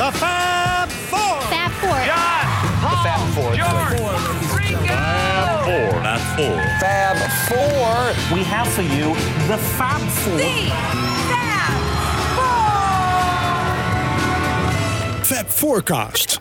The 0.00 0.10
Fab 0.12 0.88
Four. 0.88 1.42
Fab 1.50 1.70
Four. 1.72 1.90
John, 1.90 2.46
Paul, 2.80 3.04
Fab 3.04 3.20
Four. 3.34 3.54
George, 3.54 4.00
Ringo. 4.56 4.96
Four. 5.66 6.00
Not 6.00 6.20
four. 6.36 6.56
Fab 6.80 7.18
Four. 7.50 8.34
We 8.34 8.42
have 8.44 8.66
for 8.66 8.80
you 8.80 9.12
the 9.46 9.58
Fab 9.58 10.00
Four. 10.00 10.38
Fab 15.22 15.46
Forecast. 15.48 16.40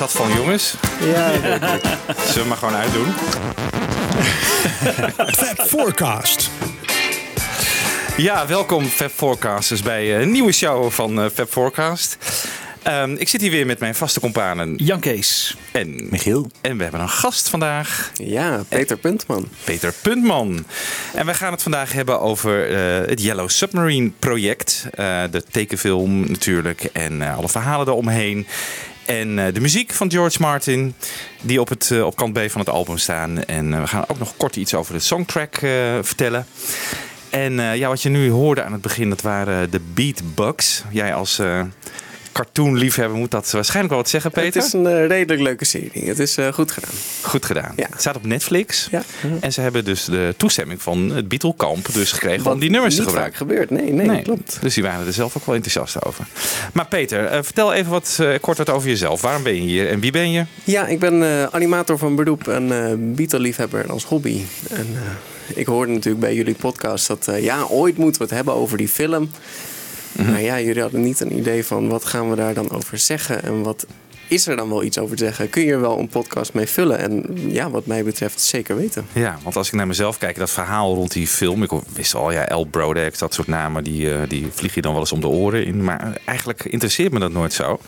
Zat 0.00 0.12
van 0.12 0.32
jongens? 0.34 0.74
Ja, 1.00 1.30
Zullen 2.26 2.42
we 2.42 2.44
maar 2.48 2.56
gewoon 2.56 2.74
uitdoen? 2.74 3.06
Fab 5.36 5.66
Forecast. 5.66 6.50
Ja, 8.16 8.46
welkom 8.46 8.84
Fab 8.84 9.10
Forecasters 9.10 9.82
bij 9.82 10.14
eh, 10.14 10.20
een 10.20 10.30
nieuwe 10.30 10.52
show 10.52 10.90
van 10.90 11.20
eh, 11.20 11.30
Fab 11.34 11.50
Forecast. 11.50 12.16
Ehm, 12.82 13.14
ik 13.14 13.28
zit 13.28 13.40
hier 13.40 13.50
weer 13.50 13.66
met 13.66 13.78
mijn 13.78 13.94
vaste 13.94 14.20
companen 14.20 14.74
Jan 14.76 15.00
Kees. 15.00 15.56
en 15.72 16.08
Michiel. 16.10 16.50
En 16.60 16.76
we 16.76 16.82
hebben 16.82 17.00
een 17.00 17.08
gast 17.08 17.48
vandaag, 17.48 18.10
ja 18.14 18.62
Peter 18.68 18.96
Puntman. 18.96 19.48
Peter 19.64 19.94
Puntman. 20.02 20.64
En 21.14 21.26
wij 21.26 21.34
gaan 21.34 21.52
het 21.52 21.62
vandaag 21.62 21.92
hebben 21.92 22.20
over 22.20 22.70
eh, 22.70 23.08
het 23.08 23.22
Yellow 23.22 23.48
Submarine 23.48 24.10
project. 24.18 24.86
Eh, 24.94 25.22
de 25.30 25.42
tekenfilm 25.50 26.20
natuurlijk 26.30 26.84
en 26.92 27.22
eh, 27.22 27.36
alle 27.36 27.48
verhalen 27.48 27.88
eromheen. 27.88 28.46
En 29.10 29.38
eh, 29.38 29.54
de 29.54 29.60
muziek 29.60 29.92
van 29.92 30.10
George 30.10 30.40
Martin, 30.40 30.94
die 31.40 31.60
op, 31.60 31.68
het, 31.68 31.90
eh, 31.90 32.06
op 32.06 32.16
kant 32.16 32.32
B 32.32 32.50
van 32.50 32.60
het 32.60 32.68
album 32.68 32.98
staan. 32.98 33.44
En 33.44 33.74
eh, 33.74 33.80
we 33.80 33.86
gaan 33.86 34.04
ook 34.06 34.18
nog 34.18 34.36
kort 34.36 34.56
iets 34.56 34.74
over 34.74 34.94
de 34.94 35.00
songtrack 35.00 35.56
vertellen. 36.00 36.46
En 37.30 37.52
ja, 37.52 37.88
wat 37.88 38.02
je 38.02 38.08
nu 38.08 38.30
hoorde 38.30 38.62
aan 38.62 38.72
het 38.72 38.80
begin, 38.80 39.08
dat 39.08 39.20
waren 39.20 39.70
de 39.70 39.80
Beatbugs. 39.94 40.84
Jij 40.90 41.14
als 41.14 41.40
cartoonliefhebber 42.44 43.18
moet 43.18 43.30
dat 43.30 43.50
waarschijnlijk 43.50 43.94
wel 43.94 44.02
wat 44.02 44.10
zeggen, 44.10 44.30
Peter. 44.30 44.60
Het 44.60 44.64
is 44.64 44.72
een 44.72 44.86
eh, 44.86 45.06
redelijk 45.06 45.40
leuke 45.40 45.64
serie. 45.64 46.08
Het 46.08 46.18
is 46.18 46.36
eh, 46.36 46.52
goed 46.52 46.70
gedaan. 46.70 46.90
Goed 47.22 47.46
gedaan. 47.46 47.72
Ja. 47.76 47.86
Het 47.90 48.00
staat 48.00 48.16
op 48.16 48.26
Netflix. 48.26 48.88
Ja. 48.90 49.02
En 49.40 49.52
ze 49.52 49.60
hebben 49.60 49.84
dus 49.84 50.04
de 50.04 50.34
toestemming 50.36 50.82
van 50.82 51.10
het 51.10 51.28
Beatlekamp 51.28 51.92
dus 51.92 52.12
gekregen 52.12 52.50
om 52.52 52.58
die 52.58 52.70
nummers 52.70 52.96
te 52.96 53.02
gebruiken. 53.02 53.36
gebeurt. 53.36 53.70
Nee, 53.70 53.92
nee, 53.92 54.22
klopt. 54.22 54.58
Dus 54.60 54.74
die 54.74 54.82
waren 54.82 55.06
er 55.06 55.12
zelf 55.12 55.36
ook 55.36 55.46
wel 55.46 55.54
enthousiast 55.54 56.04
over. 56.04 56.24
Maar 56.72 56.86
Peter, 56.86 57.26
eh, 57.26 57.38
vertel 57.42 57.72
even 57.72 57.90
wat 57.90 58.16
eh, 58.20 58.28
kort 58.40 58.58
wat 58.58 58.70
over 58.70 58.88
jezelf. 58.88 59.20
Waarom 59.20 59.42
ben 59.42 59.54
je 59.54 59.60
hier 59.60 59.88
en 59.88 60.00
wie 60.00 60.12
ben 60.12 60.30
je? 60.30 60.44
Ja, 60.64 60.86
ik 60.86 60.98
ben 60.98 61.52
animator 61.52 61.98
van 61.98 62.14
beroep 62.16 62.48
en 62.48 63.14
Beatle-liefhebber 63.14 63.90
als 63.90 64.04
hobby. 64.04 64.40
En 64.70 64.86
ik 65.54 65.66
hoorde 65.66 65.92
natuurlijk 65.92 66.24
bij 66.24 66.34
jullie 66.34 66.54
podcast 66.54 67.06
dat 67.06 67.28
ja, 67.40 67.64
ooit 67.64 67.96
moeten 67.96 68.20
we 68.20 68.26
het 68.26 68.36
hebben 68.36 68.54
over 68.54 68.78
die 68.78 68.88
film. 68.88 69.30
Maar 70.26 70.42
ja, 70.42 70.60
jullie 70.60 70.82
hadden 70.82 71.02
niet 71.02 71.20
een 71.20 71.36
idee 71.36 71.64
van 71.64 71.88
wat 71.88 72.04
gaan 72.04 72.30
we 72.30 72.36
daar 72.36 72.54
dan 72.54 72.70
over 72.70 72.98
zeggen 72.98 73.42
en 73.42 73.62
wat 73.62 73.86
is 74.30 74.46
er 74.46 74.56
dan 74.56 74.68
wel 74.68 74.82
iets 74.82 74.98
over 74.98 75.16
te 75.16 75.24
zeggen? 75.24 75.50
Kun 75.50 75.64
je 75.64 75.72
er 75.72 75.80
wel 75.80 75.98
een 75.98 76.08
podcast 76.08 76.52
mee 76.52 76.66
vullen? 76.66 76.98
En 76.98 77.24
ja, 77.52 77.70
wat 77.70 77.86
mij 77.86 78.04
betreft 78.04 78.40
zeker 78.40 78.76
weten. 78.76 79.06
Ja, 79.12 79.38
want 79.42 79.56
als 79.56 79.66
ik 79.66 79.72
naar 79.72 79.86
mezelf 79.86 80.18
kijk, 80.18 80.36
dat 80.36 80.50
verhaal 80.50 80.94
rond 80.94 81.12
die 81.12 81.26
film. 81.26 81.62
Ik 81.62 81.70
wist 81.92 82.14
al, 82.14 82.32
ja, 82.32 82.46
El 82.46 82.64
Brodex, 82.64 83.18
dat 83.18 83.34
soort 83.34 83.46
namen, 83.46 83.84
die, 83.84 84.14
eh, 84.14 84.28
die 84.28 84.48
vlieg 84.52 84.74
je 84.74 84.80
dan 84.80 84.92
wel 84.92 85.00
eens 85.00 85.12
om 85.12 85.20
de 85.20 85.26
oren 85.26 85.64
in. 85.64 85.84
Maar 85.84 86.20
eigenlijk 86.24 86.64
interesseert 86.64 87.12
me 87.12 87.18
dat 87.18 87.32
nooit 87.32 87.52
zo. 87.52 87.80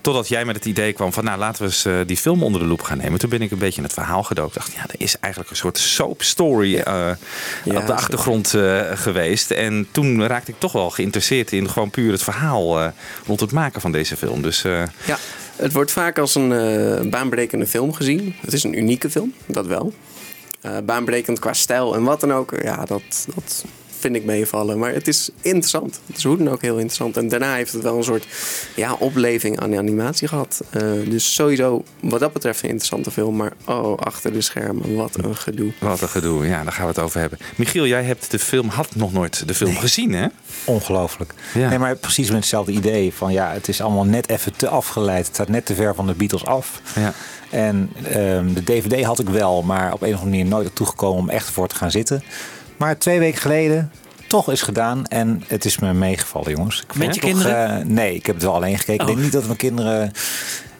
Totdat 0.00 0.28
jij 0.28 0.44
met 0.44 0.56
het 0.56 0.64
idee 0.64 0.92
kwam 0.92 1.12
van, 1.12 1.24
nou 1.24 1.38
laten 1.38 1.62
we 1.62 1.68
eens 1.68 1.84
eh, 1.84 1.94
die 2.06 2.16
film 2.16 2.42
onder 2.42 2.60
de 2.60 2.66
loep 2.66 2.82
gaan 2.82 2.98
nemen. 2.98 3.18
Toen 3.18 3.30
ben 3.30 3.42
ik 3.42 3.50
een 3.50 3.58
beetje 3.58 3.78
in 3.78 3.84
het 3.84 3.92
verhaal 3.92 4.22
gedoken. 4.22 4.54
Dacht, 4.54 4.72
ja, 4.72 4.82
er 4.82 4.94
is 4.98 5.18
eigenlijk 5.20 5.52
een 5.52 5.58
soort 5.58 5.78
soap 5.78 6.22
story 6.22 6.76
eh, 6.76 7.10
Ja, 7.64 7.78
op 7.78 7.86
de 7.86 7.94
achtergrond 7.94 8.54
geweest. 8.94 9.50
En 9.50 9.86
toen 9.90 10.26
raakte 10.26 10.50
ik 10.50 10.58
toch 10.58 10.72
wel 10.72 10.90
geïnteresseerd 10.90 11.52
in 11.52 11.70
gewoon 11.70 11.90
puur 11.90 12.12
het 12.12 12.22
verhaal 12.22 12.92
rond 13.26 13.40
het 13.40 13.52
maken 13.52 13.80
van 13.80 13.92
deze 13.92 14.16
film. 14.16 14.42
Dus 14.42 14.62
Ja, 15.06 15.18
het 15.56 15.72
wordt 15.72 15.90
vaak 15.90 16.18
als 16.18 16.34
een 16.34 16.52
eh, 16.52 17.10
baanbrekende 17.10 17.66
film 17.66 17.92
gezien. 17.92 18.34
Het 18.40 18.52
is 18.52 18.64
een 18.64 18.78
unieke 18.78 19.10
film, 19.10 19.32
dat 19.46 19.66
wel. 19.66 19.92
Eh, 20.60 20.76
baanbrekend 20.84 21.38
qua 21.38 21.52
stijl 21.52 21.94
en 21.94 22.02
wat 22.02 22.20
dan 22.20 22.32
ook. 22.32 22.54
Ja, 22.62 22.84
dat, 22.84 23.26
dat 23.34 23.64
vind 24.04 24.16
ik 24.16 24.24
meevallen. 24.24 24.78
Maar 24.78 24.92
het 24.92 25.08
is 25.08 25.30
interessant. 25.40 26.00
Het 26.06 26.16
is 26.16 26.24
hoe 26.24 26.36
dan 26.36 26.50
ook 26.50 26.62
heel 26.62 26.74
interessant. 26.74 27.16
En 27.16 27.28
daarna 27.28 27.54
heeft 27.54 27.72
het 27.72 27.82
wel 27.82 27.96
een 27.96 28.04
soort 28.04 28.26
ja, 28.74 28.92
opleving 28.98 29.60
aan 29.60 29.70
de 29.70 29.78
animatie 29.78 30.28
gehad. 30.28 30.62
Eh, 30.70 30.82
dus 31.08 31.34
sowieso 31.34 31.84
wat 32.00 32.20
dat 32.20 32.32
betreft 32.32 32.62
een 32.62 32.68
interessante 32.68 33.10
film. 33.10 33.36
Maar 33.36 33.52
oh, 33.64 33.98
achter 33.98 34.32
de 34.32 34.40
schermen, 34.40 34.94
wat 34.94 35.16
een 35.16 35.36
gedoe. 35.36 35.72
wat 35.78 36.00
een 36.00 36.08
gedoe. 36.08 36.46
Ja, 36.46 36.62
daar 36.62 36.72
gaan 36.72 36.86
we 36.86 36.92
het 36.92 36.98
over 36.98 37.20
hebben. 37.20 37.38
Michiel, 37.56 37.86
jij 37.86 38.02
hebt 38.04 38.30
de 38.30 38.38
film, 38.38 38.68
had 38.68 38.94
nog 38.94 39.12
nooit 39.12 39.48
de 39.48 39.54
film 39.54 39.76
gezien, 39.76 40.12
hè? 40.12 40.26
Ongelooflijk. 40.64 41.34
Ja. 41.54 41.68
Nee, 41.68 41.78
maar 41.78 41.96
precies 41.96 42.28
met 42.28 42.36
hetzelfde 42.36 42.72
idee 42.72 43.14
van 43.14 43.32
ja, 43.32 43.52
het 43.52 43.68
is 43.68 43.80
allemaal 43.80 44.04
net 44.04 44.28
even 44.28 44.56
te 44.56 44.68
afgeleid. 44.68 45.26
Het 45.26 45.34
staat 45.34 45.48
net 45.48 45.66
te 45.66 45.74
ver 45.74 45.94
van 45.94 46.06
de 46.06 46.14
Beatles 46.14 46.44
af. 46.44 46.80
Ja. 46.94 47.14
En 47.50 47.90
ehm, 48.02 48.52
de 48.52 48.64
DVD 48.64 49.04
had 49.04 49.18
ik 49.18 49.28
wel, 49.28 49.62
maar 49.62 49.92
op 49.92 50.02
een 50.02 50.14
of 50.14 50.20
andere 50.20 50.36
manier 50.36 50.46
nooit 50.46 50.74
toegekomen 50.74 51.18
om 51.18 51.28
echt 51.28 51.50
voor 51.50 51.68
te 51.68 51.74
gaan 51.74 51.90
zitten. 51.90 52.22
Maar 52.84 52.98
twee 52.98 53.18
weken 53.18 53.40
geleden 53.40 53.90
toch 54.28 54.50
is 54.50 54.62
gedaan 54.62 55.06
en 55.06 55.42
het 55.46 55.64
is 55.64 55.78
me 55.78 55.92
meegevallen, 55.92 56.50
jongens. 56.50 56.80
Ik 56.88 56.94
Met 56.94 57.14
je 57.14 57.20
toch, 57.20 57.30
kinderen? 57.30 57.80
eh, 57.80 57.86
nee, 57.86 58.14
ik 58.14 58.26
heb 58.26 58.34
het 58.34 58.44
wel 58.44 58.54
alleen 58.54 58.78
gekeken. 58.78 59.00
Ik 59.00 59.06
denk 59.06 59.18
niet 59.22 59.32
dat 59.32 59.44
mijn 59.44 59.56
kinderen. 59.56 60.06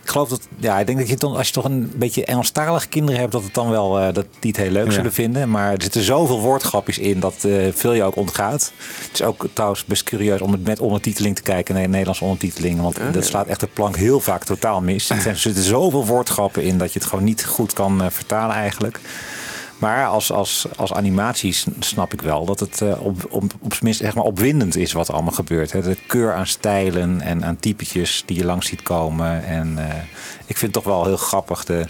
Ik 0.03 0.11
geloof 0.11 0.29
dat, 0.29 0.49
ja, 0.59 0.79
ik 0.79 0.87
denk 0.87 0.99
dat 0.99 1.09
je 1.09 1.17
dan, 1.17 1.37
als 1.37 1.47
je 1.47 1.53
toch 1.53 1.65
een 1.65 1.93
beetje 1.97 2.25
Engelstalige 2.25 2.89
kinderen 2.89 3.21
hebt, 3.21 3.33
dat 3.33 3.43
het 3.43 3.55
dan 3.55 3.71
wel, 3.71 3.99
eh, 3.99 4.13
dat 4.15 4.27
die 4.39 4.51
het 4.51 4.61
heel 4.61 4.71
leuk 4.71 4.87
Ja. 4.87 4.91
zullen 4.93 5.13
vinden. 5.13 5.51
Maar 5.51 5.73
er 5.73 5.83
zitten 5.83 6.03
zoveel 6.03 6.41
woordgrapjes 6.41 6.99
in 6.99 7.21
dat 7.21 7.35
eh, 7.45 7.53
veel 7.75 7.93
je 7.93 8.03
ook 8.03 8.17
ontgaat. 8.17 8.73
Het 9.03 9.11
is 9.13 9.23
ook 9.23 9.47
trouwens 9.53 9.85
best 9.85 10.03
curieus 10.05 10.41
om 10.41 10.53
het 10.53 10.65
met 10.65 10.81
ondertiteling 10.81 11.37
te 11.37 11.43
kijken, 11.43 11.75
nee, 11.75 11.89
Nederlandse 11.89 12.25
ondertiteling. 12.25 12.81
Want 12.81 12.99
dat 13.13 13.25
slaat 13.25 13.47
echt 13.47 13.61
de 13.61 13.67
plank 13.73 13.97
heel 13.97 14.21
vaak 14.21 14.45
totaal 14.45 14.81
mis. 14.81 15.11
Er 15.27 15.37
zitten 15.37 15.63
zoveel 15.63 16.07
woordgrappen 16.07 16.63
in 16.63 16.79
dat 16.79 16.93
je 16.93 16.99
het 16.99 17.09
gewoon 17.09 17.25
niet 17.25 17.45
goed 17.45 17.73
kan 17.73 18.03
vertalen 18.13 18.57
eigenlijk. 18.57 19.01
Maar 19.79 20.07
als, 20.07 20.33
als, 20.33 20.67
als 20.77 20.93
animatie 20.93 21.57
snap 21.79 22.13
ik 22.13 22.21
wel 22.21 22.45
dat 22.45 22.61
het 22.61 22.81
eh, 22.81 23.05
op, 23.05 23.27
op, 23.31 23.81
minst 23.83 24.01
zeg 24.01 24.15
maar 24.15 24.25
opwindend 24.25 24.77
is 24.77 24.93
wat 24.93 25.09
er 25.09 25.15
allemaal 25.15 25.33
gebeurt. 25.33 25.73
Hè. 25.73 25.83
De 25.83 25.97
keur 26.07 26.35
aan 26.35 26.47
stijlen 26.47 27.21
en 27.21 27.45
aan 27.45 27.57
typetjes 27.57 28.23
die 28.27 28.37
je 28.37 28.45
langs 28.45 28.67
ziet 28.67 28.83
komen. 28.83 29.45
En 29.45 29.79
eh, 29.79 29.97
ik 30.47 30.57
vind 30.57 30.75
het 30.75 30.85
toch 30.85 30.95
wel 30.95 31.05
heel 31.05 31.17
grappig 31.17 31.65
de, 31.65 31.85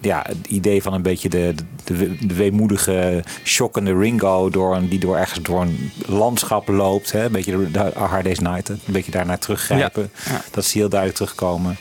ja, 0.00 0.24
het 0.26 0.46
idee 0.48 0.82
van 0.82 0.92
een 0.92 1.02
beetje 1.02 1.28
de, 1.28 1.54
de, 1.84 2.26
de, 2.26 2.34
weemoedige, 2.34 3.24
shockende 3.44 3.98
Ringo 3.98 4.50
door 4.50 4.76
een, 4.76 4.88
die 4.88 4.98
door 4.98 5.16
ergens 5.16 5.42
door 5.42 5.60
een 5.60 5.90
landschap 6.06 6.68
loopt. 6.68 7.12
Hè. 7.12 7.24
Een 7.24 7.32
beetje 7.32 7.56
de, 7.56 7.70
de 7.70 7.92
Hard 7.94 8.24
Day's 8.24 8.38
Night. 8.38 8.68
Een 8.68 8.80
beetje 8.86 9.10
daarnaar 9.10 9.38
teruggrijpen. 9.38 10.10
Ja, 10.24 10.32
ja. 10.32 10.42
Dat 10.50 10.64
zie 10.64 10.74
je 10.74 10.80
heel 10.80 10.88
duidelijk 10.88 11.18
terugkomen. 11.18 11.76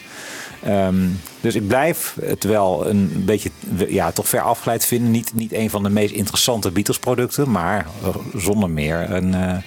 Ehm, 0.67 1.07
dus 1.41 1.55
ik 1.55 1.67
blijf 1.67 2.15
het 2.21 2.43
wel 2.43 2.87
een 2.87 3.23
beetje 3.25 3.49
ja, 3.87 4.11
toch 4.11 4.29
ver 4.29 4.41
afgeleid 4.41 4.85
vinden. 4.85 5.11
Niet, 5.11 5.31
niet 5.33 5.53
een 5.53 5.69
van 5.69 5.83
de 5.83 5.89
meest 5.89 6.13
interessante 6.13 6.71
Beatles 6.71 6.99
producten, 6.99 7.51
maar 7.51 7.87
zonder 8.35 8.69
meer 8.69 9.11
een, 9.11 9.33
eh, 9.33 9.57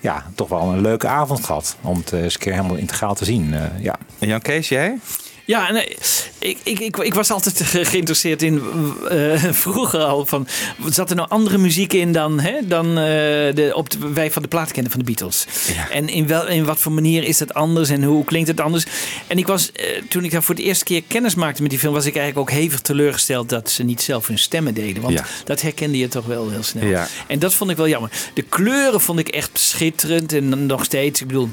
ja, 0.00 0.26
toch 0.34 0.48
wel 0.48 0.60
een 0.72 0.80
leuke 0.80 1.06
avond 1.08 1.44
gehad. 1.44 1.76
Om 1.80 1.96
het 1.96 2.12
eens 2.12 2.34
een 2.34 2.40
keer 2.40 2.52
helemaal 2.52 2.76
integraal 2.76 3.14
te 3.14 3.24
zien. 3.24 3.54
eh, 3.54 3.82
ja. 3.82 3.96
En 4.18 4.28
Jan 4.28 4.40
Kees, 4.40 4.68
jij? 4.68 4.98
Ja, 5.50 5.72
nee, 5.72 5.96
ik, 6.38 6.58
ik, 6.62 6.78
ik, 6.80 6.96
ik 6.96 7.14
was 7.14 7.30
altijd 7.30 7.62
ge- 7.62 7.84
geïnteresseerd 7.84 8.42
in, 8.42 8.62
eh, 9.08 9.44
vroeger 9.52 10.00
al, 10.00 10.26
van, 10.26 10.46
zat 10.88 11.10
er 11.10 11.16
nou 11.16 11.28
andere 11.28 11.58
muziek 11.58 11.92
in 11.92 12.12
dan, 12.12 12.40
hè, 12.40 12.52
dan 12.62 12.86
eh, 12.88 12.94
de, 13.54 13.70
op 13.74 13.90
de, 13.90 13.98
wij 14.14 14.30
van 14.30 14.42
de 14.42 14.48
plaat 14.48 14.72
kennen 14.72 14.90
van 14.92 15.00
de 15.00 15.06
Beatles? 15.06 15.46
En 15.90 16.08
in, 16.08 16.26
wel, 16.26 16.48
in 16.48 16.64
wat 16.64 16.78
voor 16.78 16.92
manier 16.92 17.22
is 17.24 17.38
het 17.38 17.54
anders 17.54 17.88
en 17.88 18.02
hoe 18.04 18.24
klinkt 18.24 18.48
het 18.48 18.60
anders? 18.60 18.84
En 19.26 19.38
ik 19.38 19.46
was, 19.46 19.72
eh, 19.72 20.02
toen 20.08 20.24
ik 20.24 20.30
daar 20.30 20.42
voor 20.42 20.54
de 20.54 20.62
eerste 20.62 20.84
keer 20.84 21.02
kennis 21.06 21.34
maakte 21.34 21.62
met 21.62 21.70
die 21.70 21.78
film, 21.80 21.94
was 21.94 22.06
ik 22.06 22.16
eigenlijk 22.16 22.50
ook 22.50 22.56
hevig 22.58 22.80
teleurgesteld 22.80 23.48
dat 23.48 23.70
ze 23.70 23.82
niet 23.82 24.02
zelf 24.02 24.26
hun 24.26 24.38
stemmen 24.38 24.74
deden. 24.74 25.02
Want 25.02 25.14
Ja. 25.18 25.24
dat 25.44 25.60
herkende 25.60 25.98
je 25.98 26.08
toch 26.08 26.26
wel 26.26 26.50
heel 26.50 26.62
snel. 26.62 26.84
Ja. 26.86 27.08
En 27.26 27.38
dat 27.38 27.54
vond 27.54 27.70
ik 27.70 27.76
wel 27.76 27.88
jammer. 27.88 28.10
De 28.34 28.42
kleuren 28.42 29.00
vond 29.00 29.18
ik 29.18 29.28
echt 29.28 29.50
schitterend. 29.58 30.32
En 30.32 30.66
nog 30.66 30.84
steeds, 30.84 31.20
ik 31.20 31.26
bedoel. 31.26 31.48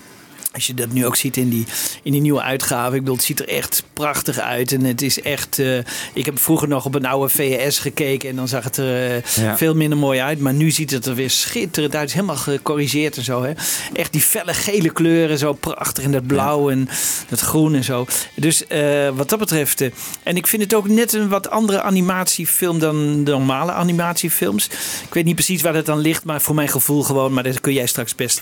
Als 0.57 0.67
je 0.67 0.73
dat 0.73 0.91
nu 0.91 1.05
ook 1.05 1.15
ziet 1.15 1.37
in 1.37 1.49
die, 1.49 1.65
in 2.03 2.11
die 2.11 2.21
nieuwe 2.21 2.41
uitgave. 2.41 2.93
Ik 2.95 2.99
bedoel, 3.01 3.15
het 3.15 3.23
ziet 3.25 3.39
er 3.39 3.47
echt 3.47 3.83
prachtig 3.93 4.39
uit. 4.39 4.71
En 4.71 4.83
het 4.83 5.01
is 5.01 5.21
echt. 5.21 5.59
eh, 5.59 5.77
ik 6.13 6.25
heb 6.25 6.39
vroeger 6.39 6.67
nog 6.67 6.85
op 6.85 6.95
een 6.95 7.05
oude 7.05 7.29
VHS 7.33 7.79
gekeken. 7.79 8.29
En 8.29 8.35
dan 8.35 8.47
zag 8.47 8.63
het 8.63 8.77
er 8.77 9.11
eh, 9.15 9.21
Ja. 9.43 9.57
veel 9.57 9.75
minder 9.75 9.97
mooi 9.97 10.19
uit. 10.19 10.39
Maar 10.39 10.53
nu 10.53 10.71
ziet 10.71 10.91
het 10.91 11.05
er 11.05 11.15
weer 11.15 11.29
schitterend 11.29 11.93
uit. 11.93 12.01
Het 12.01 12.09
is 12.09 12.15
helemaal 12.15 12.35
gecorrigeerd 12.35 13.17
en 13.17 13.23
zo. 13.23 13.43
Hè? 13.43 13.51
Echt 13.93 14.11
die 14.11 14.21
felle 14.21 14.53
gele 14.53 14.89
kleuren. 14.89 15.37
Zo 15.37 15.53
prachtig. 15.53 16.03
En 16.03 16.11
dat 16.11 16.27
blauw 16.27 16.69
en 16.69 16.89
dat 17.29 17.39
groen 17.39 17.75
en 17.75 17.83
zo. 17.83 18.05
Dus 18.35 18.67
eh, 18.67 19.09
wat 19.15 19.29
dat 19.29 19.39
betreft. 19.39 19.81
en 20.23 20.35
ik 20.35 20.47
vind 20.47 20.61
het 20.61 20.73
ook 20.73 20.87
net 20.87 21.13
een 21.13 21.29
wat 21.29 21.49
andere 21.49 21.81
animatiefilm 21.81 22.79
dan 22.79 23.23
de 23.23 23.31
normale 23.31 23.71
animatiefilms. 23.71 24.65
Ik 25.07 25.13
weet 25.13 25.25
niet 25.25 25.35
precies 25.35 25.61
waar 25.61 25.73
dat 25.73 25.85
dan 25.85 25.99
ligt. 25.99 26.23
Maar 26.23 26.41
voor 26.41 26.55
mijn 26.55 26.67
gevoel 26.69 27.03
gewoon. 27.03 27.33
Maar 27.33 27.43
daar 27.43 27.61
kun 27.61 27.73
jij 27.73 27.85
straks 27.87 28.15
best 28.15 28.41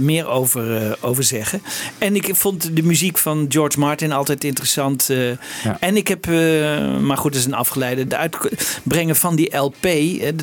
meer 0.00 0.26
over, 0.28 0.59
eh, 0.68 0.92
over 1.00 1.24
zeggen. 1.24 1.62
En 1.98 2.14
ik 2.14 2.30
vond 2.36 2.76
de 2.76 2.82
muziek 2.82 3.18
van 3.18 3.46
George 3.48 3.78
Martin 3.78 4.12
altijd 4.12 4.44
interessant. 4.44 5.10
eh, 5.10 5.28
En 5.80 5.96
ik 5.96 6.08
heb, 6.08 6.26
eh, 6.26 6.96
maar 6.98 7.16
goed, 7.16 7.32
dat 7.32 7.40
is 7.40 7.46
een 7.46 7.54
afgeleide. 7.54 8.06
De 8.06 8.16
uitbrengen 8.16 9.16
van 9.16 9.36
die 9.36 9.56
LP. 9.56 9.86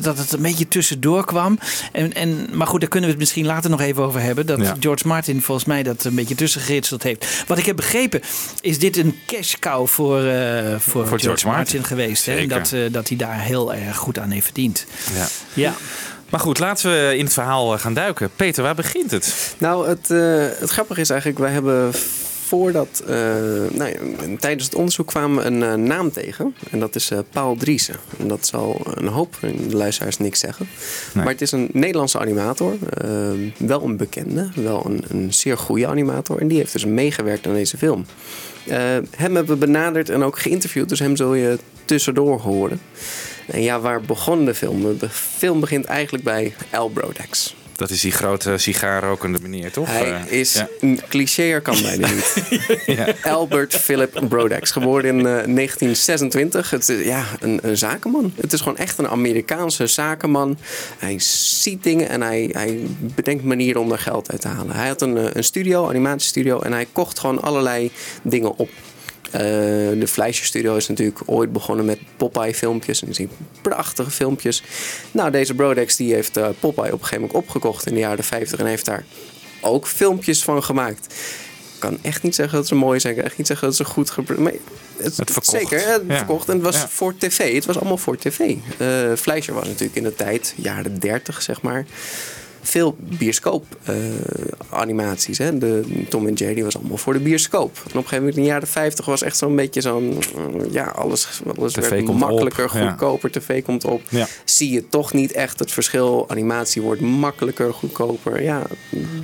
dat 0.02 0.18
het 0.18 0.32
een 0.32 0.42
beetje 0.42 0.68
tussendoor 0.68 1.24
kwam. 1.24 1.58
En, 1.92 2.12
en, 2.14 2.48
maar 2.52 2.66
goed, 2.66 2.80
daar 2.80 2.88
kunnen 2.88 3.08
we 3.08 3.14
het 3.14 3.24
misschien 3.24 3.46
later 3.46 3.70
nog 3.70 3.80
even 3.80 4.02
over 4.02 4.20
hebben. 4.20 4.46
Dat 4.46 4.58
Ja. 4.60 4.76
George 4.80 5.06
Martin 5.06 5.42
volgens 5.42 5.66
mij 5.66 5.82
dat 5.82 6.04
een 6.04 6.14
beetje 6.14 6.34
tussengeritseld 6.34 7.02
heeft. 7.02 7.44
Wat 7.46 7.58
ik 7.58 7.66
heb 7.66 7.76
begrepen, 7.76 8.20
is 8.60 8.78
dit 8.78 8.96
een 8.96 9.18
cash 9.26 9.54
cow 9.58 9.86
voor, 9.86 10.24
eh, 10.24 10.78
voor, 10.78 11.06
George, 11.06 11.24
George 11.24 11.46
Martin, 11.46 11.50
Martin. 11.50 11.84
geweest. 11.84 12.26
Hè? 12.26 12.46
Dat, 12.46 12.74
dat 12.90 13.08
hij 13.08 13.16
daar 13.16 13.40
heel 13.40 13.74
erg 13.74 13.96
goed 13.96 14.18
aan 14.18 14.30
heeft 14.30 14.44
verdiend. 14.44 14.86
Ja. 15.14 15.26
Ja. 15.54 15.74
Maar 16.30 16.40
goed, 16.40 16.58
laten 16.58 16.90
we 16.90 17.16
in 17.16 17.24
het 17.24 17.32
verhaal 17.32 17.74
eh, 17.74 17.80
gaan 17.80 17.94
duiken. 17.94 18.30
Peter, 18.36 18.62
waar 18.62 18.74
begint 18.74 19.10
het? 19.10 19.54
Nou, 19.58 19.88
het, 19.88 20.10
eh, 20.10 20.60
het 20.60 20.70
grappige 20.70 21.00
is 21.00 21.10
eigenlijk, 21.10 21.40
wij 21.40 21.50
hebben 21.50 21.92
voordat, 22.46 23.02
eh, 23.06 23.14
nou 23.70 23.84
ja, 23.90 23.96
tijdens 24.38 24.64
het 24.64 24.74
onderzoek 24.74 25.06
kwamen 25.06 25.42
we 25.42 25.66
een 25.66 25.82
naam 25.82 26.12
tegen. 26.12 26.54
En 26.70 26.80
dat 26.80 26.94
is 26.94 27.10
eh, 27.10 27.18
Paul 27.32 27.56
Driessen. 27.56 27.94
En 28.18 28.28
dat 28.28 28.46
zal 28.46 28.80
een 28.94 29.06
hoop 29.06 29.36
de 29.40 29.76
luisteraars 29.76 30.18
niks 30.18 30.40
zeggen. 30.40 30.68
Nee. 31.14 31.24
Maar 31.24 31.32
het 31.32 31.42
is 31.42 31.52
een 31.52 31.68
Nederlandse 31.72 32.18
animator. 32.18 32.76
eh, 32.90 33.08
wel 33.56 33.82
een 33.82 33.96
bekende, 33.96 34.48
wel 34.54 34.86
een, 34.86 35.04
een 35.08 35.34
zeer 35.34 35.58
goede 35.58 35.86
animator. 35.86 36.40
En 36.40 36.48
die 36.48 36.58
heeft 36.58 36.72
dus 36.72 36.84
meegewerkt 36.84 37.46
aan 37.46 37.54
deze 37.54 37.76
film. 37.76 38.04
Hem 38.68 39.06
hebben 39.16 39.46
we 39.46 39.56
benaderd 39.56 40.08
en 40.10 40.22
ook 40.22 40.38
geïnterviewd. 40.38 40.88
Dus 40.88 40.98
hem 40.98 41.16
zul 41.16 41.34
je 41.34 41.58
tussendoor 41.84 42.40
horen. 42.40 42.80
En 43.50 43.62
ja, 43.62 43.80
waar 43.80 44.00
begon 44.00 44.44
de 44.44 44.54
film? 44.54 44.98
De 44.98 45.08
film 45.08 45.60
begint 45.60 45.84
eigenlijk 45.84 46.24
bij 46.24 46.54
Al 46.70 46.88
Brodex. 46.88 47.54
Dat 47.76 47.90
is 47.90 48.00
die 48.00 48.12
grote 48.12 48.58
sigaarrokende 48.58 49.38
meneer, 49.42 49.70
toch? 49.70 49.88
Hij 49.88 50.12
Eh, 50.12 50.32
is 50.32 50.52
ja. 50.52 50.68
een 50.80 51.00
clichéer 51.08 51.60
kan 51.60 51.82
bijna 51.82 52.08
niet. 52.08 52.44
Albert 53.22 53.74
Philip 53.74 54.22
Brodex, 54.28 54.70
geboren 54.70 55.04
in 55.04 55.18
eh, 55.18 55.24
1926. 55.24 56.70
Het 56.70 56.88
is 56.88 57.04
ja, 57.04 57.24
een, 57.40 57.58
een 57.62 57.76
zakenman. 57.78 58.32
Het 58.40 58.52
is 58.52 58.60
gewoon 58.60 58.76
echt 58.76 58.98
een 58.98 59.08
Amerikaanse 59.08 59.86
zakenman. 59.86 60.58
Hij 60.98 61.18
ziet 61.18 61.82
dingen 61.82 62.08
en 62.08 62.22
hij, 62.22 62.48
hij 62.52 62.78
bedenkt 62.98 63.44
manieren 63.44 63.80
om 63.80 63.92
er 63.92 63.98
geld 63.98 64.30
uit 64.30 64.40
te 64.40 64.48
halen. 64.48 64.76
Hij 64.76 64.88
had 64.88 65.02
een, 65.02 65.16
eh, 65.16 65.24
een 65.32 65.44
studio, 65.44 65.88
animatiestudio, 65.88 66.60
en 66.60 66.72
hij 66.72 66.86
kocht 66.92 67.18
gewoon 67.18 67.42
allerlei 67.42 67.90
dingen 68.22 68.56
op. 68.56 68.70
Eh, 69.30 69.40
de 70.00 70.06
Fleischer-studio 70.08 70.76
is 70.76 70.88
natuurlijk 70.88 71.20
ooit 71.26 71.52
begonnen 71.52 71.84
met 71.84 71.98
Popeye-filmpjes. 72.16 73.02
En 73.02 73.10
die 73.10 73.28
prachtige 73.62 74.10
filmpjes. 74.10 74.62
Nou, 75.10 75.30
deze 75.30 75.54
Brodex 75.54 75.96
die 75.96 76.14
heeft 76.14 76.36
eh, 76.36 76.48
Popeye 76.60 76.92
op 76.92 77.00
een 77.00 77.06
gegeven 77.06 77.20
moment 77.26 77.38
opgekocht 77.46 77.86
in 77.86 77.94
de 77.94 78.00
jaren 78.00 78.24
50 78.24 78.58
en 78.58 78.66
heeft 78.66 78.84
daar 78.84 79.04
ook 79.60 79.86
filmpjes 79.86 80.42
van 80.44 80.62
gemaakt. 80.64 81.06
Ik 81.74 81.84
kan 81.84 81.98
echt 82.02 82.22
niet 82.22 82.34
zeggen 82.34 82.58
dat 82.58 82.66
ze 82.66 82.74
mooi 82.74 83.00
zijn. 83.00 83.12
Ik 83.12 83.18
kan 83.18 83.28
echt 83.28 83.38
niet 83.38 83.46
zeggen 83.46 83.66
dat 83.68 83.76
ze 83.76 83.84
goed 83.84 84.10
gebruikt 84.10 84.42
maar 84.42 84.52
het, 84.96 85.16
Het 85.16 85.30
verkocht. 85.30 85.46
Zeker, 85.50 85.88
het 85.92 86.02
Ja. 86.08 86.16
verkocht. 86.16 86.48
En 86.48 86.54
het 86.54 86.62
was 86.62 86.76
Ja. 86.76 86.88
voor 86.88 87.16
tv. 87.16 87.54
Het 87.54 87.64
was 87.66 87.76
allemaal 87.76 87.96
voor 87.98 88.16
tv. 88.18 88.54
Eh 88.78 89.12
Fleischer 89.16 89.54
was 89.54 89.66
natuurlijk 89.66 89.96
in 89.96 90.02
de 90.02 90.14
tijd, 90.14 90.54
jaren 90.56 90.98
30 90.98 91.42
zeg 91.42 91.62
maar. 91.62 91.86
Veel 92.62 92.96
bioscoop-animaties. 92.98 95.38
hè. 95.38 95.58
de 95.58 95.82
Tom 96.08 96.26
en 96.26 96.32
Jerry 96.32 96.62
was 96.64 96.76
allemaal 96.76 96.96
voor 96.96 97.12
de 97.12 97.18
bioscoop. 97.18 97.76
En 97.76 97.82
op 97.84 97.94
een 97.94 98.00
gegeven 98.02 98.18
moment 98.18 98.36
in 98.36 98.42
de 98.42 98.48
jaren 98.48 98.68
50 98.68 99.04
was 99.04 99.22
echt 99.22 99.36
zo'n 99.36 99.56
beetje 99.56 99.80
zo'n... 99.80 100.04
mm, 100.04 100.20
Ja, 100.70 100.84
alles, 100.84 101.40
alles 101.56 101.72
TV 101.72 101.88
werd 101.88 102.12
makkelijker, 102.12 102.64
op, 102.64 102.70
ja. 102.72 102.88
goedkoper. 102.88 103.30
TV 103.30 103.62
komt 103.62 103.84
op. 103.84 104.02
Ja. 104.08 104.26
Zie 104.44 104.70
je 104.72 104.88
toch 104.88 105.12
niet 105.12 105.32
echt 105.32 105.58
het 105.58 105.72
verschil. 105.72 106.24
Animatie 106.28 106.82
wordt 106.82 107.00
makkelijker, 107.00 107.72
goedkoper. 107.74 108.42
Ja, 108.42 108.62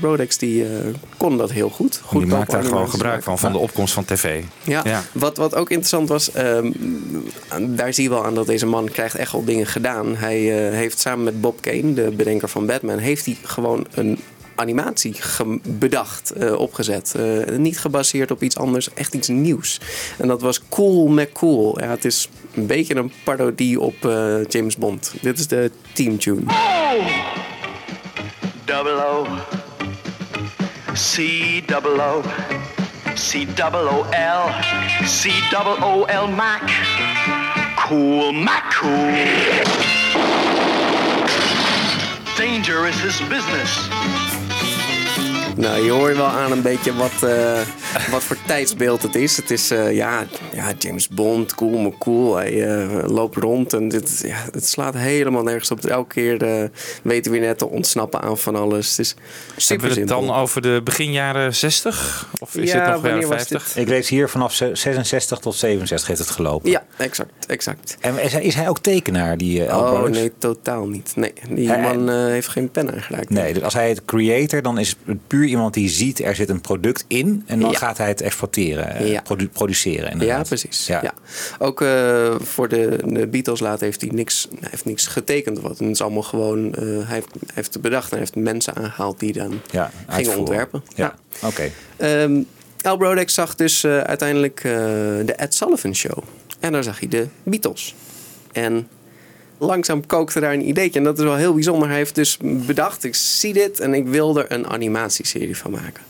Brodex 0.01 0.39
die 0.39 0.65
eh, 0.65 0.71
kon 1.17 1.37
dat 1.37 1.51
heel 1.53 1.71
goed. 1.71 1.93
Die 1.93 2.01
Goedkope 2.03 2.35
maakt 2.37 2.51
daar 2.51 2.65
gewoon 2.65 2.91
gebruik 2.91 3.23
van, 3.23 3.39
van 3.39 3.53
de 3.53 3.59
opkomst 3.59 3.95
van 3.95 4.05
tv. 4.05 4.43
Ja, 4.63 4.81
Ja. 4.85 5.03
Wat, 5.13 5.37
wat 5.37 5.55
ook 5.55 5.69
interessant 5.71 6.09
was, 6.09 6.33
ehm, 6.33 6.73
daar 7.67 7.95
zie 7.95 8.03
je 8.05 8.11
wel 8.11 8.25
aan 8.25 8.35
dat 8.35 8.47
deze 8.47 8.67
man 8.67 8.89
krijgt 8.91 9.15
echt 9.15 9.33
wel 9.33 9.45
dingen 9.45 9.67
gedaan. 9.67 10.17
Hij 10.17 10.67
eh, 10.69 10.75
heeft 10.75 10.99
samen 10.99 11.25
met 11.25 11.41
Bob 11.41 11.61
Kane, 11.61 11.93
de 11.95 12.13
bedenker 12.17 12.49
van 12.49 12.67
Batman, 12.67 12.99
heeft 12.99 13.24
hij 13.25 13.37
gewoon 13.43 13.87
een 13.95 14.19
animatie 14.55 15.17
bedacht, 15.63 16.31
eh, 16.31 16.59
opgezet. 16.59 17.15
Eh, 17.17 17.57
niet 17.57 17.79
gebaseerd 17.79 18.31
op 18.31 18.43
iets 18.43 18.57
anders, 18.57 18.95
echt 18.95 19.15
iets 19.15 19.29
nieuws. 19.29 19.81
En 20.19 20.29
dat 20.29 20.41
was 20.41 20.61
Cool 20.69 21.09
McCool. 21.09 21.81
Ja, 21.81 21.89
het 21.89 22.05
is 22.05 22.29
een 22.55 22.67
beetje 22.67 22.95
een 22.95 23.13
parodie 23.25 23.81
op 23.81 24.05
eh, 24.05 24.45
James 24.49 24.77
Bond. 24.77 25.15
Dit 25.21 25.39
is 25.39 25.47
de 25.47 25.71
team 25.93 26.19
tune. 26.19 26.43
Double 28.65 29.07
O. 29.07 29.27
C 30.93 31.17
double 31.67 32.03
O. 32.03 32.23
C 33.15 33.57
double 33.57 33.91
O 33.91 34.05
L. 34.11 34.51
C 35.05 35.51
double 35.51 35.85
O 35.85 36.07
L 36.25 36.29
Mac. 36.29 36.63
Cool 37.77 38.33
Mac 38.33 38.63
Cool. 38.71 40.04
Danger 42.37 42.87
is 42.87 42.99
his 42.99 43.21
business. 43.29 44.24
Nou, 45.57 45.85
je 45.85 45.91
hoort 45.91 46.17
wel 46.17 46.27
aan 46.27 46.53
een 46.53 46.63
beetje 46.63 46.95
wat, 46.95 47.23
eh, 47.23 47.61
wat 48.11 48.23
voor 48.25 48.37
tijdsbeeld 48.47 49.03
het 49.03 49.15
is. 49.15 49.37
Het 49.37 49.51
is, 49.51 49.71
eh, 49.71 49.93
ja, 49.97 50.27
ja, 50.55 50.73
James 50.79 51.09
Bond, 51.09 51.55
cool, 51.55 51.79
maar 51.79 51.99
cool. 51.99 52.37
Hij 52.37 52.65
eh, 52.67 53.09
loopt 53.09 53.37
rond 53.37 53.73
en 53.73 53.89
dit, 53.89 54.21
ja, 54.27 54.37
het 54.53 54.67
slaat 54.69 54.95
helemaal 54.95 55.43
nergens 55.43 55.71
op. 55.71 55.85
Elke 55.85 56.13
keer 56.15 56.43
eh, 56.43 56.69
weten 57.03 57.33
we 57.33 57.39
net 57.39 57.59
te 57.59 57.69
ontsnappen 57.69 58.21
aan 58.21 58.39
van 58.39 58.57
alles. 58.57 58.91
Het 58.91 58.99
is 58.99 59.09
super 59.09 59.67
Hebben 59.69 59.89
we 59.89 60.01
het 60.01 60.09
simpel. 60.09 60.27
dan 60.27 60.37
over 60.43 60.63
de 60.63 60.81
begin 60.85 61.13
jaren 61.13 61.55
60? 61.55 62.27
Of 62.39 62.57
is 62.57 62.73
Ja, 62.73 62.79
het 62.85 62.93
nog 62.95 63.03
jaren 63.05 63.21
was 63.29 63.29
50? 63.47 63.77
Ik 63.77 63.89
lees 63.89 64.09
hier 64.09 64.29
vanaf 64.29 64.55
ze- 64.55 64.71
66 64.75 65.39
tot 65.39 65.55
67 65.55 66.09
heeft 66.09 66.21
het 66.21 66.31
gelopen. 66.31 66.71
Ja, 66.71 66.85
exact, 66.97 67.47
exact. 67.47 67.97
En 68.01 68.19
is 68.23 68.33
hij, 68.33 68.43
is 68.43 68.55
hij 68.55 68.69
ook 68.69 68.79
tekenaar, 68.79 69.37
die 69.37 69.65
uh, 69.67 69.77
Oh, 69.79 70.03
nee, 70.09 70.33
totaal 70.39 70.87
niet. 70.87 71.13
Nee, 71.17 71.33
die 71.49 71.69
Hij- 71.69 71.81
man 71.97 72.11
heeft 72.11 72.49
geen 72.49 72.71
pen 72.71 72.93
aangeraakt. 72.95 73.31
Nee, 73.31 73.53
dus 73.53 73.63
als 73.63 73.75
hij 73.75 73.89
het 73.89 74.05
creator, 74.05 74.63
dan 74.63 74.79
is 74.79 74.97
het 75.07 75.27
puur 75.27 75.44
iemand 75.47 75.75
die 75.75 75.89
ziet 75.89 76.21
er 76.21 76.35
zit 76.35 76.49
een 76.49 76.61
product 76.61 77.05
in 77.09 77.43
en 77.47 77.61
dan 77.61 77.71
Ja. 77.71 77.77
gaat 77.79 77.99
hij 77.99 78.09
het 78.09 78.21
exploiteren, 78.21 78.95
eh, 78.97 79.11
Ja. 79.11 79.21
produ- 79.21 79.49
produceren. 79.49 80.21
Ja, 80.21 80.43
precies. 80.43 80.87
Ja. 80.87 81.03
Ja. 81.03 81.15
Ook 81.59 81.81
eh, 81.83 82.35
voor 82.41 82.69
de, 82.69 82.99
de 83.07 83.27
Beatles 83.27 83.61
later 83.61 83.85
heeft 83.85 84.01
hij 84.01 84.11
niks, 84.11 84.49
hij 84.61 84.69
heeft 84.71 84.85
niks 84.85 85.07
getekend. 85.07 85.61
Wat. 85.61 85.79
En 85.79 85.85
het 85.85 85.95
is 85.95 86.01
allemaal 86.03 86.23
gewoon, 86.23 86.75
eh, 86.75 86.83
hij, 86.83 87.15
heeft, 87.15 87.29
hij 87.33 87.55
heeft 87.55 87.81
bedacht 87.81 88.13
en 88.13 88.19
heeft 88.19 88.37
mensen 88.37 88.75
aangehaald 88.75 89.21
die 89.21 89.33
dan 89.33 89.61
Ja, 89.71 89.85
gingen 89.87 90.07
uitvoeren. 90.15 90.39
ontwerpen. 90.41 90.83
Ja, 90.95 91.15
oké. 91.43 91.71
Ehm, 91.97 92.43
Al 92.83 92.97
Brodex 92.97 93.35
zag 93.35 93.55
dus 93.55 93.85
uiteindelijk 93.87 94.61
de 94.63 95.35
Ed 95.37 95.55
Sullivan 95.55 95.95
Show. 95.95 96.19
En 96.61 96.73
daar 96.73 96.83
zag 96.83 96.99
hij 96.99 97.09
de 97.09 97.27
Beatles. 97.43 97.95
En 98.53 98.89
langzaam 99.65 100.07
kookte 100.07 100.41
daar 100.41 100.53
een 100.53 100.69
ideetje. 100.69 100.99
En 100.99 101.05
dat 101.05 101.19
is 101.19 101.25
wel 101.25 101.37
heel 101.37 101.55
bijzonder. 101.55 101.89
Hij 101.89 101.97
heeft 101.97 102.15
dus 102.15 102.39
bedacht, 102.43 103.05
ik 103.05 103.15
zie 103.15 103.53
dit 103.53 103.81
en 103.81 103.95
ik 103.95 104.07
wil 104.07 104.39
er 104.39 104.53
een 104.53 104.67
animatieserie 104.67 105.57
van 105.57 105.71
maken. 105.71 106.03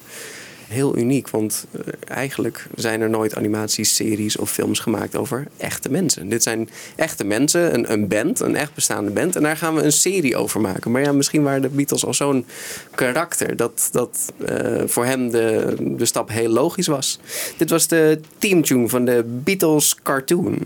heel 0.69 0.97
uniek. 0.97 1.29
Want 1.29 1.67
eh, 1.71 1.81
eigenlijk 2.05 2.67
zijn 2.75 3.01
er 3.01 3.11
nooit 3.11 3.37
animatieseries 3.37 4.37
of 4.37 4.51
films 4.51 4.79
gemaakt 4.79 5.17
over 5.17 5.47
echte 5.57 5.91
mensen. 5.91 6.29
Dit 6.29 6.43
zijn 6.43 6.69
echte 6.97 7.25
mensen, 7.25 7.75
een, 7.75 7.93
een 7.93 8.09
band, 8.09 8.41
een 8.41 8.57
echt 8.57 8.75
bestaande 8.75 9.11
band. 9.11 9.37
En 9.37 9.43
daar 9.43 9.57
gaan 9.57 9.75
we 9.75 9.83
een 9.83 9.93
serie 9.93 10.37
over 10.37 10.61
maken. 10.61 10.91
Maar 10.91 11.03
ja, 11.03 11.13
misschien 11.13 11.43
waren 11.43 11.63
de 11.63 11.69
Beatles 11.69 12.05
al 12.05 12.15
zo'n 12.15 12.47
karakter 12.95 13.57
dat, 13.57 13.89
dat 13.93 14.33
eh, 14.47 14.83
voor 14.87 15.05
hem 15.05 15.31
de, 15.31 15.75
de 15.79 16.05
stap 16.05 16.29
heel 16.29 16.49
logisch 16.49 16.87
was. 16.87 17.19
Dit 17.57 17.71
was 17.71 17.89
de 17.89 18.21
teamtune 18.39 18.89
van 18.89 19.05
de 19.05 19.25
Beatles 19.27 19.97
cartoon. 20.03 20.59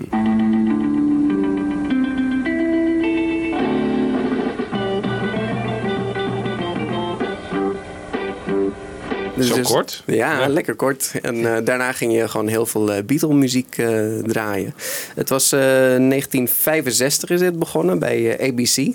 Zo 9.44 9.60
kort? 9.62 10.02
Dus 10.06 10.16
Ja, 10.16 10.48
lekker 10.48 10.74
kort. 10.74 11.12
En 11.22 11.56
eh, 11.56 11.64
daarna 11.64 11.92
ging 11.92 12.12
je 12.12 12.28
gewoon 12.28 12.48
heel 12.48 12.66
veel 12.66 12.92
eh, 12.92 13.04
Beatle-muziek 13.04 13.78
eh, 13.78 14.18
draaien. 14.18 14.74
Het 15.14 15.28
was 15.28 15.52
eh, 15.52 15.60
1965 15.60 17.30
is 17.30 17.40
dit 17.40 17.58
begonnen 17.58 17.98
bij 17.98 18.40
ABC. 18.48 18.94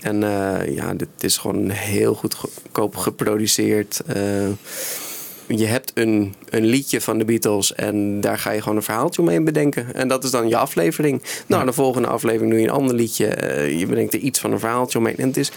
En 0.00 0.20
ja, 0.70 0.94
dit 0.94 1.08
is 1.18 1.36
gewoon 1.36 1.70
heel 1.70 2.14
goedkoop 2.14 2.96
geproduceerd. 2.96 4.00
Je 5.46 5.66
hebt 5.66 5.90
een, 5.94 6.34
een 6.48 6.64
liedje 6.64 7.00
van 7.00 7.18
de 7.18 7.24
Beatles 7.24 7.74
en 7.74 8.20
daar 8.20 8.38
ga 8.38 8.50
je 8.50 8.60
gewoon 8.60 8.76
een 8.76 8.82
verhaaltje 8.82 9.22
omheen 9.22 9.44
bedenken. 9.44 9.94
En 9.94 10.08
dat 10.08 10.24
is 10.24 10.30
dan 10.30 10.48
je 10.48 10.56
aflevering. 10.56 11.22
Nou, 11.46 11.64
de 11.64 11.72
volgende 11.72 12.08
aflevering 12.08 12.50
doe 12.50 12.60
je 12.60 12.66
een 12.66 12.72
ander 12.72 12.94
liedje. 12.94 13.26
Je 13.78 13.86
bedenkt 13.86 14.14
er 14.14 14.20
iets 14.20 14.40
van 14.40 14.52
een 14.52 14.58
verhaaltje 14.58 14.98
omheen. 14.98 15.16
En 15.16 15.26
het 15.26 15.36
is 15.36 15.50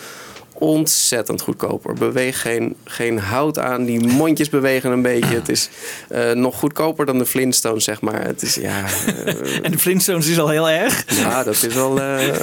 ontzettend 0.60 1.42
goedkoper. 1.42 1.94
Beweeg 1.94 2.42
geen, 2.42 2.76
geen 2.84 3.20
hout 3.20 3.60
aan. 3.60 3.86
Die 3.86 4.00
mondjes 4.08 4.50
bewegen 4.50 4.92
een 4.92 5.02
beetje. 5.02 5.36
Het 5.36 5.50
is 5.50 5.70
eh, 6.10 6.32
nog 6.32 6.60
goedkoper 6.60 7.06
dan 7.06 7.18
de 7.18 7.26
Flintstones, 7.26 7.84
zeg 7.84 8.02
maar. 8.02 8.26
Het 8.26 8.42
is, 8.42 8.56
ja... 8.56 8.84
eh, 9.26 9.34
En 9.66 9.72
de 9.72 9.78
Flintstones 9.78 10.28
is 10.28 10.40
al 10.40 10.50
heel 10.50 10.70
erg. 10.70 11.04
ja, 11.20 11.44
dat 11.44 11.64
is 11.64 11.74
wel... 11.74 12.00
eh, 12.02 12.28
Ja, 12.28 12.34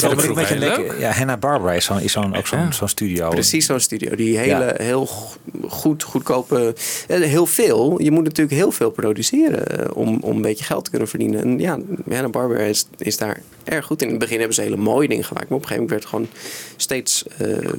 dat 0.00 0.12
ik 0.12 0.22
een 0.28 0.34
beetje 0.34 0.58
denken. 0.58 0.98
Ja, 0.98 1.10
Hanna-Barbera 1.12 1.72
is, 1.72 1.84
zo'n 1.84 2.00
is 2.00 2.12
zo'n 2.12 2.36
ook 2.36 2.46
zo'n 2.46 2.72
zo'n 2.72 2.88
studio. 2.88 3.28
Precies 3.28 3.66
zo'n 3.66 3.80
studio. 3.80 4.14
Die 4.16 4.38
hele, 4.38 4.48
Ja. 4.64 4.74
heel 4.76 5.06
go- 5.06 5.32
goed, 5.68 6.02
goedkope... 6.02 6.74
Heel 7.06 7.46
veel. 7.46 8.02
Je 8.02 8.10
moet 8.10 8.24
natuurlijk 8.24 8.56
heel 8.56 8.70
veel 8.72 8.90
produceren 8.90 9.94
om, 9.94 10.18
om 10.20 10.36
een 10.36 10.42
beetje 10.42 10.64
geld 10.64 10.84
te 10.84 10.90
kunnen 10.90 11.08
verdienen. 11.08 11.42
En 11.42 11.58
ja, 11.58 11.78
Hanna-Barbera 12.10 12.60
is, 12.62 12.86
is 12.98 13.16
daar 13.16 13.40
erg 13.64 13.84
goed 13.86 14.00
in. 14.00 14.06
In 14.06 14.12
het 14.12 14.22
begin 14.22 14.38
hebben 14.38 14.54
ze 14.54 14.62
hele 14.62 14.76
mooie 14.76 15.08
dingen 15.08 15.24
gemaakt. 15.24 15.48
Maar 15.48 15.58
op 15.58 15.62
een 15.64 15.68
gegeven 15.68 15.96
moment 15.96 16.12
werd 16.12 16.24
het 16.28 16.36
gewoon 16.38 16.46
steeds... 16.76 17.24
eh, 17.44 17.70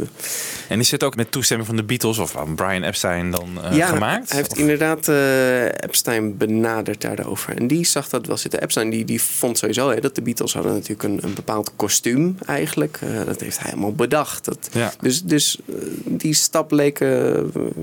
En 0.69 0.79
is 0.79 0.91
het 0.91 1.03
ook 1.03 1.15
met 1.15 1.31
toestemming 1.31 1.67
van 1.67 1.77
de 1.77 1.84
Beatles 1.84 2.17
of 2.17 2.31
van 2.31 2.55
Brian 2.55 2.84
Epstein 2.84 3.31
dan 3.31 3.50
eh, 3.63 3.75
ja, 3.77 3.88
gemaakt? 3.88 4.29
hij 4.29 4.38
heeft 4.38 4.51
Of- 4.51 4.57
inderdaad 4.57 5.07
eh, 5.07 5.65
Epstein 5.65 6.38
benaderd 6.38 7.01
daarover. 7.01 7.57
En 7.57 7.67
die 7.67 7.86
zag 7.86 8.10
dat 8.10 8.25
wel 8.27 8.38
zitten. 8.38 8.62
Epstein 8.62 8.89
die, 8.89 9.05
die 9.05 9.22
vond 9.22 9.57
sowieso 9.57 9.89
hè, 9.89 10.00
dat 10.00 10.15
de 10.15 10.22
Beatles 10.22 10.53
hadden 10.53 10.74
natuurlijk 10.74 11.03
een, 11.03 11.19
een 11.24 11.34
bepaald 11.34 11.72
kostuum 11.75 12.38
eigenlijk. 12.45 12.98
Eh, 13.01 13.25
dat 13.25 13.39
heeft 13.41 13.60
hij 13.60 13.69
helemaal 13.69 13.93
bedacht. 13.93 14.45
Dat, 14.45 14.69
Ja. 14.72 14.93
Dus, 15.01 15.24
dus 15.24 15.60
die 16.05 16.34
stap 16.34 16.72
leek 16.72 17.00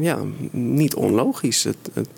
ja, 0.01 0.19
niet 0.51 0.95
onlogisch. 0.95 1.65
Het, 1.65 1.77
het- 1.95 2.09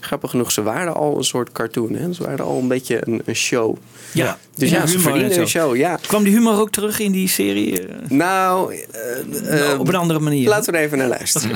grappig 0.00 0.30
genoeg, 0.30 0.52
ze 0.52 0.62
waren 0.62 0.94
al 0.94 1.16
een 1.16 1.24
soort 1.24 1.52
cartoon. 1.52 1.94
Hè? 1.94 2.12
Ze 2.12 2.22
waren 2.22 2.44
al 2.44 2.58
een 2.58 2.68
beetje 2.68 2.98
een, 3.06 3.22
een 3.24 3.34
show. 3.34 3.76
Ja. 4.12 4.38
Dus 4.56 4.70
ja, 4.70 4.80
de 4.80 4.86
ze 4.88 4.96
humor 4.96 5.06
en 5.06 5.12
verdienden 5.12 5.40
een 5.40 5.48
zo. 5.48 5.58
show. 5.60 5.76
Ja. 5.76 5.98
Kwam 6.06 6.24
die 6.24 6.32
humor 6.32 6.60
ook 6.60 6.70
terug 6.70 6.98
in 7.00 7.12
die 7.12 7.28
serie? 7.28 7.80
eh, 7.80 7.86
Nou, 8.08 8.74
eh, 8.92 9.70
eh, 9.72 9.80
op 9.80 9.88
een 9.88 9.94
andere 9.94 10.18
manier. 10.20 10.48
laten 10.48 10.72
we 10.72 10.78
er 10.78 10.84
even 10.84 10.98
naar 10.98 11.08
luisteren. 11.08 11.50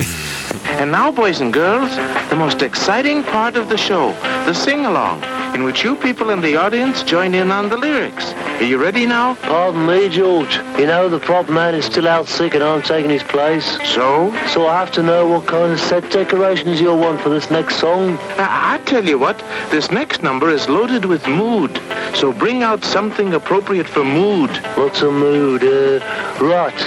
And 0.80 0.90
now, 0.90 1.14
boys 1.14 1.40
and 1.40 1.54
girls, 1.56 1.90
the 2.28 2.36
most 2.36 2.62
exciting 2.62 3.24
part 3.24 3.58
of 3.58 3.66
the 3.68 3.76
show, 3.76 4.12
the 4.46 4.52
sing-along, 4.54 5.18
in 5.54 5.64
which 5.64 5.82
you 5.82 5.94
people 5.96 6.32
in 6.32 6.40
the 6.40 6.56
audience 6.60 7.04
join 7.04 7.34
in 7.34 7.50
on 7.50 7.68
the 7.68 7.78
lyrics. 7.78 8.24
Are 8.60 8.66
you 8.66 8.82
ready 8.82 9.04
now? 9.06 9.36
Pardon 9.40 9.84
me, 9.86 10.08
George. 10.08 10.60
You 10.76 10.86
know 10.86 11.08
the 11.10 11.18
prop 11.18 11.48
man 11.48 11.74
is 11.74 11.84
still 11.84 12.06
out 12.06 12.28
sick 12.28 12.54
and 12.54 12.62
I'm 12.62 12.82
taking 12.82 13.10
his 13.10 13.22
place. 13.22 13.78
So? 13.94 14.32
So 14.46 14.66
I 14.66 14.72
have 14.78 14.90
to 14.90 15.00
know 15.02 15.26
what 15.32 15.46
kind 15.46 15.72
of 15.72 15.80
set 15.80 16.10
decorations 16.10 16.78
you'll 16.80 16.98
want 16.98 17.20
for 17.20 17.30
this 17.30 17.48
next 17.50 17.76
song. 17.78 18.18
I, 18.36 18.74
I 18.74 18.78
tell 18.84 19.04
you 19.08 19.18
what, 19.18 19.36
this 19.70 19.88
next 19.90 20.22
number 20.22 20.52
is 20.54 20.66
loaded 20.68 21.04
with 21.04 21.26
mood. 21.26 21.80
So 22.14 22.32
bring 22.32 22.62
out 22.62 22.84
something 22.88 23.34
appropriate 23.34 23.86
for 23.86 24.02
mood. 24.02 24.50
What's 24.76 25.02
a 25.02 25.10
mood? 25.10 25.62
Uh, 25.62 26.00
right. 26.40 26.80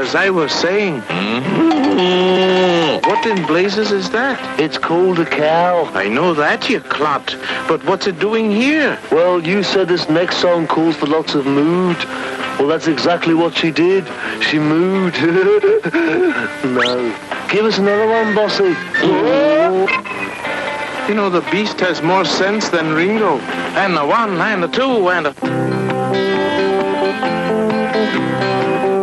As 0.00 0.14
I 0.14 0.30
was 0.30 0.50
saying, 0.52 1.00
what 3.02 3.26
in 3.26 3.46
blazes 3.46 3.92
is 3.92 4.10
that? 4.10 4.58
It's 4.58 4.78
called 4.78 5.18
a 5.18 5.26
cow. 5.26 5.84
I 5.94 6.08
know 6.08 6.32
that, 6.34 6.70
you 6.70 6.80
clot. 6.80 7.36
But 7.68 7.84
what's 7.84 8.06
it 8.06 8.18
doing 8.18 8.50
here? 8.50 8.98
Well, 9.12 9.46
you 9.46 9.62
said 9.62 9.88
this 9.88 10.08
next 10.08 10.38
song 10.38 10.66
calls 10.66 10.96
for 10.96 11.06
lots 11.06 11.34
of 11.34 11.44
mood. 11.46 11.98
Well, 12.58 12.68
that's 12.68 12.86
exactly 12.86 13.34
what 13.34 13.54
she 13.54 13.70
did. 13.70 14.06
She 14.42 14.56
mooed. 14.56 15.14
no. 16.64 17.48
Give 17.50 17.66
us 17.66 17.76
another 17.78 18.06
one, 18.06 18.34
bossy. 18.34 18.74
You 21.08 21.14
know, 21.14 21.30
the 21.30 21.48
beast 21.52 21.78
has 21.80 22.02
more 22.02 22.24
sense 22.24 22.68
than 22.68 22.92
Ringo. 22.92 23.38
And 23.76 23.96
a 23.96 24.04
one, 24.04 24.40
and 24.40 24.64
a 24.64 24.68
two, 24.68 25.08
and 25.08 25.28
a... 25.28 25.32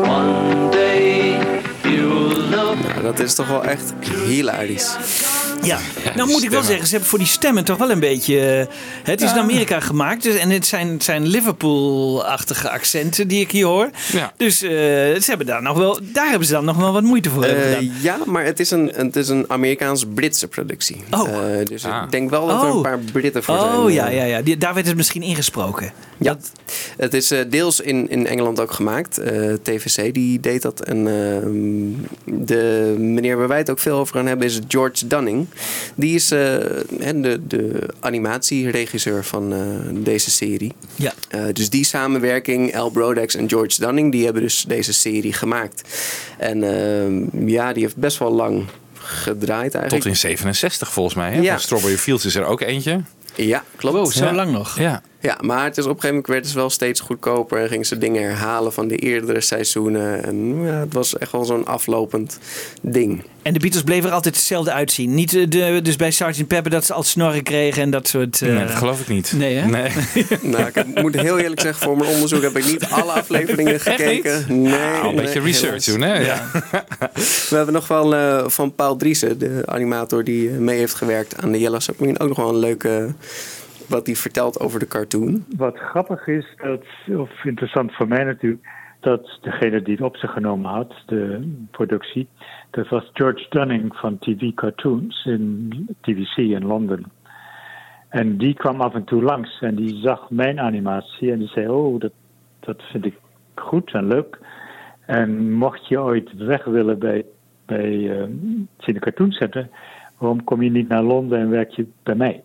One 0.06 0.70
day 0.72 1.40
you'll 1.84 2.50
know. 2.50 2.76
Nou, 2.76 3.02
dat 3.02 3.20
is 3.20 3.36
toch 3.36 3.48
wel 3.48 3.64
echt 3.64 3.94
hilarisch. 4.02 4.96
Ja, 5.66 5.80
nou 6.16 6.30
moet 6.30 6.44
ik 6.44 6.50
wel 6.50 6.64
zeggen, 6.64 6.86
ze 6.86 6.92
hebben 6.92 7.10
voor 7.10 7.20
die 7.20 7.28
stemmen 7.28 7.64
toch 7.64 7.78
wel 7.78 7.92
een 7.92 8.00
beetje... 8.00 8.40
eh, 8.40 8.76
het 9.04 9.22
is 9.22 9.32
in 9.32 9.38
Amerika 9.38 9.80
gemaakt 9.80 10.24
dus, 10.24 10.36
en 10.36 10.50
het 10.50 10.66
zijn, 10.66 10.88
het 10.88 11.04
zijn 11.04 11.26
Liverpool-achtige 11.28 12.70
accenten 12.70 13.28
die 13.28 13.40
ik 13.40 13.52
hier 13.52 13.66
hoor. 13.66 13.90
Ja. 14.12 14.34
Dus 14.38 14.62
eh, 14.62 14.70
ze 14.70 15.24
hebben 15.26 15.46
daar, 15.48 15.62
nog 15.62 15.78
wel, 15.78 16.00
daar 16.02 16.30
hebben 16.30 16.48
ze 16.48 16.54
dan 16.54 16.66
nog 16.66 16.78
wel 16.78 16.94
wat 16.94 17.04
moeite 17.04 17.30
voor 17.30 17.44
Eh, 17.44 17.64
gedaan. 17.64 17.92
ja, 18.02 18.18
maar 18.26 18.46
het 18.46 18.60
is 18.60 18.72
een, 18.72 18.92
het 18.96 19.16
is 19.16 19.30
een 19.30 19.46
Amerikaans-Britse 19.48 20.48
productie. 20.48 21.04
Oh. 21.12 21.30
Eh, 21.60 21.66
dus 21.66 21.86
Ah. 21.86 22.04
ik 22.06 22.12
denk 22.12 22.30
wel 22.30 22.48
dat 22.48 22.62
er 22.64 22.70
Oh. 22.70 22.76
een 22.76 22.82
paar 22.82 23.00
Britten 23.12 23.44
voor 23.44 23.58
zijn. 23.60 23.76
Oh 23.78 23.92
ja, 23.92 24.08
ja, 24.10 24.24
ja. 24.24 24.42
Die- 24.42 24.58
daar 24.58 24.74
werd 24.74 24.88
het 24.88 24.96
misschien 24.96 25.22
ingesproken. 25.22 25.92
Ja, 26.20 26.38
het 26.98 27.14
is 27.14 27.32
eh, 27.32 27.40
deels 27.50 27.80
in, 27.80 28.10
in 28.10 28.28
Engeland 28.28 28.60
ook 28.60 28.72
gemaakt. 28.72 29.18
Eh, 29.18 29.54
TVC 29.64 30.14
die 30.14 30.40
deed 30.40 30.62
dat. 30.62 30.80
En 30.82 30.98
ehm, 31.08 32.44
de 32.46 32.96
meneer 32.98 33.38
waar 33.38 33.48
wij 33.48 33.58
het 33.58 33.70
ook 33.70 33.80
veel 33.80 33.98
over 33.98 34.16
gaan 34.16 34.26
hebben 34.26 34.48
is 34.48 34.60
George 34.68 35.08
Dunning. 35.08 35.48
Die 35.96 36.16
is 36.16 36.32
eh, 36.32 36.40
hè, 37.00 37.20
de, 37.22 37.48
de 37.48 37.80
animatieregisseur 38.00 39.24
van 39.26 39.54
eh, 39.54 39.60
deze 40.04 40.32
serie. 40.32 40.74
Ja. 40.96 41.14
Eh, 41.30 41.42
dus 41.54 41.70
die 41.70 41.86
samenwerking, 41.86 42.76
Al 42.76 42.90
Brodex 42.90 43.36
en 43.36 43.50
George 43.50 43.82
Dunning, 43.82 44.12
die 44.12 44.24
hebben 44.24 44.42
dus 44.42 44.66
deze 44.68 44.94
serie 44.94 45.34
gemaakt. 45.34 45.82
En 46.38 46.64
ehm, 46.64 47.48
ja, 47.48 47.74
die 47.74 47.84
heeft 47.84 47.96
best 47.96 48.18
wel 48.18 48.32
lang 48.32 48.66
gedraaid 48.94 49.74
eigenlijk. 49.74 50.04
Tot 50.04 50.06
in 50.06 50.16
67 50.18 50.92
volgens 50.94 51.16
mij. 51.16 51.32
Hè? 51.32 51.40
Ja. 51.42 51.52
Van 51.52 51.60
Strawberry 51.60 51.98
Fields 51.98 52.26
is 52.26 52.36
er 52.36 52.46
ook 52.46 52.62
eentje. 52.62 53.02
Ja, 53.36 53.64
klopt. 53.76 53.96
Wow, 53.96 54.12
zo 54.12 54.26
Ja. 54.26 54.34
lang 54.34 54.52
nog. 54.52 54.80
Ja. 54.80 55.02
Ja, 55.24 55.38
maar 55.42 55.64
het 55.64 55.78
is 55.78 55.84
op 55.84 55.90
een 55.90 55.96
gegeven 55.96 56.16
moment 56.16 56.28
werd 56.28 56.46
het 56.46 56.54
wel 56.54 56.70
steeds 56.70 57.00
goedkoper 57.00 57.62
en 57.62 57.68
gingen 57.68 57.86
ze 57.86 57.98
dingen 57.98 58.24
herhalen 58.24 58.74
van 58.74 58.88
de 58.88 58.96
eerdere 58.96 59.42
seizoenen. 59.42 60.24
En 60.24 60.64
ja, 60.64 60.80
het 60.80 60.94
was 60.94 61.18
echt 61.18 61.32
wel 61.32 61.46
zo'n 61.46 61.66
aflopend 61.66 62.40
ding. 62.82 63.24
En 63.42 63.54
de 63.54 63.60
Beatles 63.60 63.84
bleven 63.84 64.10
er 64.10 64.16
altijd 64.16 64.36
hetzelfde 64.36 64.72
uitzien. 64.72 65.14
Niet 65.14 65.34
eh, 65.36 65.50
de, 65.50 65.80
dus 65.84 65.96
bij 65.96 66.12
Sgt. 66.12 66.48
Pepper 66.48 66.72
dat 66.72 66.86
ze 66.86 66.94
al 66.94 67.04
snorren 67.04 67.44
kregen 67.44 67.82
en 67.82 67.90
dat 67.90 68.08
soort... 68.08 68.42
eh, 68.42 68.50
Nee, 68.50 68.66
dat 68.66 68.76
geloof 68.76 69.00
ik 69.02 69.08
niet. 69.08 69.34
Nee, 69.36 69.56
hè? 69.56 69.68
Nee. 69.68 69.92
Nou, 70.42 70.70
ik 70.74 71.02
moet 71.02 71.20
heel 71.20 71.40
eerlijk 71.40 71.62
zeggen, 71.62 71.84
voor 71.84 71.98
mijn 71.98 72.10
onderzoek 72.10 72.42
heb 72.42 72.58
ik 72.58 72.66
niet 72.66 72.86
alle 72.86 73.12
afleveringen 73.12 73.80
gekeken. 73.80 74.46
Nee, 74.48 74.58
Nou, 74.72 75.08
een 75.08 75.16
beetje 75.16 75.42
nee, 75.42 75.52
research 75.52 75.84
doen, 75.84 76.02
hè? 76.02 76.20
Ja. 76.26 76.50
We 77.50 77.56
hebben 77.56 77.74
nog 77.74 77.88
wel 77.88 78.16
eh, 78.16 78.44
van 78.48 78.76
Paul 78.76 78.96
Driessen, 78.96 79.38
de 79.40 79.62
animator 79.66 80.24
die 80.24 80.50
mee 80.50 80.78
heeft 80.78 80.94
gewerkt 80.94 81.42
aan 81.42 81.52
de 81.52 81.60
Yellow 81.60 81.82
Submarine, 81.82 82.20
ook 82.20 82.28
nog 82.28 82.38
wel 82.38 82.50
een 82.50 82.60
leuke 82.60 83.14
wat 83.94 84.06
hij 84.06 84.16
vertelt 84.16 84.60
over 84.60 84.80
de 84.80 84.88
cartoon. 84.88 85.46
Wat 85.58 85.78
grappig 85.78 86.28
is, 86.28 86.56
of 87.18 87.44
interessant 87.44 87.94
voor 87.96 88.08
mij 88.08 88.24
natuurlijk, 88.24 88.68
dat 89.00 89.38
degene 89.42 89.82
die 89.82 89.96
het 89.96 90.04
op 90.04 90.18
zich 90.18 90.32
genomen 90.32 90.70
had, 90.72 90.94
de 91.06 91.52
productie, 91.72 92.28
dat 92.70 92.88
was 92.88 93.10
George 93.14 93.46
Dunning 93.50 93.96
van 93.96 94.20
TV 94.20 94.54
Cartoons 94.54 95.26
in 95.26 95.88
TVC 96.02 96.38
in 96.38 96.66
Londen. 96.66 97.04
En 98.10 98.38
die 98.38 98.54
kwam 98.54 98.82
af 98.82 98.94
en 98.94 99.04
toe 99.04 99.24
langs 99.24 99.62
en 99.62 99.76
die 99.76 99.96
zag 100.02 100.30
mijn 100.30 100.60
animatie 100.60 101.32
en 101.32 101.40
die 101.40 101.48
zei: 101.48 101.68
Oh, 101.68 102.00
dat, 102.00 102.12
dat 102.60 102.82
vind 102.92 103.06
ik 103.06 103.16
goed 103.56 103.94
en 103.94 104.08
leuk. 104.08 104.40
En 105.06 105.52
mocht 105.52 105.88
je 105.88 106.02
ooit 106.02 106.34
weg 106.38 106.64
willen 106.64 107.00
bij, 107.00 107.26
bij 107.66 108.20
eh, 108.20 108.28
Cine 108.78 109.00
Cartoon 109.00 109.32
Center, 109.32 109.70
waarom 110.18 110.44
kom 110.44 110.62
je 110.62 110.72
niet 110.72 110.88
naar 110.88 111.04
Londen 111.04 111.40
en 111.40 111.50
werk 111.50 111.72
je 111.72 111.88
bij 112.04 112.16
mij? 112.16 112.44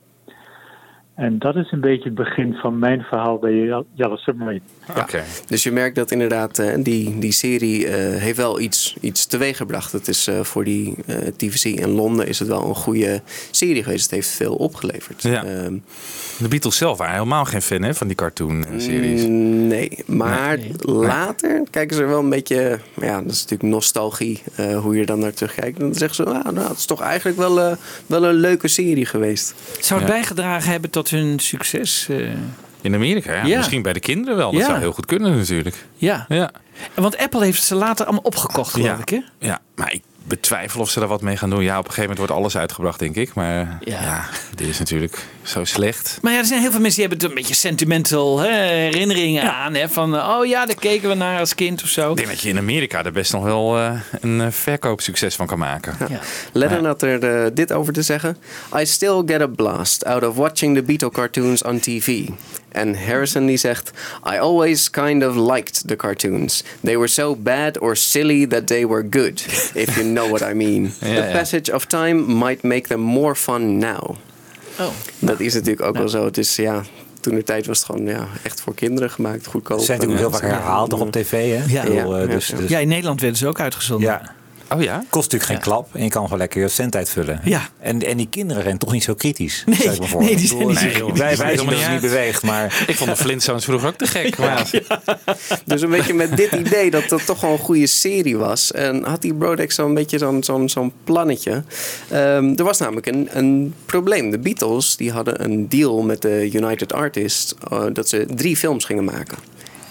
En 1.18 1.38
dat 1.38 1.56
is 1.56 1.72
een 1.72 1.80
beetje 1.80 2.04
het 2.04 2.14
begin 2.14 2.54
van 2.54 2.78
mijn 2.78 3.02
verhaal 3.02 3.38
bij 3.38 3.52
Yellow 3.94 4.18
Submarine. 4.18 4.60
Oké. 4.96 5.22
Dus 5.46 5.62
je 5.62 5.72
merkt 5.72 5.96
dat 5.96 6.10
inderdaad 6.10 6.58
eh, 6.58 6.75
die, 6.78 7.18
die 7.18 7.32
serie 7.32 7.87
eh, 7.87 8.20
heeft 8.20 8.37
wel 8.37 8.60
iets, 8.60 8.96
iets 9.00 9.26
teweeggebracht. 9.26 9.92
Het 9.92 10.08
is 10.08 10.26
eh, 10.26 10.40
voor 10.40 10.64
die 10.64 10.94
eh 11.06 11.16
TVC 11.37 11.64
in 11.64 11.88
Londen 11.90 12.26
is 12.26 12.38
het 12.38 12.48
wel 12.48 12.68
een 12.68 12.75
goede 12.75 13.22
serie 13.50 13.82
geweest. 13.82 14.02
Het 14.02 14.10
heeft 14.10 14.28
veel 14.28 14.54
opgeleverd. 14.54 15.22
Ja. 15.22 15.44
Ehm, 15.44 15.75
De 16.38 16.48
Beatles 16.48 16.76
zelf 16.76 16.98
waren 16.98 17.14
helemaal 17.14 17.44
geen 17.44 17.62
fan 17.62 17.82
hè, 17.82 17.94
van 17.94 18.06
die 18.06 18.16
cartoon-series. 18.16 19.26
Mm, 19.26 19.66
Nee, 19.68 19.98
maar 20.06 20.58
later 20.80 21.62
kijken 21.70 21.96
ze 21.96 22.02
er 22.02 22.08
wel 22.08 22.18
een 22.18 22.28
beetje... 22.30 22.78
Ja, 23.00 23.22
dat 23.22 23.32
is 23.32 23.42
natuurlijk 23.42 23.70
nostalgie, 23.70 24.42
eh, 24.54 24.78
hoe 24.78 24.94
je 24.94 25.00
er 25.00 25.06
dan 25.06 25.18
naar 25.18 25.32
terugkijkt. 25.34 25.78
Dan 25.80 25.94
zeggen 25.94 26.14
ze, 26.14 26.25
ah, 26.25 26.52
nou, 26.52 26.68
het 26.68 26.78
is 26.78 26.84
toch 26.87 27.00
eigenlijk 27.00 27.38
wel, 27.38 27.60
eh, 27.60 27.76
wel 28.06 28.25
een 28.25 28.34
leuke 28.34 28.68
serie 28.68 29.06
geweest. 29.06 29.54
Zou 29.80 30.00
het 30.00 30.08
Ja. 30.08 30.14
bijgedragen 30.14 30.70
hebben 30.70 30.90
tot 30.90 31.08
hun 31.11 31.38
succes? 31.38 32.07
eh? 32.09 32.31
In 32.81 32.95
Amerika, 32.95 33.35
ja. 33.35 33.45
Ja. 33.45 33.57
Misschien 33.57 33.83
bij 33.83 33.93
de 33.93 34.00
kinderen 34.00 34.37
wel. 34.37 34.50
Dat 34.53 34.61
Ja. 34.61 34.67
zou 34.67 34.79
heel 34.79 34.93
goed 34.93 35.07
kunnen 35.07 35.37
natuurlijk. 35.37 35.77
ja. 35.97 36.25
Ja. 36.29 36.50
Want 36.95 37.17
Apple 37.19 37.45
heeft 37.45 37.62
ze 37.62 37.75
later 37.75 38.05
allemaal 38.05 38.25
opgekocht, 38.25 38.73
geloof 38.73 38.87
Ja. 38.88 38.97
ik, 38.99 39.09
hè? 39.09 39.21
ja, 39.38 39.59
maar 39.75 39.93
ik 39.93 40.03
betwijfel 40.25 40.81
of 40.81 40.91
ze 40.91 40.99
daar 40.99 41.09
wat 41.09 41.23
mee 41.23 41.37
gaan 41.37 41.50
doen. 41.50 41.62
Ja, 41.62 41.73
op 41.79 41.85
een 41.85 41.91
gegeven 41.91 42.00
moment 42.11 42.19
wordt 42.19 42.33
alles 42.33 42.57
uitgebracht, 42.57 42.99
denk 42.99 43.15
ik. 43.17 43.35
Maar 43.35 43.79
Ja. 43.81 44.00
ja, 44.03 44.25
dit 44.55 44.69
is 44.69 44.79
natuurlijk 44.79 45.25
zo 45.49 45.64
slecht. 45.64 46.19
Maar 46.23 46.33
ja, 46.33 46.38
er 46.38 46.45
zijn 46.45 46.61
heel 46.61 46.71
veel 46.71 46.81
mensen 46.81 47.00
die 47.00 47.09
hebben 47.09 47.28
er 47.28 47.35
een 47.35 47.43
beetje 47.43 47.55
sentimental 47.55 48.38
hè, 48.38 48.49
herinneringen 48.49 49.55
aan. 49.55 49.75
Hè, 49.75 49.88
van, 49.88 50.17
eh, 50.17 50.37
oh 50.38 50.47
ja, 50.47 50.67
daar 50.67 50.76
keken 50.76 51.09
we 51.09 51.14
naar 51.14 51.38
als 51.40 51.55
kind 51.55 51.83
of 51.83 51.88
zo. 51.88 52.11
Ik 52.11 52.17
denk 52.17 52.28
dat 52.28 52.40
je 52.40 52.49
in 52.49 52.59
Amerika 52.59 53.05
er 53.05 53.12
best 53.12 53.33
nog 53.33 53.45
wel 53.45 53.78
eh, 53.78 54.00
een 54.21 54.40
eh, 54.40 54.47
verkoopsucces 54.50 55.35
van 55.35 55.47
kan 55.47 55.59
maken. 55.59 55.97
Ja. 56.09 56.21
Lennon 56.52 56.85
had 56.85 57.02
er 57.02 57.55
dit 57.55 57.73
over 57.73 57.93
te 57.93 58.02
zeggen. 58.02 58.37
I 58.76 58.87
still 58.87 59.23
get 59.26 59.40
a 59.40 59.47
blast 59.47 60.05
out 60.05 60.25
of 60.25 60.37
watching 60.37 60.76
the 60.76 60.83
Beatle 60.83 61.11
cartoons 61.11 61.62
on 61.62 61.81
TV. 61.81 62.26
En 62.69 63.05
Harrison 63.05 63.47
die 63.47 63.57
zegt... 63.57 63.90
I 64.35 64.38
always 64.38 64.90
kind 64.90 65.25
of 65.25 65.37
liked 65.37 65.88
the 65.88 65.97
cartoons. 65.97 66.62
They 66.83 66.97
were 66.97 67.09
so 67.09 67.37
bad 67.37 67.78
or 67.78 67.97
silly 67.97 68.47
that 68.47 68.67
they 68.67 68.87
were 68.87 69.07
good. 69.11 69.45
If 69.75 69.97
you 69.97 70.12
know 70.12 70.28
what 70.28 70.50
I 70.50 70.55
mean. 70.55 70.93
Ja, 71.00 71.14
the 71.14 71.26
ja. 71.26 71.33
passage 71.33 71.73
of 71.73 71.85
time 71.85 72.35
might 72.35 72.62
make 72.62 72.88
them 72.88 73.00
more 73.00 73.35
fun 73.35 73.78
now. 73.78 74.17
Oh. 74.80 74.87
Dat 75.18 75.40
is 75.40 75.54
natuurlijk 75.54 75.82
ook 75.82 75.97
wel 75.97 76.08
zo. 76.08 76.25
Het 76.25 76.38
is 76.38 76.56
ja... 76.56 76.82
Toen 77.20 77.35
de 77.35 77.42
tijd 77.42 77.66
was 77.66 77.78
het 77.78 77.87
gewoon 77.87 78.06
ja, 78.06 78.26
echt 78.42 78.61
voor 78.61 78.75
kinderen 78.75 79.11
gemaakt, 79.11 79.47
goedkoop. 79.47 79.78
Ze 79.78 79.85
zijn 79.85 79.99
natuurlijk 79.99 80.28
heel 80.28 80.38
vaak 80.38 80.50
ja, 80.50 80.56
herhaald 80.56 80.90
nog 80.90 81.00
op 81.00 81.12
tv. 81.12 81.58
Hè? 81.58 81.64
Ja. 81.73 81.82
Bedoel, 81.82 82.16
eh, 82.16 82.30
dus, 82.30 82.47
ja. 82.47 82.56
dus- 82.56 82.70
Ja, 82.70 82.78
in 82.78 82.88
Nederland 82.88 83.20
werden 83.20 83.38
ze 83.38 83.47
ook 83.47 83.61
uitgezonden. 83.61 84.08
ja. 84.08 84.35
Oh 84.70 84.82
ja? 84.82 85.04
Kost 85.10 85.32
natuurlijk 85.32 85.50
geen 85.50 85.72
klap 85.72 85.94
en 85.94 86.02
je 86.02 86.10
kan 86.10 86.22
gewoon 86.22 86.38
lekker 86.38 86.60
je 86.60 86.68
cent 86.68 86.96
uitvullen. 86.96 87.40
Ja. 87.44 87.68
En, 87.80 88.02
en 88.02 88.16
die 88.16 88.28
kinderen 88.28 88.62
zijn 88.62 88.78
toch 88.78 88.92
niet 88.92 89.02
zo 89.02 89.14
kritisch. 89.14 89.64
Nee, 89.66 90.00
me 90.00 90.06
voor. 90.06 90.22
nee, 90.22 90.37
die 90.37 90.46
zijn 90.46 90.66
niet 90.66 90.78
zo 90.78 90.84
nee, 90.84 90.92
kritisch. 90.92 91.18
Wij, 91.18 91.37
wij 91.37 91.46
Maakt 91.46 91.58
zien 91.58 91.66
dat 91.66 91.75
helemaal 91.75 91.80
het 91.80 91.90
niet 91.90 92.10
beweegt, 92.10 92.42
maar 92.42 92.64
Ik 92.87 92.96
vond 92.96 93.10
de 93.10 93.16
Flintstones 93.16 93.64
vroeger 93.64 93.88
ook 93.88 93.96
te 93.96 94.06
gek. 94.06 94.38
Maar 94.38 94.70
Dus 95.64 95.82
een 95.82 95.90
beetje 95.90 96.14
met 96.14 96.37
dit 96.37 96.52
idee 96.52 96.90
dat 96.90 97.08
dat 97.08 97.26
toch 97.26 97.40
wel 97.40 97.52
een 97.52 97.58
goede 97.58 97.87
serie 97.87 98.37
was. 98.37 98.72
En 98.72 99.04
had 99.04 99.22
die 99.22 99.34
Brodex 99.34 99.75
zo'n 99.75 99.94
beetje 99.94 100.18
zo'n 100.18 100.44
zo'n 100.44 100.68
zo'n 100.68 100.92
plannetje. 101.04 101.62
Ehm, 102.10 102.52
er 102.56 102.64
was 102.64 102.78
namelijk 102.78 103.06
een, 103.06 103.28
een 103.32 103.75
probleem. 103.87 104.30
De 104.30 104.38
Beatles 104.38 104.96
die 104.96 105.12
hadden 105.12 105.44
een 105.44 105.68
deal 105.68 106.02
met 106.02 106.22
de 106.22 106.50
United 106.52 106.92
Artists... 106.92 107.54
eh, 107.70 107.84
dat 107.92 108.08
ze 108.08 108.26
drie 108.34 108.56
films 108.56 108.84
gingen 108.84 109.04
maken. 109.04 109.38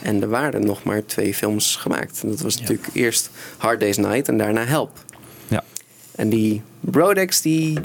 En 0.08 0.22
er 0.22 0.30
waren 0.30 0.66
nog 0.66 0.84
maar 0.84 1.06
twee 1.06 1.34
films 1.34 1.76
gemaakt. 1.76 2.24
En 2.24 2.30
dat 2.30 2.42
was 2.42 2.60
natuurlijk 2.60 2.90
eerst 2.94 3.56
Hard 3.58 3.80
Day's 3.80 3.98
Night 3.98 4.28
en 4.28 4.38
daarna 4.38 4.64
Help. 4.64 4.92
ja. 5.48 5.64
En 6.16 6.30
die 6.30 6.62
Brodex 6.80 7.42
die 7.42 7.80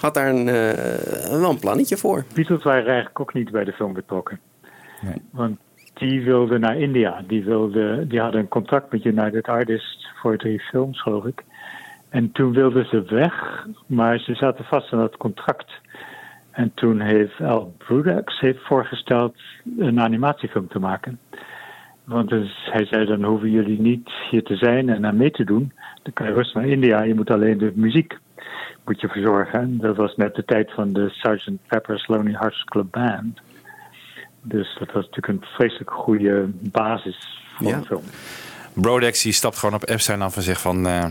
had 0.00 0.14
daar 0.14 0.28
een, 0.28 0.48
eh, 0.48 1.38
wel 1.40 1.50
een 1.50 1.58
plannetje 1.58 1.96
voor. 1.96 2.24
Beatles 2.34 2.62
waren 2.62 2.86
eigenlijk 2.86 3.20
ook 3.20 3.34
niet 3.34 3.50
bij 3.50 3.64
de 3.64 3.72
film 3.72 3.92
betrokken. 3.92 4.40
Nee. 5.00 5.22
Want 5.30 5.58
die 5.94 6.22
wilden 6.22 6.60
naar 6.60 6.76
India. 6.76 7.24
Die, 7.26 7.44
wilden, 7.44 8.08
die 8.08 8.20
hadden 8.20 8.40
een 8.40 8.48
contract 8.48 8.92
met 8.92 9.04
United 9.04 9.46
Artists 9.48 10.08
voor 10.20 10.36
drie 10.36 10.60
films, 10.60 11.02
geloof 11.02 11.24
ik. 11.24 11.44
En 12.08 12.32
toen 12.32 12.52
wilden 12.52 12.86
ze 12.86 13.02
weg, 13.02 13.66
maar 13.86 14.18
ze 14.18 14.34
zaten 14.34 14.64
vast 14.64 14.92
aan 14.92 14.98
dat 14.98 15.16
contract. 15.16 15.72
En 16.56 16.72
toen 16.74 17.00
heeft 17.00 17.40
Al 17.40 17.74
Brudax 17.78 18.40
heeft 18.40 18.66
voorgesteld 18.66 19.36
een 19.78 20.00
animatiefilm 20.00 20.68
te 20.68 20.78
maken. 20.78 21.18
Want 22.04 22.28
dus 22.28 22.68
hij 22.72 22.86
zei, 22.86 23.06
dan 23.06 23.24
hoeven 23.24 23.50
jullie 23.50 23.80
niet 23.80 24.10
hier 24.30 24.42
te 24.42 24.56
zijn 24.56 24.88
en 24.88 25.06
aan 25.06 25.16
mee 25.16 25.30
te 25.30 25.44
doen. 25.44 25.72
Dan 26.02 26.12
kan 26.12 26.26
je 26.26 26.32
rustig 26.32 26.54
naar 26.54 26.66
India, 26.70 27.02
je 27.02 27.14
moet 27.14 27.30
alleen 27.30 27.58
de 27.58 27.72
muziek 27.74 28.18
moet 28.84 29.00
je 29.00 29.08
verzorgen. 29.08 29.60
En 29.60 29.78
dat 29.78 29.96
was 29.96 30.16
net 30.16 30.34
de 30.34 30.44
tijd 30.44 30.72
van 30.72 30.92
de 30.92 31.08
Sgt. 31.10 31.50
Pepper's 31.66 32.06
Lonely 32.06 32.32
Hearts 32.32 32.64
Club 32.64 32.86
Band. 32.90 33.40
Dus 34.42 34.76
dat 34.78 34.92
was 34.92 35.04
natuurlijk 35.08 35.28
een 35.28 35.48
vreselijk 35.56 35.90
goede 35.90 36.48
basis 36.70 37.40
voor 37.54 37.66
Ja. 37.68 37.76
een 37.76 37.84
film. 37.84 38.02
Brodex 38.74 39.22
die 39.22 39.32
stapt 39.32 39.58
gewoon 39.58 39.74
op 39.74 39.88
Epstein 39.88 40.22
af 40.22 40.36
en 40.36 40.42
zegt 40.42 40.60
van... 40.60 40.86
eh, 40.86 41.04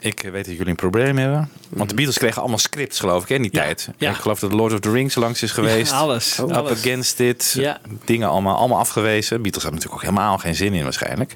ik 0.00 0.20
weet 0.32 0.44
dat 0.44 0.54
jullie 0.54 0.68
een 0.68 0.74
probleem 0.76 1.16
hebben. 1.18 1.50
Want 1.68 1.88
de 1.88 1.94
Beatles 1.94 2.18
kregen 2.18 2.40
allemaal 2.40 2.58
scripts, 2.58 3.00
geloof 3.00 3.22
ik, 3.22 3.28
in 3.28 3.42
die 3.42 3.50
Ja, 3.54 3.62
tijd. 3.62 3.88
ja. 3.96 4.10
Ik 4.10 4.16
geloof 4.16 4.38
dat 4.38 4.52
Lord 4.52 4.72
of 4.72 4.80
the 4.80 4.90
Rings 4.90 5.14
langs 5.14 5.42
is 5.42 5.50
geweest. 5.52 5.92
alles. 5.92 6.38
Up 6.38 6.50
alles. 6.52 6.70
Against 6.78 7.20
It. 7.20 7.60
Dingen 8.04 8.28
allemaal, 8.28 8.56
allemaal 8.56 8.78
afgewezen. 8.78 9.42
Beatles 9.42 9.62
hadden 9.62 9.80
natuurlijk 9.80 10.04
ook 10.04 10.14
helemaal 10.14 10.38
geen 10.38 10.54
zin 10.54 10.74
in 10.74 10.82
waarschijnlijk. 10.82 11.32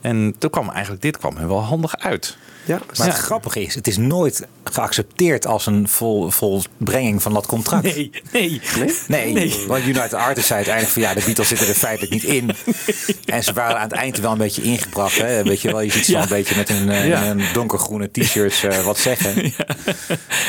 En 0.00 0.34
toen 0.38 0.50
kwam 0.50 0.70
eigenlijk 0.70 1.02
dit 1.02 1.18
kwam 1.18 1.36
hun 1.36 1.48
wel 1.48 1.62
handig 1.62 1.96
uit. 1.98 2.36
Ja, 2.64 2.80
Maar 2.98 3.06
het 3.06 3.16
grappige 3.16 3.62
is, 3.62 3.74
het 3.74 3.86
is 3.86 3.96
nooit 3.96 4.46
geaccepteerd 4.64 5.46
als 5.46 5.66
een 5.66 5.88
vol, 5.88 6.30
volbrenging 6.30 7.22
van 7.22 7.32
dat 7.34 7.46
contract. 7.46 7.82
Nee, 7.82 8.10
nee. 8.32 8.60
Nee, 9.08 9.32
Nee. 9.32 9.54
want 9.66 9.84
United 9.84 10.14
Artists 10.14 10.46
zei 10.48 10.56
uiteindelijk 10.56 10.94
van 10.94 11.02
ja, 11.02 11.14
de 11.14 11.22
Beatles 11.24 11.48
zitten 11.48 11.68
er 11.68 11.74
feitelijk 11.74 12.12
niet 12.12 12.24
in. 12.24 12.50
En 13.24 13.44
ze 13.44 13.52
waren 13.52 13.76
aan 13.76 13.82
het 13.88 13.92
eind 13.92 14.18
wel 14.18 14.32
een 14.32 14.38
beetje 14.38 14.62
ingebracht. 14.62 15.18
Hè? 15.18 15.42
Weet 15.42 15.60
je 15.60 15.70
wel, 15.70 15.80
je 15.80 15.90
ziet 15.90 16.04
ze 16.04 16.10
Ja. 16.12 16.16
wel 16.18 16.26
een 16.26 16.42
beetje 16.42 16.56
met 16.56 16.68
een, 16.68 16.88
eh, 16.90 17.08
Ja. 17.08 17.26
een 17.26 17.42
donkergroene 17.52 18.10
t-shirt 18.10 18.64
eh, 18.64 18.84
wat 18.84 18.98
zeggen. 18.98 19.52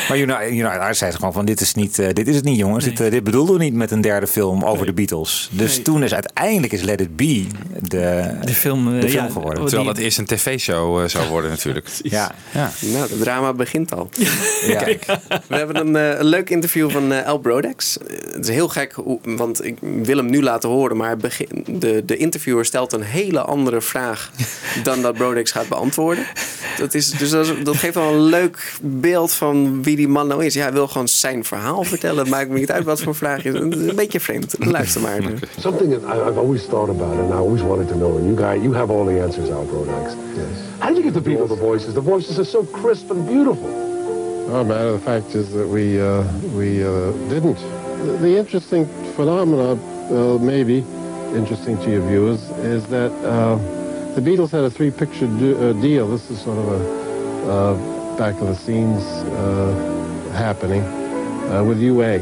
Maar 0.08 0.18
United, 0.18 0.50
United 0.50 0.78
Artists 0.78 0.98
zei 0.98 1.12
gewoon 1.12 1.32
van 1.32 1.44
dit 1.44 1.60
is, 1.60 1.74
niet, 1.74 1.98
eh, 1.98 2.08
dit 2.12 2.28
is 2.28 2.36
het 2.36 2.44
niet 2.44 2.58
jongens. 2.58 2.84
Dit, 2.84 2.96
dit 2.96 3.24
bedoelden 3.24 3.58
we 3.58 3.64
niet 3.64 3.74
met 3.74 3.90
een 3.90 4.00
derde 4.00 4.26
film 4.26 4.64
over 4.64 4.86
de 4.86 4.92
Beatles. 4.92 5.48
Dus 5.52 5.82
toen 5.82 6.02
is 6.02 6.14
uiteindelijk 6.14 6.72
is 6.72 6.82
Let 6.82 7.00
It 7.00 7.16
Be 7.16 7.46
de, 7.80 8.30
De 8.44 8.54
film, 8.54 9.00
de 9.00 9.08
film 9.08 9.24
ja, 9.24 9.30
geworden. 9.32 9.62
oh, 9.62 9.66
Terwijl 9.68 9.88
het 9.88 9.98
eerst 9.98 10.18
een 10.18 10.26
tv-show 10.26 11.08
zou 11.08 11.28
worden 11.28 11.50
natuurlijk. 11.50 11.88
Ja, 12.10 12.34
Ja. 12.54 12.70
Nou, 12.80 13.08
het 13.10 13.20
drama 13.20 13.52
begint 13.52 13.94
al. 13.94 14.08
ja. 14.66 14.84
We 15.48 15.56
hebben 15.56 15.76
een, 15.76 15.96
eh, 15.96 16.18
een 16.18 16.24
leuk 16.24 16.50
interview 16.50 16.90
van 16.90 17.12
eh 17.12 17.26
Al 17.26 17.38
Brodex. 17.38 17.98
Eh, 17.98 18.16
het 18.32 18.48
is 18.48 18.54
heel 18.54 18.68
gek, 18.68 18.92
hoe, 18.92 19.18
want 19.24 19.64
ik 19.64 19.78
wil 19.80 20.16
hem 20.16 20.30
nu 20.30 20.42
laten 20.42 20.68
horen, 20.68 20.96
maar 20.96 21.16
begin, 21.16 21.64
de, 21.68 22.02
de 22.04 22.16
interviewer 22.16 22.64
stelt 22.64 22.92
een 22.92 23.02
hele 23.02 23.40
andere 23.40 23.80
vraag 23.80 24.30
dan 24.82 25.02
dat 25.02 25.14
Brodex 25.14 25.50
gaat 25.52 25.68
beantwoorden. 25.68 26.24
Dat, 26.78 26.94
is, 26.94 27.10
dus 27.10 27.30
dat, 27.30 27.46
is- 27.46 27.64
dat 27.64 27.76
geeft 27.76 27.94
wel 27.94 28.12
een 28.12 28.22
leuk 28.22 28.72
beeld 28.82 29.32
van 29.32 29.82
wie 29.82 29.96
die 29.96 30.08
man 30.08 30.26
nou 30.26 30.44
is. 30.44 30.54
Ja, 30.54 30.62
hij 30.62 30.72
wil 30.72 30.88
gewoon 30.88 31.08
zijn 31.08 31.44
verhaal 31.44 31.84
vertellen. 31.84 32.18
Het 32.18 32.28
maakt 32.28 32.48
me 32.48 32.58
niet 32.58 32.70
uit 32.70 32.84
wat 32.84 33.02
voor 33.02 33.14
vraag 33.14 33.42
het 33.42 33.54
is. 33.54 33.60
Een 33.60 33.92
beetje 33.96 34.20
vreemd. 34.20 34.54
Luister 34.58 35.00
maar. 35.00 35.20
Something 35.58 35.92
that 35.92 36.02
I've 36.28 36.38
always 36.38 36.66
thought 36.66 36.88
about 36.88 37.18
and 37.18 37.30
I 37.30 37.34
always 37.36 37.62
wanted 37.62 37.88
to 37.88 37.94
know, 37.94 38.16
and 38.16 38.24
you 38.24 38.36
guys, 38.36 38.62
you 38.62 38.74
have 38.74 38.92
all 38.92 39.04
the 39.06 39.22
answers, 39.22 39.50
Al 39.50 39.64
Brodax. 39.64 40.12
Yes. 40.36 40.44
How 40.78 40.94
did 40.94 40.96
you 41.04 41.12
get 41.12 41.14
the 41.24 41.30
people 41.30 41.46
the 41.56 41.62
voices? 41.62 41.93
The 41.94 42.00
voices 42.00 42.40
are 42.40 42.44
so 42.44 42.64
crisp 42.64 43.12
and 43.12 43.24
beautiful. 43.24 43.70
Well, 44.48 44.64
matter 44.64 44.88
of 44.88 45.04
fact 45.04 45.36
is 45.36 45.52
that 45.52 45.68
we 45.68 46.00
uh, 46.00 46.24
we 46.48 46.82
uh, 46.82 47.12
didn't. 47.28 47.54
The, 48.20 48.36
interesting 48.36 48.86
phenomena, 49.14 49.74
uh, 50.10 50.38
maybe 50.38 50.78
interesting 51.36 51.76
to 51.78 51.90
your 51.92 52.04
viewers, 52.08 52.50
is 52.66 52.84
that 52.88 53.12
uh, 53.22 53.58
the 54.16 54.20
Beatles 54.20 54.50
had 54.50 54.64
a 54.64 54.70
three-picture 54.70 55.26
uh, 55.26 55.72
deal. 55.74 56.08
This 56.08 56.32
is 56.32 56.42
sort 56.42 56.58
of 56.58 56.66
a 56.66 57.52
uh, 57.52 58.18
back 58.18 58.40
of 58.40 58.48
the 58.48 58.56
scenes 58.56 59.04
uh, 59.04 60.32
happening 60.34 60.82
with 61.68 61.78
UA. 61.78 62.18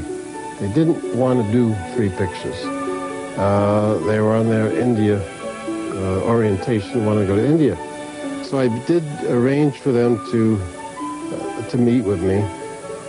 They 0.61 0.70
didn't 0.74 1.16
want 1.16 1.46
to 1.46 1.50
do 1.50 1.74
three 1.94 2.11
pictures. 2.11 2.61
They 2.61 4.20
were 4.20 4.37
on 4.37 4.50
their 4.50 4.70
India 4.78 5.18
orientation, 6.28 7.06
wanted 7.06 7.22
to 7.22 7.26
go 7.26 7.37
to 7.37 7.46
India. 7.46 7.91
So 8.52 8.58
I 8.58 8.68
did 8.84 9.02
arrange 9.30 9.78
for 9.78 9.92
them 9.92 10.18
to 10.30 10.60
uh, 10.60 11.68
to 11.70 11.78
meet 11.78 12.04
with 12.04 12.22
me 12.22 12.44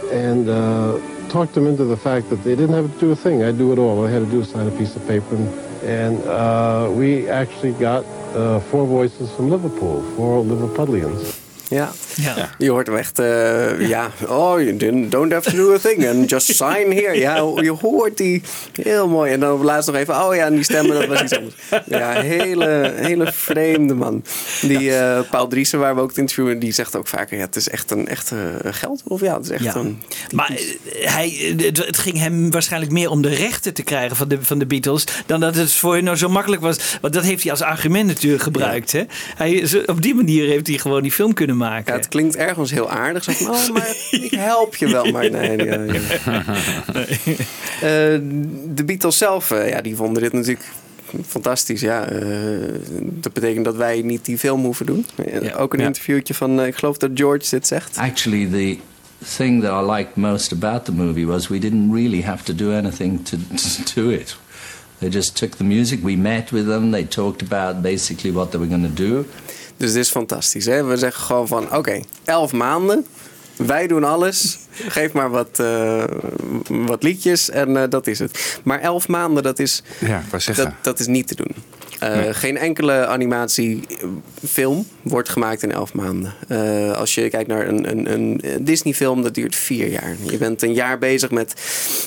and 0.09 0.47
uh, 0.47 1.01
talked 1.27 1.53
them 1.53 1.67
into 1.67 1.83
the 1.83 1.97
fact 1.97 2.29
that 2.29 2.45
they 2.45 2.55
didn't 2.55 2.73
have 2.75 2.89
to 2.93 2.97
do 2.97 3.11
a 3.11 3.15
thing. 3.17 3.43
I'd 3.43 3.57
do 3.57 3.73
it 3.73 3.77
all. 3.77 3.97
All 3.97 4.03
they 4.03 4.13
had 4.13 4.23
to 4.23 4.31
do 4.31 4.37
was 4.37 4.51
sign 4.51 4.67
a 4.67 4.71
piece 4.71 4.95
of 4.95 5.05
paper. 5.05 5.35
And, 5.35 5.49
and 5.83 6.23
uh, 6.23 6.89
we 6.95 7.27
actually 7.27 7.73
got 7.73 8.05
uh, 8.05 8.61
four 8.71 8.85
voices 8.85 9.29
from 9.35 9.49
Liverpool, 9.49 10.01
four 10.15 10.45
Liverpudlians. 10.45 11.41
Ja, 11.69 11.91
Ja. 12.15 12.49
Je 12.57 12.69
hoort 12.69 12.87
hem 12.87 12.97
echt, 12.97 13.19
eh, 13.19 13.87
ja, 13.87 14.11
oh, 14.27 14.61
you 14.61 14.77
didn't, 14.77 15.11
don't 15.11 15.31
have 15.31 15.49
to 15.51 15.55
do 15.57 15.73
a 15.73 15.77
thing 15.77 16.07
and 16.07 16.29
just 16.29 16.55
sign 16.55 16.91
here. 16.91 17.17
Ja, 17.17 17.35
je 17.61 17.71
hoort 17.81 18.17
die 18.17 18.41
heel 18.81 19.07
mooi. 19.07 19.31
En 19.31 19.39
dan 19.39 19.63
laatst 19.63 19.87
nog 19.91 19.97
even, 19.97 20.25
oh 20.25 20.35
ja, 20.35 20.45
en 20.45 20.53
die 20.55 20.63
stemmen, 20.63 20.99
dat 20.99 21.07
was 21.07 21.21
iets 21.21 21.35
anders. 21.35 21.55
Ja, 21.85 22.11
hele, 22.11 22.93
hele 22.95 23.31
vreemde 23.31 23.93
man. 23.93 24.23
Die 24.61 24.95
eh, 24.95 25.19
Paul 25.29 25.47
Driessen, 25.47 25.79
waar 25.79 25.95
we 25.95 26.01
ook 26.01 26.09
het 26.09 26.17
interviewen, 26.17 26.59
die 26.59 26.71
zegt 26.71 26.95
ook 26.95 27.07
vaker, 27.07 27.37
ja, 27.37 27.43
het 27.45 27.55
is 27.55 27.69
echt 27.69 27.91
een 27.91 28.07
echte 28.07 28.35
geld. 28.63 29.01
Of 29.07 29.21
ja, 29.21 29.35
het 29.35 29.43
is 29.43 29.49
echt 29.49 29.63
Ja. 29.63 29.75
een... 29.75 30.01
Maar 30.31 30.49
eh, 30.49 31.11
hij, 31.13 31.55
het, 31.57 31.97
ging 31.97 32.17
hem 32.19 32.51
waarschijnlijk 32.51 32.91
meer 32.91 33.09
om 33.09 33.21
de 33.21 33.29
rechten 33.35 33.73
te 33.73 33.83
krijgen 33.83 34.15
van 34.15 34.27
de, 34.27 34.37
van 34.41 34.59
de 34.59 34.65
Beatles. 34.65 35.03
dan 35.25 35.39
dat 35.39 35.55
het 35.55 35.71
voor 35.71 35.95
hem 35.95 36.03
nou 36.03 36.17
zo 36.17 36.29
makkelijk 36.29 36.61
was. 36.61 36.77
Want 37.01 37.13
dat 37.13 37.23
heeft 37.23 37.41
hij 37.43 37.51
als 37.51 37.61
argument 37.61 38.07
natuurlijk 38.07 38.43
gebruikt. 38.43 38.91
Hè? 38.91 39.03
Hij, 39.35 39.67
op 39.85 40.01
die 40.01 40.15
manier 40.15 40.47
heeft 40.47 40.67
hij 40.67 40.77
gewoon 40.77 41.01
die 41.01 41.11
film 41.11 41.33
kunnen 41.33 41.57
maken. 41.57 41.95
Ja, 41.95 41.99
het 42.03 42.11
klinkt 42.11 42.35
ergens 42.35 42.71
heel 42.71 42.89
aardig. 42.89 43.23
Zo 43.23 43.31
van, 43.31 43.49
oh, 43.55 43.69
maar 43.69 43.95
ik 44.11 44.31
help 44.31 44.75
je 44.75 44.87
wel. 44.91 45.05
Maar 45.11 45.29
nee, 45.31 45.55
nee, 45.55 45.77
nee. 45.77 46.01
Eh, 47.81 48.19
de 48.73 48.83
Beatles 48.85 49.17
zelf, 49.17 49.51
eh, 49.51 49.69
ja, 49.69 49.81
die 49.81 49.95
vonden 49.95 50.23
dit 50.23 50.33
natuurlijk 50.33 50.65
fantastisch. 51.27 51.81
Ja, 51.81 52.05
eh, 52.07 52.19
dat 52.99 53.33
betekent 53.33 53.65
dat 53.65 53.75
wij 53.75 54.01
niet 54.01 54.25
die 54.25 54.37
film 54.37 54.63
hoeven 54.63 54.85
doen. 54.85 55.05
Eh, 55.15 55.59
Ook 55.61 55.73
een 55.73 55.79
Ja. 55.79 55.85
interviewtje 55.85 56.33
van, 56.33 56.61
eh, 56.61 56.67
ik 56.67 56.75
geloof 56.75 56.97
dat 56.97 57.09
George 57.13 57.49
dit 57.49 57.67
zegt. 57.67 57.97
Actually, 57.97 58.45
the 58.45 58.77
thing 59.37 59.63
that 59.63 59.83
I 59.83 59.91
liked 59.91 60.15
most 60.15 60.51
about 60.51 60.85
the 60.85 60.91
movie 60.91 61.25
was 61.25 61.47
we 61.47 61.59
didn't 61.59 61.93
really 61.93 62.21
have 62.21 62.43
to 62.43 62.55
do 62.55 62.71
anything 62.73 63.25
to, 63.25 63.37
to 63.55 64.01
do 64.01 64.09
it. 64.09 64.37
They 64.99 65.09
just 65.09 65.35
took 65.35 65.55
the 65.55 65.63
music, 65.63 66.03
we 66.03 66.15
met 66.17 66.49
with 66.51 66.65
them, 66.65 66.91
they 66.91 67.03
talked 67.07 67.41
about 67.41 67.81
basically 67.81 68.31
what 68.31 68.51
they 68.51 68.59
were 68.59 68.69
going 68.69 68.95
to 68.95 69.03
do. 69.03 69.25
Dus 69.83 69.93
dit 69.93 70.03
is 70.03 70.09
fantastisch. 70.09 70.65
Hè? 70.65 70.83
We 70.83 70.97
zeggen 70.97 71.23
gewoon 71.23 71.47
van, 71.47 71.75
oké, 71.75 71.99
elf 72.23 72.51
maanden. 72.51 73.05
Wij 73.55 73.87
doen 73.87 74.03
alles. 74.03 74.57
Geef 74.71 75.11
maar 75.11 75.29
wat, 75.29 75.59
eh, 75.59 76.03
wat 76.67 77.03
liedjes 77.03 77.49
en 77.49 77.77
eh, 77.77 77.89
dat 77.89 78.07
is 78.07 78.19
het. 78.19 78.59
Maar 78.63 78.79
elf 78.79 79.07
maanden, 79.07 79.43
dat 79.43 79.59
is, 79.59 79.83
Ja, 79.99 80.23
dat, 80.55 80.69
dat 80.81 80.99
is 80.99 81.07
niet 81.07 81.27
te 81.27 81.35
doen. 81.35 81.55
Eh, 81.99 82.15
Nee. 82.15 82.33
Geen 82.33 82.57
enkele 82.57 83.05
animatiefilm 83.05 84.87
wordt 85.03 85.29
gemaakt 85.29 85.63
in 85.63 85.71
elf 85.71 85.93
maanden. 85.93 86.33
Eh, 86.47 86.91
als 86.91 87.15
je 87.15 87.29
kijkt 87.29 87.47
naar 87.47 87.67
een, 87.67 87.89
een, 87.89 88.13
een 88.13 88.41
Disney-film, 88.61 89.21
dat 89.21 89.33
duurt 89.33 89.55
vier 89.55 89.87
jaar. 89.87 90.15
Je 90.29 90.37
bent 90.37 90.61
een 90.61 90.73
jaar 90.73 90.97
bezig 90.97 91.31
met 91.31 91.53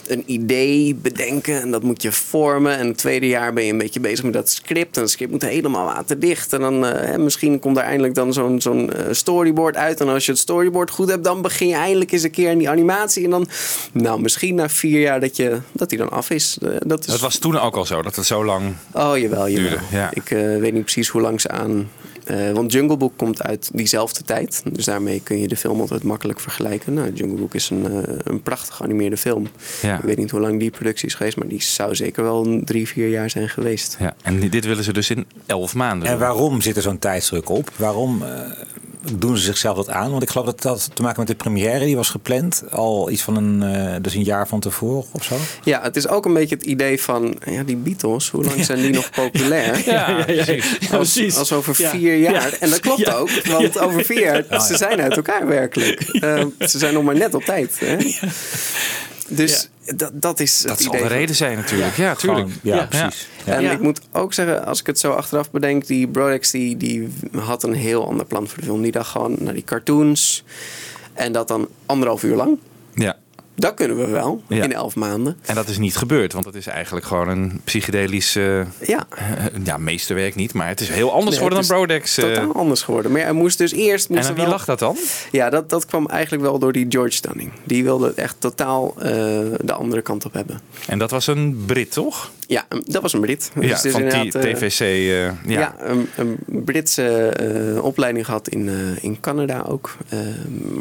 een 0.07 0.23
idee 0.27 0.95
bedenken 0.95 1.61
en 1.61 1.71
dat 1.71 1.83
moet 1.83 2.03
je 2.03 2.13
vormen. 2.13 2.79
En 2.79 2.87
het 2.87 2.97
tweede 2.97 3.29
jaar 3.29 3.53
ben 3.53 3.65
je 3.65 3.73
een 3.73 3.79
beetje 3.79 4.01
bezig 4.01 4.25
met 4.25 4.33
dat 4.33 4.51
script. 4.51 4.97
En 4.97 5.03
het 5.03 5.11
script 5.11 5.31
moet 5.31 5.43
helemaal 5.43 5.85
waterdicht. 5.85 6.53
En 6.53 6.61
dan 6.61 6.87
eh, 6.87 7.17
misschien 7.17 7.59
komt 7.59 7.77
er 7.77 7.83
eindelijk 7.83 8.15
dan 8.15 8.33
zo'n 8.33 8.61
zo'n 8.61 8.93
eh, 8.93 9.07
storyboard 9.11 9.77
uit. 9.77 10.01
En 10.01 10.09
als 10.09 10.27
je 10.27 10.33
het 10.33 10.41
storyboard 10.41 10.91
goed 10.91 11.09
hebt, 11.09 11.25
dan 11.25 11.43
begin 11.43 11.69
je 11.69 11.75
eindelijk 11.75 12.13
eens 12.13 12.23
een 12.23 12.31
keer 12.31 12.51
aan 12.51 12.59
die 12.59 12.71
animatie. 12.71 13.25
En 13.25 13.31
dan, 13.31 13.49
nou, 13.93 14.21
misschien 14.21 14.55
na 14.55 14.69
vier 14.69 15.01
jaar 15.01 15.21
dat, 15.21 15.37
je, 15.37 15.59
dat 15.73 15.89
die 15.89 15.99
dan 15.99 16.11
af 16.11 16.31
is. 16.31 16.59
Dat 16.79 17.07
is 17.07 17.21
was 17.21 17.39
toen 17.39 17.59
ook 17.59 17.77
al 17.77 17.85
zo, 17.85 18.03
dat 18.03 18.17
het 18.17 18.27
zo 18.27 18.45
lang... 18.45 18.75
Oh, 18.93 19.19
jawel, 19.19 19.49
jawel. 19.49 19.49
Duurde, 19.49 19.79
ja. 19.91 20.11
Ik 20.13 20.29
weet 20.61 20.73
niet 20.73 20.83
precies 20.83 21.09
hoe 21.09 21.21
lang 21.21 21.41
ze 21.41 21.49
aan... 21.49 21.89
eh, 22.27 22.53
want 22.53 22.73
Jungle 22.73 22.97
Book 22.97 23.13
komt 23.17 23.43
uit 23.43 23.71
diezelfde 23.73 24.23
tijd. 24.23 24.63
Dus 24.73 24.85
daarmee 24.85 25.21
kun 25.21 25.39
je 25.39 25.49
de 25.49 25.57
film 25.57 25.81
altijd 25.81 26.03
makkelijk 26.03 26.41
vergelijken. 26.41 26.95
Nou, 26.95 27.13
Jungle 27.13 27.37
Book 27.37 27.55
is 27.55 27.71
een, 27.71 27.87
eh, 27.87 28.15
een 28.25 28.43
prachtig 28.43 28.75
geanimeerde 28.75 29.17
film. 29.17 29.47
Ja. 29.83 29.99
Ik 29.99 30.05
weet 30.05 30.17
niet 30.17 30.31
hoe 30.31 30.41
lang 30.41 30.59
die 30.59 30.71
productie 30.71 31.09
is 31.09 31.15
geweest... 31.15 31.37
maar 31.37 31.49
die 31.49 31.63
zou 31.63 31.95
zeker 31.95 32.23
wel 32.23 32.47
een 32.47 32.65
drie, 32.65 32.89
vier 32.89 33.09
jaar 33.09 33.31
zijn 33.31 33.49
geweest. 33.49 33.97
Ja, 34.01 34.15
en 34.23 34.49
dit 34.51 34.65
willen 34.65 34.85
ze 34.85 34.93
dus 34.93 35.11
in 35.11 35.27
elf 35.47 35.75
maanden 35.75 36.09
En 36.09 36.19
waarom 36.19 36.61
zit 36.61 36.77
er 36.77 36.83
zo'n 36.83 36.99
tijdsdruk 36.99 37.49
op? 37.49 37.71
Waarom 37.77 38.23
eh, 38.23 38.41
doen 39.15 39.37
ze 39.37 39.43
zichzelf 39.45 39.77
dat 39.77 39.89
aan? 39.89 40.11
Want 40.11 40.23
ik 40.23 40.31
geloof 40.31 40.47
dat 40.47 40.63
dat 40.63 40.73
had 40.81 40.91
te 40.97 41.03
maken 41.03 41.19
met 41.19 41.29
de 41.29 41.35
première. 41.35 41.85
Die 41.85 41.97
was 41.97 42.09
gepland 42.09 42.63
al 42.71 43.11
iets 43.11 43.23
van 43.23 43.37
een, 43.37 43.63
eh, 43.63 43.95
dus 44.01 44.15
een 44.15 44.23
jaar 44.25 44.49
van 44.49 44.61
tevoren 44.61 45.05
of 45.13 45.25
zo. 45.25 45.37
Ja, 45.65 45.83
het 45.83 45.97
is 45.97 46.09
ook 46.09 46.25
een 46.25 46.35
beetje 46.35 46.55
het 46.55 46.65
idee 46.65 47.01
van... 47.03 47.37
Ja, 47.45 47.63
die 47.63 47.77
Beatles, 47.77 48.31
hoe 48.31 48.45
lang 48.45 48.65
zijn 48.65 48.81
die 48.81 48.91
nog 48.91 49.11
populair? 49.11 49.83
Ja, 49.87 50.09
ja, 50.11 50.25
ja, 50.33 50.45
ja, 50.53 50.63
Als, 50.81 51.13
precies. 51.13 51.37
als 51.37 51.53
over 51.53 51.75
Ja. 51.79 51.91
vier 51.91 52.17
jaar. 52.17 52.33
Ja. 52.51 52.51
En 52.61 52.71
dat 52.71 52.81
klopt 52.81 53.01
Ja. 53.01 53.13
ook, 53.13 53.31
want 53.45 53.79
over 53.79 54.05
vier 54.05 54.21
jaar, 54.21 54.45
Ja. 54.51 54.59
ze 54.59 54.77
zijn 54.77 55.01
uit 55.01 55.17
elkaar 55.17 55.47
werkelijk. 55.47 56.01
Eh, 56.27 56.45
ze 56.59 56.79
zijn 56.79 56.95
nog 56.95 57.03
maar 57.05 57.17
net 57.17 57.35
op 57.35 57.43
tijd. 57.43 57.73
Hè? 57.79 57.97
Dus 59.29 59.69
dat, 59.95 60.11
dat 60.15 60.41
is 60.41 60.59
het 60.59 60.69
Dat 60.69 60.81
zal 60.81 60.89
idee 60.95 61.03
de 61.03 61.09
van- 61.09 61.17
reden 61.19 61.35
zijn 61.35 61.57
natuurlijk. 61.57 61.97
Ja, 61.97 62.15
tuurlijk. 62.15 62.49
Gewoon, 62.49 62.61
ja, 62.63 62.87
precies. 62.87 63.29
Ja. 63.45 63.53
En 63.55 63.63
Ja. 63.63 63.71
ik 63.71 63.81
moet 63.81 64.01
ook 64.13 64.35
zeggen, 64.35 64.67
als 64.67 64.81
ik 64.81 64.87
het 64.87 64.99
zo 64.99 65.13
achteraf 65.13 65.51
bedenk, 65.51 65.87
die 65.87 66.09
Brodex 66.09 66.51
die, 66.51 66.77
die 66.77 67.09
had 67.37 67.63
een 67.63 67.75
heel 67.75 68.09
ander 68.09 68.27
plan 68.27 68.49
voor 68.49 68.59
de 68.59 68.65
film. 68.65 68.83
Die 68.83 68.93
dacht 68.93 69.11
gewoon 69.11 69.37
naar 69.39 69.55
die 69.55 69.65
cartoons. 69.65 70.45
En 71.13 71.33
dat 71.33 71.49
dan 71.49 71.69
anderhalf 71.87 72.23
uur 72.23 72.37
lang. 72.37 72.59
Ja. 72.95 73.17
Dat 73.59 73.75
kunnen 73.75 73.97
we 73.97 74.07
wel 74.07 74.43
Ja. 74.49 74.63
in 74.65 74.73
elf 74.73 74.95
maanden. 74.97 75.37
En 75.45 75.55
dat 75.55 75.69
is 75.69 75.79
niet 75.79 75.97
gebeurd, 75.97 76.33
want 76.33 76.45
het 76.45 76.55
is 76.55 76.67
eigenlijk 76.67 77.07
gewoon 77.07 77.29
een 77.29 77.61
psychedelisch 77.65 78.37
eh, 78.37 78.61
Ja. 78.87 79.07
eh, 79.11 79.25
ja, 79.65 79.77
meesterwerk 79.77 80.35
niet, 80.35 80.53
maar 80.53 80.69
het 80.69 80.81
is 80.81 80.89
heel 80.89 81.13
anders 81.13 81.37
geworden 81.37 81.59
dan 81.59 81.69
Brodex. 81.77 82.19
eh. 82.19 82.25
Totaal 82.25 82.55
anders 82.55 82.83
geworden. 82.83 83.13
Maar 83.13 83.21
er 83.21 83.35
moest 83.35 83.59
dus 83.59 83.73
eerst. 83.73 84.09
Moest 84.09 84.29
en 84.29 84.35
wie 84.35 84.43
wel- 84.43 84.53
lag 84.53 84.65
dat 84.65 84.79
dan? 84.79 84.97
Ja, 85.33 85.51
dat, 85.51 85.71
dat 85.71 85.87
kwam 85.87 86.07
eigenlijk 86.07 86.43
wel 86.43 86.59
door 86.59 86.73
die 86.73 86.87
George 86.89 87.21
Dunning. 87.21 87.53
Die 87.65 87.85
wilde 87.85 88.13
echt 88.17 88.37
totaal 88.39 88.95
de 89.61 89.73
andere 89.73 90.03
kant 90.03 90.25
op 90.25 90.33
hebben. 90.33 90.61
En 90.87 90.99
dat 90.99 91.11
was 91.11 91.27
een 91.27 91.63
Brit, 91.67 91.93
toch? 91.93 92.31
Ja, 92.49 92.65
een- 92.69 92.83
dat 92.87 93.03
was 93.03 93.13
een 93.13 93.21
Brit. 93.21 93.51
Ja, 93.61 93.81
Dus 93.83 93.93
van 93.93 94.09
T- 94.09 94.13
eh, 94.13 94.21
TVC. 94.53 94.81
eh, 94.81 95.25
ja. 95.25 95.33
Ja, 95.45 95.75
een, 95.79 96.09
een 96.17 96.39
Britse 96.65 97.29
eh, 97.29 97.85
opleiding 97.85 98.25
gehad 98.25 98.49
in, 98.49 98.71
in 99.01 99.21
Canada 99.21 99.63
ook. 99.69 99.97
Eh, 100.09 100.19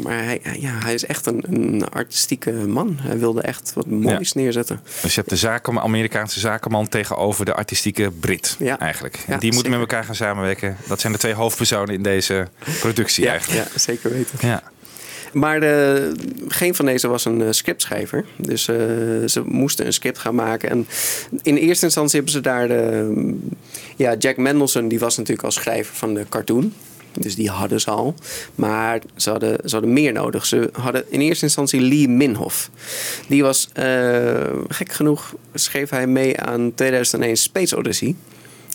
maar 0.02 0.24
hij, 0.24 0.40
ja, 0.58 0.70
hij 0.72 0.94
is 0.94 1.06
echt 1.06 1.26
een, 1.26 1.44
een 1.50 1.88
artistieke 1.88 2.52
man. 2.52 2.96
Hij 3.00 3.18
wilde 3.18 3.40
echt 3.40 3.72
wat 3.74 3.86
moois 3.86 4.32
neerzetten. 4.32 4.80
Dus 5.02 5.14
je 5.14 5.20
hebt 5.20 5.30
de 5.30 5.36
zaken, 5.36 5.80
Amerikaanse 5.80 6.40
zakenman 6.40 6.88
tegenover 6.88 7.44
de 7.44 7.54
artistieke 7.54 8.10
Brit, 8.20 8.56
Ja. 8.58 8.78
eigenlijk. 8.78 9.24
En 9.26 9.38
die 9.38 9.52
moeten 9.52 9.70
met 9.70 9.80
elkaar 9.80 10.04
gaan 10.04 10.14
samenwerken. 10.14 10.76
Dat 10.88 11.00
zijn 11.00 11.12
de 11.12 11.18
twee 11.18 11.34
hoofdpersonen 11.34 11.94
in 11.94 12.02
deze 12.02 12.48
productie 12.80 13.28
eigenlijk. 13.28 13.68
ja, 13.72 13.78
zeker 13.78 14.10
weten. 14.10 14.38
Ja. 14.48 14.62
Maar 15.32 15.60
de, 15.60 16.12
geen 16.48 16.74
van 16.74 16.86
deze 16.86 17.08
was 17.08 17.24
een 17.24 17.42
eh, 17.42 17.48
scriptschrijver. 17.50 18.24
Dus 18.36 18.68
eh, 18.68 18.76
ze 19.26 19.42
moesten 19.44 19.86
een 19.86 19.92
script 19.92 20.18
gaan 20.18 20.34
maken. 20.34 20.70
En 20.70 20.86
in 21.42 21.56
eerste 21.56 21.84
instantie 21.84 22.14
hebben 22.14 22.32
ze 22.32 22.40
daar 22.40 22.68
de... 22.68 23.34
Ja, 23.96 24.14
Jack 24.14 24.36
Mendelson, 24.36 24.88
die 24.88 24.98
was 24.98 25.16
natuurlijk 25.16 25.46
al 25.46 25.52
schrijver 25.52 25.94
van 25.94 26.14
de 26.14 26.26
cartoon. 26.28 26.72
Dus 27.18 27.34
die 27.34 27.50
hadden 27.50 27.80
ze 27.80 27.90
al. 27.90 28.14
Maar 28.54 29.00
ze 29.16 29.30
hadden, 29.30 29.58
ze 29.64 29.74
hadden 29.74 29.92
meer 29.92 30.12
nodig. 30.12 30.46
Ze 30.46 30.70
hadden 30.72 31.04
in 31.08 31.20
eerste 31.20 31.44
instantie 31.44 31.80
Lee 31.80 32.08
Minhoff. 32.08 32.70
Die 33.28 33.42
was, 33.42 33.68
eh, 33.72 34.52
gek 34.68 34.92
genoeg, 34.92 35.34
schreef 35.54 35.90
hij 35.90 36.06
mee 36.06 36.40
aan 36.40 36.74
2001 36.74 37.36
Space 37.36 37.76
Odyssey. 37.76 38.14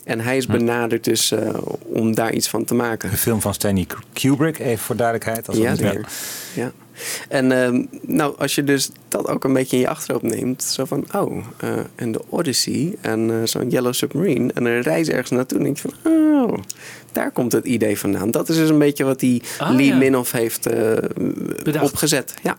En 0.03 0.19
hij 0.19 0.37
is 0.37 0.45
benaderd 0.45 1.03
dus 1.03 1.31
eh, 1.31 1.53
om 1.81 2.15
daar 2.15 2.33
iets 2.33 2.49
van 2.49 2.65
te 2.65 2.73
maken. 2.73 3.11
Een 3.11 3.17
film 3.17 3.41
van 3.41 3.53
Stanley 3.53 3.87
Kubrick, 4.13 4.59
even 4.59 4.83
voor 4.83 4.95
duidelijkheid. 4.95 5.47
Als 5.47 5.57
Ja, 5.57 5.75
zeker. 5.75 6.07
Ja. 6.55 6.71
En 7.29 7.51
ehm, 7.51 7.83
nou, 8.01 8.37
als 8.37 8.55
je 8.55 8.63
dus 8.63 8.89
dat 9.07 9.27
ook 9.27 9.43
een 9.43 9.53
beetje 9.53 9.75
in 9.75 9.81
je 9.81 9.87
achterhoofd 9.87 10.23
neemt, 10.25 10.63
zo 10.63 10.85
van, 10.85 11.05
oh, 11.15 11.45
eh, 11.57 11.69
en 11.95 12.11
de 12.11 12.21
Odyssey 12.29 12.95
en 13.01 13.29
eh, 13.29 13.47
zo'n 13.47 13.69
Yellow 13.69 13.93
Submarine 13.93 14.53
en 14.53 14.65
een 14.65 14.81
reis 14.81 15.07
ergens 15.07 15.29
naartoe, 15.29 15.57
dan 15.57 15.65
denk 15.65 15.77
je 15.77 15.89
van, 15.89 16.11
oh, 16.11 16.53
daar 17.11 17.31
komt 17.31 17.51
het 17.51 17.65
idee 17.65 17.99
vandaan. 17.99 18.31
Dat 18.31 18.49
is 18.49 18.55
dus 18.55 18.69
een 18.69 18.79
beetje 18.79 19.03
wat 19.03 19.19
die 19.19 19.41
Ah, 19.57 19.75
Lee 19.75 19.85
ja. 19.85 19.95
Minhoff 19.95 20.31
heeft 20.31 20.65
eh, 20.65 21.83
opgezet. 21.83 22.33
Ja. 22.43 22.57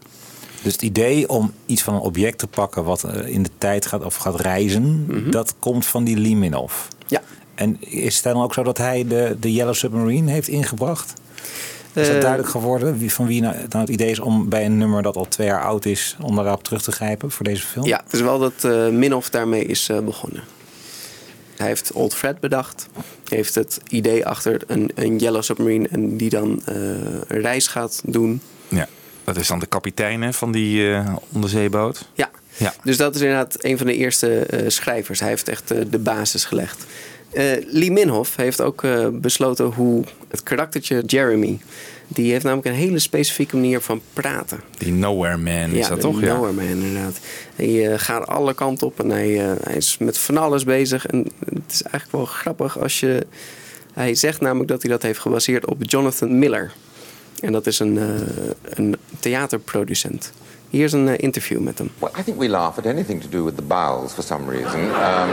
Dus 0.62 0.72
het 0.72 0.82
idee 0.82 1.28
om 1.28 1.52
iets 1.66 1.82
van 1.82 1.94
een 1.94 2.00
object 2.00 2.38
te 2.38 2.46
pakken 2.46 2.84
wat 2.84 3.06
in 3.24 3.42
de 3.42 3.50
tijd 3.58 3.86
gaat 3.86 4.04
of 4.04 4.16
gaat 4.16 4.40
reizen, 4.40 5.06
dat 5.30 5.54
komt 5.58 5.86
van 5.86 6.04
die 6.04 6.16
Lee 6.16 6.36
Minhoff. 6.36 6.88
Ja. 7.12 7.22
En 7.54 7.76
is 7.80 8.14
het 8.14 8.24
dan 8.24 8.42
ook 8.42 8.54
zo 8.54 8.62
dat 8.62 8.78
hij 8.78 9.06
de, 9.08 9.36
de 9.40 9.52
Yellow 9.52 9.74
Submarine 9.74 10.30
heeft 10.30 10.48
ingebracht? 10.48 11.12
Is 11.92 12.06
dat 12.06 12.14
Eh, 12.14 12.20
duidelijk 12.20 12.48
geworden? 12.50 12.98
Wie, 12.98 13.12
van 13.12 13.26
wie 13.26 13.40
nou, 13.40 13.54
dan 13.68 13.80
het 13.80 13.90
idee 13.90 14.10
is 14.10 14.18
om 14.20 14.48
bij 14.48 14.64
een 14.64 14.78
nummer 14.78 15.02
dat 15.02 15.16
al 15.16 15.28
twee 15.28 15.46
jaar 15.46 15.62
oud 15.62 15.84
is, 15.84 16.16
om 16.20 16.36
daarop 16.36 16.64
terug 16.64 16.82
te 16.82 16.92
grijpen 16.92 17.30
voor 17.30 17.44
deze 17.44 17.62
film? 17.66 17.86
Ja, 17.86 18.00
het 18.04 18.12
is 18.12 18.20
wel 18.20 18.38
dat 18.38 18.64
eh 18.64 18.88
Minhoff 18.88 19.30
daarmee 19.30 19.64
is 19.64 19.88
eh, 19.88 19.98
begonnen. 19.98 20.42
Hij 21.56 21.66
heeft 21.66 21.92
Old 21.92 22.14
Fred 22.14 22.40
bedacht. 22.40 22.86
Hij 23.28 23.36
heeft 23.36 23.54
het 23.54 23.80
idee 23.88 24.26
achter 24.26 24.60
een, 24.66 24.90
een 24.94 25.18
Yellow 25.18 25.42
Submarine 25.42 25.88
en 25.88 26.16
die 26.16 26.30
dan 26.30 26.62
eh, 26.64 26.74
een 27.28 27.40
reis 27.40 27.66
gaat 27.66 28.02
doen. 28.04 28.40
Ja, 28.68 28.88
dat 29.24 29.36
is 29.36 29.46
dan 29.46 29.58
de 29.58 29.66
kapitein 29.66 30.22
hè, 30.22 30.32
van 30.32 30.52
die 30.52 30.94
eh, 30.94 31.14
onderzeeboot. 31.32 32.08
Ja. 32.14 32.30
Ja. 32.56 32.74
Dus 32.84 32.96
dat 32.96 33.14
is 33.14 33.20
inderdaad 33.20 33.64
een 33.64 33.78
van 33.78 33.86
de 33.86 33.94
eerste 33.94 34.38
eh, 34.38 34.68
schrijvers. 34.68 35.20
Hij 35.20 35.28
heeft 35.28 35.48
echt 35.48 35.70
eh, 35.70 35.78
de 35.90 35.98
basis 35.98 36.44
gelegd. 36.44 36.84
Eh, 37.30 37.44
Lee 37.66 37.90
Minhoff 37.90 38.36
heeft 38.36 38.60
ook 38.60 38.84
besloten 39.12 39.64
hoe 39.64 40.04
het 40.28 40.42
karaktertje 40.42 41.02
Jeremy... 41.06 41.58
die 42.08 42.32
heeft 42.32 42.44
namelijk 42.44 42.68
een 42.68 42.74
hele 42.74 42.98
specifieke 42.98 43.56
manier 43.56 43.80
van 43.80 44.00
praten. 44.12 44.60
Die 44.78 44.92
Nowhere 44.92 45.36
Man 45.36 45.70
is 45.70 45.78
ja, 45.78 45.88
dat 45.88 46.00
toch? 46.00 46.20
Ja. 46.20 46.34
Nowhere 46.34 46.52
Man 46.52 46.66
inderdaad. 46.66 47.18
Hij 47.54 47.98
gaat 47.98 48.26
alle 48.26 48.54
kanten 48.54 48.86
op 48.86 49.00
en 49.00 49.10
hij, 49.10 49.28
hij 49.62 49.76
is 49.76 49.96
met 49.98 50.18
van 50.18 50.36
alles 50.36 50.64
bezig. 50.64 51.06
En 51.06 51.18
het 51.44 51.72
is 51.72 51.82
eigenlijk 51.82 52.12
wel 52.12 52.24
grappig 52.24 52.78
als 52.78 53.00
je... 53.00 53.26
Hij 53.92 54.14
zegt 54.14 54.40
namelijk 54.40 54.68
dat 54.68 54.82
hij 54.82 54.90
dat 54.90 55.02
heeft 55.02 55.18
gebaseerd 55.18 55.66
op 55.66 55.78
Jonathan 55.82 56.38
Miller. 56.38 56.72
En 57.40 57.52
dat 57.52 57.66
is 57.66 57.78
een, 57.78 57.98
een 58.64 58.96
theaterproducent. 59.20 60.32
Hier 60.72 60.84
is 60.84 60.92
een 60.92 61.08
eh, 61.08 61.14
interview 61.16 61.60
met 61.60 61.78
hem. 61.78 61.90
Well, 61.98 62.10
I 62.18 62.22
think 62.22 62.38
we 62.38 62.48
laugh 62.48 62.78
at 62.78 62.86
anything 62.86 63.22
to 63.22 63.28
do 63.28 63.44
with 63.44 63.56
the 63.56 63.62
bowels 63.62 64.12
for 64.12 64.22
some 64.22 64.50
reason, 64.50 64.80
um, 64.80 65.30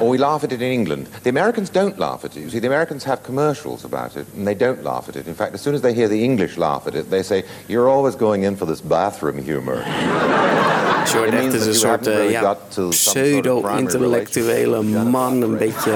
or 0.00 0.10
we 0.10 0.18
laugh 0.18 0.42
at 0.42 0.52
it 0.52 0.60
in 0.60 0.70
England. 0.70 1.06
The 1.22 1.28
Americans 1.28 1.70
don't 1.70 1.98
laugh 1.98 2.24
at 2.24 2.36
it. 2.36 2.42
You 2.42 2.50
see, 2.50 2.60
the 2.60 2.66
Americans 2.66 3.04
have 3.04 3.22
commercials 3.22 3.84
about 3.84 4.16
it, 4.16 4.26
and 4.36 4.46
they 4.46 4.56
don't 4.56 4.82
laugh 4.82 5.08
at 5.08 5.16
it. 5.16 5.26
In 5.26 5.34
fact, 5.34 5.54
as 5.54 5.62
soon 5.62 5.74
as 5.74 5.80
they 5.80 5.94
hear 5.94 6.08
the 6.08 6.22
English 6.22 6.56
laugh 6.56 6.86
at 6.86 6.94
it, 6.94 7.10
they 7.10 7.22
say, 7.22 7.44
"You're 7.66 7.88
always 7.88 8.16
going 8.16 8.44
in 8.44 8.56
for 8.56 8.66
this 8.66 8.82
bathroom 8.82 9.38
humor." 9.42 9.82
Echt 11.02 11.30
means 11.30 11.54
is 11.54 11.60
that 11.60 11.68
een 11.68 11.74
soort 11.74 12.06
eh, 12.06 12.30
ja, 12.30 12.56
pseudo-intellectuele 12.88 14.82
man, 14.82 15.42
een 15.42 15.56
beetje 15.56 15.92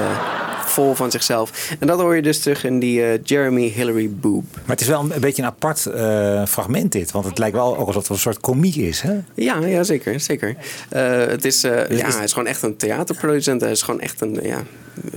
vol 0.77 0.93
van 0.95 1.11
zichzelf. 1.11 1.75
En 1.79 1.87
dat 1.87 1.99
hoor 1.99 2.15
je 2.15 2.21
dus 2.21 2.39
terug 2.39 2.63
in 2.63 2.79
die 2.79 3.03
eh, 3.03 3.19
Jeremy 3.23 3.67
Hillary 3.75 4.09
Boob. 4.09 4.43
Maar 4.53 4.63
het 4.65 4.81
is 4.81 4.87
wel 4.87 4.99
een, 4.99 5.15
een 5.15 5.19
beetje 5.21 5.41
een 5.41 5.47
apart 5.47 5.85
eh, 5.85 6.45
fragment 6.45 6.91
dit. 6.91 7.11
Want 7.11 7.25
het 7.25 7.37
lijkt 7.37 7.55
wel 7.55 7.77
ook 7.77 7.87
alsof 7.87 8.01
het 8.01 8.09
een 8.11 8.17
soort 8.17 8.39
komiek 8.39 8.75
is. 8.75 8.86
Hè? 8.91 9.17
Ja, 9.33 9.57
ja 9.65 9.83
zeker. 9.83 10.19
zeker. 10.19 10.55
Eh, 10.89 11.17
het 11.17 11.45
is, 11.45 11.63
eh, 11.63 11.87
Dus 11.87 11.99
ja, 11.99 12.07
is- 12.07 12.15
hij 12.15 12.23
is 12.23 12.33
gewoon 12.33 12.47
echt 12.47 12.61
een 12.61 12.77
theaterproducent. 12.77 13.61
Hij 13.61 13.71
is 13.71 13.81
gewoon 13.81 13.99
echt 13.99 14.21
een, 14.21 14.39
ja, 14.41 14.63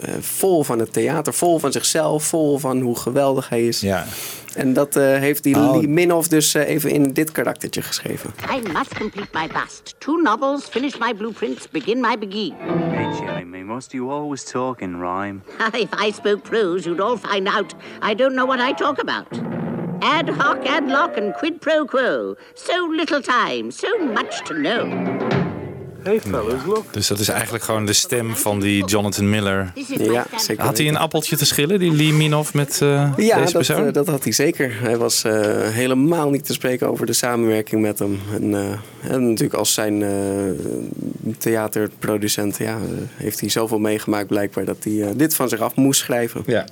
eh, 0.03 0.15
vol 0.21 0.65
van 0.65 0.79
het 0.79 0.93
theater, 0.93 1.35
vol 1.35 1.59
van 1.59 1.73
zichzelf, 1.73 2.25
vol 2.25 2.59
van 2.59 2.81
hoe 2.81 2.97
geweldig 2.99 3.49
hij 3.49 3.67
is. 3.67 3.81
Ja. 3.81 4.07
En 4.55 4.73
dat 4.73 4.97
eh, 4.97 5.05
heeft 5.19 5.43
die 5.43 5.57
Oh. 5.57 5.77
Lee 5.77 5.89
Minhoff 5.89 6.29
dus 6.29 6.55
eh, 6.55 6.69
even 6.69 6.91
in 6.91 7.13
dit 7.13 7.33
karaktertje 7.33 7.83
geschreven. 7.83 8.31
I 8.57 8.61
must 8.73 8.95
complete 8.99 9.29
my 9.33 9.47
bust. 9.47 9.95
Two 9.99 10.17
novels, 10.17 10.65
finish 10.71 10.99
my 10.99 11.15
blueprints, 11.15 11.69
begin 11.71 12.01
my 12.01 12.19
begin. 12.19 12.53
Hey, 12.91 13.09
Jeremy, 13.21 13.63
must 13.63 13.93
you 13.93 14.11
always 14.11 14.43
talk 14.45 14.81
in 14.81 15.01
rhyme? 15.01 15.39
If 15.73 15.89
I 16.07 16.13
spoke 16.13 16.41
prose, 16.43 16.85
you'd 16.89 17.01
all 17.01 17.17
find 17.17 17.49
out 17.49 17.75
I 18.11 18.15
don't 18.15 18.33
know 18.35 18.47
what 18.47 18.59
I 18.71 18.75
talk 18.75 18.99
about. 19.01 19.27
Ad 20.01 20.29
hoc, 20.29 20.67
ad 20.67 20.83
loc, 20.89 21.17
and 21.19 21.37
quid 21.37 21.59
pro 21.59 21.85
quo. 21.85 22.35
So 22.55 22.91
little 22.97 23.21
time, 23.21 23.71
so 23.71 23.89
much 24.15 24.43
to 24.45 24.55
know. 24.55 25.09
Hey 26.03 26.21
fellas, 26.21 26.65
look. 26.67 26.93
Dus 26.93 27.07
dat 27.07 27.19
is 27.19 27.29
eigenlijk 27.29 27.65
gewoon 27.65 27.87
de 27.87 27.93
stem 27.93 28.37
van 28.37 28.61
die 28.61 28.85
Jonathan 28.85 29.31
Miller. 29.31 29.73
Ja, 29.99 30.27
zeker. 30.37 30.65
Had 30.65 30.79
hij 30.79 30.89
een 30.89 30.97
appeltje 30.97 31.37
te 31.37 31.45
schillen, 31.47 31.79
die 31.79 31.93
Lee 31.93 32.13
Minhoff, 32.13 32.55
met 32.55 32.79
eh, 32.83 33.13
Ja, 33.17 33.35
deze 33.39 33.43
dat, 33.43 33.53
persoon? 33.53 33.87
eh, 33.87 33.93
dat 33.93 34.07
had 34.07 34.23
hij 34.25 34.33
zeker. 34.33 34.81
Hij 34.81 34.97
was 34.97 35.25
eh, 35.25 35.33
helemaal 35.69 36.31
niet 36.31 36.45
te 36.47 36.53
spreken 36.53 36.89
over 36.89 37.07
de 37.07 37.13
samenwerking 37.13 37.83
met 37.83 37.99
hem. 37.99 38.19
En, 38.35 38.55
eh, 38.55 39.13
en 39.13 39.29
natuurlijk 39.29 39.59
als 39.59 39.75
zijn 39.75 40.03
eh, 40.03 40.11
theaterproducent 41.39 42.57
ja, 42.57 42.79
heeft 43.15 43.41
hij 43.41 43.49
zoveel 43.49 43.79
meegemaakt 43.79 44.27
blijkbaar 44.27 44.65
dat 44.65 44.77
hij 44.85 45.13
dit 45.17 45.35
van 45.35 45.49
zich 45.49 45.61
af 45.61 45.75
moest 45.75 46.01
schrijven. 46.01 46.43
Ja. 46.47 46.65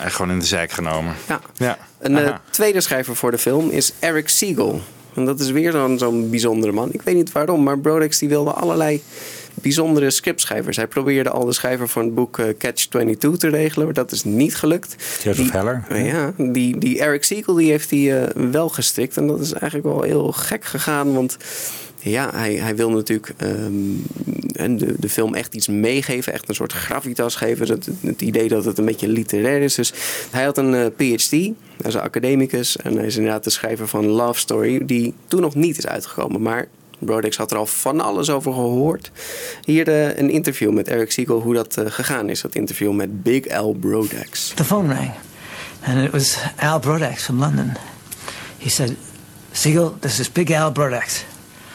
Echt 0.00 0.14
gewoon 0.14 0.30
in 0.30 0.38
de 0.38 0.44
zijk 0.46 0.70
genomen. 0.70 1.14
Ja. 1.28 1.40
ja. 1.56 1.78
Een 1.98 2.16
eh, 2.18 2.26
Aha. 2.26 2.40
tweede 2.50 2.80
schrijver 2.80 3.16
voor 3.16 3.30
de 3.30 3.38
film 3.38 3.70
is 3.70 3.92
Eric 3.98 4.28
Siegel. 4.28 4.80
En 5.14 5.24
dat 5.24 5.40
is 5.40 5.50
weer 5.50 5.72
zo'n 5.72 5.98
zo'n 5.98 6.30
bijzondere 6.30 6.72
man. 6.72 6.92
Ik 6.92 7.02
weet 7.02 7.14
niet 7.14 7.32
waarom, 7.32 7.62
maar 7.62 7.78
Brodex 7.78 8.18
die 8.18 8.28
wilde 8.28 8.50
allerlei 8.50 9.02
bijzondere 9.54 10.10
scriptschrijvers. 10.10 10.76
Hij 10.76 10.86
probeerde 10.86 11.30
al 11.30 11.44
de 11.44 11.52
schrijver 11.52 11.88
van 11.88 12.04
het 12.04 12.14
boek 12.14 12.38
eh, 12.38 12.46
Catch-22 12.58 13.36
te 13.38 13.48
regelen, 13.48 13.84
maar 13.84 13.94
dat 13.94 14.12
is 14.12 14.24
niet 14.24 14.56
gelukt. 14.56 14.96
Joseph 15.22 15.36
Die- 15.36 15.50
Heller. 15.50 15.84
eh, 15.88 16.06
Ja, 16.06 16.32
die, 16.36 16.78
die 16.78 17.00
Eric 17.00 17.24
Siegel 17.24 17.54
die 17.54 17.70
heeft 17.70 17.90
hij 17.90 18.22
eh, 18.22 18.28
wel 18.50 18.68
gestrikt. 18.68 19.16
En 19.16 19.26
dat 19.26 19.40
is 19.40 19.52
eigenlijk 19.52 19.84
wel 19.94 20.02
heel 20.02 20.32
gek 20.32 20.64
gegaan, 20.64 21.12
want... 21.14 21.36
Ja, 22.04 22.30
hij, 22.34 22.54
hij 22.54 22.76
wil 22.76 22.90
natuurlijk 22.90 23.32
ehm, 23.36 23.72
en 24.52 24.76
de, 24.76 24.94
de 24.98 25.08
film 25.08 25.34
echt 25.34 25.54
iets 25.54 25.68
meegeven. 25.68 26.32
Echt 26.32 26.48
een 26.48 26.54
soort 26.54 26.72
gravitas 26.72 27.36
geven. 27.36 27.68
Het, 27.68 27.88
het 28.00 28.22
idee 28.22 28.48
dat 28.48 28.64
het 28.64 28.78
een 28.78 28.84
beetje 28.84 29.08
literair 29.08 29.62
is. 29.62 29.74
Dus 29.74 29.92
hij 30.30 30.44
had 30.44 30.58
een 30.58 30.74
eh, 30.74 30.86
PhD. 30.96 31.30
Hij 31.30 31.54
is 31.82 31.94
een 31.94 32.00
academicus. 32.00 32.76
En 32.76 32.96
hij 32.96 33.06
is 33.06 33.16
inderdaad 33.16 33.44
de 33.44 33.50
schrijver 33.50 33.88
van 33.88 34.06
Love 34.06 34.38
Story. 34.40 34.86
Die 34.86 35.14
toen 35.28 35.40
nog 35.40 35.54
niet 35.54 35.78
is 35.78 35.86
uitgekomen. 35.86 36.42
Maar 36.42 36.68
Brodex 36.98 37.36
had 37.36 37.50
er 37.50 37.56
al 37.56 37.66
van 37.66 38.00
alles 38.00 38.30
over 38.30 38.52
gehoord. 38.52 39.10
Hier 39.64 39.88
eh, 39.88 40.18
een 40.18 40.30
interview 40.30 40.72
met 40.72 40.88
Eric 40.88 41.12
Siegel. 41.12 41.40
Hoe 41.40 41.54
dat 41.54 41.76
eh, 41.76 41.84
gegaan 41.88 42.28
is. 42.28 42.40
Dat 42.40 42.54
interview 42.54 42.92
met 42.92 43.22
Big 43.22 43.60
L 43.60 43.72
Brodex. 43.72 44.52
The 44.54 44.64
phone 44.64 44.94
rang, 44.94 45.10
and 45.84 46.04
it 46.04 46.10
was 46.10 46.38
Al 46.56 46.78
Brodax 46.78 47.22
from 47.22 47.38
London. 47.38 47.72
He 48.58 48.68
said, 48.68 48.96
Siegel, 49.52 49.96
this 50.00 50.20
is 50.20 50.32
Big 50.32 50.50
Al 50.50 50.72
Brodax. 50.72 51.24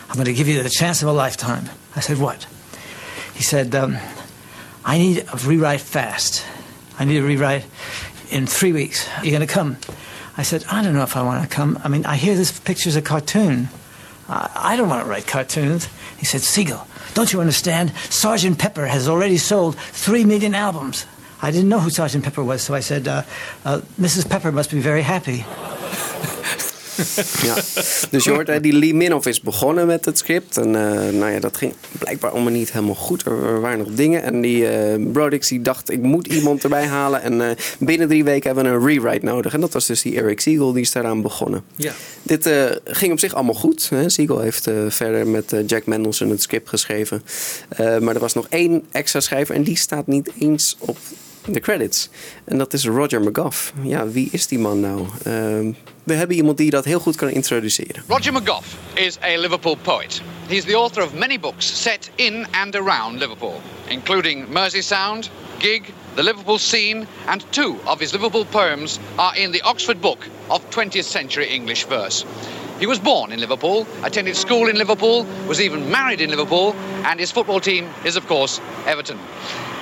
I'm 0.10 0.16
going 0.16 0.26
to 0.26 0.34
give 0.34 0.48
you 0.48 0.62
the 0.64 0.70
chance 0.70 1.02
of 1.04 1.08
a 1.08 1.14
lifetime. 1.14 1.70
I 1.96 2.00
said, 2.00 2.18
What? 2.18 2.48
He 3.36 3.44
said, 3.44 3.74
um, 3.76 3.98
I 4.84 4.98
need 4.98 5.20
a 5.32 5.38
rewrite 5.38 5.82
fast. 5.82 6.46
I 6.98 7.06
need 7.06 7.18
a 7.18 7.24
rewrite 7.24 7.66
in 8.32 8.48
three 8.48 8.74
weeks. 8.74 9.08
Are 9.18 9.24
You're 9.24 9.38
going 9.38 9.48
to 9.48 9.54
come? 9.54 9.78
I 10.36 10.44
said, 10.44 10.66
I 10.70 10.84
don't 10.84 10.94
know 10.94 11.04
if 11.04 11.16
I 11.16 11.22
want 11.22 11.48
to 11.48 11.56
come. 11.56 11.80
I 11.84 11.88
mean, 11.90 12.06
I 12.06 12.16
hear 12.16 12.36
this 12.36 12.58
picture's 12.60 12.96
a 12.96 13.02
cartoon. 13.02 13.70
I, 14.28 14.50
I 14.56 14.76
don't 14.76 14.90
want 14.90 15.04
to 15.04 15.10
write 15.10 15.28
cartoons. 15.28 15.88
He 16.18 16.26
said, 16.26 16.42
Siegel, 16.42 16.86
don't 17.14 17.32
you 17.32 17.40
understand? 17.40 17.94
Sergeant 18.10 18.58
Pepper 18.58 18.88
has 18.88 19.08
already 19.08 19.38
sold 19.38 19.78
three 19.78 20.26
million 20.26 20.56
albums. 20.56 21.06
I 21.42 21.52
didn't 21.52 21.70
know 21.70 21.80
who 21.80 21.90
Sergeant 21.90 22.24
Pepper 22.26 22.44
was, 22.44 22.62
so 22.62 22.74
I 22.74 22.82
said, 22.82 23.08
uh, 23.08 23.24
uh, 23.64 23.82
Mrs. 24.00 24.30
Pepper 24.30 24.52
must 24.52 24.72
be 24.72 24.80
very 24.80 25.04
happy. 25.04 25.46
Ja. 27.48 27.56
Dus 28.10 28.24
je 28.24 28.32
hoort, 28.32 28.64
die 28.64 28.74
Lee 28.74 28.94
Minhoff 28.94 29.26
is 29.28 29.42
begonnen 29.42 29.88
met 29.88 30.06
het 30.06 30.18
script. 30.18 30.58
En 30.58 30.76
eh, 30.76 31.14
nou 31.14 31.32
ja, 31.32 31.40
dat 31.40 31.58
ging 31.58 31.74
blijkbaar 32.00 32.32
allemaal 32.32 32.52
niet 32.52 32.72
helemaal 32.72 32.96
goed. 32.96 33.26
Er, 33.26 33.44
er 33.44 33.62
waren 33.62 33.78
nog 33.78 33.88
dingen. 33.92 34.24
En 34.24 34.42
die 34.42 34.68
eh 34.68 35.12
Brodix 35.12 35.48
die 35.48 35.62
dacht, 35.62 35.92
ik 35.92 36.02
moet 36.02 36.28
iemand 36.28 36.64
erbij 36.64 36.86
halen. 36.86 37.22
En 37.22 37.50
eh, 37.50 37.56
binnen 37.80 38.08
drie 38.08 38.24
weken 38.24 38.46
hebben 38.46 38.72
we 38.72 38.78
een 38.78 38.86
rewrite 38.88 39.26
nodig. 39.26 39.54
En 39.54 39.62
dat 39.62 39.74
was 39.74 39.86
dus 39.86 40.02
die 40.02 40.16
Eric 40.16 40.40
Siegel, 40.40 40.74
die 40.74 40.82
is 40.82 40.92
daaraan 40.92 41.22
begonnen. 41.22 41.64
Ja. 41.76 41.94
Dit 42.24 42.50
ging 42.84 43.12
op 43.12 43.20
zich 43.20 43.34
allemaal 43.34 43.54
goed. 43.54 43.90
Hè. 43.90 44.10
Siegel 44.10 44.40
heeft 44.40 44.70
verder 44.88 45.28
met 45.28 45.54
Jack 45.66 45.86
Mendelson 45.86 46.30
het 46.30 46.42
script 46.42 46.70
geschreven. 46.70 47.24
Maar 47.78 48.14
er 48.16 48.20
was 48.20 48.34
nog 48.34 48.48
één 48.50 48.84
extra 48.92 49.20
schrijver 49.20 49.56
en 49.56 49.64
die 49.64 49.78
staat 49.78 50.08
niet 50.08 50.32
eens 50.40 50.76
op 50.80 50.98
de 51.46 51.60
credits. 51.60 52.10
En 52.44 52.58
dat 52.58 52.74
is 52.74 52.86
Roger 52.86 53.22
McGough. 53.22 53.58
Ja, 53.84 54.10
wie 54.10 54.28
is 54.32 54.48
die 54.48 54.60
man 54.60 54.80
nou? 54.80 55.06
Ehm, 55.24 55.72
we 56.10 56.16
hebben 56.16 56.36
iemand 56.36 56.58
die 56.58 56.70
dat 56.70 56.86
heel 56.86 57.00
goed 57.00 57.16
kan 57.16 57.30
introduceren. 57.30 58.04
Roger 58.08 58.34
McGough 58.34 58.66
is 58.94 59.18
a 59.22 59.38
Liverpool 59.38 59.76
poet. 59.76 60.22
He's 60.48 60.64
the 60.64 60.78
author 60.78 61.04
of 61.04 61.14
many 61.14 61.40
books 61.40 61.82
set 61.82 62.10
in 62.16 62.48
and 62.52 62.76
around 62.76 63.20
Liverpool, 63.20 63.62
including 63.88 64.48
Merseysound, 64.50 65.30
Gig, 65.58 65.84
the 66.16 66.24
Liverpool 66.24 66.58
Scene, 66.58 67.08
and 67.26 67.44
two 67.50 67.76
of 67.86 68.00
his 68.00 68.12
Liverpool 68.12 68.46
poems 68.46 69.00
are 69.18 69.36
in 69.36 69.52
the 69.52 69.62
Oxford 69.62 70.02
Book 70.02 70.28
of 70.50 70.70
20th 70.70 71.04
Century 71.04 71.48
English 71.48 71.88
Verse. 71.88 72.26
He 72.80 72.88
was 72.88 73.00
born 73.00 73.32
in 73.32 73.40
Liverpool, 73.40 73.86
attended 74.04 74.36
school 74.36 74.70
in 74.70 74.78
Liverpool, 74.78 75.26
was 75.48 75.60
even 75.60 75.92
married 75.92 76.22
in 76.22 76.30
Liverpool, 76.30 76.74
and 77.04 77.20
his 77.20 77.32
football 77.32 77.60
team 77.60 77.88
is, 78.04 78.16
of 78.16 78.26
course, 78.28 78.62
Everton. 78.86 79.20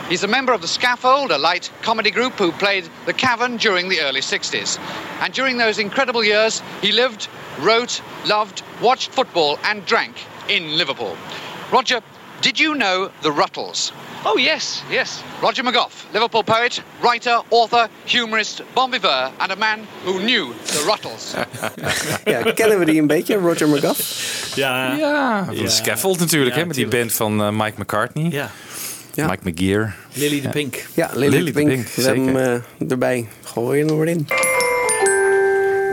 He's 0.09 0.23
a 0.23 0.27
member 0.27 0.53
of 0.53 0.61
the 0.61 0.67
Scaffold, 0.69 1.31
a 1.31 1.37
light 1.37 1.69
comedy 1.81 2.11
group 2.11 2.33
who 2.39 2.53
played 2.53 2.89
the 3.05 3.13
Cavern 3.13 3.57
during 3.57 3.89
the 3.89 3.99
early 3.99 4.21
60s. 4.21 4.79
And 5.19 5.33
during 5.33 5.57
those 5.57 5.79
incredible 5.79 6.23
years, 6.23 6.61
he 6.81 6.93
lived, 6.93 7.27
wrote, 7.59 8.01
loved, 8.25 8.63
watched 8.81 9.11
football, 9.11 9.59
and 9.65 9.85
drank 9.85 10.15
in 10.47 10.77
Liverpool. 10.77 11.17
Roger, 11.73 11.99
did 12.41 12.57
you 12.57 12.73
know 12.75 13.11
the 13.21 13.31
Ruttles? 13.33 13.91
Oh, 14.23 14.37
yes, 14.37 14.81
yes. 14.89 15.21
Roger 15.41 15.63
McGough, 15.63 16.13
Liverpool 16.13 16.43
poet, 16.43 16.81
writer, 17.01 17.41
author, 17.49 17.89
humorist, 18.05 18.61
bon 18.73 18.91
viveur, 18.91 19.31
and 19.39 19.51
a 19.51 19.55
man 19.57 19.85
who 20.05 20.19
knew 20.19 20.53
the 20.67 20.85
Ruttles. 20.85 21.35
ja, 22.25 22.51
kennen 22.53 22.79
we 22.79 22.85
die 22.85 22.99
een 22.99 23.07
beetje, 23.07 23.35
Roger 23.35 23.67
McGough? 23.67 23.99
Ja, 24.55 24.93
Ja, 24.93 25.45
van 25.45 25.55
de 25.55 25.69
Scaffold 25.69 26.19
natuurlijk, 26.19 26.55
hè, 26.55 26.65
met 26.65 26.75
die 26.75 26.87
band 26.87 27.13
van 27.13 27.41
eh, 27.41 27.49
Mike 27.49 27.73
McCartney. 27.77 28.29
Ja. 28.31 28.51
Mike 29.25 29.43
McGear. 29.43 29.93
Lily 30.13 30.41
de 30.41 30.49
Pink. 30.49 30.85
Ja, 30.93 31.09
Lily, 31.13 31.43
de 31.43 31.51
Pink. 31.51 31.87
We 31.95 32.01
hebben 32.01 32.35
hem 32.35 32.61
eh, 32.79 32.91
erbij. 32.91 33.27
Gooi 33.43 33.79
hem 33.85 34.01
erin. 34.01 34.27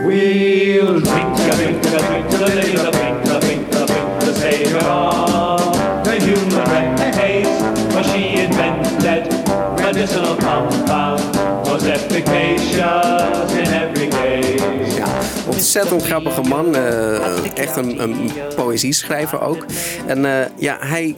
We'll 0.05 1.01
drink 1.01 1.39
a 1.39 1.55
drink 1.57 1.85
a 1.87 1.99
drink 1.99 2.29
to 2.31 2.37
the 2.37 2.55
lady, 2.55 2.77
the 2.77 2.91
pink, 2.91 3.25
the 3.25 3.39
pink, 3.39 3.71
the 3.71 3.85
pink, 3.85 4.21
the 4.21 4.35
savior 4.35 4.89
of 4.89 6.03
the 6.03 6.11
human 6.11 6.65
race. 6.69 7.49
For 7.93 8.03
she 8.05 8.43
invented 8.43 9.33
medicinal 9.79 10.37
compound, 10.37 11.21
most 11.67 11.87
efficacious 11.87 13.53
in 13.53 13.73
every 13.73 14.09
case. 14.09 14.97
Ja, 14.97 15.07
ontzettend 15.47 16.05
grappige 16.05 16.43
man. 16.43 16.75
eh, 16.75 17.57
echt 17.59 17.77
een, 17.77 18.03
een 18.03 18.31
poëzieschrijver 18.57 19.41
ook. 19.41 19.65
En 20.07 20.25
eh, 20.25 20.47
ja, 20.59 20.77
hij... 20.81 21.17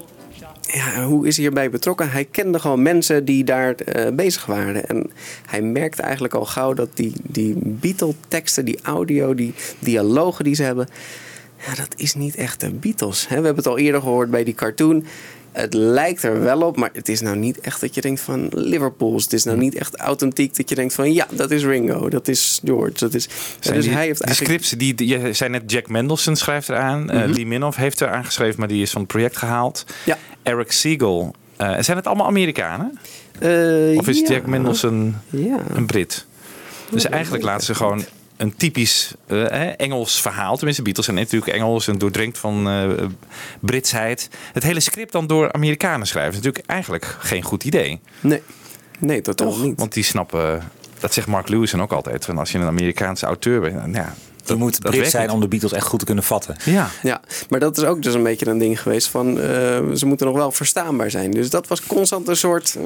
Ja, 0.66 1.04
hoe 1.04 1.26
is 1.26 1.36
hij 1.36 1.44
hierbij 1.44 1.70
betrokken? 1.70 2.10
Hij 2.10 2.24
kende 2.24 2.58
gewoon 2.58 2.82
mensen 2.82 3.24
die 3.24 3.44
daar 3.44 3.74
eh, 3.74 4.12
bezig 4.12 4.46
waren. 4.46 4.88
En 4.88 5.10
hij 5.46 5.62
merkte 5.62 6.02
eigenlijk 6.02 6.34
al 6.34 6.44
gauw 6.44 6.74
dat 6.74 6.88
die, 6.94 7.12
die 7.22 7.54
Beatle-teksten, 7.56 8.64
die 8.64 8.78
audio, 8.82 9.34
die 9.34 9.54
dialogen 9.78 10.44
die 10.44 10.54
ze 10.54 10.62
hebben... 10.62 10.88
Ja, 11.66 11.74
dat 11.74 11.94
is 11.96 12.14
niet 12.14 12.34
echt 12.34 12.60
de 12.60 12.70
Beatles. 12.70 13.28
Hè? 13.28 13.36
We 13.36 13.44
hebben 13.44 13.64
het 13.64 13.66
al 13.66 13.78
eerder 13.78 14.00
gehoord 14.00 14.30
bij 14.30 14.44
die 14.44 14.54
cartoon. 14.54 15.06
Het 15.56 15.74
lijkt 15.74 16.22
er 16.22 16.40
wel 16.42 16.60
op, 16.62 16.76
maar 16.76 16.90
het 16.92 17.08
is 17.08 17.20
nou 17.20 17.36
niet 17.36 17.60
echt 17.60 17.80
dat 17.80 17.94
je 17.94 18.00
denkt 18.00 18.20
van 18.20 18.48
Liverpools. 18.50 19.22
Het 19.24 19.32
is 19.32 19.44
nou 19.44 19.58
niet 19.58 19.74
echt 19.74 19.96
authentiek 19.96 20.56
dat 20.56 20.68
je 20.68 20.74
denkt 20.74 20.94
van 20.94 21.12
ja, 21.12 21.26
dat 21.30 21.50
is 21.50 21.64
Ringo, 21.64 22.08
dat 22.08 22.28
is 22.28 22.60
George. 22.64 22.92
Dat 22.98 23.14
is, 23.14 23.28
Zijn 23.60 23.74
dus 23.76 23.84
die, 23.84 23.94
hij 23.94 24.04
heeft 24.04 24.20
eigenlijk... 24.20 24.52
scripts, 24.60 24.78
die, 24.78 24.94
die, 24.94 25.08
je 25.08 25.32
zei 25.32 25.50
net 25.50 25.70
Jack 25.70 25.88
Mendelson 25.88 26.36
schrijft 26.36 26.68
eraan. 26.68 27.10
Eh, 27.10 27.22
Mhm. 27.22 27.32
Lee 27.32 27.46
Minhoff 27.46 27.76
heeft 27.76 28.00
er 28.00 28.08
aangeschreven, 28.08 28.58
maar 28.58 28.68
die 28.68 28.82
is 28.82 28.90
van 28.90 29.00
het 29.00 29.10
project 29.10 29.36
gehaald. 29.36 29.84
Ja. 30.04 30.18
Eric 30.42 30.72
Siegel. 30.72 31.34
Eh, 31.56 31.78
zijn 31.80 31.96
het 31.96 32.06
allemaal 32.06 32.26
Amerikanen? 32.26 32.98
Eh, 33.38 33.98
Of 33.98 34.08
is 34.08 34.18
ja. 34.20 34.26
Jack 34.28 34.46
Mendelson 34.46 35.16
Ja. 35.30 35.58
een 35.74 35.86
Brit? 35.86 36.26
Dus 36.90 37.04
eigenlijk 37.04 37.44
laten 37.44 37.66
ze 37.66 37.74
gewoon 37.74 38.04
een 38.36 38.56
typisch 38.56 39.14
eh, 39.26 39.38
hè, 39.38 39.66
Engels 39.70 40.20
verhaal. 40.20 40.56
Tenminste, 40.56 40.82
Beatles 40.82 41.06
zijn 41.06 41.18
natuurlijk 41.18 41.52
Engels 41.52 41.88
en 41.88 41.98
doordrenkt 41.98 42.38
van 42.38 42.68
eh, 42.68 42.88
Britsheid. 43.60 44.28
Het 44.52 44.62
hele 44.62 44.80
script 44.80 45.12
dan 45.12 45.26
door 45.26 45.52
Amerikanen 45.52 46.06
schrijven 46.06 46.32
is 46.32 46.36
natuurlijk 46.36 46.66
eigenlijk 46.66 47.16
geen 47.18 47.42
goed 47.42 47.64
idee. 47.64 48.00
Nee, 48.20 48.42
nee 48.98 49.20
totaal 49.20 49.50
Toch? 49.50 49.62
niet. 49.62 49.78
Want 49.78 49.92
die 49.92 50.04
snappen, 50.04 50.62
dat 50.98 51.14
zegt 51.14 51.26
Mark 51.26 51.48
Lewis 51.48 51.74
ook 51.74 51.92
altijd. 51.92 52.24
Van 52.24 52.38
als 52.38 52.52
je 52.52 52.58
een 52.58 52.66
Amerikaanse 52.66 53.26
auteur 53.26 53.60
bent, 53.60 53.74
nou 53.74 53.92
ja, 53.92 54.14
Je 54.48 54.54
moet 54.54 54.78
Brit 54.80 55.10
zijn 55.10 55.30
om 55.30 55.40
de 55.40 55.48
Beatles 55.48 55.72
echt 55.72 55.86
goed 55.86 55.98
te 55.98 56.04
kunnen 56.04 56.24
vatten. 56.24 56.56
Ja. 56.64 56.88
Ja, 57.02 57.20
maar 57.48 57.60
dat 57.60 57.76
is 57.76 57.84
ook 57.84 58.02
dus 58.02 58.14
een 58.14 58.22
beetje 58.22 58.46
een 58.46 58.58
ding 58.58 58.82
geweest 58.82 59.08
van 59.08 59.40
eh, 59.40 59.46
ze 59.94 60.06
moeten 60.06 60.26
nog 60.26 60.36
wel 60.36 60.52
verstaanbaar 60.52 61.10
zijn. 61.10 61.30
Dus 61.30 61.50
dat 61.50 61.68
was 61.68 61.82
constant 61.86 62.28
een 62.28 62.36
soort. 62.36 62.76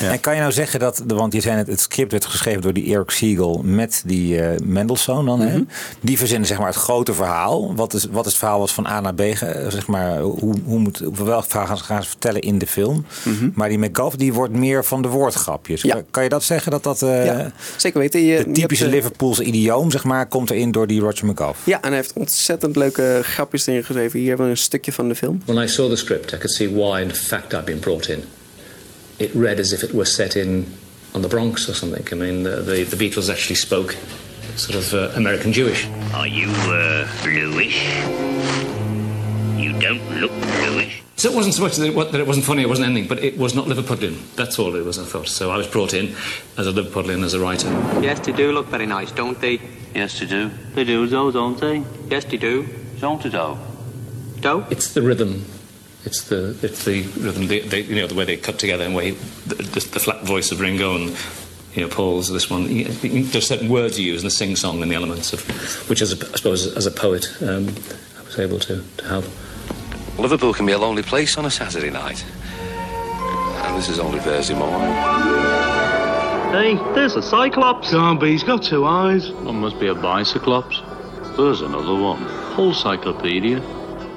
eh, 0.00 0.10
En 0.10 0.20
kan 0.20 0.34
je 0.34 0.40
nou 0.40 0.52
zeggen 0.52 0.80
dat, 0.80 1.02
want 1.06 1.32
je 1.32 1.40
zei 1.40 1.56
net, 1.56 1.66
het 1.66 1.80
script 1.80 2.10
werd 2.12 2.24
geschreven 2.26 2.62
door 2.62 2.72
die 2.72 2.94
Eric 2.94 3.10
Siegel 3.10 3.60
met 3.64 4.02
die 4.06 4.40
eh 4.40 4.58
Mendelssohn 4.64 5.26
dan. 5.26 5.40
hè? 5.40 5.60
Die 6.00 6.18
verzinnen 6.18 6.46
zeg 6.48 6.58
maar 6.58 6.66
het 6.66 6.76
grote 6.76 7.14
verhaal. 7.14 7.74
Wat 7.74 7.94
is, 7.94 8.06
wat 8.10 8.24
is 8.24 8.30
het 8.30 8.38
verhaal 8.40 8.58
wat 8.58 8.70
van 8.72 8.86
A 8.86 9.00
naar 9.00 9.14
B, 9.14 9.20
zeg 9.68 9.86
maar, 9.86 10.18
hoe, 10.20 10.54
hoe 10.64 10.78
moet, 10.78 10.98
welk 11.24 11.44
verhaal 11.48 11.76
gaan 11.76 12.02
ze, 12.02 12.08
vertellen 12.08 12.40
in 12.40 12.58
de 12.58 12.66
film. 12.66 13.04
Maar 13.54 13.68
die 13.68 13.78
McGuff 13.78 14.16
die 14.16 14.32
wordt 14.32 14.52
meer 14.52 14.84
van 14.84 15.02
de 15.02 15.08
woordgrapjes. 15.08 15.82
Kan, 15.82 16.02
kan 16.10 16.22
je 16.22 16.28
dat 16.28 16.42
zeggen 16.44 16.70
dat 16.70 16.82
dat 16.82 17.02
eh, 17.02 17.24
Ja, 17.26 17.52
zeker 17.76 18.00
weten. 18.00 18.20
Je, 18.20 18.36
het 18.36 18.54
typische 18.54 18.84
je 18.84 18.90
hebt, 18.90 19.02
Liverpoolse 19.02 19.42
idioom 19.44 19.90
zeg 19.90 20.04
maar 20.04 20.26
komt 20.26 20.50
erin 20.50 20.72
door 20.76 20.86
die 20.86 21.00
Roger 21.00 21.26
McGuff? 21.26 21.58
Ja, 21.64 21.82
en 21.82 21.88
hij 21.88 21.96
heeft 21.96 22.12
ontzettend 22.12 22.76
leuke 22.76 23.20
grapjes 23.22 23.66
erin 23.66 23.84
geschreven. 23.84 24.18
Hier 24.18 24.28
hebben 24.28 24.46
we 24.46 24.52
een 24.52 24.58
stukje 24.58 24.92
van 24.92 25.08
de 25.08 25.14
film. 25.14 25.42
When 25.44 25.64
I 25.64 25.68
saw 25.68 25.90
the 25.90 25.96
script, 25.96 26.32
I 26.32 26.36
could 26.36 26.50
see 26.50 26.70
why, 26.70 27.00
in 27.00 27.14
fact, 27.14 27.52
I'd 27.52 27.64
been 27.64 27.78
brought 27.78 28.08
in. 28.08 28.24
It 29.16 29.30
read 29.34 29.60
as 29.60 29.72
if 29.72 29.82
it 29.82 29.92
was 29.92 30.14
set 30.14 30.34
in 30.34 30.66
on 31.12 31.22
the 31.22 31.28
Bronx 31.28 31.68
or 31.68 31.74
something. 31.74 32.12
I 32.12 32.14
mean, 32.14 32.42
the, 32.42 32.62
the, 32.62 32.84
the 32.84 32.96
Beatles 32.96 33.30
actually 33.30 33.56
spoke 33.56 33.96
sort 34.56 34.78
of 34.78 34.92
uh, 34.92 35.16
American 35.16 35.52
Jewish. 35.52 35.86
Are 36.12 36.28
you, 36.28 36.48
uh, 36.48 37.06
bluish? 37.22 37.82
You 39.56 39.72
don't 39.78 40.20
look 40.20 40.32
bluish. 40.60 41.05
So 41.16 41.30
it 41.30 41.34
wasn't 41.34 41.54
so 41.54 41.62
much 41.62 41.76
that 41.76 41.86
it, 41.88 41.94
wa- 41.94 42.04
that 42.04 42.20
it 42.20 42.26
wasn't 42.26 42.44
funny, 42.44 42.60
it 42.62 42.68
wasn't 42.68 42.88
anything, 42.90 43.08
but 43.08 43.18
it 43.24 43.38
was 43.38 43.54
not 43.54 43.66
Liverpudlian. 43.66 44.18
That's 44.36 44.58
all 44.58 44.74
it 44.76 44.84
was, 44.84 44.98
I 44.98 45.04
thought. 45.04 45.28
So 45.28 45.50
I 45.50 45.56
was 45.56 45.66
brought 45.66 45.94
in 45.94 46.14
as 46.58 46.66
a 46.66 46.72
Liverpudlian, 46.72 47.24
as 47.24 47.32
a 47.32 47.40
writer. 47.40 47.68
Yes, 48.02 48.20
they 48.20 48.32
do 48.32 48.52
look 48.52 48.66
very 48.66 48.84
nice, 48.86 49.12
don't 49.12 49.40
they? 49.40 49.58
Yes, 49.94 50.18
they 50.20 50.26
do. 50.26 50.50
They 50.74 50.84
do, 50.84 51.06
though, 51.06 51.30
don't 51.30 51.58
they? 51.58 51.82
Yes, 52.10 52.24
they 52.26 52.36
do. 52.36 52.68
Don't 53.00 53.22
they, 53.22 53.30
though? 53.30 53.56
Do? 54.40 54.64
It's 54.70 54.92
the 54.92 55.00
rhythm. 55.00 55.46
It's 56.04 56.28
the 56.28 56.56
it's 56.62 56.84
the 56.84 57.02
rhythm. 57.02 57.46
The, 57.48 57.60
the, 57.60 57.80
you 57.82 57.96
know 57.96 58.06
the 58.06 58.14
way 58.14 58.24
they 58.26 58.36
cut 58.36 58.58
together 58.58 58.84
and 58.84 58.94
way 58.94 59.12
the, 59.46 59.54
the, 59.56 59.80
the 59.80 59.98
flat 59.98 60.22
voice 60.22 60.52
of 60.52 60.60
Ringo 60.60 60.94
and 60.94 61.16
you 61.74 61.82
know 61.82 61.88
Paul's 61.88 62.30
this 62.30 62.48
one. 62.50 62.64
You- 62.70 62.86
you- 63.02 63.24
There's 63.24 63.46
certain 63.48 63.68
words 63.68 63.98
you 63.98 64.12
use 64.12 64.20
in 64.20 64.26
the 64.26 64.30
sing 64.30 64.54
song 64.54 64.82
and 64.82 64.90
the 64.90 64.94
elements 64.94 65.32
of 65.32 65.40
which, 65.90 66.02
as 66.02 66.12
a, 66.12 66.26
I 66.32 66.36
suppose, 66.36 66.66
as 66.76 66.86
a 66.86 66.90
poet, 66.92 67.26
um, 67.42 67.68
I 68.20 68.22
was 68.24 68.38
able 68.38 68.58
to 68.60 68.84
to 68.98 69.04
have. 69.08 69.45
Liverpool 70.18 70.54
can 70.54 70.64
be 70.66 70.72
a 70.72 70.78
lonely 70.78 71.02
place 71.02 71.36
on 71.36 71.44
a 71.44 71.50
Saturday 71.50 71.90
night. 71.90 72.24
And 73.64 73.76
this 73.76 73.88
is 73.88 73.98
only 73.98 74.18
Thursday 74.20 74.54
morning. 74.54 74.90
Hey, 76.52 76.74
there's 76.94 77.16
a 77.16 77.22
Cyclops. 77.22 77.90
Can't 77.90 78.18
be, 78.18 78.30
he's 78.32 78.42
got 78.42 78.62
two 78.62 78.86
eyes. 78.86 79.30
Well, 79.30 79.52
must 79.52 79.78
be 79.78 79.88
a 79.88 79.94
Bicyclops. 79.94 80.80
There's 81.36 81.60
another 81.60 81.94
one. 81.94 82.22
Whole 82.54 82.72
cyclopedia. 82.72 83.60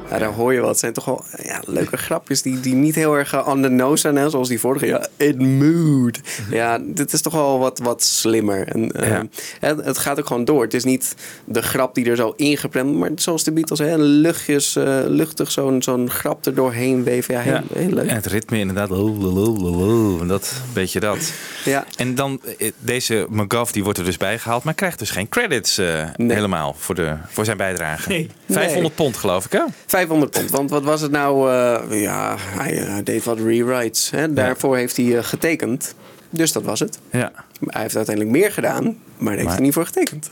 Ja, 0.10 0.18
daar 0.18 0.34
hoor 0.34 0.54
je 0.54 0.60
wat. 0.60 0.70
Het 0.70 0.80
zijn 0.80 0.94
toch 0.94 1.06
wel 1.06 1.24
ja, 1.44 1.62
leuke 1.66 1.98
grapjes 1.98 2.42
die, 2.42 2.60
die 2.60 2.76
niet 2.76 2.96
heel 2.96 3.18
erg 3.18 3.34
eh, 3.34 3.48
on 3.48 3.62
the 3.62 3.70
nose 3.70 3.98
zijn. 4.02 4.16
Hè? 4.16 4.30
Zoals 4.30 4.48
die 4.48 4.60
vorige. 4.60 4.86
Ja, 4.86 5.08
it 5.18 5.42
mood. 5.42 6.20
Ja, 6.52 6.80
dit 6.82 7.14
is 7.14 7.22
toch 7.22 7.34
wel 7.34 7.60
wat, 7.60 7.80
wat 7.80 8.04
slimmer. 8.04 8.68
En, 8.68 8.92
eh, 8.92 9.20
het, 9.60 9.86
het 9.86 9.98
gaat 9.98 10.20
ook 10.20 10.28
gewoon 10.28 10.46
door. 10.46 10.64
Het 10.64 10.74
is 10.74 10.84
niet 10.84 11.16
de 11.46 11.62
grap 11.62 11.96
die 11.96 12.10
er 12.10 12.16
zo 12.16 12.34
ingepland 12.36 12.96
maar 12.96 13.10
zoals 13.16 13.44
de 13.44 13.52
Beatles. 13.52 13.80
Hè? 13.80 13.98
Luchtjes, 13.98 14.76
eh, 14.76 15.00
luchtig 15.08 15.52
zo'n 15.52 15.82
zo'n 15.82 16.10
grap 16.10 16.46
er 16.46 16.54
doorheen 16.56 17.04
weven. 17.04 17.34
Ja, 17.34 17.40
heel, 17.42 17.54
Ja. 17.54 17.64
heel 17.74 17.90
leuk. 17.90 18.08
En 18.10 18.16
het 18.16 18.26
ritme 18.26 18.58
inderdaad. 18.60 18.92
oh, 18.92 20.28
Dat 20.28 20.54
beetje 20.74 21.00
dat. 21.00 21.34
Ja. 21.66 21.86
En 21.96 22.16
dan, 22.16 22.42
deze 22.80 23.28
McGuff 23.30 23.72
die 23.72 23.84
wordt 23.84 24.00
er 24.00 24.06
dus 24.06 24.18
bijgehaald, 24.18 24.64
maar 24.64 24.74
krijgt 24.74 25.00
dus 25.00 25.10
geen 25.10 25.30
credits 25.30 25.78
eh, 25.78 26.08
helemaal 26.18 26.76
voor, 26.78 26.96
de, 26.96 27.16
voor 27.28 27.46
zijn 27.46 27.58
bijdrage. 27.58 28.10
Nee. 28.10 28.30
500 28.50 28.82
Nee. 28.82 28.92
pond 28.92 29.18
geloof 29.18 29.46
ik 29.46 29.52
hè? 29.52 29.62
500 30.00 30.32
pond. 30.32 30.50
Want 30.50 30.70
wat 30.70 30.84
was 30.84 31.02
het 31.02 31.12
nou? 31.12 31.52
eh, 31.52 32.02
ja, 32.02 32.36
hij 32.40 32.78
eh, 32.88 32.96
deed 33.04 33.24
wat 33.24 33.40
rewrites. 33.40 34.10
Hè? 34.10 34.34
Daarvoor 34.34 34.78
heeft 34.78 34.98
hij 34.98 35.18
eh, 35.18 35.24
getekend. 35.24 35.96
Dus 36.30 36.52
dat 36.52 36.64
was 36.64 36.80
het. 36.80 37.00
Ja. 37.12 37.32
Hij 37.66 37.82
heeft 37.82 37.96
uiteindelijk 37.96 38.36
meer 38.38 38.52
gedaan, 38.52 38.84
maar 38.84 38.96
daar 39.18 39.32
heeft 39.34 39.44
Maar- 39.44 39.54
hij 39.56 39.64
niet 39.64 39.74
voor 39.74 39.86
getekend. 39.86 40.30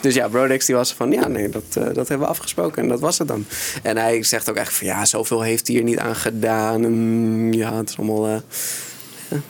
Dus 0.00 0.14
ja, 0.14 0.28
Brodex 0.28 0.66
die 0.66 0.74
was 0.74 0.92
van, 0.94 1.12
ja 1.12 1.28
nee, 1.28 1.48
dat, 1.48 1.64
dat 1.72 2.08
hebben 2.08 2.18
we 2.18 2.26
afgesproken 2.26 2.82
en 2.82 2.88
dat 2.88 3.00
was 3.00 3.18
het 3.18 3.28
dan. 3.28 3.44
En 3.82 3.96
hij 3.96 4.22
zegt 4.22 4.50
ook 4.50 4.56
echt 4.56 4.72
van, 4.74 4.86
ja, 4.86 5.04
zoveel 5.04 5.42
heeft 5.42 5.66
hij 5.68 5.76
er 5.76 5.82
niet 5.82 5.98
aan 5.98 6.16
gedaan. 6.16 6.84
En, 6.84 7.52
ja, 7.52 7.74
het 7.76 7.88
is 7.88 7.98
allemaal... 7.98 8.40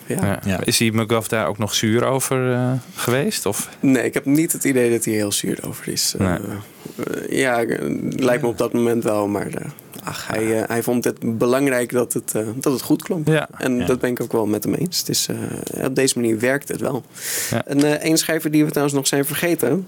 ja. 0.07 0.41
Ja. 0.45 0.65
Is 0.65 0.77
die 0.77 0.93
McGuff 0.93 1.29
daar 1.29 1.47
ook 1.47 1.59
nog 1.59 1.75
zuur 1.75 2.05
over 2.05 2.53
eh, 2.53 2.73
geweest? 2.95 3.47
Of? 3.47 3.69
Nee, 3.81 4.05
ik 4.05 4.15
heb 4.15 4.25
niet 4.25 4.53
het 4.53 4.65
idee 4.65 4.91
dat 4.91 5.05
hij 5.05 5.15
heel 5.15 5.33
zuur 5.33 5.59
over 5.67 5.89
is. 5.89 6.15
Eh, 6.19 6.27
Nee. 6.27 6.39
eh, 7.29 7.39
ja, 7.39 7.65
lijkt 8.11 8.43
me 8.43 8.49
op 8.49 8.59
dat 8.59 8.73
moment 8.73 9.05
wel, 9.05 9.29
maar 9.29 9.47
eh, 9.47 9.71
ach, 10.05 10.27
hij, 10.29 10.45
hij 10.67 10.83
vond 10.83 11.05
het 11.05 11.39
belangrijk 11.39 11.93
dat 11.93 12.13
het, 12.13 12.35
eh, 12.35 12.47
dat 12.55 12.73
het 12.73 12.83
goed 12.83 13.03
klonk. 13.03 13.29
Ja. 13.29 13.49
En 13.59 13.77
Ja. 13.77 13.87
dat 13.87 14.01
ben 14.01 14.11
ik 14.11 14.21
ook 14.21 14.33
wel 14.33 14.47
met 14.47 14.65
hem 14.65 14.75
eens. 14.75 14.99
Het 14.99 15.09
is, 15.09 15.27
eh, 15.29 15.85
op 15.85 15.95
deze 15.95 16.19
manier 16.21 16.39
werkt 16.39 16.69
het 16.69 16.81
wel. 16.81 17.05
En 17.67 17.85
eh 17.85 17.93
één 17.93 18.19
schrijver 18.19 18.51
die 18.51 18.63
we 18.65 18.69
trouwens 18.71 18.97
nog 18.97 19.07
zijn 19.07 19.25
vergeten, 19.25 19.87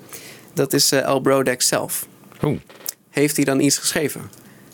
dat 0.53 0.73
is 0.73 0.93
eh 0.93 1.05
Al 1.05 1.21
Brodex 1.21 1.67
zelf. 1.69 2.07
Heeft 3.11 3.37
hij 3.37 3.45
dan 3.45 3.61
iets 3.61 3.79
geschreven? 3.79 4.21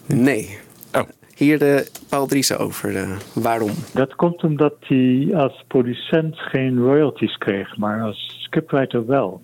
Nee. 0.06 0.58
Hier 1.36 1.58
de 1.58 1.86
Paul 2.08 2.26
Driessen 2.26 2.58
over 2.58 2.96
eh, 2.96 3.10
waarom. 3.32 3.70
Dat 3.92 4.14
komt 4.14 4.42
omdat 4.42 4.74
hij 4.80 5.28
als 5.34 5.64
producent 5.68 6.36
geen 6.38 6.78
royalties 6.78 7.36
kreeg, 7.38 7.76
maar 7.76 8.00
als 8.02 8.38
scriptwriter 8.42 9.06
wel. 9.06 9.42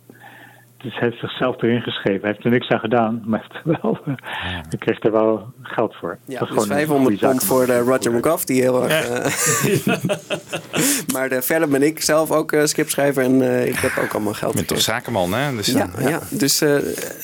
Dus 0.82 0.92
hij 0.98 1.08
heeft 1.08 1.20
zichzelf 1.20 1.62
erin 1.62 1.80
geschreven. 1.80 2.20
Hij 2.20 2.30
heeft 2.30 2.44
er 2.44 2.50
niks 2.50 2.68
aan 2.68 2.78
gedaan, 2.78 3.22
maar 3.26 3.40
heeft 3.40 3.66
er 3.66 3.78
wel, 3.82 3.98
hij 4.68 4.78
kreeg 4.78 5.02
er 5.02 5.12
wel 5.12 5.52
geld 5.62 5.94
voor. 6.00 6.18
Ja, 6.26 6.38
Dat 6.38 6.48
is 6.48 6.54
dus 6.54 6.62
gewoon 6.64 6.78
een 6.78 6.86
500 6.86 7.18
goede 7.18 7.26
pond 7.26 7.44
voor 7.44 7.66
de 7.66 7.78
Roger 7.78 8.12
McGough, 8.12 8.44
die 8.44 8.60
heel 8.60 8.88
erg... 8.88 9.08
eh, 9.08 9.96
maar 11.14 11.30
eh, 11.30 11.40
verder 11.40 11.68
ben 11.68 11.82
ik 11.82 12.00
zelf 12.02 12.30
ook 12.30 12.52
eh, 12.52 12.64
scriptschrijver 12.64 13.22
en 13.24 13.42
eh, 13.42 13.66
ik 13.66 13.76
heb 13.76 13.92
ook 14.04 14.12
allemaal 14.14 14.32
geld 14.34 14.50
Je 14.50 14.56
bent 14.56 14.68
toch 14.68 14.80
zakenman 14.80 15.32
hè? 15.34 15.56
Dus, 15.56 15.66
Ja, 15.66 15.88
eh, 15.96 16.08
ja. 16.08 16.20
dus 16.30 16.60
eh, 16.60 16.76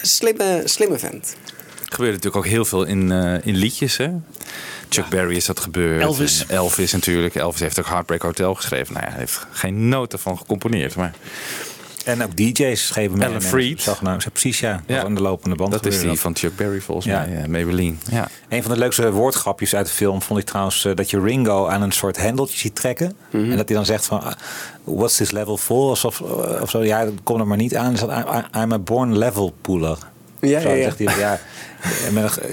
slimme, 0.03 0.61
slimme 0.65 0.99
vent. 0.99 1.37
Gebeurt 1.89 2.13
natuurlijk 2.15 2.37
ook 2.37 2.47
heel 2.53 2.65
veel 2.65 2.85
in, 2.85 3.13
eh, 3.13 3.35
in 3.47 3.55
liedjes. 3.57 3.97
Hè? 3.97 4.09
Chuck 4.89 5.09
Berry 5.09 5.37
is 5.37 5.45
dat 5.47 5.61
gebeurd. 5.61 6.03
Elvis. 6.03 6.45
En 6.49 6.57
Elvis 6.57 6.93
natuurlijk. 6.93 7.35
Elvis 7.35 7.61
heeft 7.61 7.79
ook 7.79 7.87
Heartbreak 7.87 8.23
Hotel 8.23 8.55
geschreven. 8.55 8.93
Nou 8.95 9.05
ja, 9.07 9.11
hij 9.13 9.21
heeft 9.21 9.47
geen 9.51 9.89
noten 9.89 10.19
van 10.19 10.39
gecomponeerd. 10.39 10.97
Maar 10.97 11.13
En 12.05 12.23
ook 12.23 12.37
DJ's 12.37 12.91
geven 12.91 13.19
mee. 13.19 13.29
Alan 13.29 13.43
Freed. 13.43 13.83
Zogenaamd, 13.83 14.23
ja, 14.23 14.31
precies 14.31 14.61
ja. 14.61 14.83
Aan 14.89 15.15
de 15.15 15.21
lopende 15.21 15.57
band 15.57 15.73
dat 15.73 15.87
is 15.87 16.01
die 16.01 16.21
van 16.21 16.37
Chuck 16.37 16.57
Berry 16.57 16.81
volgens 16.81 17.07
Ja. 17.07 17.25
mij. 17.29 17.39
Ja, 17.39 17.47
Maybelline. 17.49 17.95
Ja. 18.11 18.29
Een 18.49 18.63
van 18.63 18.71
de 18.73 18.79
leukste 18.79 19.11
woordgrapjes 19.13 19.75
uit 19.75 19.87
de 19.87 19.93
film 19.93 20.23
vond 20.23 20.41
ik 20.41 20.47
trouwens 20.47 20.85
eh, 20.85 20.95
dat 20.95 21.11
je 21.11 21.21
Ringo 21.21 21.67
aan 21.67 21.83
een 21.83 21.93
soort 21.93 22.17
hendeltje 22.17 22.59
ziet 22.59 22.75
trekken. 22.75 23.17
Mhm. 23.31 23.51
En 23.51 23.57
dat 23.57 23.69
hij 23.69 23.77
dan 23.77 23.87
zegt 23.87 24.07
van, 24.07 24.23
ah, 24.23 24.33
what's 24.85 25.17
this 25.17 25.31
level 25.31 25.57
for? 25.57 25.89
Alsof, 25.89 26.21
eh, 26.21 26.63
of 26.63 26.71
zo, 26.71 26.83
ja, 26.85 27.09
kom 27.23 27.41
er 27.41 27.47
maar 27.47 27.57
niet 27.57 27.77
aan. 27.77 27.91
Dus 27.91 28.01
dat, 28.01 28.11
I'm 28.57 28.73
a 28.73 28.79
born 28.79 29.19
level 29.19 29.55
pooler. 29.61 29.99
Ja, 30.41 30.61
Zo 30.61 30.69
ja, 30.69 30.75
ja. 30.75 30.83
zegt 30.83 30.99
hij, 30.99 31.07
ja, 31.07 31.13
ik 31.13 31.17
ben 31.17 31.39
ge- 31.39 31.45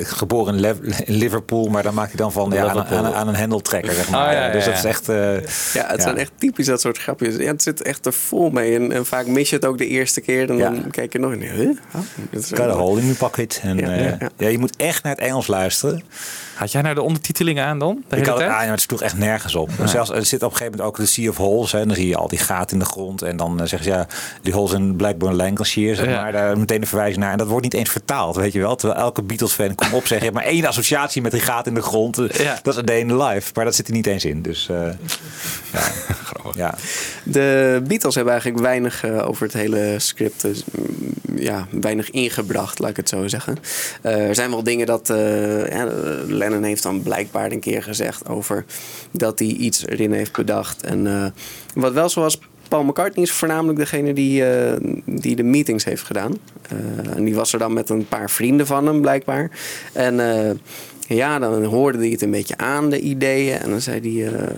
geboren 0.04 0.54
in, 0.54 0.60
Lev- 0.60 1.00
in 1.06 1.14
Liverpool, 1.16 1.68
maar 1.68 1.84
dan 1.84 1.94
maakt 1.94 2.08
hij 2.10 2.18
dan 2.18 2.32
van 2.32 2.50
ja, 2.54 2.60
aan, 2.66 2.76
Liverpool. 2.76 2.98
aan, 3.06 3.14
aan 3.14 3.28
een 3.28 3.36
hendeltrekker. 3.36 3.94
Zeg 3.94 4.10
maar. 4.10 4.28
Ah, 4.28 4.34
ja, 4.34 4.46
ja, 4.46 4.52
dus 4.52 4.66
dat 4.66 4.74
is 4.74 4.84
echt... 4.84 5.10
eh, 5.10 5.34
Ja, 5.74 5.88
het 5.88 6.02
zijn 6.02 6.18
echt 6.18 6.32
typisch 6.38 6.66
dat 6.66 6.82
soort 6.82 6.98
grapjes. 6.98 7.36
Ja, 7.36 7.52
het 7.52 7.64
zit 7.64 7.82
echt 7.82 8.06
er 8.06 8.14
vol 8.14 8.50
mee. 8.50 8.76
En, 8.76 8.92
en 8.92 9.06
vaak 9.06 9.26
mis 9.28 9.50
je 9.50 9.56
het 9.56 9.66
ook 9.66 9.78
de 9.78 9.88
eerste 9.88 10.22
keer. 10.22 10.50
En 10.50 10.58
dan 10.58 10.90
kijk 10.92 11.14
je 11.14 11.20
nog 11.20 11.32
en 11.32 11.40
huh? 11.42 11.70
Oh, 11.96 12.02
Got 12.44 12.60
a 12.60 12.70
hole 12.70 12.98
in 13.00 13.04
your 13.06 13.18
pocket. 13.18 13.60
En, 13.64 13.78
Ja, 13.78 13.88
eh, 13.88 14.00
ja, 14.06 14.18
ja, 14.20 14.30
ja. 14.38 14.48
je 14.48 14.58
moet 14.60 14.76
echt 14.76 15.04
naar 15.04 15.12
het 15.16 15.22
Engels 15.22 15.48
luisteren. 15.48 16.04
Had 16.56 16.72
jij 16.72 16.82
nou 16.82 16.96
de 16.96 17.02
ondertitelingen 17.02 17.66
aan 17.66 17.80
dan? 17.80 18.04
De 18.08 18.16
ik 18.16 18.26
had 18.26 18.38
het 18.40 18.48
aan, 18.48 18.58
maar 18.58 18.68
het 18.68 18.82
sloeg 18.82 19.02
echt 19.02 19.18
nergens 19.18 19.56
op. 19.56 19.70
En 19.80 19.90
Zelfs, 19.90 20.10
er 20.10 20.26
zit 20.26 20.44
op 20.44 20.52
een 20.52 20.58
gegeven 20.58 20.78
moment 20.78 21.00
ook 21.00 21.06
de 21.06 21.12
Sea 21.12 21.30
of 21.30 21.38
Holes. 21.38 21.72
Hè, 21.72 21.80
en 21.80 21.88
dan 21.88 21.96
zie 21.96 22.08
je 22.08 22.18
al 22.18 22.28
die 22.28 22.40
gaten 22.40 22.74
in 22.74 22.80
de 22.80 22.90
grond. 22.90 23.22
En 23.22 23.38
dan 23.38 23.52
eh, 23.62 23.68
zeggen 23.68 23.84
ze 23.84 23.90
ja, 23.90 24.08
die 24.42 24.54
holes 24.54 24.72
in 24.72 24.96
Blackburn 24.96 25.36
Lancashire. 25.36 25.96
Zeg 25.96 26.06
Ja. 26.06 26.22
maar, 26.22 26.32
daar 26.32 26.58
meteen 26.58 26.82
een 26.82 26.88
verwijzing 26.88 27.20
naar. 27.24 27.32
En 27.32 27.38
dat 27.38 27.48
wordt 27.48 27.64
niet 27.64 27.74
eens 27.74 27.90
vertaald, 27.90 28.36
weet 28.36 28.54
je 28.54 28.60
wel. 28.60 28.76
Terwijl 28.76 29.00
elke 29.00 29.22
Beatles-fan 29.22 29.76
komt 29.76 29.94
op 29.94 30.08
zeggen... 30.08 30.34
maar 30.34 30.44
één 30.44 30.66
associatie 30.66 31.22
met 31.22 31.32
die 31.32 31.42
gaat 31.42 31.68
in 31.68 31.74
de 31.74 31.82
grond. 31.82 32.16
Dat 32.16 32.38
is 32.68 32.78
A 32.78 32.82
Day 32.82 33.00
in 33.00 33.08
the 33.08 33.18
Life. 33.18 33.52
Maar 33.54 33.66
dat 33.66 33.76
zit 33.76 33.88
er 33.88 33.94
niet 33.94 34.08
eens 34.08 34.26
in. 34.26 34.42
Dus 34.42 34.70
eh, 34.70 34.88
ja. 35.74 35.82
ja. 36.64 36.76
De 37.24 37.82
Beatles 37.88 38.16
hebben 38.16 38.34
eigenlijk 38.34 38.64
weinig 38.64 39.04
eh, 39.04 39.28
over 39.28 39.44
het 39.44 39.54
hele 39.54 39.96
script, 39.98 40.42
dus, 40.42 40.64
ja, 41.36 41.68
weinig 41.72 42.10
ingebracht, 42.10 42.80
laat 42.80 42.90
ik 42.90 42.96
het 42.96 43.10
zo 43.10 43.28
zeggen. 43.28 43.58
Eh, 44.02 44.28
er 44.28 44.36
zijn 44.36 44.50
wel 44.50 44.64
dingen 44.64 44.86
dat 44.86 45.10
eh, 45.10 45.68
ja, 45.72 45.88
Lennon 46.44 46.64
heeft 46.64 46.84
dan 46.84 47.02
blijkbaar 47.02 47.52
een 47.52 47.60
keer 47.60 47.84
gezegd 47.84 48.28
over 48.28 48.66
dat 49.12 49.40
hij 49.40 49.48
iets 49.48 49.88
erin 49.88 50.12
heeft 50.12 50.32
bedacht. 50.32 50.84
En 50.84 51.08
eh, 51.08 51.26
wat 51.74 51.94
wel 51.94 52.10
zo 52.10 52.22
was, 52.22 52.40
Paul 52.68 52.84
McCartney 52.84 53.24
is 53.26 53.32
voornamelijk 53.32 53.80
degene 53.80 54.14
die, 54.14 54.46
eh, 54.46 54.78
die 55.06 55.36
de 55.36 55.44
meetings 55.44 55.84
heeft 55.84 56.04
gedaan. 56.04 56.38
Eh, 56.70 57.16
en 57.16 57.24
die 57.24 57.36
was 57.36 57.54
er 57.54 57.60
dan 57.60 57.74
met 57.74 57.90
een 57.90 58.08
paar 58.08 58.30
vrienden 58.30 58.68
van 58.68 58.86
hem, 58.86 59.02
blijkbaar. 59.02 59.52
En 59.94 60.20
ja, 61.08 61.40
dan 61.40 61.64
hoorde 61.64 61.98
hij 61.98 62.08
het 62.08 62.22
een 62.22 62.32
beetje 62.32 62.58
aan, 62.58 62.90
de 62.90 63.00
ideeën. 63.00 63.58
En 63.58 63.70
dan 63.70 63.82
zei 63.82 64.00
hij, 64.00 64.34
eh, 64.34 64.58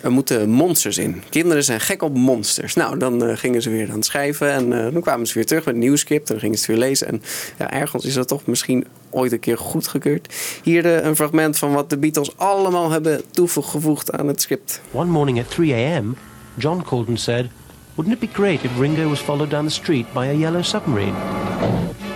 er 0.00 0.12
moeten 0.12 0.48
monsters 0.50 0.98
in. 0.98 1.22
Kinderen 1.28 1.64
zijn 1.64 1.80
gek 1.80 2.02
op 2.02 2.14
monsters. 2.14 2.74
Nou, 2.74 2.98
dan 2.98 3.24
eh, 3.24 3.36
gingen 3.36 3.62
ze 3.62 3.70
weer 3.70 3.88
aan 3.88 3.94
het 3.94 4.04
schrijven. 4.04 4.50
En 4.50 4.86
eh, 4.86 4.92
dan 4.92 5.02
kwamen 5.02 5.26
ze 5.26 5.34
weer 5.34 5.46
terug 5.46 5.64
met 5.64 5.74
een 5.74 5.80
nieuw 5.80 5.96
script. 5.96 6.26
En 6.26 6.34
dan 6.34 6.40
gingen 6.40 6.58
ze 6.58 6.64
het 6.70 6.78
weer 6.78 6.88
lezen. 6.88 7.08
En 7.08 7.22
ja, 7.58 7.70
ergens 7.70 8.04
is 8.04 8.14
dat 8.14 8.28
toch 8.28 8.46
misschien 8.46 8.86
ooit 9.10 9.32
een 9.32 9.40
keer 9.40 9.58
goedgekeurd. 9.58 10.34
Hier 10.62 10.86
een 10.86 11.16
fragment 11.16 11.58
van 11.58 11.72
wat 11.72 11.90
de 11.90 11.98
Beatles 11.98 12.36
allemaal 12.36 12.90
hebben 12.90 13.20
toegevoegd 13.30 14.12
aan 14.12 14.28
het 14.28 14.40
script. 14.40 14.80
One 14.92 15.10
morning 15.10 15.38
at 15.38 15.50
3 15.50 15.74
a.m., 15.74 16.14
John 16.58 16.82
called 16.82 17.08
and 17.08 17.20
said, 17.20 17.46
Wouldn't 17.94 18.22
it 18.22 18.30
be 18.30 18.34
great 18.34 18.62
if 18.62 18.78
Ringo 18.78 19.08
was 19.08 19.20
followed 19.20 19.50
down 19.50 19.64
the 19.64 19.72
street 19.72 20.12
by 20.12 20.26
a 20.26 20.32
yellow 20.32 20.62
submarine? 20.62 21.16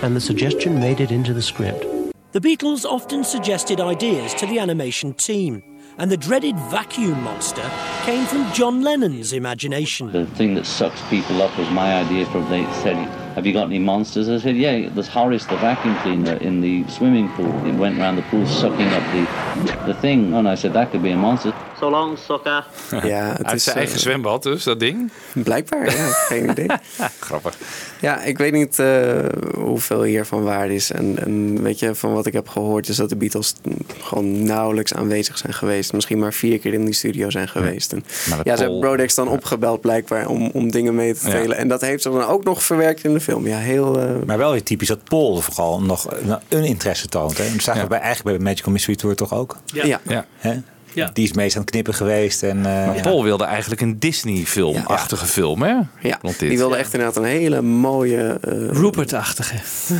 And 0.01 0.13
the 0.13 0.19
suggestion 0.19 0.79
made 0.79 1.03
it 1.03 1.11
into 1.11 1.33
the 1.33 1.41
script. 1.41 2.00
The 2.31 2.39
Beatles 2.39 2.85
often 2.85 3.25
suggested 3.25 3.81
ideas 3.81 4.33
to 4.35 4.45
the 4.45 4.57
animation 4.57 5.13
team, 5.13 5.61
and 5.97 6.09
the 6.09 6.15
dreaded 6.15 6.55
vacuum 6.69 7.21
monster 7.23 7.69
came 8.03 8.25
from 8.25 8.49
John 8.53 8.81
Lennon's 8.81 9.33
imagination. 9.33 10.13
The 10.13 10.25
thing 10.27 10.53
that 10.53 10.65
sucks 10.65 11.01
people 11.09 11.41
up 11.41 11.57
was 11.57 11.69
my 11.71 11.95
idea 11.95 12.25
from 12.27 12.49
they 12.49 12.63
said, 12.83 12.95
Have 13.35 13.45
you 13.45 13.51
got 13.51 13.65
any 13.65 13.79
monsters? 13.79 14.29
I 14.29 14.37
said, 14.37 14.55
Yeah, 14.55 14.87
there's 14.87 15.09
Horace 15.09 15.45
the 15.45 15.57
vacuum 15.57 15.97
cleaner 15.97 16.35
in 16.37 16.61
the 16.61 16.87
swimming 16.87 17.27
pool. 17.33 17.51
He 17.65 17.71
went 17.73 17.99
around 17.99 18.15
the 18.15 18.21
pool 18.21 18.47
sucking 18.47 18.87
up 18.87 19.03
the 19.11 19.85
the 19.87 19.93
thing. 19.95 20.33
And 20.33 20.47
I 20.47 20.55
said 20.55 20.71
that 20.71 20.91
could 20.91 21.03
be 21.03 21.11
a 21.11 21.17
monster. 21.17 21.53
So 21.81 21.89
long, 21.89 22.17
sucker. 22.27 22.65
Ja, 23.03 23.33
het 23.37 23.45
Uit 23.45 23.55
is, 23.55 23.63
zijn 23.63 23.75
eh, 23.75 23.81
eigen 23.81 23.99
zwembad 23.99 24.43
dus, 24.43 24.63
dat 24.63 24.79
ding? 24.79 25.11
Blijkbaar, 25.33 25.85
ja. 25.95 26.07
Geen 26.11 26.49
idee. 26.49 26.67
Grappig. 27.19 27.57
Ja, 28.01 28.21
ik 28.23 28.37
weet 28.37 28.51
niet 28.53 28.79
eh, 28.79 29.09
hoeveel 29.55 30.03
hiervan 30.03 30.43
waar 30.43 30.69
is. 30.69 30.91
En, 30.91 31.17
en 31.19 31.61
weet 31.63 31.79
je, 31.79 31.95
van 31.95 32.13
wat 32.13 32.25
ik 32.25 32.33
heb 32.33 32.47
gehoord 32.47 32.87
is 32.89 32.95
dat 32.95 33.09
de 33.09 33.15
Beatles 33.15 33.53
gewoon 34.01 34.43
nauwelijks 34.43 34.93
aanwezig 34.93 35.37
zijn 35.37 35.53
geweest. 35.53 35.93
Misschien 35.93 36.19
maar 36.19 36.33
vier 36.33 36.59
keer 36.59 36.73
in 36.73 36.85
die 36.85 36.93
studio 36.93 37.29
zijn 37.29 37.47
geweest. 37.47 37.93
En, 37.93 38.03
ja, 38.43 38.55
ze 38.55 38.61
hebben 38.61 38.79
Brodex 38.79 39.15
dan 39.15 39.27
opgebeld 39.27 39.81
blijkbaar 39.81 40.27
om, 40.27 40.49
om 40.53 40.71
dingen 40.71 40.95
mee 40.95 41.13
te 41.13 41.27
Ja. 41.27 41.33
delen. 41.33 41.57
En 41.57 41.67
dat 41.67 41.81
heeft 41.81 42.01
ze 42.03 42.09
dan 42.09 42.23
ook 42.25 42.43
nog 42.43 42.63
verwerkt 42.63 43.03
in 43.03 43.13
de 43.13 43.21
film. 43.21 43.47
Ja, 43.47 43.57
heel... 43.57 43.99
eh, 43.99 44.09
Maar 44.25 44.37
wel 44.37 44.51
weer 44.51 44.63
typisch 44.63 44.87
dat 44.87 45.03
Paul 45.03 45.41
vooral 45.41 45.81
nog 45.81 46.11
een- 46.11 46.37
een 46.49 46.63
interesse 46.63 47.07
toont. 47.07 47.37
Hè? 47.37 47.51
Dat 47.51 47.61
zagen 47.63 47.81
we 47.81 47.87
bij, 47.87 47.99
eigenlijk 47.99 48.29
bij 48.29 48.37
de 48.37 48.49
Magical 48.51 48.71
Mystery 48.71 48.95
Tour 48.97 49.15
toch 49.15 49.33
ook? 49.33 49.57
Ja. 49.65 49.85
Ja. 49.85 49.99
Ja. 50.07 50.25
Hè? 50.37 50.53
Ja. 50.93 51.09
Die 51.13 51.23
is 51.23 51.33
meest 51.33 51.55
aan 51.55 51.61
het 51.61 51.71
knippen 51.71 51.93
geweest. 51.93 52.43
En, 52.43 52.57
eh, 52.57 52.63
Maar 52.63 53.01
Paul 53.01 53.23
wilde 53.23 53.43
eigenlijk 53.43 53.81
een 53.81 53.99
Disney-film-achtige 53.99 55.25
film, 55.25 55.61
hè? 55.61 55.73
Ja, 55.99 56.19
die 56.37 56.57
wilde 56.57 56.75
echt 56.75 56.93
inderdaad 56.93 57.17
een 57.17 57.23
hele 57.29 57.61
mooie... 57.61 58.37
eh, 58.41 58.67
Rupert-achtige. 58.69 59.55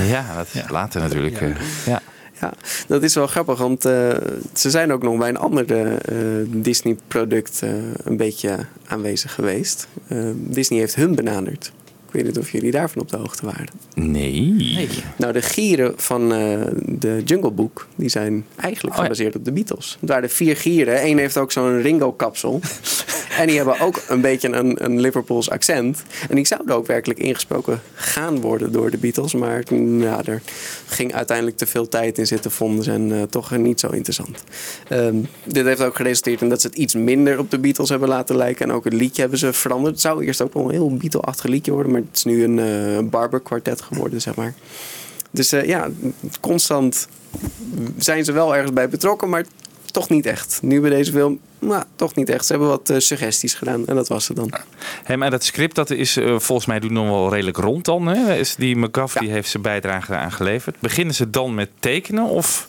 Ja, 0.07 0.25
dat 0.35 0.47
is 0.51 0.69
later 0.69 1.01
natuurlijk. 1.01 1.41
eh, 1.41 1.49
ja. 1.85 2.01
Ja, 2.41 2.53
dat 2.87 3.03
is 3.03 3.15
wel 3.15 3.27
grappig, 3.27 3.57
want 3.59 3.85
eh, 3.85 4.09
ze 4.53 4.69
zijn 4.69 4.91
ook 4.91 5.03
nog 5.03 5.17
bij 5.17 5.29
een 5.29 5.37
ander 5.37 5.65
eh, 5.97 6.15
Disney-product 6.47 7.61
eh, 7.63 7.69
een 8.03 8.17
beetje 8.17 8.57
aanwezig 8.85 9.33
geweest. 9.33 9.87
Disney 10.35 10.79
heeft 10.79 10.95
hun 10.95 11.15
benaderd. 11.15 11.71
Ik 12.12 12.18
weet 12.18 12.26
niet 12.26 12.38
of 12.38 12.51
jullie 12.51 12.72
daarvan 12.72 13.01
op 13.01 13.09
de 13.09 13.18
hoogte 13.18 13.45
waren. 13.45 13.70
Nee. 13.93 14.78
Nou, 15.18 15.34
de 15.34 15.41
gieren 15.41 15.93
van 15.95 16.34
eh, 16.34 16.62
de 16.86 17.22
Jungle 17.26 17.51
Book, 17.51 17.88
die 17.95 18.09
zijn 18.09 18.45
eigenlijk 18.55 18.93
Oh 18.93 18.99
ja. 18.99 19.03
gebaseerd 19.03 19.36
op 19.36 19.45
de 19.45 19.51
Beatles. 19.51 19.97
Het 19.99 20.09
waren 20.09 20.24
de 20.24 20.36
vier 20.36 20.57
gieren. 20.57 21.05
Eén 21.05 21.18
heeft 21.18 21.38
ook 21.38 21.51
zo'n 21.51 21.82
Ringo-kapsel. 21.82 22.59
en 23.39 23.47
die 23.47 23.55
hebben 23.55 23.80
ook 23.80 24.01
een 24.07 24.22
beetje 24.22 24.49
een, 24.49 24.86
een 24.86 24.99
Liverpools 24.99 25.49
accent. 25.49 26.03
En 26.30 26.36
die 26.36 26.47
zouden 26.47 26.76
ook 26.76 26.88
werkelijk 26.88 27.20
ingesproken 27.20 27.82
gaan 27.93 28.41
worden 28.41 28.72
door 28.72 28.91
de 28.91 28.97
Beatles. 28.97 29.34
Maar 29.34 29.64
ja, 29.97 30.22
er 30.26 30.41
ging 30.88 31.14
uiteindelijk 31.14 31.57
te 31.57 31.66
veel 31.66 31.88
tijd 31.88 32.18
in 32.18 32.28
zitten, 32.28 32.51
vonden 32.51 32.84
ze. 32.84 32.91
En 32.91 33.12
eh, 33.12 33.22
toch 33.22 33.57
niet 33.57 33.80
zo 33.80 33.88
interessant. 33.88 34.43
Ehm, 34.88 35.16
dit 35.43 35.66
heeft 35.66 35.82
ook 35.82 35.95
geresulteerd 35.95 36.41
in 36.41 36.49
dat 36.49 36.62
ze 36.62 36.68
het 36.68 36.78
iets 36.78 36.95
minder 36.95 37.39
op 37.39 37.51
de 37.51 37.59
Beatles 37.59 37.89
hebben 37.89 38.09
laten 38.09 38.36
lijken. 38.36 38.70
En 38.70 38.76
ook 38.76 38.84
het 38.84 38.93
liedje 38.93 39.22
hebben 39.22 39.39
ze 39.39 39.53
veranderd. 39.53 39.93
Het 39.93 40.01
zou 40.01 40.26
eerst 40.26 40.41
ook 40.41 40.53
wel 40.53 40.64
een 40.64 40.72
heel 40.72 40.95
Beatle-achtig 40.95 41.45
liedje 41.45 41.72
worden. 41.72 41.91
Maar 41.91 42.00
het 42.07 42.17
is 42.17 42.23
nu 42.23 42.43
een 42.43 42.59
eh 42.59 43.09
barber 43.09 43.39
kwartet 43.39 43.81
geworden, 43.81 44.21
zeg 44.21 44.35
maar. 44.35 44.53
Dus 45.31 45.51
eh, 45.51 45.65
ja, 45.65 45.89
constant 46.39 47.07
zijn 47.97 48.25
ze 48.25 48.31
wel 48.31 48.55
ergens 48.55 48.73
bij 48.73 48.89
betrokken, 48.89 49.29
maar 49.29 49.45
toch 49.91 50.09
niet 50.09 50.25
echt. 50.25 50.59
Nu 50.61 50.81
bij 50.81 50.89
deze 50.89 51.11
film, 51.11 51.39
nou, 51.59 51.83
toch 51.95 52.15
niet 52.15 52.29
echt. 52.29 52.45
Ze 52.45 52.51
hebben 52.51 52.69
wat 52.69 52.89
eh, 52.89 52.99
suggesties 52.99 53.53
gedaan 53.53 53.87
en 53.87 53.95
dat 53.95 54.07
was 54.07 54.27
het 54.27 54.37
dan. 54.37 54.53
Hey, 55.03 55.17
maar 55.17 55.29
dat 55.29 55.43
script 55.43 55.75
dat 55.75 55.89
is 55.89 56.17
eh, 56.17 56.39
volgens 56.39 56.67
mij 56.67 56.79
doet 56.79 56.91
nog 56.91 57.07
wel 57.07 57.33
redelijk 57.33 57.57
rond 57.57 57.85
dan. 57.85 58.07
Hè? 58.07 58.35
Is 58.35 58.55
die 58.55 58.75
McGuff 58.77 59.13
die 59.13 59.29
heeft 59.29 59.49
zijn 59.49 59.63
bijdrage 59.63 60.15
aan 60.15 60.31
geleverd. 60.31 60.79
Beginnen 60.79 61.15
ze 61.15 61.29
dan 61.29 61.53
met 61.53 61.69
tekenen 61.79 62.25
of... 62.25 62.67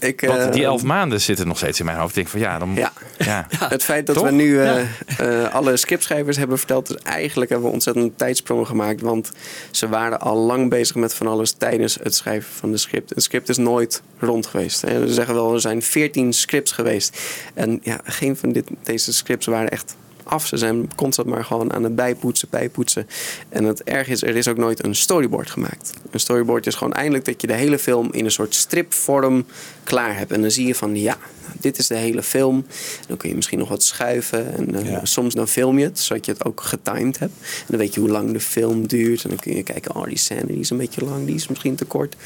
Ik, 0.00 0.20
Want 0.20 0.52
die 0.52 0.62
eh, 0.62 0.68
elf 0.68 0.82
maanden 0.82 1.20
zitten 1.20 1.46
nog 1.46 1.56
steeds 1.56 1.78
in 1.78 1.84
mijn 1.84 1.98
hoofd. 1.98 2.08
Ik 2.08 2.14
denk 2.14 2.28
van 2.28 2.40
ja, 2.40 2.58
dan... 2.58 2.74
Ja. 2.74 2.92
ja. 3.18 3.46
Het 3.68 3.84
feit 3.84 4.06
dat 4.06 4.14
Toch? 4.14 4.24
we 4.24 4.30
nu 4.30 4.60
eh, 4.60 4.80
eh, 5.18 5.54
alle 5.54 5.76
scriptschrijvers 5.76 6.36
hebben 6.36 6.58
verteld, 6.58 6.86
dus 6.86 6.96
eigenlijk 7.02 7.50
hebben 7.50 7.68
we 7.68 7.74
ontzettend 7.74 8.18
tijdsprongen 8.18 8.66
gemaakt. 8.66 9.00
Want 9.00 9.30
ze 9.70 9.88
waren 9.88 10.20
al 10.20 10.36
lang 10.36 10.70
bezig 10.70 10.96
met 10.96 11.14
van 11.14 11.26
alles 11.26 11.52
tijdens 11.52 11.98
het 12.02 12.14
schrijven 12.14 12.52
van 12.52 12.70
de 12.70 12.76
script. 12.76 13.16
Een 13.16 13.22
script 13.22 13.48
is 13.48 13.56
nooit 13.56 14.02
rond 14.18 14.46
geweest. 14.46 14.80
hè. 14.80 15.06
Ze 15.06 15.14
zeggen 15.14 15.34
wel, 15.34 15.54
er 15.54 15.60
zijn 15.60 15.82
veertien 15.82 16.32
scripts 16.32 16.72
geweest. 16.72 17.20
En 17.54 17.80
ja, 17.82 18.00
geen 18.04 18.36
van 18.36 18.52
dit, 18.52 18.68
deze 18.82 19.12
scripts 19.12 19.46
waren 19.46 19.70
echt 19.70 19.96
af. 20.30 20.46
Ze 20.46 20.56
zijn 20.56 20.90
constant 20.96 21.28
maar 21.28 21.44
gewoon 21.44 21.72
aan 21.72 21.84
het 21.84 21.94
bijpoetsen, 21.94 22.48
bijpoetsen. 22.50 23.06
En 23.48 23.64
het 23.64 23.82
erg 23.82 24.08
is, 24.08 24.22
er 24.22 24.36
is 24.36 24.48
ook 24.48 24.56
nooit 24.56 24.84
een 24.84 24.94
storyboard 24.94 25.50
gemaakt. 25.50 25.92
Een 26.10 26.20
storyboard 26.20 26.66
is 26.66 26.74
gewoon 26.74 26.92
eindelijk 26.92 27.24
dat 27.24 27.40
je 27.40 27.46
de 27.46 27.52
hele 27.52 27.78
film 27.78 28.08
in 28.12 28.24
een 28.24 28.30
soort 28.30 28.54
stripvorm 28.54 29.46
klaar 29.84 30.16
hebt. 30.16 30.32
En 30.32 30.40
dan 30.40 30.50
zie 30.50 30.66
je 30.66 30.74
van, 30.74 30.96
ja, 30.96 31.16
dit 31.60 31.78
is 31.78 31.86
de 31.86 31.96
hele 31.96 32.22
film. 32.22 32.66
Dan 33.06 33.16
kun 33.16 33.28
je 33.28 33.34
misschien 33.34 33.58
nog 33.58 33.68
wat 33.68 33.82
schuiven. 33.82 34.56
En 34.56 34.86
eh, 34.86 34.98
soms 35.02 35.34
dan 35.34 35.48
film 35.48 35.78
je 35.78 35.84
het, 35.84 35.98
zodat 35.98 36.24
je 36.26 36.32
het 36.32 36.44
ook 36.44 36.60
getimed 36.60 37.18
hebt. 37.18 37.32
En 37.40 37.64
dan 37.66 37.78
weet 37.78 37.94
je 37.94 38.00
hoe 38.00 38.10
lang 38.10 38.32
de 38.32 38.40
film 38.40 38.86
duurt. 38.86 39.22
En 39.22 39.28
dan 39.28 39.38
kun 39.38 39.56
je 39.56 39.62
kijken, 39.62 39.94
oh, 39.94 40.04
die 40.04 40.18
scène 40.18 40.46
die 40.46 40.58
is 40.58 40.70
een 40.70 40.76
beetje 40.76 41.04
lang, 41.04 41.26
die 41.26 41.34
is 41.34 41.48
misschien 41.48 41.74
te 41.74 41.84
kort. 41.84 42.16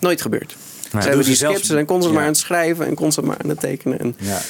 Nooit 0.00 0.20
gebeurd. 0.22 0.50
ze 0.50 0.88
doen 0.90 1.00
hebben 1.00 1.22
ze 1.24 1.28
die 1.28 1.38
zelfs- 1.38 1.58
scripts 1.58 1.78
en 1.78 1.86
constant 1.86 2.04
ja. 2.14 2.18
maar 2.18 2.22
aan 2.22 2.34
het 2.34 2.40
schrijven 2.40 2.86
en 2.86 2.94
constant 2.94 3.26
maar 3.26 3.38
aan 3.42 3.48
het 3.48 3.60
tekenen. 3.60 3.98
En, 3.98 4.14
Ja. 4.18 4.40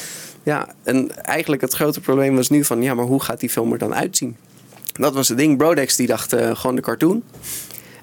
Ja, 0.42 0.68
en 0.82 1.24
eigenlijk 1.24 1.62
het 1.62 1.74
grote 1.74 2.00
probleem 2.00 2.36
was 2.36 2.48
nu 2.48 2.64
van, 2.64 2.82
ja, 2.82 2.94
maar 2.94 3.04
hoe 3.04 3.22
gaat 3.22 3.40
die 3.40 3.50
film 3.50 3.72
er 3.72 3.78
dan 3.78 3.94
uitzien? 3.94 4.36
Dat 4.92 5.14
was 5.14 5.28
het 5.28 5.38
ding. 5.38 5.56
Brodex 5.56 5.96
die 5.96 6.06
dacht 6.06 6.32
eh, 6.32 6.56
gewoon 6.56 6.76
de 6.76 6.82
cartoon. 6.82 7.22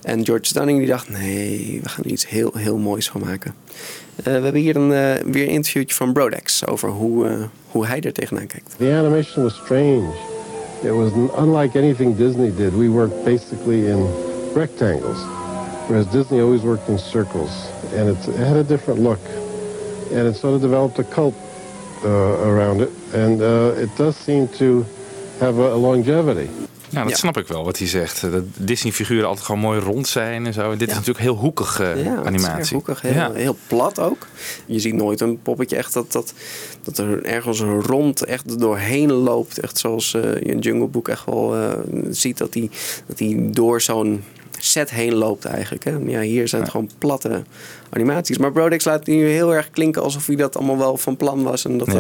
En 0.02 0.26
George 0.26 0.54
Dunning 0.54 0.78
die 0.78 0.88
dacht, 0.88 1.10
nee, 1.10 1.80
we 1.84 1.90
gaan 1.90 2.04
er 2.04 2.12
iets 2.12 2.30
heel, 2.30 2.52
heel 2.54 2.78
moois 2.78 3.10
van 3.10 3.22
maken. 3.22 3.54
Eh, 4.16 4.24
we 4.24 4.30
hebben 4.32 4.56
hier 4.56 4.76
een, 4.76 4.92
eh, 4.92 5.24
weer 5.32 5.44
een 5.44 5.54
interviewtje 5.54 5.96
van 5.96 6.14
Brodex 6.14 6.66
over 6.66 6.90
hoe, 6.90 7.50
hoe 7.68 7.86
hij 7.86 8.02
er 8.02 8.14
tegenaan 8.14 8.48
kijkt. 8.48 8.76
The 8.78 8.94
animation 8.94 9.44
was 9.44 9.56
strange. 9.56 10.10
It 10.84 10.92
was 10.92 11.12
unlike 11.38 11.78
anything 11.78 12.18
Disney 12.18 12.52
did. 12.56 12.76
We 12.78 12.90
worked 12.90 13.24
basically 13.24 13.90
in 13.90 14.08
rectangles, 14.54 15.18
whereas 15.88 16.12
Disney 16.12 16.42
always 16.42 16.62
worked 16.62 16.88
in 16.88 17.00
circles. 17.00 17.52
And 17.98 18.10
it, 18.10 18.36
had 18.36 18.56
a 18.56 18.64
different 18.64 19.00
look. 19.00 19.20
And 20.14 20.28
it 20.28 20.36
sort 20.36 20.54
of 20.54 20.62
developed 20.62 21.00
a 21.00 21.04
cult 21.04 21.34
uh, 21.34 21.47
around 22.06 22.82
it. 22.82 22.90
And 23.14 23.42
uh, 23.42 23.82
it 23.82 23.90
does 23.96 24.16
seem 24.24 24.50
to 24.58 24.86
have 25.38 25.62
a, 25.62 25.76
longevity. 25.76 26.48
Ja, 26.90 27.04
dat 27.04 27.18
snap 27.18 27.38
ik 27.38 27.48
wel 27.48 27.64
wat 27.64 27.78
hij 27.78 27.88
zegt. 27.88 28.22
Dat 28.22 28.44
Disney-figuren 28.58 29.28
altijd 29.28 29.46
gewoon 29.46 29.62
mooi 29.62 29.80
rond 29.80 30.08
zijn 30.08 30.46
en 30.46 30.54
zo. 30.54 30.72
En 30.72 30.78
dit 30.78 30.88
is 30.88 30.94
natuurlijk 30.94 31.24
heel 31.26 31.36
hoekig 31.36 31.80
eh, 31.80 32.04
Ja, 32.04 32.16
animatie. 32.24 32.58
erg 32.60 32.70
hoekig, 32.70 33.02
heel, 33.02 33.14
Ja. 33.14 33.32
heel 33.34 33.58
plat 33.68 34.00
ook. 34.00 34.28
Je 34.66 34.80
ziet 34.80 34.94
nooit 34.94 35.22
een 35.22 35.42
poppetje 35.42 35.76
echt 35.76 35.94
dat, 35.94 36.12
dat, 36.12 36.34
dat 36.84 36.98
er 36.98 37.24
ergens 37.26 37.60
een 37.60 37.82
rond 37.82 38.24
echt 38.24 38.60
doorheen 38.60 39.12
loopt. 39.12 39.60
Echt 39.60 39.78
zoals 39.78 40.14
eh, 40.14 40.22
je 40.22 40.40
in 40.40 40.60
Jungle 40.60 40.88
Book 40.88 41.08
echt 41.08 41.26
wel 41.26 41.56
eh, 41.56 41.74
ziet 42.10 42.38
dat 42.38 42.54
hij 42.54 42.70
dat 43.08 43.18
die 43.18 43.50
door 43.50 43.82
zo'n 43.82 44.24
set 44.72 44.90
heen 44.90 45.14
loopt 45.14 45.46
eigenlijk. 45.46 45.84
Hè. 45.84 45.92
Ja, 45.92 46.20
hier 46.20 46.48
zijn 46.48 46.62
het 46.62 46.72
gewoon 46.72 46.90
platte 47.00 47.44
animaties. 47.90 48.38
Maar 48.38 48.52
Brodex 48.52 48.86
laat 48.86 49.08
nu 49.08 49.26
heel 49.28 49.56
erg 49.56 49.70
klinken 49.70 50.02
alsof 50.04 50.28
hij 50.28 50.36
dat 50.36 50.58
allemaal 50.58 50.78
wel 50.78 50.98
van 50.98 51.18
plan 51.18 51.44
was. 51.44 51.66
En 51.66 51.78
dat, 51.78 51.88
Ja. 51.88 51.94
eh, 51.94 52.00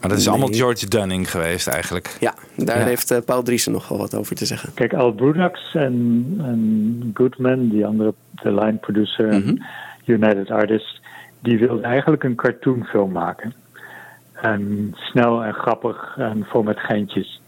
Maar 0.00 0.08
dat 0.10 0.18
is 0.18 0.24
nee. 0.24 0.28
allemaal 0.34 0.54
George 0.54 0.86
Dunning 0.88 1.30
geweest 1.30 1.66
eigenlijk. 1.66 2.16
Ja, 2.20 2.34
daar 2.56 2.78
Ja. 2.78 2.84
heeft 2.84 3.10
eh, 3.10 3.18
Paul 3.24 3.42
Driessen 3.42 3.72
nog 3.72 3.88
wel 3.88 3.98
wat 3.98 4.14
over 4.14 4.36
te 4.36 4.46
zeggen. 4.46 4.74
Kijk, 4.74 4.92
Al 4.92 5.12
Brunax 5.12 5.74
en, 5.74 6.24
en 6.38 7.10
Goodman, 7.14 7.68
die 7.68 7.86
andere 7.86 8.14
de 8.42 8.52
line 8.54 8.76
producer 8.80 9.28
en 9.28 9.64
United 10.04 10.50
Artists, 10.50 11.00
die 11.40 11.58
wilde 11.58 11.82
eigenlijk 11.82 12.24
een 12.24 12.34
cartoonfilm 12.34 13.12
maken. 13.12 13.54
En 14.32 14.92
snel 14.94 15.44
en 15.44 15.54
grappig 15.54 16.14
en 16.18 16.46
vol 16.48 16.62
met 16.62 16.78
geintjes. 16.78 17.40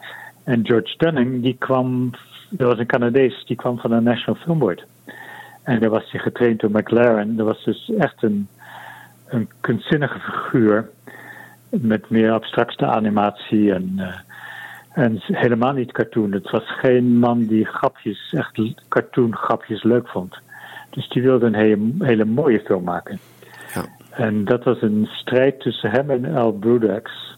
En 0.45 0.67
George 0.67 0.95
Dunning, 0.97 1.43
die 1.43 1.57
kwam, 1.59 2.11
dat 2.57 2.69
was 2.69 2.79
een 2.79 2.87
Canadees, 2.87 3.45
die 3.47 3.57
kwam 3.57 3.79
van 3.79 3.91
de 3.91 4.01
National 4.01 4.41
Film 4.41 4.59
Board. 4.59 4.87
En 5.63 5.81
daar 5.81 5.91
was 5.91 6.11
hij 6.11 6.21
getraind 6.21 6.61
door 6.61 6.71
McLaren. 6.71 7.37
Dat 7.37 7.47
was 7.47 7.65
dus 7.65 7.91
echt 7.99 8.23
een, 8.23 8.49
een 9.27 9.49
kunstzinnige 9.61 10.19
figuur. 10.19 10.91
Met 11.71 12.11
meer 12.11 12.33
abstracte 12.33 12.87
animatie 12.87 13.73
en, 13.73 13.93
eh, 13.97 14.19
en 15.05 15.19
helemaal 15.21 15.73
niet 15.73 15.93
cartoon. 15.93 16.33
Het 16.33 16.51
was 16.51 16.79
geen 16.79 17.19
man 17.19 17.47
die 17.47 17.65
grapjes, 17.65 18.33
echt 18.33 18.61
cartoon 18.89 19.37
grapjes 19.37 19.83
leuk 19.83 20.09
vond. 20.09 20.39
Dus 20.91 21.09
die 21.09 21.23
wilde 21.23 21.47
een 21.47 21.55
hele, 21.55 21.91
hele 21.99 22.25
mooie 22.25 22.61
film 22.61 22.85
maken. 22.85 23.19
En 24.11 24.45
dat 24.45 24.65
was 24.65 24.83
een 24.83 25.09
strijd 25.11 25.61
tussen 25.61 25.91
hem 25.91 26.11
en 26.11 26.35
Al 26.35 26.53
Brudax. 26.53 27.36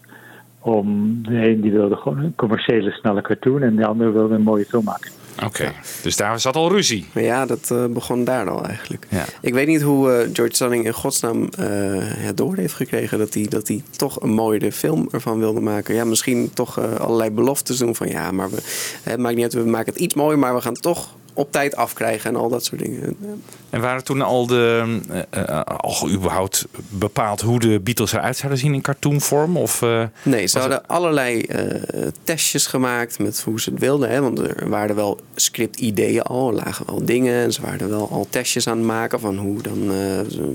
Om 0.59 1.19
de 1.23 1.49
een 1.49 1.61
die 1.61 1.71
wilde 1.71 1.95
gewoon 1.95 2.17
een 2.17 2.35
commerciële 2.35 2.91
snelle 2.91 3.21
cartoon 3.21 3.61
en 3.61 3.75
de 3.75 3.85
andere 3.85 4.11
wilde 4.11 4.35
een 4.35 4.41
mooie 4.41 4.65
film 4.65 4.83
maken. 4.83 5.11
Oké, 5.45 5.71
dus 6.03 6.17
daar 6.17 6.39
zat 6.39 6.55
al 6.55 6.71
ruzie. 6.71 7.05
Maar 7.13 7.23
ja, 7.23 7.45
dat 7.45 7.71
eh, 7.71 7.85
begon 7.85 8.23
daar 8.23 8.49
al 8.49 8.65
eigenlijk. 8.65 9.07
Ik 9.41 9.53
weet 9.53 9.67
niet 9.67 9.81
hoe 9.81 10.11
eh, 10.11 10.29
George 10.33 10.57
Dunning 10.57 10.85
in 10.85 10.93
godsnaam 10.93 11.43
eh, 11.43 11.65
het 12.01 12.37
door 12.37 12.55
heeft 12.55 12.73
gekregen 12.73 13.17
dat 13.17 13.33
hij, 13.33 13.45
dat 13.49 13.67
hij 13.67 13.83
toch 13.97 14.21
een 14.21 14.29
mooie 14.29 14.71
film 14.71 15.07
ervan 15.11 15.39
wilde 15.39 15.59
maken. 15.59 15.95
Ja, 15.95 16.05
misschien 16.05 16.53
toch 16.53 16.99
allerlei 16.99 17.31
beloftes 17.31 17.77
doen 17.77 17.95
van 17.95 18.07
ja, 18.07 18.31
maar 18.31 18.49
we, 18.49 18.57
het 19.03 19.19
maakt 19.19 19.35
niet 19.35 19.43
uit, 19.43 19.53
we 19.53 19.69
maken 19.69 19.93
het 19.93 20.01
iets 20.01 20.15
mooier, 20.15 20.39
maar 20.39 20.55
we 20.55 20.61
gaan 20.61 20.73
het 20.73 20.81
toch 20.81 21.15
op 21.39 21.51
tijd 21.51 21.75
afkrijgen 21.75 22.29
en 22.29 22.35
al 22.35 22.49
dat 22.49 22.65
soort 22.65 22.81
dingen. 22.81 23.17
En 23.69 23.81
waren 23.81 24.03
toen 24.03 24.21
al 24.21 24.47
de 24.47 24.99
eh, 25.29 25.61
al 25.61 26.09
überhaupt 26.09 26.65
bepaald 26.89 27.41
hoe 27.41 27.59
de 27.59 27.79
Beatles 27.79 28.13
eruit 28.13 28.37
zouden 28.37 28.59
zien 28.59 28.73
in 28.73 28.81
cartoonvorm? 28.81 29.57
Of, 29.57 29.81
eh, 29.81 30.03
nee, 30.23 30.47
ze 30.47 30.59
hadden 30.59 30.87
allerlei 30.87 31.45
testjes 32.23 32.67
gemaakt 32.67 33.19
met 33.19 33.41
hoe 33.41 33.61
ze 33.61 33.69
het 33.69 33.79
wilden. 33.79 34.09
Hè? 34.09 34.21
Want 34.21 34.39
er 34.39 34.69
waren 34.69 34.95
wel 34.95 35.19
script-ideeën 35.35 36.21
al, 36.21 36.47
er 36.47 36.53
lagen 36.53 36.85
wel 36.85 37.05
dingen. 37.05 37.43
En 37.43 37.53
ze 37.53 37.61
waren 37.61 37.89
wel 37.89 38.09
al 38.11 38.27
testjes 38.29 38.67
aan 38.67 38.77
het 38.77 38.87
maken 38.87 39.19
van 39.19 39.37
hoe 39.37 39.61
dan 39.61 39.91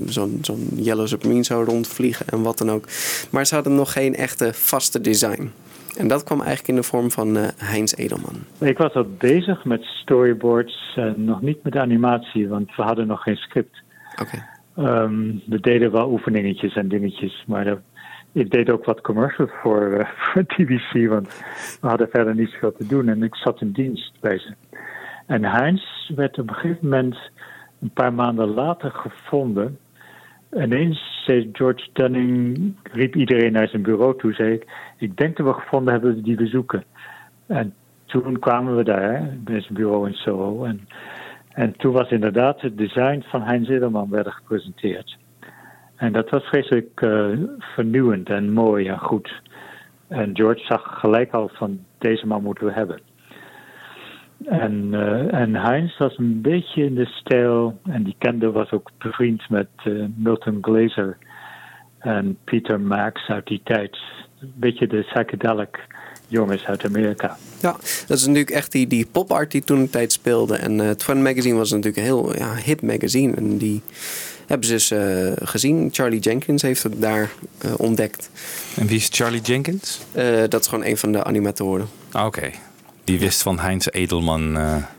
zo'n 0.05 0.39
zo'n 0.41 0.69
Yellow 0.75 1.07
Submarine 1.07 1.43
zou 1.43 1.65
rondvliegen 1.65 2.25
en 2.29 2.41
wat 2.41 2.57
dan 2.57 2.71
ook. 2.71 2.85
Maar 3.29 3.45
ze 3.45 3.55
hadden 3.55 3.75
nog 3.75 3.91
geen 3.91 4.15
echte 4.15 4.51
vaste 4.53 5.01
design. 5.01 5.51
En 5.97 6.07
dat 6.07 6.23
kwam 6.23 6.37
eigenlijk 6.37 6.69
in 6.69 6.75
de 6.75 6.83
vorm 6.83 7.11
van 7.11 7.37
uh, 7.37 7.47
Heinz 7.57 7.93
Edelman. 7.93 8.35
Ik 8.59 8.77
was 8.77 8.93
al 8.93 9.07
bezig 9.17 9.65
met 9.65 9.83
storyboards, 9.83 10.99
nog 11.15 11.41
niet 11.41 11.63
met 11.63 11.75
animatie, 11.75 12.47
want 12.47 12.75
we 12.75 12.83
hadden 12.83 13.07
nog 13.07 13.23
geen 13.23 13.35
script. 13.35 13.83
Oké. 14.21 14.53
Um, 14.77 15.41
we 15.45 15.59
deden 15.59 15.91
wel 15.91 16.11
oefeningetjes 16.11 16.75
en 16.75 16.87
dingetjes, 16.87 17.43
maar 17.47 17.65
dat, 17.65 17.79
ik 18.31 18.51
deed 18.51 18.69
ook 18.69 18.85
wat 18.85 19.01
commercials 19.01 19.51
voor, 19.61 19.87
uh, 19.87 20.09
voor 20.33 20.45
TBC, 20.45 21.07
want 21.09 21.27
we 21.81 21.87
hadden 21.87 22.09
verder 22.09 22.35
niet 22.35 22.49
veel 22.59 22.71
te 22.71 22.87
doen 22.87 23.07
en 23.07 23.23
ik 23.23 23.35
zat 23.35 23.61
in 23.61 23.71
dienst 23.71 24.11
bij 24.19 24.39
ze. 24.39 24.53
En 25.25 25.43
Heinz 25.43 25.83
werd 26.15 26.39
op 26.39 26.49
een 26.49 26.55
gegeven 26.55 26.89
moment 26.89 27.17
een 27.81 27.89
paar 27.93 28.13
maanden 28.13 28.47
later 28.47 28.91
gevonden. 28.91 29.77
Ineens 30.53 31.23
zei 31.25 31.49
George 31.53 31.89
Dunning, 31.93 32.73
riep 32.83 33.15
iedereen 33.15 33.51
naar 33.51 33.67
zijn 33.67 33.81
bureau 33.81 34.17
toe, 34.17 34.33
zei 34.33 34.53
ik, 34.53 34.65
ik 34.97 35.17
denk 35.17 35.37
dat 35.37 35.45
we 35.45 35.53
gevonden 35.53 35.93
hebben 35.93 36.23
die 36.23 36.35
we 36.35 36.47
zoeken. 36.47 36.83
En 37.47 37.73
toen 38.05 38.39
kwamen 38.39 38.75
we 38.75 38.83
daar, 38.83 39.37
bij 39.37 39.61
zijn 39.61 39.73
bureau 39.73 40.07
in 40.07 40.13
Soho. 40.13 40.63
En, 40.63 40.87
en 41.49 41.77
toen 41.77 41.93
was 41.93 42.09
inderdaad 42.09 42.61
het 42.61 42.77
design 42.77 43.23
van 43.25 43.41
Heinz 43.41 43.69
Edelman 43.69 44.09
werden 44.09 44.33
gepresenteerd. 44.33 45.17
En 45.95 46.13
dat 46.13 46.29
was 46.29 46.43
vreselijk 46.43 47.01
uh, 47.01 47.39
vernieuwend 47.59 48.29
en 48.29 48.53
mooi 48.53 48.87
en 48.87 48.99
goed. 48.99 49.41
En 50.07 50.35
George 50.35 50.65
zag 50.65 50.99
gelijk 50.99 51.33
al 51.33 51.49
van 51.53 51.79
deze 51.97 52.27
man 52.27 52.43
moeten 52.43 52.65
we 52.65 52.73
hebben. 52.73 52.99
En, 54.45 54.93
uh, 54.93 55.33
en 55.33 55.55
Heinz 55.55 55.97
was 55.97 56.17
een 56.17 56.41
beetje 56.41 56.83
in 56.83 56.95
de 56.95 57.05
stijl, 57.05 57.79
en 57.83 58.03
die 58.03 58.15
kende 58.17 58.51
was 58.51 58.71
ook 58.71 58.91
bevriend 58.97 59.49
met 59.49 59.69
uh, 59.83 60.05
Milton 60.15 60.57
Glaser 60.61 61.17
en 61.99 62.37
Peter 62.43 62.81
Max 62.81 63.27
uit 63.27 63.47
die 63.47 63.61
tijd. 63.63 63.97
Een 64.39 64.53
beetje 64.55 64.87
de 64.87 65.01
psychedelic 65.01 65.79
jongens 66.27 66.63
uit 66.63 66.85
Amerika. 66.85 67.37
Ja, 67.59 67.71
dat 68.07 68.17
is 68.17 68.25
natuurlijk 68.25 68.49
echt 68.49 68.71
die, 68.71 68.87
die 68.87 69.05
pop 69.11 69.31
art 69.31 69.51
die 69.51 69.63
toen 69.63 69.79
een 69.79 69.89
tijd 69.89 70.11
speelde. 70.11 70.55
En 70.55 70.79
uh, 70.79 70.89
Twin 70.89 71.21
Magazine 71.21 71.55
was 71.55 71.69
natuurlijk 71.69 71.97
een 71.97 72.03
heel 72.03 72.37
ja, 72.37 72.55
hip 72.55 72.81
magazine. 72.81 73.35
En 73.35 73.57
die 73.57 73.81
hebben 74.47 74.67
ze 74.67 74.73
dus 74.73 74.91
uh, 74.91 75.31
gezien. 75.47 75.89
Charlie 75.91 76.19
Jenkins 76.19 76.61
heeft 76.61 76.83
het 76.83 77.01
daar 77.01 77.31
uh, 77.65 77.73
ontdekt. 77.77 78.29
En 78.75 78.87
wie 78.87 78.97
is 78.97 79.09
Charlie 79.11 79.41
Jenkins? 79.41 80.01
dat 80.49 80.61
is 80.61 80.67
gewoon 80.67 80.85
een 80.85 80.97
van 80.97 81.11
de 81.11 81.23
animatoren. 81.23 81.87
Ah, 82.11 82.25
Oké. 82.25 82.37
Okay. 82.37 82.53
Die 83.03 83.19
wist 83.19 83.41
van 83.41 83.59
Heinz 83.59 83.87
Edelman. 83.91 84.51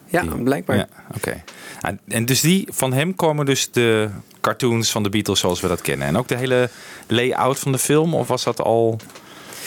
ja, 0.07 0.22
die... 0.22 0.43
blijkbaar. 0.43 0.76
Ja, 0.76 0.89
Oké. 1.09 1.16
Okay. 1.16 1.99
En 2.09 2.24
dus 2.24 2.41
die, 2.41 2.68
van 2.70 2.93
hem 2.93 3.14
komen 3.14 3.47
dus 3.47 3.70
de 3.70 4.09
cartoons 4.41 4.91
van 4.91 5.03
de 5.03 5.09
Beatles 5.09 5.41
zoals 5.41 5.61
we 5.61 5.68
dat 5.68 5.80
kennen. 5.80 6.07
En 6.07 6.16
ook 6.16 6.28
de 6.28 6.37
hele 6.37 6.70
layout 7.07 7.59
van 7.59 7.72
de 7.72 7.78
film, 7.78 8.14
of 8.14 8.28
was 8.28 8.45
dat 8.45 8.61
al... 8.61 9.01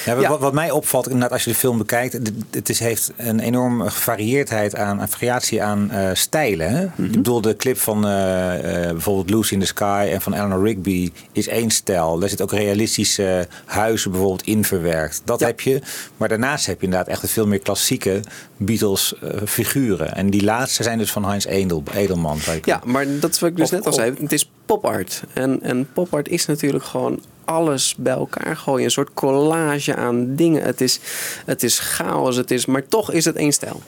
Ja, 0.09 0.15
wat, 0.15 0.23
ja. 0.23 0.37
wat, 0.37 0.53
mij 0.53 0.71
opvalt, 0.71 1.05
inderdaad, 1.05 1.31
als 1.31 1.43
je 1.43 1.49
de 1.49 1.55
film 1.55 1.77
bekijkt, 1.77 2.19
het 2.51 2.69
is, 2.69 2.79
heeft 2.79 3.11
een 3.17 3.39
enorme 3.39 3.89
gevarieerdheid 3.89 4.75
aan, 4.75 5.01
aan 5.01 5.09
variatie 5.09 5.63
aan 5.63 5.89
uh, 5.91 6.09
stijlen. 6.13 6.69
Hè? 6.69 6.83
Mm 6.83 6.91
-hmm. 6.95 7.05
Ik 7.05 7.11
bedoel, 7.11 7.41
de 7.41 7.55
clip 7.55 7.77
van 7.77 8.05
uh, 8.05 8.11
uh, 8.11 8.91
bijvoorbeeld 8.91 9.29
Lucy 9.29 9.53
in 9.53 9.59
the 9.59 9.65
Sky 9.65 10.09
en 10.11 10.21
van 10.21 10.33
Eleanor 10.33 10.63
Rigby 10.63 11.11
is 11.31 11.47
één 11.47 11.69
stijl. 11.69 12.19
Daar 12.19 12.29
zit 12.29 12.41
ook 12.41 12.51
realistische 12.51 13.47
huizen 13.65 14.11
bijvoorbeeld 14.11 14.43
in 14.43 14.63
verwerkt. 14.63 15.21
Dat 15.25 15.39
ja. 15.39 15.45
heb 15.45 15.59
je. 15.59 15.81
Maar 16.17 16.27
daarnaast 16.27 16.65
heb 16.65 16.79
je 16.79 16.85
inderdaad 16.85 17.07
echt 17.07 17.23
een 17.23 17.29
veel 17.29 17.47
meer 17.47 17.59
klassieke 17.59 18.21
Beatles 18.57 19.13
figuren. 19.45 20.15
En 20.15 20.29
die 20.29 20.43
laatste 20.43 20.83
zijn 20.83 20.97
dus 20.97 21.11
van 21.11 21.25
Heinz 21.25 21.45
Edel, 21.45 21.83
Edelman. 21.93 22.37
Ja, 22.63 22.81
maar 22.85 23.05
dat 23.19 23.33
is 23.33 23.39
wat 23.39 23.49
ik 23.49 23.55
dus 23.55 23.65
of, 23.65 23.71
net 23.71 23.85
al 23.85 23.93
zei. 23.93 24.13
Het 24.19 24.31
is 24.31 24.49
popart. 24.65 25.23
En, 25.33 25.61
en 25.61 25.87
popart 25.93 26.29
is 26.29 26.45
natuurlijk 26.45 26.83
gewoon 26.83 27.19
alles 27.49 27.95
bij 27.97 28.13
elkaar 28.13 28.57
gooien. 28.57 28.85
Een 28.85 28.91
soort 28.91 29.13
collage 29.13 29.95
aan 29.95 30.35
dingen. 30.35 30.63
Het 30.63 30.81
is, 30.81 30.99
het 31.45 31.63
is 31.63 31.79
chaos, 31.79 32.35
het 32.35 32.51
is, 32.51 32.65
maar 32.65 32.87
toch 32.87 33.11
is 33.11 33.25
het 33.25 33.35
één 33.35 33.51
stijl. 33.51 33.81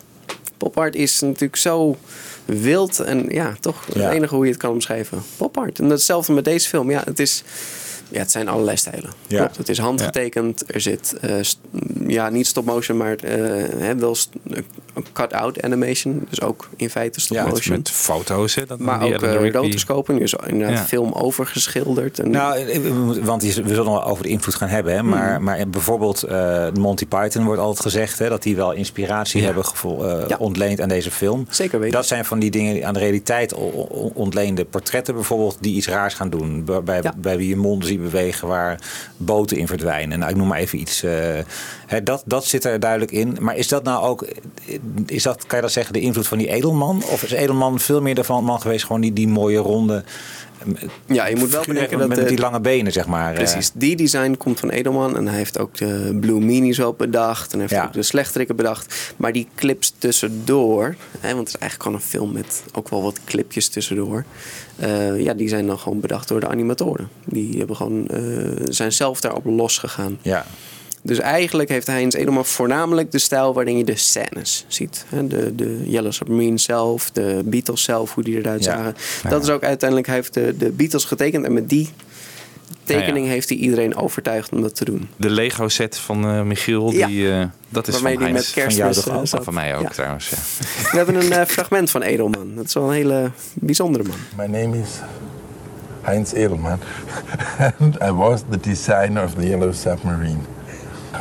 Popart 0.58 0.96
is 0.96 1.20
natuurlijk 1.20 1.56
zo 1.56 1.98
wild 2.46 3.00
en 3.00 3.26
ja, 3.30 3.56
toch 3.60 3.86
ja. 3.94 4.02
het 4.02 4.14
enige 4.14 4.36
hoe 4.36 4.46
je 4.46 4.52
het 4.52 4.60
kan 4.60 4.72
omschrijven. 4.72 5.22
Popart. 5.38 5.80
En 5.80 5.90
hetzelfde 5.90 6.34
met 6.34 6.46
deze 6.46 6.70
film. 6.70 6.92
Ja, 6.92 7.02
het 7.06 7.20
is... 7.20 7.44
Ja, 8.12 8.20
het 8.20 8.32
zijn 8.32 8.48
allerlei 8.48 8.78
stijlen. 8.78 9.10
Ja. 9.28 9.38
Klopt. 9.38 9.58
Het 9.58 9.70
is 9.70 9.78
handgetekend. 9.78 10.64
Er 10.68 10.82
zit 10.82 11.16
uh, 11.26 11.42
ja, 12.08 12.30
niet 12.30 12.48
stop 12.48 12.66
motion, 12.66 12.98
maar 12.98 13.16
uh, 13.26 13.92
wel 13.98 14.16
cut-out 15.14 15.62
animation. 15.62 16.26
Dus 16.30 16.42
ook 16.42 16.70
in 16.76 16.90
feite 16.90 17.20
stop 17.22 17.38
ja. 17.38 17.70
Met 17.70 17.90
foto's, 17.90 18.56
hè? 18.56 18.66
Dat 18.66 18.80
maar 18.80 19.02
ook 19.02 19.22
uh, 19.22 19.52
rotoscopen. 19.52 20.20
Dus 20.20 20.34
inderdaad 20.46 20.78
ja. 20.78 20.84
film 20.84 21.12
overgeschilderd. 21.12 22.20
En 22.20 22.32
nou, 22.32 22.80
want 23.24 23.44
we 23.44 23.52
zullen 23.52 23.86
nog 23.86 24.06
over 24.06 24.24
de 24.24 24.30
invloed 24.30 24.56
gaan 24.56 24.68
hebben. 24.68 24.94
Hè? 24.94 25.04
Maar, 25.04 25.38
mm. 25.38 25.44
maar 25.44 25.70
bijvoorbeeld 25.70 26.26
Monty 26.78 27.06
Python 27.06 27.46
wordt 27.46 27.62
altijd 27.62 27.80
gezegd 27.82 28.20
hè, 28.20 28.30
dat 28.30 28.44
die 28.44 28.56
wel 28.56 28.72
inspiratie 28.72 29.44
hebben 29.44 29.64
ontleend 30.38 30.82
aan 30.82 30.90
deze 30.90 31.12
film. 31.12 31.46
Zeker 31.50 31.80
weten. 31.80 31.96
Dat 31.96 32.08
zijn 32.08 32.26
van 32.26 32.40
die 32.40 32.52
dingen 32.52 32.74
die 32.74 32.86
aan 32.86 32.94
de 32.94 33.00
realiteit 33.00 33.54
ontleende 34.14 34.66
portretten 34.66 35.14
bijvoorbeeld 35.14 35.58
die 35.60 35.76
iets 35.76 35.88
raars 35.88 36.14
gaan 36.14 36.30
doen. 36.30 36.66
Bij, 36.84 37.02
bij 37.18 37.38
wie 37.38 37.48
je 37.48 37.56
mond 37.56 37.86
ziet 37.86 38.00
bewegen 38.02 38.48
waar 38.48 38.80
boten 39.18 39.58
in 39.58 39.68
verdwijnen. 39.68 40.20
Nou, 40.20 40.32
ik 40.32 40.38
noem 40.38 40.48
maar 40.48 40.60
even 40.60 40.80
iets. 40.80 41.04
Uh, 41.04 41.12
hè, 41.88 42.04
dat, 42.04 42.24
dat 42.26 42.46
zit 42.46 42.66
er 42.66 42.80
duidelijk 42.80 43.12
in. 43.12 43.38
Maar 43.40 43.56
is 43.56 43.68
dat 43.68 43.84
nou 43.84 44.04
ook, 44.04 44.26
is 45.06 45.24
dat, 45.24 45.46
kan 45.46 45.58
je 45.58 45.64
dat 45.64 45.74
zeggen, 45.74 45.94
de 45.94 46.00
invloed 46.02 46.28
van 46.28 46.38
die 46.38 46.48
Edelman? 46.48 47.04
Of 47.12 47.24
is 47.24 47.32
Edelman 47.32 47.80
veel 47.80 48.02
meer 48.02 48.18
ervan 48.18 48.44
man 48.44 48.62
geweest, 48.62 48.86
gewoon 48.86 49.02
die, 49.02 49.14
die 49.14 49.28
mooie 49.28 49.58
ronde. 49.58 50.04
Ja, 51.06 51.28
je 51.28 51.36
moet 51.36 51.50
wel 51.50 51.64
bedenken 51.68 51.98
dat... 51.98 52.08
Met 52.08 52.28
die 52.28 52.40
lange 52.40 52.60
benen, 52.60 52.92
zeg 52.92 53.08
maar. 53.08 53.34
Precies. 53.34 53.72
Die 53.74 53.96
design 53.96 54.36
komt 54.38 54.60
van 54.60 54.70
Edelman. 54.70 55.18
En 55.18 55.28
hij 55.28 55.38
heeft 55.38 55.60
ook 55.60 55.78
de 55.78 56.18
Blue 56.20 56.40
Minis 56.40 56.78
wel 56.78 56.94
bedacht. 56.94 57.54
En 57.54 57.60
hij 57.60 57.68
heeft 57.68 57.82
ja. 57.82 57.88
ook 57.88 57.94
de 57.94 58.04
slechterikken 58.04 58.56
bedacht. 58.56 59.14
Maar 59.18 59.32
die 59.32 59.48
clips 59.56 59.94
tussendoor... 59.98 60.96
Hè, 61.20 61.28
want 61.28 61.48
het 61.48 61.48
is 61.48 61.62
eigenlijk 61.62 61.84
gewoon 61.84 61.98
een 61.98 62.04
film 62.04 62.32
met 62.32 62.64
ook 62.74 62.90
wel 62.90 63.04
wat 63.04 63.20
clipjes 63.26 63.68
tussendoor. 63.68 64.26
Uh, 64.84 65.22
ja, 65.22 65.34
die 65.34 65.48
zijn 65.48 65.68
dan 65.68 65.80
gewoon 65.80 66.00
bedacht 66.00 66.28
door 66.28 66.40
de 66.40 66.48
animatoren. 66.48 67.10
Die 67.26 67.58
hebben 67.58 67.76
gewoon, 67.76 68.08
uh, 68.14 68.50
zijn 68.70 68.92
zelf 68.92 69.22
daarop 69.22 69.46
losgegaan. 69.46 70.18
Ja. 70.22 70.46
Dus 71.04 71.20
eigenlijk 71.20 71.70
heeft 71.70 71.88
Heinz 71.88 72.16
Edelman 72.16 72.46
voornamelijk 72.46 73.12
de 73.12 73.20
stijl 73.20 73.54
waarin 73.54 73.78
je 73.78 73.84
de 73.84 73.96
scènes 73.96 74.66
ziet. 74.68 75.06
De, 75.28 75.56
de 75.56 75.82
Yellow 75.86 76.12
Submarine 76.12 76.58
zelf, 76.58 77.12
de 77.12 77.42
Beatles 77.46 77.84
zelf, 77.84 78.14
hoe 78.14 78.24
die 78.24 78.38
eruit 78.38 78.64
zagen. 78.64 78.96
Ja. 79.24 79.30
Dat 79.30 79.44
is 79.44 79.50
ook 79.50 79.64
uiteindelijk, 79.64 80.08
hij 80.08 80.18
heeft 80.18 80.34
de, 80.34 80.58
de 80.58 80.70
Beatles 80.70 81.06
getekend 81.06 81.46
en 81.46 81.54
met 81.54 81.70
die 81.70 81.90
tekening 82.84 83.18
Ja, 83.18 83.24
ja. 83.26 83.30
heeft 83.32 83.50
hij 83.50 83.58
iedereen 83.58 83.96
overtuigd 83.96 84.52
om 84.52 84.62
dat 84.62 84.76
te 84.76 84.86
doen. 84.86 85.10
De 85.16 85.30
Lego 85.30 85.68
set 85.68 85.98
van 85.98 86.26
eh, 86.26 86.42
Michiel, 86.42 86.92
Ja. 86.92 87.08
die, 87.08 87.32
eh, 87.32 87.46
dat 87.70 87.88
is 87.88 87.94
Waarmee 87.94 88.14
van 88.14 88.24
die 88.24 88.34
Heinz. 88.34 88.46
met 88.56 88.64
kerstmis, 88.64 88.98
van 89.04 89.14
jou 89.14 89.26
toch 89.28 89.40
eh, 89.40 89.46
van 89.46 89.54
mij 89.54 89.76
ook 89.76 89.82
Ja. 89.82 89.90
trouwens. 89.90 90.30
Ja. 90.30 90.38
We 90.92 90.98
hebben 90.98 91.16
een 91.16 91.48
fragment 91.48 91.90
van 91.92 92.02
Edelman. 92.02 92.56
Dat 92.56 92.66
is 92.66 92.74
wel 92.74 92.84
een 92.88 92.94
hele 92.94 93.32
bijzondere 93.54 94.04
man. 94.04 94.48
My 94.48 94.58
name 94.60 94.78
is 94.78 94.90
Heinz 96.02 96.34
Edelman, 96.34 96.80
and 97.80 97.96
I 98.10 98.12
was 98.12 98.42
the 98.50 98.60
designer 98.60 99.24
of 99.24 99.34
the 99.34 99.48
Yellow 99.48 99.74
Submarine. 99.74 100.40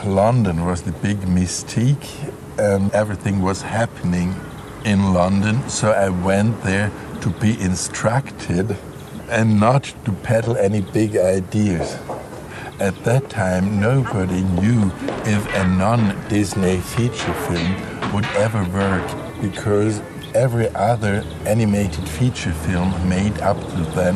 London 0.06 0.64
was 0.64 0.80
the 0.80 0.92
big 1.00 1.16
mystique, 1.34 2.06
and 2.56 2.92
everything 2.92 3.42
was 3.42 3.62
happening 3.64 4.32
in 4.82 5.12
London, 5.12 5.60
so 5.66 5.86
I 5.88 6.08
went 6.24 6.62
there 6.62 6.90
to 7.18 7.30
be 7.40 7.56
instructed 7.58 8.76
and 9.30 9.60
not 9.60 9.94
to 10.04 10.12
peddle 10.12 10.56
any 10.56 10.80
big 10.80 11.16
ideas. 11.16 11.96
At 12.80 13.04
that 13.04 13.30
time, 13.30 13.80
nobody 13.80 14.42
knew 14.42 14.90
if 15.24 15.46
a 15.54 15.68
non 15.68 16.28
Disney 16.28 16.78
feature 16.78 17.34
film 17.34 18.12
would 18.12 18.24
ever 18.36 18.64
work 18.64 19.06
because 19.40 20.00
every 20.34 20.68
other 20.70 21.24
animated 21.46 22.08
feature 22.08 22.52
film 22.52 23.08
made 23.08 23.38
up 23.40 23.58
to 23.70 23.82
then 23.94 24.14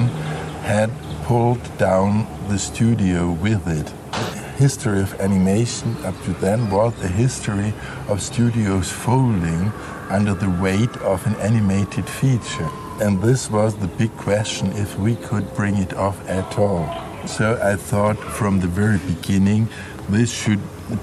had 0.64 0.90
pulled 1.24 1.78
down 1.78 2.26
the 2.48 2.58
studio 2.58 3.32
with 3.32 3.66
it. 3.68 3.86
The 4.12 4.54
History 4.56 5.00
of 5.02 5.20
animation 5.20 5.96
up 6.04 6.20
to 6.24 6.32
then 6.34 6.70
was 6.70 6.92
a 7.02 7.08
history 7.08 7.74
of 8.08 8.22
studios 8.22 8.90
folding 8.90 9.72
under 10.08 10.34
the 10.34 10.50
weight 10.50 10.96
of 10.98 11.26
an 11.26 11.34
animated 11.36 12.08
feature. 12.08 12.70
And 13.00 13.20
this 13.20 13.50
was 13.50 13.76
the 13.76 13.88
big 13.88 14.16
question 14.16 14.72
if 14.72 14.98
we 14.98 15.16
could 15.16 15.52
bring 15.54 15.76
it 15.76 15.94
off 15.94 16.26
at 16.28 16.58
all. 16.58 16.88
So 17.26 17.58
I 17.62 17.76
thought 17.76 18.16
from 18.18 18.60
the 18.60 18.68
very 18.68 18.98
beginning 18.98 19.68
this 20.08 20.30
should 20.32 20.60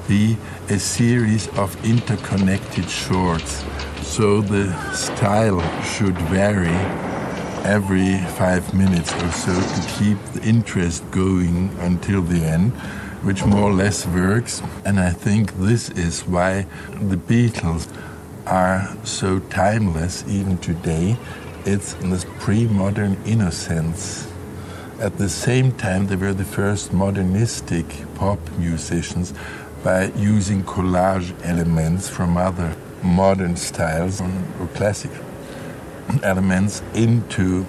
be 0.07 0.37
a 0.69 0.79
series 0.79 1.47
of 1.57 1.75
interconnected 1.83 2.89
shorts. 2.89 3.63
So 4.01 4.41
the 4.41 4.71
style 4.93 5.61
should 5.83 6.17
vary 6.29 6.77
every 7.65 8.17
five 8.37 8.73
minutes 8.73 9.11
or 9.13 9.31
so 9.31 9.53
to 9.53 9.87
keep 9.97 10.17
the 10.33 10.41
interest 10.47 11.09
going 11.11 11.69
until 11.79 12.21
the 12.21 12.43
end, 12.43 12.71
which 13.23 13.43
more 13.45 13.69
or 13.69 13.73
less 13.73 14.07
works. 14.07 14.61
And 14.85 14.99
I 14.99 15.11
think 15.11 15.53
this 15.57 15.89
is 15.89 16.21
why 16.21 16.67
the 17.01 17.17
Beatles 17.17 17.87
are 18.47 18.95
so 19.03 19.39
timeless 19.39 20.23
even 20.27 20.57
today. 20.57 21.17
It's 21.63 21.93
this 21.93 22.25
pre 22.39 22.65
modern 22.65 23.17
innocence. 23.23 24.27
At 24.99 25.19
the 25.19 25.29
same 25.29 25.71
time, 25.73 26.07
they 26.07 26.15
were 26.15 26.33
the 26.33 26.43
first 26.43 26.91
modernistic 26.91 27.85
pop 28.15 28.39
musicians 28.57 29.31
by 29.83 30.05
using 30.15 30.63
collage 30.63 31.35
elements 31.43 32.09
from 32.09 32.35
other 32.35 32.75
modern 33.03 33.55
styles 33.57 34.21
or 34.21 34.67
classic 34.73 35.11
elements 36.23 36.81
into 36.95 37.63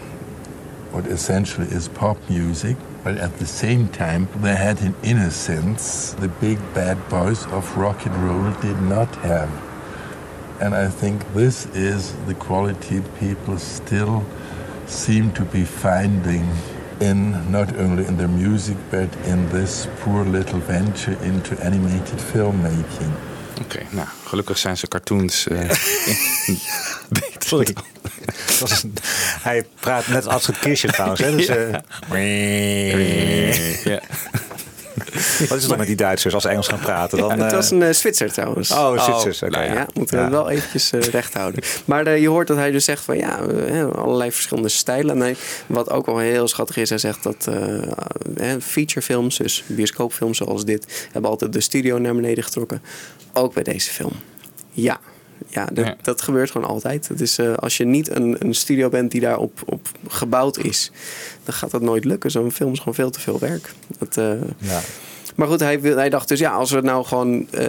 what 0.92 1.06
essentially 1.06 1.66
is 1.66 1.88
pop 1.88 2.16
music. 2.30 2.78
But 3.04 3.18
at 3.18 3.38
the 3.38 3.46
same 3.46 3.88
time, 3.88 4.26
they 4.36 4.56
had 4.56 4.80
an 4.80 4.94
innocence 5.02 6.14
the 6.14 6.28
big 6.28 6.58
bad 6.72 6.96
boys 7.10 7.44
of 7.48 7.76
rock 7.76 8.06
and 8.06 8.16
roll 8.24 8.52
did 8.62 8.80
not 8.80 9.14
have. 9.16 9.71
And 10.62 10.74
I 10.74 10.88
think 11.00 11.22
this 11.34 11.66
is 11.72 12.02
the 12.26 12.34
quality 12.34 13.02
people 13.18 13.58
still 13.58 14.22
seem 14.88 15.32
to 15.32 15.42
be 15.44 15.64
finding 15.80 16.44
in 16.98 17.50
not 17.50 17.68
only 17.78 18.04
in 18.06 18.16
their 18.16 18.28
music 18.28 18.76
but 18.90 19.08
in 19.26 19.48
this 19.50 19.86
poor 20.04 20.24
little 20.24 20.60
venture 20.66 21.16
into 21.24 21.56
animated 21.64 22.20
filmmaking. 22.32 23.12
Oké, 23.60 23.78
nou, 23.90 24.06
gelukkig 24.26 24.58
zijn 24.58 24.76
ze 24.76 24.88
cartoons 24.88 25.48
eh, 25.48 25.58
in- 26.46 26.58
beter. 27.08 27.42
Sorry. 27.46 27.72
Dat 28.46 28.58
was 28.58 28.82
een- 28.82 28.94
hij 29.42 29.66
praat 29.80 30.06
net 30.08 30.26
als 30.26 30.48
een 30.48 30.58
kistje 30.60 30.88
trouwens. 30.88 31.20
Hè? 31.20 31.36
Dus, 31.36 31.46
eh, 31.46 31.72
Ja. 33.84 34.00
Wat 35.48 35.56
is 35.56 35.60
het 35.60 35.68
dan 35.68 35.78
met 35.78 35.86
die 35.86 35.96
Duitsers 35.96 36.34
als 36.34 36.42
ze 36.42 36.48
Engels 36.48 36.68
gaan 36.68 36.78
praten? 36.78 37.18
Dan, 37.18 37.30
het 37.30 37.40
eh, 37.40 37.50
was 37.56 37.70
een 37.70 37.82
eh, 37.82 37.92
Zwitser 37.92 38.32
trouwens. 38.32 38.70
Oh, 38.70 38.92
een 38.92 39.00
Zwitsers, 39.00 39.42
oké. 39.42 39.50
nou 39.50 39.64
ja, 39.64 39.72
Ja. 39.72 39.86
moeten 39.94 40.16
we 40.16 40.22
Ja. 40.22 40.30
wel 40.30 40.50
eventjes 40.50 40.92
eh, 40.92 41.00
recht 41.00 41.34
houden. 41.34 41.62
Maar 41.84 42.06
eh, 42.06 42.20
je 42.20 42.28
hoort 42.28 42.46
dat 42.46 42.56
hij 42.56 42.70
dus 42.70 42.84
zegt 42.84 43.04
van 43.04 43.16
ja, 43.16 43.36
allerlei 43.94 44.32
verschillende 44.32 44.68
stijlen. 44.68 45.36
Wat 45.66 45.90
ook 45.90 46.06
wel 46.06 46.18
heel 46.18 46.48
schattig 46.48 46.76
is, 46.76 46.88
hij 46.88 46.98
zegt 46.98 47.22
dat 47.22 47.48
featurefilms, 48.60 49.36
dus 49.36 49.64
bioscoopfilms 49.66 50.36
zoals 50.36 50.64
dit, 50.64 51.08
hebben 51.12 51.30
altijd 51.30 51.52
de 51.52 51.60
studio 51.60 51.98
naar 51.98 52.14
beneden 52.14 52.44
getrokken. 52.44 52.82
Ook 53.32 53.54
bij 53.54 53.62
deze 53.62 53.90
film. 53.90 54.12
Ja. 54.70 55.00
Ja, 55.48 55.66
dat, 55.72 55.94
dat 56.02 56.22
gebeurt 56.22 56.50
gewoon 56.50 56.68
altijd. 56.68 57.08
Het 57.08 57.20
is, 57.20 57.38
eh, 57.38 57.54
als 57.54 57.76
je 57.76 57.84
niet 57.84 58.10
een, 58.16 58.36
een 58.38 58.54
studio 58.54 58.88
bent 58.88 59.10
die 59.10 59.20
daarop 59.20 59.60
op 59.64 59.88
gebouwd 60.08 60.58
is, 60.58 60.90
dan 61.44 61.54
gaat 61.54 61.70
dat 61.70 61.80
nooit 61.82 62.04
lukken. 62.04 62.30
Zo'n 62.30 62.52
film 62.52 62.72
is 62.72 62.78
gewoon 62.78 62.94
veel 62.94 63.10
te 63.10 63.20
veel 63.20 63.38
werk. 63.38 63.72
Dat, 63.98 64.16
eh, 64.16 64.32
Ja. 64.58 64.80
Maar 65.34 65.48
goed, 65.48 65.60
hij, 65.60 65.78
hij 65.82 66.08
dacht 66.10 66.28
dus 66.28 66.38
ja, 66.38 66.50
als 66.52 66.70
we 66.70 66.80
nou 66.80 67.04
gewoon 67.04 67.46
eh, 67.50 67.66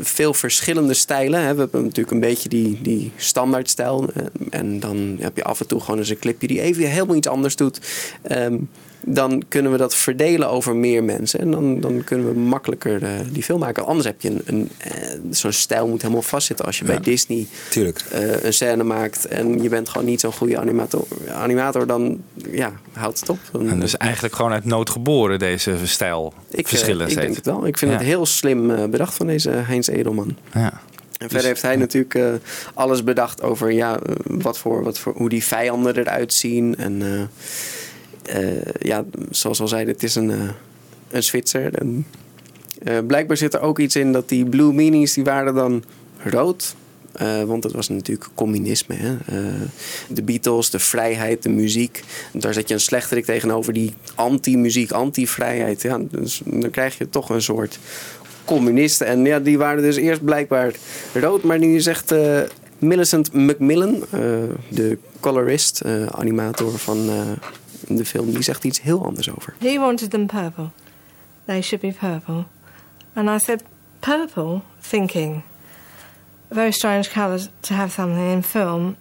veel 0.00 0.34
verschillende 0.34 0.94
stijlen 0.94 1.40
hebben. 1.40 1.56
We 1.64 1.70
hebben 1.70 1.82
natuurlijk 1.82 2.10
een 2.10 2.20
beetje 2.20 2.48
die, 2.48 2.78
die 2.82 3.12
standaardstijl. 3.16 4.08
eh, 4.14 4.24
en 4.50 4.80
dan 4.80 5.16
heb 5.20 5.36
je 5.36 5.44
af 5.44 5.60
en 5.60 5.66
toe 5.66 5.80
gewoon 5.80 5.98
eens 5.98 6.08
een 6.08 6.18
clipje 6.18 6.46
die 6.46 6.60
even 6.60 6.90
helemaal 6.90 7.16
iets 7.16 7.28
anders 7.28 7.56
doet. 7.56 7.80
Ehm, 8.22 8.56
dan 9.04 9.42
kunnen 9.48 9.72
we 9.72 9.78
dat 9.78 9.94
verdelen 9.94 10.48
over 10.50 10.76
meer 10.76 11.04
mensen. 11.04 11.40
En 11.40 11.50
dan, 11.50 11.80
dan 11.80 12.04
kunnen 12.04 12.32
we 12.32 12.38
makkelijker 12.38 13.02
eh, 13.02 13.10
die 13.32 13.42
film 13.42 13.60
maken. 13.60 13.86
Anders 13.86 14.06
heb 14.06 14.20
je 14.20 14.28
een, 14.28 14.42
een, 14.44 14.70
eh, 14.78 14.92
zo'n 15.30 15.52
stijl 15.52 15.88
moet 15.88 16.02
helemaal 16.02 16.22
vastzitten. 16.22 16.66
Als 16.66 16.78
je 16.78 16.84
bij 16.84 17.00
Disney 17.00 17.46
eh, 17.74 18.42
een 18.42 18.52
scène 18.52 18.82
maakt 18.84 19.26
en 19.26 19.62
je 19.62 19.68
bent 19.68 19.88
gewoon 19.88 20.06
niet 20.06 20.20
zo'n 20.20 20.32
goede 20.32 20.58
animator, 20.58 21.06
animator 21.32 21.86
dan 21.86 22.22
ja, 22.50 22.72
houdt 22.92 23.20
het 23.20 23.28
op. 23.28 23.38
Dan, 23.52 23.68
En 23.68 23.80
dus 23.80 23.96
eigenlijk 23.96 24.34
gewoon 24.34 24.52
uit 24.52 24.64
nood 24.64 24.90
geboren, 24.90 25.38
deze 25.38 25.76
stijl 25.84 26.34
ik, 26.50 26.68
verschillen 26.68 27.08
ik 27.08 27.14
denk 27.14 27.36
het 27.36 27.46
wel. 27.46 27.66
Ik 27.66 27.78
vind 27.78 27.90
Ja. 27.90 27.96
het 27.96 28.06
heel 28.06 28.26
slim 28.26 28.90
bedacht 28.90 29.14
van 29.14 29.26
deze 29.26 29.50
Heinz 29.50 29.88
Edelman. 29.88 30.36
Ja. 30.52 30.80
En 31.18 31.28
verder 31.28 31.46
heeft 31.46 31.62
hij 31.62 31.76
natuurlijk 31.76 32.40
alles 32.74 33.04
bedacht 33.04 33.42
over 33.42 33.72
ja, 33.72 33.98
wat 34.24 34.58
voor, 34.58 34.82
wat 34.82 34.98
voor, 34.98 35.12
hoe 35.16 35.28
die 35.28 35.44
vijanden 35.44 35.96
eruit 35.96 36.32
zien. 36.32 36.76
En 36.76 37.02
ja, 38.78 39.04
zoals 39.30 39.60
al 39.60 39.68
zei, 39.68 39.86
het 39.86 40.02
is 40.02 40.14
een, 40.14 40.30
eh, 40.30 40.48
een 41.10 41.22
Zwitser. 41.22 41.74
En, 41.74 42.06
eh, 42.82 42.98
blijkbaar 43.06 43.36
zit 43.36 43.54
er 43.54 43.60
ook 43.60 43.78
iets 43.78 43.96
in 43.96 44.12
dat 44.12 44.28
die 44.28 44.44
Blue 44.44 44.72
Minis, 44.72 45.14
die 45.14 45.24
waren 45.24 45.54
dan 45.54 45.84
rood. 46.22 46.74
Eh, 47.12 47.42
want 47.42 47.64
het 47.64 47.72
was 47.72 47.88
natuurlijk 47.88 48.30
communisme. 48.34 48.94
Hè? 48.94 49.16
Eh, 49.26 49.52
de 50.08 50.22
Beatles, 50.22 50.70
de 50.70 50.78
vrijheid, 50.78 51.42
de 51.42 51.48
muziek. 51.48 52.02
Daar 52.32 52.54
zet 52.54 52.68
je 52.68 52.74
een 52.74 52.80
slechterik 52.80 53.24
tegenover 53.24 53.72
die 53.72 53.94
anti-muziek, 54.14 54.90
anti-vrijheid. 54.90 55.82
Ja, 55.82 55.98
dus 56.10 56.40
dan 56.44 56.70
krijg 56.70 56.98
je 56.98 57.08
toch 57.08 57.30
een 57.30 57.42
soort 57.42 57.78
communisten. 58.44 59.06
En 59.06 59.24
ja, 59.24 59.38
die 59.38 59.58
waren 59.58 59.82
dus 59.82 59.96
eerst 59.96 60.24
blijkbaar 60.24 60.72
rood. 61.14 61.42
Maar 61.42 61.58
nu 61.58 61.80
zegt 61.80 62.12
eh, 62.12 62.40
Millicent 62.80 63.32
Macmillan, 63.32 64.04
eh, 64.10 64.20
de 64.68 64.98
colorist, 65.20 65.80
eh, 65.80 66.06
animator 66.06 66.78
van 66.78 67.08
eh, 67.08 67.20
de 67.88 68.04
film, 68.04 68.30
die 68.32 68.42
zegt 68.42 68.64
iets 68.64 68.80
heel 68.80 69.04
anders 69.04 69.30
over. 69.30 69.54
He 69.58 69.78
wanted 69.78 70.10
them 70.10 70.26
purple. 70.26 70.70
They 71.44 71.62
should 71.62 71.80
be 71.80 71.92
purple. 71.92 72.44
And 73.14 73.28
I 73.28 73.38
said, 73.38 73.62
purple? 74.00 74.62
Thinking, 74.80 75.42
very 76.50 76.72
strange 76.72 77.10
colours 77.10 77.48
to 77.62 77.74
have 77.74 77.92
something 77.92 78.32
in 78.32 78.42
film. 78.42 78.96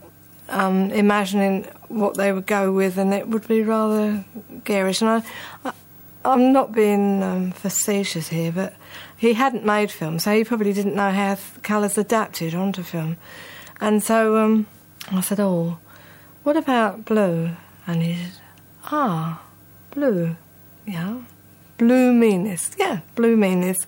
Um, 0.50 0.92
imagining 0.92 1.66
what 1.90 2.16
they 2.16 2.32
would 2.32 2.48
go 2.48 2.72
with, 2.72 2.98
and 2.98 3.14
it 3.14 3.28
would 3.28 3.48
be 3.48 3.62
rather 3.62 4.24
garish. 4.64 5.02
And 5.02 5.10
I, 5.10 5.70
I, 5.70 5.74
I'm 6.26 6.52
not 6.52 6.72
being 6.72 7.24
um, 7.24 7.52
facetious 7.52 8.30
here, 8.30 8.52
but 8.52 8.74
he 9.16 9.34
hadn't 9.34 9.66
made 9.66 9.92
film, 9.92 10.20
so 10.20 10.36
he 10.36 10.44
probably 10.44 10.74
didn't 10.74 10.96
know 10.96 11.12
how 11.12 11.38
colours 11.62 11.98
adapted 11.98 12.56
onto 12.56 12.84
film. 12.84 13.18
And 13.80 14.04
so 14.04 14.38
um, 14.38 14.66
I 15.12 15.22
said, 15.22 15.40
Oh, 15.40 15.78
what 16.44 16.58
about 16.58 17.06
blue? 17.06 17.52
And 17.86 18.04
he 18.04 18.16
said, 18.16 18.42
Ah, 18.92 19.42
blue. 19.92 20.36
Yeah. 20.86 21.22
Blue 21.78 22.12
meanness. 22.14 22.72
Yeah, 22.78 23.00
blue 23.16 23.38
meanness. 23.38 23.86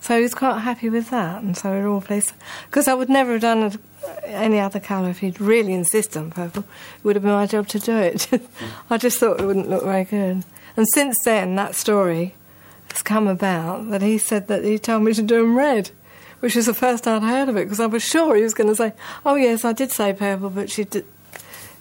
So 0.00 0.20
he's 0.20 0.34
quite 0.34 0.60
happy 0.60 0.88
with 0.88 1.10
that, 1.10 1.42
and 1.42 1.56
so 1.56 1.70
were 1.70 1.88
all 1.88 2.00
pleased. 2.00 2.32
Because 2.66 2.88
I 2.88 2.94
would 2.94 3.08
never 3.08 3.32
have 3.32 3.40
done 3.40 3.78
any 4.24 4.60
other 4.60 4.80
colour 4.80 5.10
if 5.10 5.18
he'd 5.18 5.40
really 5.40 5.72
insisted 5.72 6.18
on 6.18 6.30
purple. 6.30 6.64
It 6.98 7.04
would 7.04 7.16
have 7.16 7.22
been 7.22 7.32
my 7.32 7.46
job 7.46 7.68
to 7.68 7.78
do 7.78 7.96
it. 7.96 8.28
I 8.90 8.98
just 8.98 9.18
thought 9.18 9.40
it 9.40 9.46
wouldn't 9.46 9.70
look 9.70 9.84
very 9.84 10.04
good. 10.04 10.44
And 10.76 10.86
since 10.92 11.16
then, 11.24 11.56
that 11.56 11.74
story 11.74 12.34
has 12.92 13.02
come 13.02 13.26
about 13.26 13.90
that 13.90 14.02
he 14.02 14.18
said 14.18 14.48
that 14.48 14.64
he 14.64 14.78
told 14.78 15.02
me 15.02 15.14
to 15.14 15.22
do 15.22 15.42
them 15.42 15.56
red, 15.56 15.90
which 16.40 16.54
was 16.54 16.66
the 16.66 16.74
first 16.74 17.06
I'd 17.06 17.22
heard 17.22 17.48
of 17.48 17.56
it, 17.56 17.64
because 17.64 17.80
I 17.80 17.86
was 17.86 18.02
sure 18.02 18.36
he 18.36 18.42
was 18.42 18.54
going 18.54 18.68
to 18.68 18.76
say, 18.76 18.92
oh, 19.24 19.34
yes, 19.36 19.64
I 19.64 19.72
did 19.72 19.90
say 19.90 20.12
purple, 20.12 20.50
but 20.50 20.70
she 20.70 20.84
did. 20.84 21.06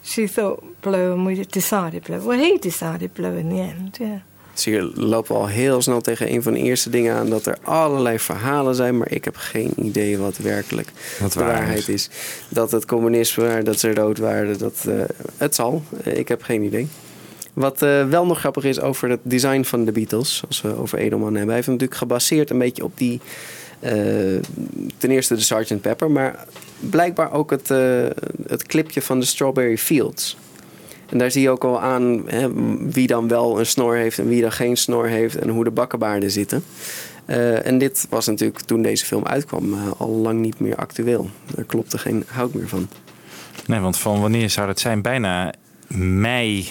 She 0.05 0.27
thought 0.27 0.63
blue, 0.79 1.13
and 1.13 1.25
we 1.25 1.45
decided 1.49 2.03
blue. 2.03 2.19
Well, 2.19 2.39
he 2.39 2.57
decided 2.59 3.13
blue 3.13 3.37
in 3.37 3.49
the 3.49 3.59
end, 3.59 3.97
yeah. 3.97 4.21
Dus 4.53 4.65
hier 4.65 4.91
lopen 4.93 5.35
we 5.35 5.41
al 5.41 5.47
heel 5.47 5.81
snel 5.81 6.01
tegen 6.01 6.31
een 6.33 6.43
van 6.43 6.53
de 6.53 6.59
eerste 6.59 6.89
dingen 6.89 7.15
aan 7.15 7.29
dat 7.29 7.45
er 7.45 7.57
allerlei 7.61 8.19
verhalen 8.19 8.75
zijn, 8.75 8.97
maar 8.97 9.11
ik 9.11 9.25
heb 9.25 9.35
geen 9.35 9.73
idee 9.75 10.17
wat 10.17 10.37
werkelijk 10.37 10.91
Wat 11.19 11.33
de 11.33 11.39
waar 11.39 11.47
waarheid 11.47 11.87
is. 11.87 12.09
Dat 12.49 12.71
het 12.71 12.85
communisme 12.85 13.43
waren, 13.43 13.65
dat 13.65 13.79
ze 13.79 13.93
rood 13.93 14.17
waren, 14.17 14.57
dat, 14.57 14.85
eh, 14.87 14.93
het 15.37 15.55
zal. 15.55 15.83
Eh, 16.03 16.17
ik 16.17 16.27
heb 16.27 16.41
geen 16.41 16.63
idee. 16.63 16.87
Wat 17.53 17.81
eh, 17.81 18.07
wel 18.07 18.25
nog 18.25 18.39
grappig 18.39 18.63
is 18.63 18.79
over 18.79 19.09
het 19.09 19.19
design 19.23 19.63
van 19.63 19.85
de 19.85 19.91
Beatles, 19.91 20.43
als 20.47 20.61
we 20.61 20.77
over 20.77 20.97
Edelman 20.97 21.27
hebben. 21.27 21.45
Hij 21.45 21.55
heeft 21.55 21.67
hem 21.67 21.75
natuurlijk 21.75 21.99
gebaseerd 21.99 22.49
een 22.49 22.57
beetje 22.57 22.83
op 22.83 22.91
die. 22.95 23.21
Eh, 23.79 23.93
ten 24.97 25.11
eerste 25.11 25.35
de 25.35 25.41
Sgt. 25.41 25.81
Pepper, 25.81 26.11
maar 26.11 26.45
blijkbaar 26.79 27.31
ook 27.31 27.51
het, 27.51 27.71
eh, 27.71 28.05
het 28.47 28.63
clipje 28.63 29.01
van 29.01 29.19
de 29.19 29.25
Strawberry 29.25 29.77
Fields. 29.77 30.37
En 31.09 31.17
daar 31.17 31.31
zie 31.31 31.41
je 31.41 31.49
ook 31.49 31.63
al 31.63 31.81
aan 31.81 32.29
hè, 32.29 32.53
wie 32.91 33.07
dan 33.07 33.27
wel 33.27 33.59
een 33.59 33.65
snor 33.65 33.95
heeft 33.95 34.19
en 34.19 34.27
wie 34.27 34.41
dan 34.41 34.51
geen 34.51 34.77
snor 34.77 35.07
heeft 35.07 35.35
en 35.35 35.49
hoe 35.49 35.63
de 35.63 35.71
bakkenbaarden 35.71 36.31
zitten. 36.31 36.63
Eh, 37.25 37.65
en 37.65 37.77
dit 37.77 38.07
was 38.09 38.25
natuurlijk 38.25 38.59
toen 38.59 38.81
deze 38.81 39.05
film 39.05 39.25
uitkwam 39.25 39.73
al 39.97 40.09
lang 40.09 40.39
niet 40.39 40.59
meer 40.59 40.75
actueel. 40.75 41.29
Daar 41.55 41.65
klopte 41.65 41.97
geen 41.97 42.23
hout 42.27 42.53
meer 42.53 42.67
van. 42.67 42.87
Nee, 43.65 43.79
want 43.79 43.97
van 43.97 44.21
wanneer 44.21 44.49
zou 44.49 44.67
dat 44.67 44.79
zijn? 44.79 45.01
Bijna 45.01 45.53
mei 45.87 46.67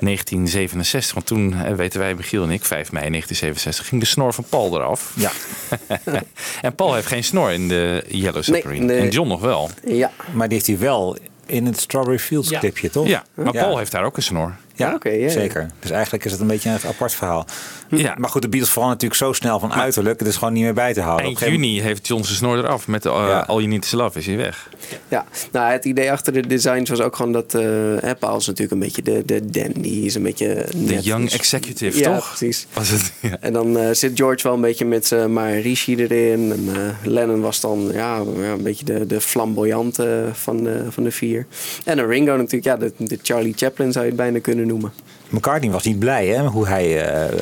1967. 0.00 1.14
Want 1.14 1.26
toen, 1.26 1.54
eh, 1.54 1.74
weten 1.74 2.00
wij, 2.00 2.14
Michiel 2.14 2.42
en 2.42 2.50
ik, 2.50 2.64
5 2.64 2.92
mei 2.92 3.10
1967, 3.10 3.86
ging 3.88 4.00
de 4.00 4.06
snor 4.06 4.32
van 4.34 4.44
Paul 4.48 4.74
eraf. 4.76 5.12
Ja. 5.16 5.30
en 6.62 6.74
Paul 6.74 6.94
heeft 6.94 7.06
geen 7.06 7.24
snor 7.24 7.50
in 7.52 7.68
de 7.68 8.04
Yellow 8.08 8.42
Submarine. 8.42 8.84
nee. 8.84 8.98
En 9.00 9.08
John 9.08 9.28
nog 9.28 9.40
wel. 9.40 9.70
Ja. 9.84 10.10
Maar 10.32 10.48
die 10.48 10.56
heeft 10.56 10.68
hij 10.70 10.78
wel 10.78 11.16
in 11.46 11.66
het 11.66 11.80
Strawberry 11.80 12.18
Fields 12.18 12.48
Ja. 12.48 12.58
clipje, 12.58 12.90
toch? 12.90 13.06
Ja, 13.06 13.24
maar 13.34 13.52
Paul 13.52 13.78
heeft 13.78 13.92
daar 13.92 14.04
ook 14.04 14.16
een 14.16 14.22
snor. 14.22 14.56
Ja, 14.80 14.94
Oké, 14.94 15.28
zeker. 15.30 15.70
Dus 15.78 15.90
eigenlijk 15.90 16.24
is 16.24 16.32
het 16.32 16.40
een 16.40 16.46
beetje 16.46 16.70
een 16.70 16.78
apart 16.86 17.12
verhaal. 17.12 17.46
Ja. 17.88 18.14
Maar 18.18 18.30
goed, 18.30 18.42
de 18.42 18.48
Beatles 18.48 18.72
veranderen 18.72 19.08
natuurlijk 19.08 19.36
zo 19.38 19.46
snel 19.46 19.58
van 19.58 19.72
uiterlijk. 19.72 20.18
Het 20.18 20.28
is 20.28 20.36
gewoon 20.36 20.52
niet 20.52 20.62
meer 20.62 20.74
bij 20.74 20.92
te 20.92 21.00
houden. 21.00 21.24
Eind 21.24 21.40
Op 21.40 21.46
een 21.46 21.52
juni 21.52 21.80
heeft 21.80 22.06
John 22.06 22.22
zijn 22.22 22.36
snor 22.36 22.58
eraf. 22.58 22.88
Met 22.88 23.02
de 23.02 23.08
uh, 23.08 23.14
Ja. 23.14 23.40
All 23.40 23.56
You 23.56 23.68
Need 23.68 23.84
Is 23.84 23.92
Love 23.92 24.18
is 24.18 24.26
hij 24.26 24.36
weg. 24.36 24.68
Ja, 25.08 25.24
nou, 25.52 25.72
het 25.72 25.84
idee 25.84 26.12
achter 26.12 26.32
de 26.32 26.46
designs 26.46 26.90
was 26.90 27.00
ook 27.00 27.16
gewoon 27.16 27.32
dat... 27.32 27.54
eh 27.54 27.62
hè, 28.00 28.14
Paul 28.14 28.36
is 28.36 28.46
natuurlijk 28.46 28.72
een 28.72 28.78
beetje 28.78 29.02
de, 29.02 29.22
de 29.24 29.50
dandy, 29.50 29.88
is 29.88 30.14
een 30.14 30.22
beetje... 30.22 30.66
De 30.74 31.00
Young 31.00 31.30
Executive, 31.32 31.98
ja, 31.98 32.14
toch? 32.14 32.28
precies. 32.28 32.66
Was 32.72 32.88
het, 32.88 33.12
ja. 33.30 33.36
En 33.40 33.52
dan 33.52 33.78
eh, 33.78 33.88
zit 33.92 34.12
George 34.14 34.42
wel 34.42 34.54
een 34.54 34.60
beetje 34.60 34.84
met 34.84 35.06
zijn 35.06 35.32
Maharishi 35.32 35.96
erin. 35.96 36.52
En 36.52 36.68
eh, 36.76 37.12
Lennon 37.12 37.40
was 37.40 37.60
dan 37.60 37.90
ja, 37.92 38.22
ja, 38.36 38.50
een 38.50 38.62
beetje 38.62 38.84
de, 38.84 39.06
de 39.06 39.20
flamboyante 39.20 40.28
van 40.32 40.64
de, 40.64 40.84
van 40.88 41.02
de 41.02 41.10
vier. 41.10 41.46
En 41.84 41.96
dan 41.96 42.06
Ringo 42.06 42.36
natuurlijk, 42.36 42.64
ja, 42.64 42.76
de, 42.76 42.92
de 42.96 43.18
Charlie 43.22 43.54
Chaplin 43.56 43.92
zou 43.92 44.04
je 44.04 44.10
het 44.10 44.20
bijna 44.20 44.38
kunnen 44.38 44.66
noemen. 44.70 44.92
McCartney 45.28 45.70
was 45.70 45.84
niet 45.84 45.98
blij 45.98 46.26
hè, 46.26 46.46
hoe 46.46 46.68
hij 46.68 47.04
eh, 47.06 47.38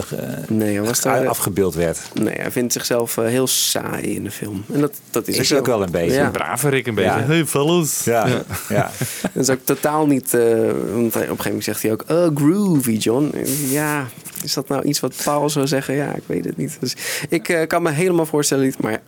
Nee, 0.48 0.74
hij 0.76 0.82
was 0.86 1.00
daar, 1.00 1.28
afgebeeld 1.28 1.74
werd. 1.74 2.00
nee, 2.14 2.34
hij 2.34 2.50
vindt 2.50 2.72
zichzelf 2.72 3.16
eh, 3.16 3.24
heel 3.24 3.46
saai 3.46 4.14
in 4.14 4.24
de 4.24 4.30
film. 4.30 4.64
En 4.72 4.80
dat, 4.80 4.92
dat 5.10 5.28
is, 5.28 5.54
ook 5.54 5.66
wel 5.66 5.82
een 5.82 5.90
beetje. 5.90 6.14
Ja. 6.14 6.24
Een 6.24 6.30
brave 6.30 6.68
Rick 6.68 6.86
een 6.86 6.94
beetje. 6.94 7.10
Ja. 7.10 7.26
Hey 7.26 7.46
fellas. 7.46 8.04
Ja, 8.04 8.26
ja. 8.68 8.90
Dat 9.34 9.42
is 9.42 9.50
ook 9.50 9.64
totaal 9.64 10.06
niet. 10.06 10.34
eh, 10.34 10.40
want 10.40 10.76
op 10.76 10.94
een 10.94 11.10
gegeven 11.12 11.44
moment 11.44 11.64
zegt 11.64 11.82
hij 11.82 11.92
ook. 11.92 12.04
Oh, 12.08 12.36
groovy, 12.36 12.92
John. 12.96 13.34
Ja, 13.68 14.06
is 14.42 14.54
dat 14.54 14.68
nou 14.68 14.82
iets 14.82 15.00
wat 15.00 15.14
Paul 15.24 15.50
zou 15.50 15.66
zeggen? 15.66 15.94
Ja, 15.94 16.14
ik 16.14 16.22
weet 16.26 16.44
het 16.44 16.56
niet. 16.56 16.76
Dus 16.80 16.96
ik 17.28 17.64
kan 17.68 17.82
me 17.82 17.90
helemaal 17.90 18.26
voorstellen. 18.26 18.64
niet, 18.64 18.82
Maar 18.82 19.00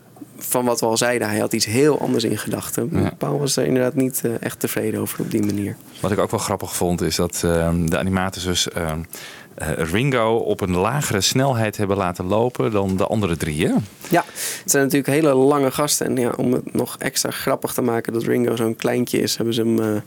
van 0.43 0.65
wat 0.65 0.81
we 0.81 0.87
al 0.87 0.97
zeiden, 0.97 1.29
hij 1.29 1.39
had 1.39 1.53
iets 1.53 1.65
heel 1.65 2.01
anders 2.01 2.25
in 2.25 2.39
gedachten. 2.39 2.89
Ja. 2.93 3.13
Paul 3.19 3.39
was 3.39 3.57
er 3.57 3.65
inderdaad 3.65 3.95
niet 3.95 4.21
eh, 4.25 4.31
echt 4.41 4.61
tevreden 4.61 5.01
over 5.01 5.21
op 5.21 5.31
die 5.31 5.45
manier. 5.45 5.77
Wat 6.01 6.11
ik 6.11 6.19
ook 6.19 6.31
wel 6.31 6.41
grappig 6.41 6.77
vond, 6.77 7.01
is 7.01 7.17
dat 7.17 7.43
ehm, 7.45 7.87
de 7.87 7.99
animators 7.99 8.45
dus 8.45 8.69
ehm, 8.69 8.87
eh, 8.87 8.95
Ringo 9.77 10.37
op 10.37 10.61
een 10.61 10.77
lagere 10.77 11.21
snelheid 11.21 11.77
hebben 11.77 11.97
laten 11.97 12.25
lopen 12.25 12.71
dan 12.71 12.97
de 12.97 13.07
andere 13.07 13.37
drie. 13.37 13.67
Hè? 13.67 13.73
Ja, 14.09 14.25
het 14.63 14.71
zijn 14.71 14.83
natuurlijk 14.83 15.13
hele 15.13 15.35
lange 15.35 15.71
gasten. 15.71 16.07
En 16.07 16.17
ja, 16.17 16.33
om 16.37 16.53
het 16.53 16.75
nog 16.75 16.97
extra 16.99 17.31
grappig 17.31 17.73
te 17.73 17.83
maken 17.83 18.13
dat 18.13 18.23
Ringo 18.23 18.57
zo'n 18.57 18.77
kleintje 18.77 19.21
is, 19.21 19.37
hebben 19.37 19.55
ze 19.55 19.61
hem 19.63 19.81
eh, 19.81 20.01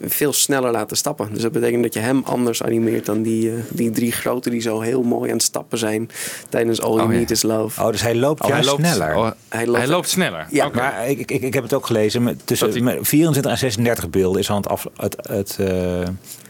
veel 0.00 0.32
sneller 0.32 0.70
laten 0.70 0.96
stappen. 0.96 1.28
Dus 1.32 1.42
dat 1.42 1.52
betekent 1.52 1.82
dat 1.82 1.94
je 1.94 2.00
hem 2.00 2.22
anders 2.24 2.62
animeert 2.62 3.06
dan 3.06 3.22
die, 3.22 3.50
eh, 3.50 3.56
die 3.70 3.90
drie 3.90 4.12
grote 4.12 4.50
die 4.50 4.60
zo 4.60 4.80
heel 4.80 5.02
mooi 5.02 5.30
aan 5.30 5.36
het 5.36 5.44
stappen 5.46 5.78
zijn 5.78 6.08
tijdens 6.48 6.80
All 6.80 6.94
You 6.94 7.02
Oh, 7.06 7.12
ja. 7.12 7.18
Need 7.18 7.30
Is 7.30 7.42
Love. 7.42 7.80
Oh, 7.82 7.90
dus 7.90 8.02
hij 8.02 8.14
loopt 8.14 8.40
Oh, 8.40 8.46
hij 8.46 8.56
juist 8.56 8.70
loopt- 8.70 8.86
sneller. 8.86 9.16
oh, 9.16 9.30
Hij 9.48 9.66
loopt, 9.66 9.78
Hij 9.78 9.88
loopt 9.88 10.08
sneller. 10.08 10.46
Ja. 10.50 10.68
Maar 10.74 11.08
ik, 11.08 11.18
ik, 11.30 11.42
ik 11.42 11.54
heb 11.54 11.62
het 11.62 11.72
ook 11.74 11.86
gelezen. 11.86 12.22
Met, 12.22 12.46
tussen 12.46 12.84
met 12.84 12.98
24 13.02 13.52
en 13.52 13.58
36 13.58 14.10
beelden 14.10 14.40
is 14.40 14.46
dan 14.46 14.56
het 14.56 14.68
af. 14.68 14.86
Het, 14.96 15.16
het, 15.28 15.56
eh, 15.60 16.08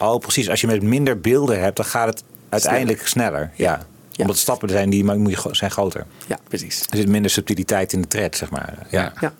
oh, 0.08 0.18
precies. 0.18 0.48
Als 0.50 0.60
je 0.60 0.66
met 0.66 0.82
minder 0.82 1.20
beelden 1.20 1.60
hebt, 1.60 1.76
dan 1.76 1.84
gaat 1.86 2.06
het 2.06 2.22
uiteindelijk 2.50 3.06
sneller. 3.06 3.50
Ja. 3.54 3.86
Omdat 4.18 4.36
stappen 4.36 4.68
zijn 4.68 4.90
die 4.90 5.04
maar 5.04 5.18
moet 5.18 5.42
je, 5.42 5.48
zijn 5.50 5.70
groter. 5.70 6.06
Ja, 6.26 6.38
precies. 6.48 6.80
Er 6.90 6.96
zit 6.96 7.08
minder 7.08 7.30
subtiliteit 7.30 7.92
in 7.92 8.00
de 8.00 8.08
tred, 8.08 8.36
zeg 8.36 8.50
maar. 8.50 8.74
Ja. 8.90 9.12
Ja. 9.20 9.32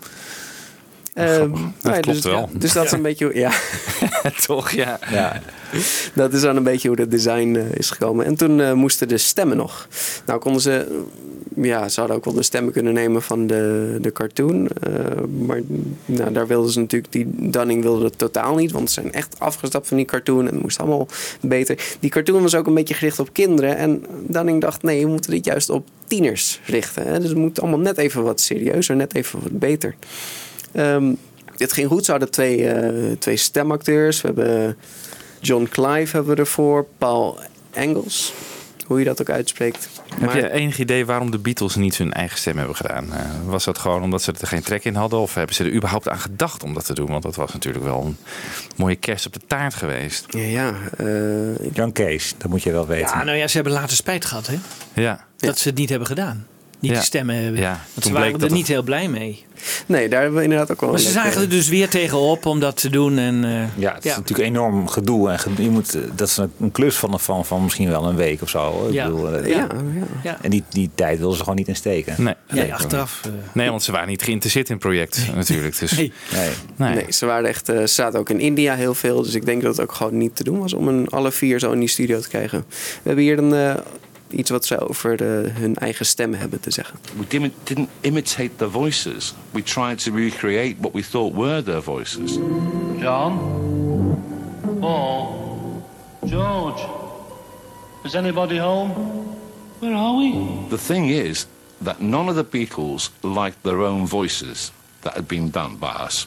Ehm, 1.14 1.50
nou 1.50 1.72
ja, 1.82 1.90
klopt 1.90 2.06
dus, 2.06 2.20
wel. 2.32 2.48
ja, 2.52 2.58
dus 2.58 2.72
dat 2.72 2.84
is 2.84 2.90
een 2.92 3.02
beetje. 3.08 3.24
hoe- 3.24 3.34
Ja. 3.34 3.50
Toch, 4.46 4.70
ja. 4.70 4.98
ja. 5.10 5.40
Dat 6.14 6.32
is 6.32 6.40
dan 6.40 6.56
een 6.56 6.62
beetje 6.62 6.88
hoe 6.88 6.96
dat 6.96 7.10
design 7.10 7.54
eh, 7.56 7.72
is 7.74 7.90
gekomen. 7.90 8.26
En 8.26 8.36
toen 8.36 8.60
eh, 8.60 8.72
moesten 8.72 9.08
de 9.08 9.18
stemmen 9.18 9.56
nog. 9.56 9.88
Nou 10.26 10.38
konden 10.40 10.62
ze... 10.62 11.02
Ja, 11.54 11.88
ze 11.88 12.00
hadden 12.00 12.18
ook 12.18 12.24
wel 12.24 12.34
de 12.34 12.42
stemmen 12.42 12.72
kunnen 12.72 12.94
nemen 12.94 13.22
van 13.22 13.46
de, 13.46 13.96
de 14.00 14.12
cartoon. 14.12 14.68
eh, 14.68 14.92
maar 15.46 15.60
nou, 16.04 16.32
daar 16.32 16.46
wilden 16.46 16.70
ze 16.70 16.78
natuurlijk... 16.78 17.12
Die 17.12 17.26
Dunning 17.50 17.82
wilde 17.82 18.04
het 18.04 18.18
totaal 18.18 18.54
niet. 18.54 18.70
Want 18.70 18.90
ze 18.90 19.00
zijn 19.00 19.12
echt 19.12 19.38
afgestapt 19.38 19.88
van 19.88 19.96
die 19.96 20.06
cartoon. 20.06 20.46
En 20.46 20.54
het 20.54 20.62
moest 20.62 20.78
allemaal 20.78 21.08
beter. 21.40 21.96
Die 22.00 22.10
cartoon 22.10 22.42
was 22.42 22.54
ook 22.54 22.66
een 22.66 22.74
beetje 22.74 22.94
gericht 22.94 23.18
op 23.18 23.32
kinderen. 23.32 23.76
En 23.76 24.04
Dunning 24.26 24.60
dacht... 24.60 24.82
Nee, 24.82 25.04
we 25.04 25.10
moeten 25.10 25.30
dit 25.30 25.44
juist 25.44 25.70
op 25.70 25.86
tieners 26.06 26.60
richten. 26.64 27.06
Hè? 27.06 27.18
Dus 27.20 27.28
het 27.28 27.38
moet 27.38 27.60
allemaal 27.60 27.78
net 27.78 27.98
even 27.98 28.22
wat 28.22 28.40
serieuzer. 28.40 28.96
Net 28.96 29.14
even 29.14 29.40
wat 29.42 29.58
beter. 29.58 29.94
Ehm, 30.72 31.12
dit 31.56 31.72
ging 31.72 31.88
goed. 31.88 32.04
Ze 32.04 32.10
hadden 32.10 32.30
twee, 32.30 32.66
eh, 32.68 33.12
twee 33.18 33.36
stemacteurs. 33.36 34.20
We 34.20 34.26
hebben 34.26 34.76
John 35.40 35.66
Clive 35.70 36.16
hebben 36.16 36.34
we 36.34 36.40
ervoor. 36.40 36.86
Paul 36.98 37.38
Engels. 37.70 38.32
Hoe 38.90 38.98
je 38.98 39.04
dat 39.04 39.20
ook 39.20 39.30
uitspreekt. 39.30 39.88
Heb 40.08 40.20
Maar- 40.20 40.36
je 40.36 40.50
enig 40.50 40.78
idee 40.78 41.06
waarom 41.06 41.30
de 41.30 41.38
Beatles 41.38 41.74
niet 41.74 41.96
hun 41.96 42.12
eigen 42.12 42.38
stem 42.38 42.56
hebben 42.56 42.76
gedaan? 42.76 43.12
Eh, 43.12 43.20
was 43.44 43.64
dat 43.64 43.78
gewoon 43.78 44.02
omdat 44.02 44.22
ze 44.22 44.32
er 44.40 44.46
geen 44.46 44.62
trek 44.62 44.84
in 44.84 44.94
hadden? 44.94 45.18
Of 45.18 45.34
hebben 45.34 45.54
ze 45.54 45.64
er 45.64 45.72
überhaupt 45.72 46.08
aan 46.08 46.18
gedacht 46.18 46.62
om 46.62 46.74
dat 46.74 46.86
te 46.86 46.94
doen? 46.94 47.06
Want 47.10 47.22
dat 47.22 47.36
was 47.36 47.52
natuurlijk 47.52 47.84
wel 47.84 48.04
een 48.04 48.16
mooie 48.76 48.96
kerst 48.96 49.26
op 49.26 49.32
de 49.32 49.40
taart 49.46 49.74
geweest. 49.74 50.26
Ja, 50.28 50.40
ja. 50.40 50.74
Jan 51.72 51.92
Kees, 51.92 52.34
dat 52.38 52.50
moet 52.50 52.62
je 52.62 52.72
wel 52.72 52.86
weten. 52.86 53.18
Ja, 53.18 53.24
nou 53.24 53.36
ja, 53.36 53.46
ze 53.46 53.54
hebben 53.54 53.72
later 53.72 53.96
spijt 53.96 54.24
gehad, 54.24 54.46
hè? 54.46 54.58
Ja. 54.92 55.24
Dat 55.36 55.58
ze 55.58 55.68
het 55.68 55.78
niet 55.78 55.88
hebben 55.88 56.08
gedaan. 56.08 56.46
Niet 56.80 56.90
Ja. 56.90 56.96
die 56.96 57.06
stemmen 57.06 57.34
hebben. 57.42 57.60
Ja, 57.60 57.68
Want 57.70 57.80
toen 57.94 58.02
ze 58.02 58.12
waren 58.12 58.28
bleek 58.28 58.42
er 58.42 58.48
dat 58.48 58.56
niet 58.56 58.66
heel 58.68 58.82
blij 58.82 59.08
mee. 59.08 59.44
Nee, 59.86 60.08
daar 60.08 60.20
hebben 60.20 60.38
we 60.38 60.44
inderdaad 60.44 60.70
ook 60.72 60.80
wel 60.80 60.90
Maar 60.90 60.98
ze 60.98 61.10
zagen 61.10 61.40
er 61.40 61.48
dus 61.48 61.68
weer 61.68 61.88
tegenop 61.88 62.46
om 62.46 62.60
dat 62.60 62.76
te 62.76 62.90
doen. 62.90 63.18
En, 63.18 63.44
eh, 63.44 63.78
Ja, 63.82 63.94
het 63.94 64.04
is 64.04 64.16
natuurlijk 64.16 64.48
enorm 64.48 64.88
gedoe. 64.88 65.30
En 65.30 65.38
gedoe- 65.38 65.64
je 65.64 65.70
moet, 65.70 65.94
eh, 65.94 66.00
dat 66.14 66.28
is 66.28 66.36
een, 66.36 66.52
een 66.60 66.72
klus 66.72 66.96
van, 66.96 67.20
van, 67.20 67.44
van 67.44 67.62
misschien 67.62 67.88
wel 67.88 68.04
een 68.04 68.16
week 68.16 68.42
of 68.42 68.48
zo. 68.48 68.86
Ik 68.88 68.92
Ja. 68.92 69.04
bedoel, 69.06 69.34
eh, 69.34 69.48
Ja, 69.54 69.66
ja. 70.22 70.38
En 70.42 70.50
die, 70.50 70.62
die 70.68 70.90
tijd 70.94 71.18
wilden 71.18 71.36
ze 71.36 71.42
gewoon 71.42 71.58
niet 71.58 71.68
insteken. 71.68 72.14
Nee, 72.18 72.34
Nee, 72.50 72.74
achteraf, 72.74 73.20
nee, 73.52 73.70
want 73.70 73.82
ze 73.82 73.92
waren 73.92 74.08
niet 74.08 74.22
geïnteresseerd 74.22 74.68
in 74.68 74.74
het 74.74 74.82
project 74.84 75.26
natuurlijk. 75.34 75.78
Dus, 75.78 75.92
Nee. 75.96 76.12
Nee. 76.76 76.94
Nee, 76.94 77.04
ze 77.08 77.26
waren 77.26 77.48
echt, 77.48 77.68
eh, 77.68 77.78
ze 77.78 77.86
zaten 77.86 78.18
ook 78.18 78.30
in 78.30 78.40
India 78.40 78.74
heel 78.74 78.94
veel. 78.94 79.22
Dus 79.22 79.34
ik 79.34 79.44
denk 79.44 79.62
dat 79.62 79.76
het 79.76 79.86
ook 79.86 79.92
gewoon 79.92 80.16
niet 80.18 80.36
te 80.36 80.44
doen 80.44 80.58
was 80.58 80.72
om 80.72 80.88
een 80.88 81.08
alle 81.08 81.32
vier 81.32 81.58
zo 81.58 81.72
in 81.72 81.78
die 81.78 81.88
studio 81.88 82.20
te 82.20 82.28
krijgen. 82.28 82.64
We 82.68 82.76
hebben 83.02 83.24
hier 83.24 83.38
een, 83.38 83.54
eh, 83.54 83.74
iets 84.32 84.50
wat 84.50 84.64
ze 84.64 84.88
over 84.88 85.16
de, 85.16 85.50
hun 85.52 85.76
eigen 85.76 86.06
stem 86.06 86.34
hebben 86.34 86.60
te 86.60 86.70
zeggen. 86.70 86.98
We 87.16 87.24
didn't, 87.28 87.52
didn't 87.62 87.88
imitate 88.00 88.56
their 88.56 88.70
voices. 88.70 89.34
We 89.50 89.62
tried 89.62 90.02
to 90.04 90.12
recreate 90.14 90.74
what 90.78 90.92
we 90.92 91.02
thought 91.02 91.34
were 91.34 91.62
their 91.62 91.82
voices. 91.82 92.38
John? 92.98 93.38
Paul? 94.80 95.48
George? 96.24 96.86
Is 98.04 98.14
anybody 98.14 98.58
home? 98.58 98.92
Where 99.80 99.94
are 99.94 100.16
we? 100.16 100.68
The 100.68 100.78
thing 100.78 101.08
is 101.08 101.46
that 101.84 102.00
none 102.00 102.28
of 102.28 102.34
the 102.34 102.44
Beatles 102.44 103.10
liked 103.22 103.62
their 103.62 103.80
own 103.82 104.06
voices 104.06 104.72
that 105.02 105.14
had 105.14 105.26
been 105.26 105.50
done 105.50 105.76
by 105.76 106.06
us. 106.06 106.26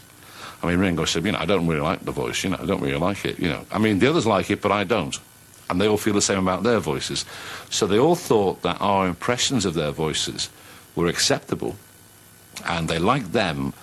I 0.63 0.67
mean, 0.67 0.79
Ringo 0.79 1.05
said, 1.05 1.25
you 1.25 1.31
know, 1.31 1.39
I 1.39 1.45
don't 1.45 1.67
really 1.67 1.81
like 1.81 2.05
the 2.05 2.11
voice, 2.11 2.43
you 2.43 2.49
know, 2.49 2.57
I 2.61 2.65
don't 2.65 2.81
really 2.81 2.97
like 2.97 3.25
it, 3.25 3.37
you 3.37 3.49
know. 3.49 3.65
I 3.71 3.79
mean, 3.79 3.99
the 3.99 4.07
others 4.07 4.25
like 4.25 4.49
it, 4.49 4.61
but 4.61 4.71
I 4.71 4.85
don't. 4.85 5.19
And 5.73 5.81
they 5.81 5.89
all 5.89 5.97
feel 5.97 6.13
the 6.13 6.21
same 6.21 6.47
about 6.47 6.63
their 6.63 6.79
voices. 6.81 7.25
So 7.69 7.87
they 7.87 7.97
all 7.97 8.15
thought 8.27 8.61
that 8.61 8.79
our 8.79 9.07
impressions 9.07 9.65
of 9.65 9.73
their 9.73 9.93
voices 9.93 10.49
were 10.93 11.09
acceptable. 11.09 11.73
And 12.63 12.87
they 12.87 12.99
liked 12.99 13.31
them 13.31 13.73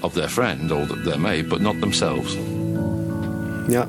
of 0.00 0.12
their 0.12 0.28
friend 0.28 0.70
or 0.72 0.86
their 1.04 1.20
mate, 1.20 1.48
but 1.48 1.60
not 1.60 1.80
themselves. 1.80 2.36
Ja. 3.68 3.88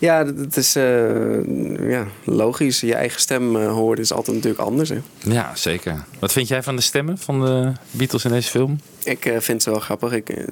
Ja, 0.00 0.24
dat- 0.24 0.36
het 0.38 0.56
is 0.56 0.76
eh, 0.76 1.90
ja, 1.90 2.06
logisch. 2.24 2.80
Je 2.80 2.94
eigen 2.94 3.20
stem 3.20 3.56
eh, 3.56 3.72
horen 3.72 3.98
is 3.98 4.12
altijd 4.12 4.36
natuurlijk 4.36 4.62
anders. 4.62 4.88
Hè? 4.88 4.98
Ja, 5.18 5.54
zeker. 5.54 6.04
Wat 6.18 6.32
vind 6.32 6.48
jij 6.48 6.62
van 6.62 6.76
de 6.76 6.82
stemmen 6.82 7.18
van 7.18 7.40
de 7.40 7.72
Beatles 7.90 8.24
in 8.24 8.30
deze 8.30 8.50
film? 8.50 8.80
Ik 9.04 9.24
eh, 9.24 9.40
vind 9.40 9.62
ze 9.62 9.70
wel 9.70 9.80
grappig. 9.80 10.12
Ik, 10.12 10.44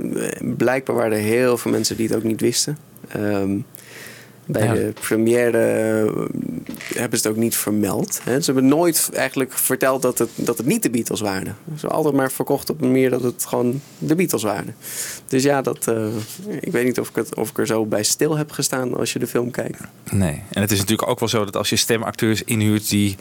blijkbaar 0.57 0.97
waren 0.97 1.12
er 1.19 1.23
heel 1.25 1.57
veel 1.59 1.71
mensen 1.71 1.97
die 1.97 2.07
het 2.09 2.17
ook 2.17 2.23
niet 2.23 2.41
wisten. 2.41 2.79
Ehm, 3.09 3.57
Bij 4.47 4.65
Ja. 4.67 4.73
de 4.75 4.93
première 5.01 5.59
eh, 5.59 6.99
hebben 6.99 7.19
ze 7.19 7.27
het 7.29 7.37
ook 7.37 7.43
niet 7.43 7.57
vermeld. 7.57 8.21
Hè. 8.23 8.41
Ze 8.41 8.53
hebben 8.53 8.69
nooit 8.71 9.11
eigenlijk 9.15 9.53
verteld 9.53 10.03
dat 10.03 10.19
het, 10.19 10.29
dat 10.35 10.59
het 10.59 10.67
niet 10.67 10.83
de 10.83 10.91
Beatles 10.91 11.21
waren. 11.21 11.57
Ze 11.67 11.71
hebben 11.81 11.91
altijd 11.91 12.15
maar 12.15 12.31
verkocht 12.33 12.71
op 12.71 12.81
een 12.81 12.91
manier 12.91 13.11
dat 13.11 13.23
het 13.23 13.45
gewoon 13.49 13.81
de 13.99 14.15
Beatles 14.15 14.43
waren. 14.43 14.75
Dus 15.29 15.43
ja, 15.43 15.63
dat, 15.63 15.87
eh, 15.89 16.07
ik 16.61 16.73
weet 16.73 16.85
niet 16.85 17.01
of 17.01 17.09
ik, 17.09 17.15
het, 17.15 17.35
of 17.35 17.51
ik 17.51 17.59
er 17.59 17.67
zo 17.67 17.85
bij 17.87 18.03
stil 18.03 18.37
heb 18.37 18.51
gestaan 18.51 18.97
als 18.97 19.13
je 19.13 19.19
de 19.19 19.27
film 19.27 19.51
kijkt. 19.51 19.81
Nee. 20.11 20.43
En 20.53 20.61
het 20.61 20.71
is 20.71 20.79
natuurlijk 20.79 21.09
ook 21.09 21.19
wel 21.21 21.29
zo 21.29 21.45
dat 21.45 21.57
als 21.57 21.69
je 21.71 21.77
stemacteurs 21.77 22.43
inhuurt, 22.45 22.89
die 22.89 23.17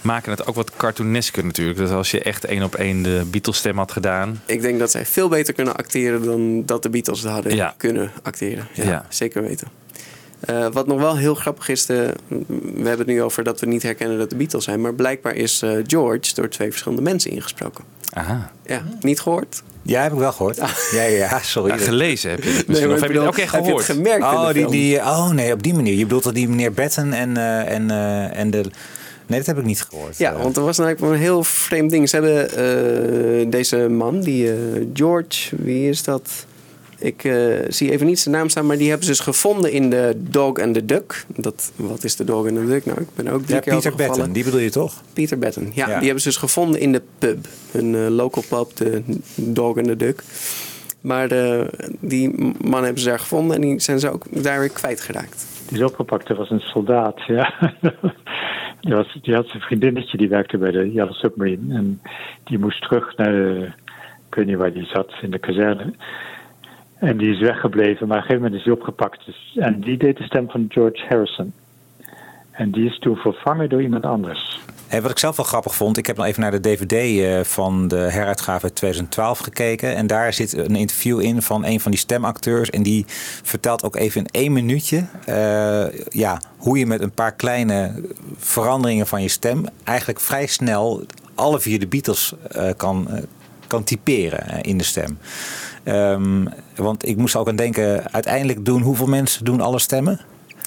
maken 0.00 0.30
het 0.30 0.46
ook 0.46 0.54
wat 0.54 0.76
cartoonesker 0.76 1.44
natuurlijk. 1.44 1.78
Dus 1.78 1.90
als 1.90 2.10
je 2.10 2.20
echt 2.22 2.44
één 2.44 2.62
op 2.62 2.74
één 2.74 3.02
de 3.02 3.22
Beatles 3.30 3.56
stem 3.56 3.78
had 3.78 3.92
gedaan. 3.92 4.42
Ik 4.46 4.60
denk 4.60 4.78
dat 4.78 4.90
zij 4.90 5.06
veel 5.06 5.28
beter 5.28 5.54
kunnen 5.54 5.76
acteren 5.76 6.22
dan 6.24 6.64
dat 6.66 6.82
de 6.82 6.90
Beatles 6.90 7.24
hadden 7.24 7.54
Ja. 7.56 7.74
kunnen 7.76 8.10
acteren. 8.22 8.68
Ja, 8.74 8.84
Ja. 8.84 9.06
zeker 9.08 9.42
weten. 9.42 9.68
Eh, 10.40 10.66
wat 10.72 10.86
nog 10.86 11.00
wel 11.00 11.16
heel 11.16 11.34
grappig 11.34 11.68
is, 11.68 11.86
de, 11.86 12.12
we 12.28 12.88
hebben 12.88 12.98
het 12.98 13.06
nu 13.06 13.22
over 13.22 13.44
dat 13.44 13.60
we 13.60 13.66
niet 13.66 13.82
herkennen 13.82 14.18
dat 14.18 14.30
de 14.30 14.36
Beatles 14.36 14.64
zijn. 14.64 14.80
Maar 14.80 14.94
blijkbaar 14.94 15.34
is 15.34 15.62
eh, 15.62 15.70
George 15.86 16.34
door 16.34 16.48
twee 16.48 16.68
verschillende 16.70 17.02
mensen 17.02 17.30
ingesproken. 17.30 17.84
Aha. 18.12 18.50
Ja, 18.66 18.82
niet 19.00 19.20
gehoord? 19.20 19.62
Ja, 19.82 20.02
heb 20.02 20.12
ik 20.12 20.18
wel 20.18 20.32
gehoord. 20.32 20.56
Ja, 20.92 21.02
ja, 21.02 21.38
sorry. 21.42 21.70
Ja, 21.70 21.76
gelezen 21.76 22.30
heb 22.30 22.42
je 22.42 22.48
het 22.48 22.56
Nee, 22.56 22.64
misschien. 22.66 22.86
maar 22.88 22.96
of 22.96 23.02
heb 23.02 23.12
je 23.12 23.18
het 23.18 23.28
ook 23.28 23.38
echt 23.38 23.52
heb 23.52 23.64
je 23.64 23.72
het 23.72 23.82
gehoord? 23.84 23.98
gemerkt 24.06 24.24
in 24.32 24.38
Oh, 24.38 24.46
de 24.46 24.52
die, 24.52 24.62
film? 24.62 24.72
die, 24.72 24.98
oh 24.98 25.30
nee, 25.30 25.52
op 25.52 25.62
die 25.62 25.74
manier. 25.74 25.94
Je 25.94 26.02
bedoelt 26.02 26.22
dat 26.22 26.34
die 26.34 26.48
meneer 26.48 26.72
Batten 26.72 27.12
en, 27.12 27.36
eh, 27.36 27.72
en, 27.74 27.90
eh, 27.90 28.38
en 28.38 28.50
de... 28.50 28.60
Nee, 29.26 29.38
dat 29.38 29.46
heb 29.46 29.58
ik 29.58 29.64
niet 29.64 29.82
gehoord. 29.90 30.18
Ja, 30.18 30.36
want 30.36 30.56
er 30.56 30.62
was 30.64 30.78
eigenlijk 30.78 31.12
een 31.12 31.18
heel 31.20 31.44
vreemd 31.44 31.90
ding. 31.90 32.08
Ze 32.08 32.16
hebben 32.16 32.50
eh, 32.50 33.50
deze 33.50 33.76
man, 33.76 34.20
die 34.20 34.50
eh, 34.50 34.56
George, 34.94 35.56
wie 35.56 35.88
is 35.88 36.02
dat? 36.02 36.46
Ik 36.98 37.24
eh, 37.24 37.34
zie 37.68 37.90
even 37.90 38.06
niet 38.06 38.18
zijn 38.18 38.34
naam 38.34 38.48
staan, 38.48 38.66
maar 38.66 38.76
die 38.76 38.88
hebben 38.88 39.06
ze 39.06 39.12
dus 39.12 39.20
gevonden 39.20 39.72
in 39.72 39.90
de 39.90 40.12
Dog 40.16 40.60
and 40.60 40.74
the 40.74 40.84
Duck. 40.84 41.24
Dat, 41.36 41.72
wat 41.76 42.04
is 42.04 42.16
de 42.16 42.24
Dog 42.24 42.46
and 42.46 42.54
the 42.54 42.66
Duck? 42.66 42.84
Nou, 42.84 43.00
ik 43.00 43.08
ben 43.14 43.28
ook 43.28 43.42
drie 43.42 43.54
Ja, 43.54 43.60
keer 43.60 43.74
Peter. 43.74 43.94
Batten, 43.96 44.32
die 44.32 44.44
bedoel 44.44 44.60
je 44.60 44.70
toch? 44.70 45.02
Peter 45.12 45.38
Batten, 45.38 45.70
ja, 45.74 45.88
Ja. 45.88 45.94
Die 45.94 46.04
hebben 46.04 46.22
ze 46.22 46.28
dus 46.28 46.36
gevonden 46.36 46.80
in 46.80 46.92
de 46.92 47.02
pub. 47.18 47.46
Een 47.72 47.94
eh, 47.94 48.08
local 48.08 48.42
pub, 48.48 48.76
de 48.76 49.02
Dog 49.34 49.76
and 49.76 49.86
the 49.86 49.96
Duck. 49.96 50.22
Maar 51.00 51.30
eh, 51.30 51.66
die 52.00 52.54
man 52.64 52.82
hebben 52.84 53.02
ze 53.02 53.08
daar 53.08 53.18
gevonden 53.18 53.56
en 53.56 53.62
die 53.62 53.80
zijn 53.80 54.00
ze 54.00 54.10
ook 54.10 54.42
daar 54.42 54.58
weer 54.58 54.70
kwijtgeraakt. 54.70 55.46
Die 55.68 55.78
is 55.78 55.84
opgepakt, 55.84 56.26
dat 56.26 56.36
was 56.36 56.50
een 56.50 56.60
soldaat, 56.60 57.22
ja. 57.26 57.52
die, 58.80 58.94
was, 58.94 59.18
die 59.22 59.34
had 59.34 59.46
zijn 59.46 59.62
vriendinnetje, 59.62 60.18
die 60.18 60.28
werkte 60.28 60.58
bij 60.58 60.70
de 60.70 60.92
Yellow 60.92 61.14
Submarine. 61.14 61.74
En 61.74 62.00
die 62.44 62.58
moest 62.58 62.82
terug 62.82 63.16
naar 63.16 63.32
de, 63.32 63.72
ik 64.28 64.34
weet 64.34 64.46
niet 64.46 64.56
waar 64.56 64.72
die 64.72 64.86
zat, 64.86 65.12
in 65.22 65.30
de 65.30 65.38
kazerne. 65.38 65.94
En 66.98 67.16
die 67.16 67.30
is 67.30 67.40
weggebleven, 67.40 68.08
maar 68.08 68.16
op 68.16 68.22
een 68.22 68.28
gegeven 68.28 68.42
moment 68.42 68.54
is 68.54 68.64
hij 68.64 68.72
opgepakt. 68.72 69.26
Dus, 69.26 69.56
en 69.56 69.80
die 69.80 69.96
deed 69.96 70.16
de 70.16 70.24
stem 70.24 70.50
van 70.50 70.66
George 70.68 71.04
Harrison. 71.08 71.52
En 72.50 72.70
die 72.70 72.86
is 72.86 72.98
toen 72.98 73.16
vervangen 73.16 73.68
door 73.68 73.82
iemand 73.82 74.04
anders. 74.04 74.60
En 74.88 75.02
wat 75.02 75.10
ik 75.10 75.18
zelf 75.18 75.36
wel 75.36 75.46
grappig 75.46 75.74
vond, 75.74 75.96
ik 75.96 76.06
heb 76.06 76.16
nog 76.16 76.26
even 76.26 76.40
naar 76.40 76.50
de 76.50 76.60
DVD 76.60 76.92
eh, 76.92 77.40
van 77.40 77.88
de 77.88 77.96
heruitgave 77.96 78.64
uit 78.64 78.74
2012 78.74 79.38
gekeken. 79.38 79.94
En 79.96 80.06
daar 80.06 80.32
zit 80.32 80.52
een 80.56 80.76
interview 80.76 81.20
in 81.20 81.42
van 81.42 81.64
een 81.64 81.80
van 81.80 81.90
die 81.90 82.00
stemacteurs. 82.00 82.70
En 82.70 82.82
die 82.82 83.04
vertelt 83.42 83.84
ook 83.84 83.96
even 83.96 84.20
in 84.20 84.26
één 84.30 84.52
minuutje 84.52 85.04
eh, 85.24 85.86
ja, 86.08 86.40
hoe 86.56 86.78
je 86.78 86.86
met 86.86 87.00
een 87.00 87.12
paar 87.12 87.34
kleine 87.34 88.02
veranderingen 88.36 89.06
van 89.06 89.22
je 89.22 89.28
stem 89.28 89.64
eigenlijk 89.84 90.20
vrij 90.20 90.46
snel 90.46 91.04
alle 91.34 91.60
vier 91.60 91.78
de 91.78 91.86
Beatles 91.86 92.34
eh, 92.50 92.70
kan, 92.76 93.08
kan 93.66 93.84
typeren 93.84 94.60
in 94.60 94.78
de 94.78 94.84
stem. 94.84 95.18
Ehm, 95.86 96.44
want 96.76 97.08
ik 97.08 97.16
moest 97.16 97.36
ook 97.36 97.48
aan 97.48 97.56
denken, 97.56 98.12
uiteindelijk 98.12 98.64
doen 98.64 98.82
hoeveel 98.82 99.06
mensen 99.06 99.44
doen 99.44 99.60
alle 99.60 99.78
stemmen? 99.78 100.20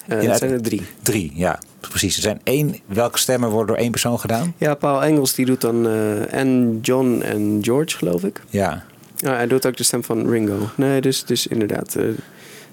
Eh, 0.06 0.22
Ja, 0.22 0.28
het 0.28 0.38
zijn 0.38 0.50
er 0.50 0.62
drie. 0.62 0.82
Drie, 1.02 1.32
ja, 1.34 1.58
precies. 1.80 2.16
Er 2.16 2.22
zijn 2.22 2.40
één. 2.44 2.76
Welke 2.86 3.18
stemmen 3.18 3.48
worden 3.50 3.66
door 3.66 3.76
één 3.76 3.90
persoon 3.90 4.18
gedaan? 4.20 4.54
Ja, 4.58 4.74
Paul 4.74 5.02
Engels 5.02 5.34
die 5.34 5.46
doet 5.46 5.60
dan 5.60 5.86
eh, 5.86 6.32
en 6.34 6.78
John 6.82 7.20
en 7.24 7.58
George, 7.62 7.96
geloof 7.96 8.24
ik. 8.24 8.42
Ja. 8.48 8.84
Ja, 9.16 9.34
hij 9.34 9.46
doet 9.46 9.66
ook 9.66 9.76
de 9.76 9.82
stem 9.84 10.04
van 10.04 10.28
Ringo. 10.30 10.58
Nee, 10.74 11.00
dus, 11.00 11.24
dus 11.24 11.46
inderdaad, 11.46 11.94
eh, 11.94 12.04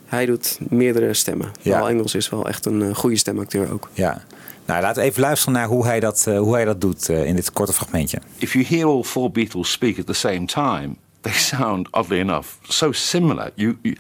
hij 0.06 0.26
doet 0.26 0.58
meerdere 0.70 1.14
stemmen. 1.14 1.52
Ja. 1.62 1.78
Paul 1.78 1.90
Engels 1.90 2.16
is 2.16 2.30
wel 2.30 2.48
echt 2.48 2.66
een 2.66 2.82
eh, 2.82 2.96
goede 2.96 3.18
stemacteur 3.18 3.72
ook. 3.74 3.90
Ja. 3.94 4.22
Nou, 4.66 4.82
laten 4.82 5.02
we 5.02 5.08
even 5.10 5.22
luisteren 5.22 5.54
naar 5.54 5.68
hoe 5.68 5.86
hij 5.86 6.00
dat, 6.00 6.26
eh, 6.28 6.40
hoe 6.40 6.54
hij 6.54 6.66
dat 6.66 6.82
doet 6.82 7.10
eh, 7.10 7.26
in 7.26 7.36
dit 7.36 7.52
korte 7.54 7.74
fragmentje. 7.74 8.20
if 8.38 8.54
you 8.54 8.66
hear 8.68 8.86
all 8.88 9.04
four 9.04 9.32
Beatles 9.32 9.72
speak 9.72 10.00
at 10.00 10.06
the 10.06 10.14
same 10.14 10.46
time, 10.46 10.96
they 11.24 11.32
sound 11.32 11.88
oddly 11.94 12.20
enough 12.20 12.60
so 12.70 12.92
similar. 12.92 13.52
You, 13.56 13.80
you 13.84 13.96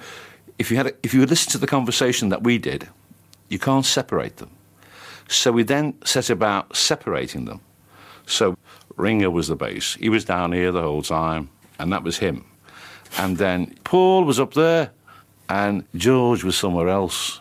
if 0.57 0.72
you 0.72 0.78
had, 0.78 0.88
a, 0.88 0.93
if 1.03 1.13
you 1.13 1.26
listened 1.26 1.51
to 1.51 1.57
the 1.57 1.68
conversation 1.68 2.30
that 2.30 2.43
we 2.43 2.57
did, 2.57 2.88
you 3.49 3.59
can't 3.59 3.86
separate 3.86 4.38
them. 4.38 4.49
So 5.28 5.51
we 5.51 5.63
then 5.63 5.93
set 6.03 6.30
about 6.30 6.76
separating 6.76 7.45
them. 7.45 7.61
So 8.26 8.57
Ringer 8.95 9.30
was 9.30 9.47
the 9.47 9.55
bass. 9.55 9.95
He 9.95 10.09
was 10.09 10.26
down 10.26 10.51
here 10.51 10.72
the 10.72 10.82
whole 10.82 11.01
time, 11.01 11.49
and 11.80 11.91
that 11.93 12.03
was 12.03 12.18
him. 12.18 12.45
And 13.18 13.38
then 13.38 13.76
Paul 13.84 14.24
was 14.24 14.39
up 14.39 14.53
there, 14.53 14.91
and 15.49 15.86
George 15.95 16.43
was 16.43 16.57
somewhere 16.57 16.89
else, 16.89 17.39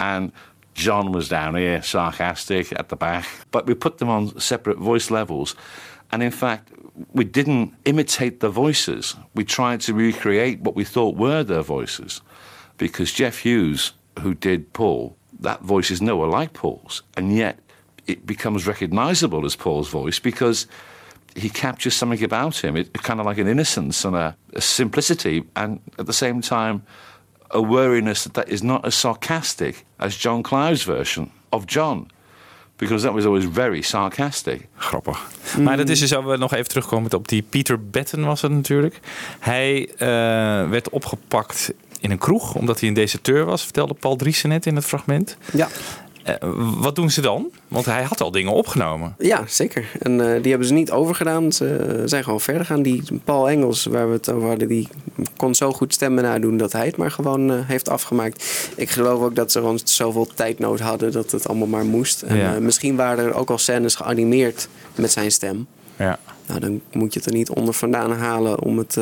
and 0.00 0.32
John 0.74 1.12
was 1.12 1.28
down 1.28 1.54
here, 1.54 1.82
sarcastic 1.82 2.72
at 2.78 2.88
the 2.88 2.96
back. 2.96 3.26
But 3.50 3.66
we 3.66 3.74
put 3.74 3.98
them 3.98 4.08
on 4.08 4.38
separate 4.40 4.78
voice 4.78 5.10
levels. 5.10 5.54
And 6.10 6.22
in 6.22 6.30
fact, 6.30 6.71
we 7.12 7.24
didn't 7.24 7.74
imitate 7.84 8.40
their 8.40 8.50
voices. 8.50 9.16
We 9.34 9.44
tried 9.44 9.80
to 9.82 9.94
recreate 9.94 10.60
what 10.60 10.74
we 10.74 10.84
thought 10.84 11.16
were 11.16 11.42
their 11.42 11.62
voices. 11.62 12.20
Because 12.78 13.12
Jeff 13.12 13.38
Hughes, 13.38 13.92
who 14.20 14.34
did 14.34 14.72
Paul, 14.72 15.16
that 15.40 15.62
voice 15.62 15.90
is 15.90 16.02
nowhere 16.02 16.28
like 16.28 16.52
Paul's. 16.52 17.02
And 17.16 17.34
yet 17.34 17.58
it 18.06 18.26
becomes 18.26 18.66
recognizable 18.66 19.44
as 19.44 19.56
Paul's 19.56 19.88
voice 19.88 20.18
because 20.18 20.66
he 21.34 21.48
captures 21.48 21.94
something 21.94 22.22
about 22.22 22.62
him. 22.62 22.76
It 22.76 22.92
kind 22.92 23.20
of 23.20 23.26
like 23.26 23.38
an 23.38 23.48
innocence 23.48 24.04
and 24.04 24.14
a, 24.14 24.36
a 24.52 24.60
simplicity, 24.60 25.44
and 25.56 25.80
at 25.98 26.06
the 26.06 26.12
same 26.12 26.42
time, 26.42 26.84
a 27.50 27.62
wariness 27.62 28.24
that, 28.24 28.48
is 28.48 28.62
not 28.62 28.84
as 28.84 28.94
sarcastic 28.94 29.86
as 29.98 30.16
John 30.16 30.42
Cloud's 30.42 30.82
version 30.82 31.30
of 31.52 31.66
John, 31.66 32.10
because 32.82 33.04
that 33.04 33.14
was 33.14 33.24
always 33.24 33.46
very 33.52 33.82
sarcastic. 33.82 34.66
Grappig. 34.76 35.18
Maar 35.58 35.76
dat 35.76 35.88
is 35.88 36.00
dus, 36.00 36.10
we 36.10 36.36
nog 36.36 36.54
even 36.54 36.68
terugkomen 36.68 37.14
op 37.14 37.28
die 37.28 37.42
Peter 37.42 37.88
Batten 37.88 38.24
was 38.24 38.42
het 38.42 38.52
natuurlijk. 38.52 39.00
Hij 39.38 39.88
eh, 39.98 40.06
werd 40.70 40.88
opgepakt 40.90 41.72
in 42.00 42.10
een 42.10 42.18
kroeg, 42.18 42.54
omdat 42.54 42.80
hij 42.80 42.88
een 42.88 42.94
deserteur 42.94 43.44
was, 43.44 43.62
vertelde 43.62 43.94
Paul 43.94 44.16
Driessen 44.16 44.48
net 44.48 44.66
in 44.66 44.76
het 44.76 44.84
fragment. 44.84 45.36
Ja. 45.52 45.68
Eh, 46.22 46.34
wat 46.80 46.94
doen 46.96 47.10
ze 47.10 47.20
dan? 47.20 47.50
Want 47.68 47.84
hij 47.84 48.02
had 48.02 48.20
al 48.20 48.30
dingen 48.30 48.52
opgenomen. 48.52 49.14
Ja, 49.18 49.44
zeker. 49.46 49.86
En 50.00 50.20
eh, 50.34 50.42
die 50.42 50.50
hebben 50.50 50.68
ze 50.68 50.74
niet 50.74 50.90
overgedaan. 50.90 51.52
Ze 51.52 52.02
zijn 52.04 52.24
gewoon 52.24 52.40
verder 52.40 52.64
gaan. 52.64 52.82
Die 52.82 53.02
Paul 53.24 53.48
Engels, 53.48 53.84
waar 53.84 54.06
we 54.06 54.12
het 54.12 54.30
over 54.30 54.48
hadden, 54.48 54.68
die 54.68 54.88
kon 55.36 55.54
zo 55.54 55.72
goed 55.72 55.94
stemmen 55.94 56.24
nadoen 56.24 56.56
dat 56.56 56.72
hij 56.72 56.86
het 56.86 56.96
maar 56.96 57.10
gewoon 57.10 57.52
eh, 57.52 57.58
heeft 57.62 57.88
afgemaakt. 57.88 58.68
Ik 58.76 58.90
geloof 58.90 59.20
ook 59.22 59.34
dat 59.34 59.52
ze 59.52 59.58
gewoon 59.58 59.80
zoveel 59.84 60.26
tijdnood 60.34 60.80
hadden 60.80 61.12
dat 61.12 61.30
het 61.30 61.48
allemaal 61.48 61.68
maar 61.68 61.84
moest. 61.84 62.22
En 62.22 62.36
Ja. 62.36 62.58
misschien 62.60 62.96
waren 62.96 63.24
er 63.24 63.34
ook 63.34 63.50
al 63.50 63.58
scènes 63.58 63.94
geanimeerd 63.94 64.68
met 64.94 65.12
zijn 65.12 65.30
stem. 65.32 65.66
Ja. 65.96 66.18
Nou, 66.46 66.60
dan 66.60 66.80
moet 66.92 67.12
je 67.12 67.18
het 67.18 67.28
er 67.28 67.34
niet 67.34 67.50
onder 67.50 67.74
vandaan 67.74 68.12
halen 68.12 68.60
om 68.60 68.78
het 68.78 68.96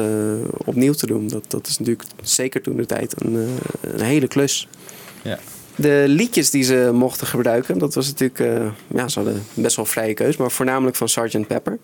opnieuw 0.65 0.93
te 0.93 1.07
doen. 1.07 1.29
Dat, 1.29 1.45
dat 1.49 1.67
is 1.67 1.79
natuurlijk 1.79 2.09
zeker 2.23 2.63
toen 2.63 2.77
de 2.77 2.87
tijd 2.87 3.15
een, 3.23 3.35
een 3.81 4.01
hele 4.01 4.29
klus. 4.29 4.69
Ja. 5.23 5.39
De 5.81 6.05
liedjes 6.07 6.51
die 6.51 6.63
ze 6.63 6.91
mochten 6.95 7.27
gebruiken, 7.27 7.79
dat 7.79 7.95
was 7.95 8.07
natuurlijk, 8.07 8.41
eh, 8.41 8.67
ja, 8.87 9.09
ze 9.09 9.19
hadden 9.19 9.43
best 9.55 9.77
wel 9.77 9.85
vrije 9.85 10.15
keus, 10.15 10.37
maar 10.37 10.51
voornamelijk 10.51 10.97
van 10.97 11.09
Sgt. 11.09 11.47
Pepper. 11.47 11.79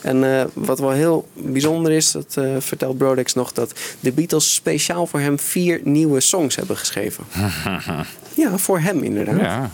En 0.00 0.38
eh, 0.38 0.44
wat 0.52 0.78
wel 0.78 0.90
heel 0.90 1.28
bijzonder 1.32 1.92
is, 1.92 2.12
dat 2.12 2.36
eh, 2.36 2.56
vertelt 2.58 2.98
Brodex 2.98 3.34
nog, 3.34 3.52
dat 3.52 3.72
de 4.00 4.12
Beatles 4.12 4.54
speciaal 4.54 5.06
voor 5.06 5.20
hem 5.20 5.38
vier 5.38 5.80
nieuwe 5.84 6.20
songs 6.20 6.56
hebben 6.56 6.76
geschreven. 6.76 7.24
Ja, 8.34 8.58
voor 8.58 8.78
hem 8.78 9.02
inderdaad. 9.02 9.40
Ja. 9.40 9.70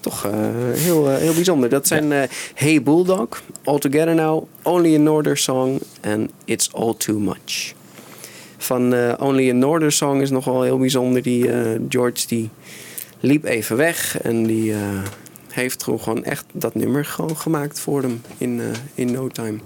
Toch 0.00 0.22
heel, 0.72 1.08
heel 1.08 1.34
bijzonder. 1.34 1.68
Dat 1.68 1.86
zijn 1.86 2.28
Hey 2.54 2.82
Bulldog, 2.82 3.42
All 3.64 3.78
Together 3.78 4.14
Now, 4.14 4.44
Only 4.62 4.94
a 4.94 4.98
Northern 4.98 5.36
Song 5.36 5.80
en 6.00 6.30
It's 6.44 6.72
All 6.72 6.94
Too 6.96 7.18
Much. 7.18 7.74
Van 8.56 8.94
Only 9.18 9.50
a 9.50 9.52
Northern 9.52 9.92
Song 9.92 10.20
is 10.20 10.30
nog 10.30 10.44
wel 10.44 10.62
heel 10.62 10.78
bijzonder. 10.78 11.22
Die 11.22 11.50
George 11.88 12.26
die 12.26 12.50
liep 13.26 13.44
even 13.44 13.76
weg 13.76 14.20
en 14.20 14.46
die 14.46 14.72
eh, 14.72 14.78
heeft 15.50 15.82
gewoon, 15.82 16.00
gewoon 16.00 16.24
echt 16.24 16.44
dat 16.52 16.74
nummer 16.74 17.04
gewoon 17.04 17.36
gemaakt 17.36 17.80
voor 17.80 18.02
hem 18.02 18.22
in, 18.38 18.60
eh, 18.60 18.66
in 18.94 19.12
no 19.12 19.28
time. 19.28 19.58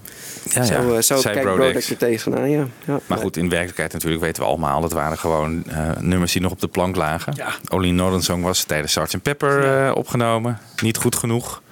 Ja, 0.48 0.64
zo 0.64 0.74
ja. 0.74 0.96
eh, 0.96 1.02
zo 1.02 1.16
Zei 1.16 1.34
kijkt 1.34 1.54
Brodex. 1.54 1.90
Er 1.90 1.96
tegenaan, 1.96 2.50
ja. 2.50 2.66
ja. 2.86 3.00
Maar 3.06 3.18
goed, 3.18 3.36
in 3.36 3.48
werkelijkheid 3.48 3.92
natuurlijk 3.92 4.22
weten 4.22 4.42
we 4.42 4.48
allemaal. 4.48 4.80
Dat 4.80 4.92
waren 4.92 5.18
gewoon 5.18 5.64
eh, 5.66 5.90
nummers 5.98 6.32
die 6.32 6.42
nog 6.42 6.52
op 6.52 6.60
de 6.60 6.68
plank 6.68 6.96
lagen. 6.96 7.32
Ja. 7.36 7.52
Only 7.68 7.90
Northern 7.90 8.22
Song 8.22 8.42
was 8.42 8.64
tijdens 8.64 8.92
Sgt. 8.92 9.22
Pepper 9.22 9.86
eh, 9.86 9.96
opgenomen. 9.96 10.58
Niet 10.82 10.96
goed 10.96 11.16
genoeg. 11.16 11.62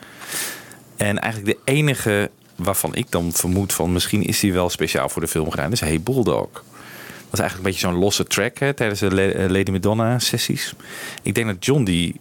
En 0.97 1.19
eigenlijk 1.19 1.55
de 1.55 1.73
enige 1.73 2.31
waarvan 2.57 2.95
ik 2.95 3.11
dan 3.11 3.33
vermoed 3.33 3.73
van... 3.73 3.93
misschien 3.93 4.23
is 4.23 4.41
die 4.41 4.53
wel 4.53 4.69
speciaal 4.69 5.09
voor 5.09 5.23
de 5.23 5.29
film 5.29 5.51
gedaan... 5.51 5.73
is 5.73 5.81
Hey 5.81 6.01
Bulldog. 6.01 6.65
Was 7.31 7.41
eigenlijk 7.41 7.55
een 7.69 7.73
beetje 7.75 7.89
zo'n 7.89 7.99
losse 7.99 8.25
track 8.25 8.59
hè, 8.59 8.75
tijdens 8.75 9.01
de 9.01 9.23
eh, 9.33 9.51
Lady 9.51 9.71
Madonna 9.71 10.19
sessies. 10.19 10.73
Ik 11.23 11.35
denk 11.35 11.47
dat 11.47 11.65
John 11.65 11.83
die 11.85 12.21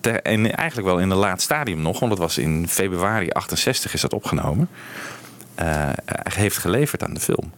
te- 0.00 0.10
en 0.20 0.56
eigenlijk 0.56 0.88
wel 0.88 0.98
in 0.98 1.10
een 1.10 1.16
laat 1.16 1.42
stadium 1.42 1.82
nog, 1.82 1.98
want 1.98 2.10
dat 2.10 2.20
was 2.20 2.38
in 2.38 2.68
februari 2.68 3.30
68 3.30 3.94
is 3.94 4.00
dat 4.00 4.12
opgenomen, 4.12 4.68
eh, 5.54 5.88
heeft 6.34 6.56
geleverd 6.56 7.02
aan 7.04 7.14
de 7.14 7.20
film. 7.20 7.52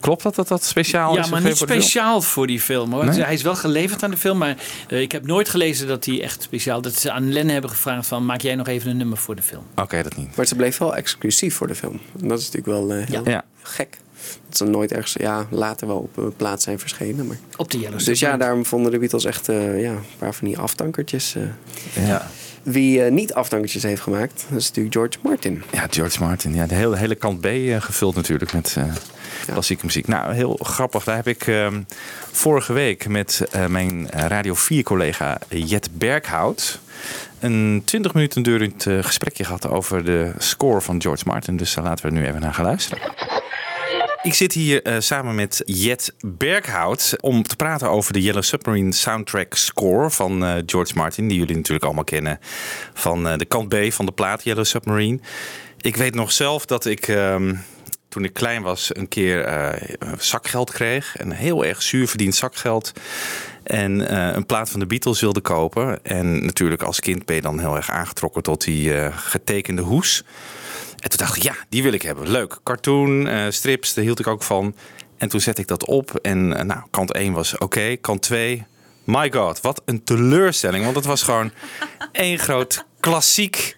Klopt 0.00 0.22
dat 0.22 0.34
dat 0.34 0.48
dat 0.48 0.64
speciaal 0.64 1.14
Ja, 1.14 1.20
is? 1.22 1.28
maar 1.30 1.40
gegeven 1.40 1.48
niet 1.48 1.58
voor 1.58 1.66
de 1.66 1.72
film? 1.72 1.84
speciaal 1.84 2.22
voor 2.22 2.46
die 2.46 2.60
film 2.60 2.92
hoor. 2.92 3.04
Nee? 3.04 3.22
Hij 3.22 3.34
is 3.34 3.42
wel 3.42 3.54
geleverd 3.56 4.02
aan 4.02 4.10
de 4.10 4.16
film, 4.16 4.38
maar 4.38 4.56
eh, 4.88 5.00
ik 5.00 5.12
heb 5.12 5.26
nooit 5.26 5.48
gelezen 5.48 5.86
dat 5.88 6.04
hij 6.04 6.22
echt 6.22 6.42
speciaal. 6.42 6.80
Dat 6.80 6.94
ze 6.94 7.10
aan 7.12 7.32
Lennon 7.32 7.52
hebben 7.52 7.70
gevraagd 7.70 8.06
van 8.06 8.24
maak 8.24 8.40
jij 8.40 8.54
nog 8.54 8.68
even 8.68 8.90
een 8.90 8.96
nummer 8.96 9.18
voor 9.18 9.36
de 9.36 9.42
film. 9.42 9.62
Oké, 9.76 10.02
dat 10.02 10.16
niet. 10.16 10.36
Maar 10.36 10.46
ze 10.46 10.54
bleef 10.56 10.78
wel 10.78 10.96
exclusief 10.96 11.54
voor 11.54 11.66
de 11.66 11.74
film. 11.74 12.00
En 12.20 12.28
dat 12.28 12.38
is 12.38 12.50
natuurlijk 12.50 12.66
wel 12.86 12.96
eh, 12.98 13.06
heel 13.06 13.28
Ja. 13.28 13.44
gek. 13.62 13.98
Dat 14.48 14.56
ze 14.56 14.64
nooit 14.64 14.92
ergens, 14.92 15.12
ja, 15.18 15.46
later 15.50 15.86
wel 15.86 15.98
op 15.98 16.16
een 16.16 16.36
plaats 16.36 16.64
zijn 16.64 16.78
verschenen. 16.78 17.26
Maar... 17.26 17.38
Op 17.56 17.70
de 17.70 17.78
Yellow 17.78 18.04
Dus 18.04 18.20
ja, 18.20 18.36
daarom 18.36 18.66
vonden 18.66 18.92
de 18.92 18.98
Beatles 18.98 19.24
echt 19.24 19.48
eh, 19.48 19.80
ja, 19.82 19.90
een 19.90 20.04
paar 20.18 20.34
van 20.34 20.46
die 20.48 20.58
aftankertjes. 20.58 21.34
eh. 21.34 22.06
Ja. 22.06 22.26
Wie 22.62 23.02
eh, 23.04 23.12
niet 23.12 23.34
aftankertjes 23.34 23.82
heeft 23.82 24.02
gemaakt, 24.02 24.44
dat 24.48 24.58
is 24.58 24.66
natuurlijk 24.66 24.94
George 24.94 25.18
Martin. 25.22 25.62
Ja, 25.72 25.86
George 25.90 26.20
Martin. 26.20 26.54
Ja, 26.54 26.66
de 26.66 26.74
hele, 26.74 26.96
hele 26.96 27.14
kant 27.14 27.40
B 27.40 27.46
gevuld 27.78 28.14
natuurlijk 28.14 28.52
met 28.52 28.74
eh, 28.78 28.84
klassieke 29.46 29.84
muziek. 29.84 30.06
Nou, 30.06 30.34
heel 30.34 30.58
grappig. 30.62 31.04
Daar 31.04 31.16
heb 31.16 31.26
ik 31.26 31.46
ehm, 31.46 31.82
vorige 32.32 32.72
week 32.72 33.08
met 33.08 33.46
eh, 33.50 33.66
mijn 33.66 34.08
Radio 34.10 34.54
4-collega 34.56 35.38
Jet 35.48 35.98
Berghout... 35.98 36.80
een 37.38 37.82
20 37.84 38.14
minuten 38.14 38.42
durend 38.42 38.86
gesprekje 39.00 39.44
gehad 39.44 39.68
over 39.68 40.04
de 40.04 40.32
score 40.38 40.80
van 40.80 41.00
George 41.02 41.24
Martin. 41.26 41.56
Dus 41.56 41.74
daar 41.74 41.84
laten 41.84 42.06
we 42.06 42.12
nu 42.12 42.26
even 42.26 42.40
naar 42.40 42.54
gaan 42.54 42.64
luisteren. 42.64 43.12
Ik 44.22 44.34
zit 44.34 44.52
hier 44.52 44.82
eh, 44.82 44.96
samen 44.98 45.34
met 45.34 45.62
Jet 45.66 46.14
Berghout 46.24 47.16
om 47.20 47.42
te 47.42 47.56
praten 47.56 47.90
over 47.90 48.12
de 48.12 48.20
Yellow 48.20 48.42
Submarine 48.42 48.92
soundtrack 48.92 49.54
score 49.54 50.10
van 50.10 50.44
eh, 50.44 50.62
George 50.66 50.92
Martin. 50.94 51.28
Die 51.28 51.38
jullie 51.38 51.56
natuurlijk 51.56 51.84
allemaal 51.84 52.04
kennen 52.04 52.38
van 52.94 53.28
eh, 53.28 53.36
de 53.36 53.44
kant 53.44 53.68
B 53.68 53.92
van 53.92 54.06
de 54.06 54.12
plaat 54.12 54.44
Yellow 54.44 54.64
Submarine. 54.64 55.18
Ik 55.80 55.96
weet 55.96 56.14
nog 56.14 56.32
zelf 56.32 56.66
dat 56.66 56.84
ik 56.84 57.08
ehm, 57.08 57.54
toen 58.08 58.24
ik 58.24 58.32
klein 58.32 58.62
was 58.62 58.96
een 58.96 59.08
keer 59.08 59.78
zakgeld 60.18 60.70
kreeg. 60.70 61.14
Een 61.18 61.32
heel 61.32 61.64
erg 61.64 61.82
zuur 61.82 62.08
verdiend 62.08 62.34
zakgeld. 62.34 62.92
En 63.62 64.14
een 64.36 64.46
plaat 64.46 64.70
van 64.70 64.80
de 64.80 64.86
Beatles 64.86 65.20
wilde 65.20 65.40
kopen. 65.40 66.04
En 66.04 66.44
natuurlijk 66.44 66.82
als 66.82 67.00
kind 67.00 67.24
ben 67.24 67.36
je 67.36 67.42
dan 67.42 67.58
heel 67.58 67.76
erg 67.76 67.90
aangetrokken 67.90 68.42
tot 68.42 68.64
die 68.64 69.10
getekende 69.12 69.82
hoes. 69.82 70.24
En 71.00 71.08
toen 71.08 71.18
dacht 71.18 71.36
ik, 71.36 71.42
ja, 71.42 71.54
die 71.68 71.82
wil 71.82 71.92
ik 71.92 72.02
hebben. 72.02 72.30
Leuk. 72.30 72.58
Cartoon, 72.62 73.28
eh, 73.28 73.46
strips, 73.48 73.94
daar 73.94 74.04
hield 74.04 74.18
ik 74.18 74.26
ook 74.26 74.42
van. 74.42 74.74
En 75.16 75.28
toen 75.28 75.40
zette 75.40 75.60
ik 75.60 75.68
dat 75.68 75.84
op. 75.84 76.14
En 76.14 76.56
eh, 76.56 76.64
nou, 76.64 76.80
kant 76.90 77.12
1 77.12 77.32
was 77.32 77.58
oké. 77.58 77.96
Kant 77.96 78.22
2, 78.22 78.66
my 79.04 79.32
god, 79.32 79.60
wat 79.60 79.82
een 79.84 80.04
teleurstelling. 80.04 80.84
Want 80.84 80.96
het 80.96 81.04
was 81.04 81.22
gewoon 81.22 81.52
één 82.12 82.38
groot 82.38 82.84
klassiek 83.00 83.76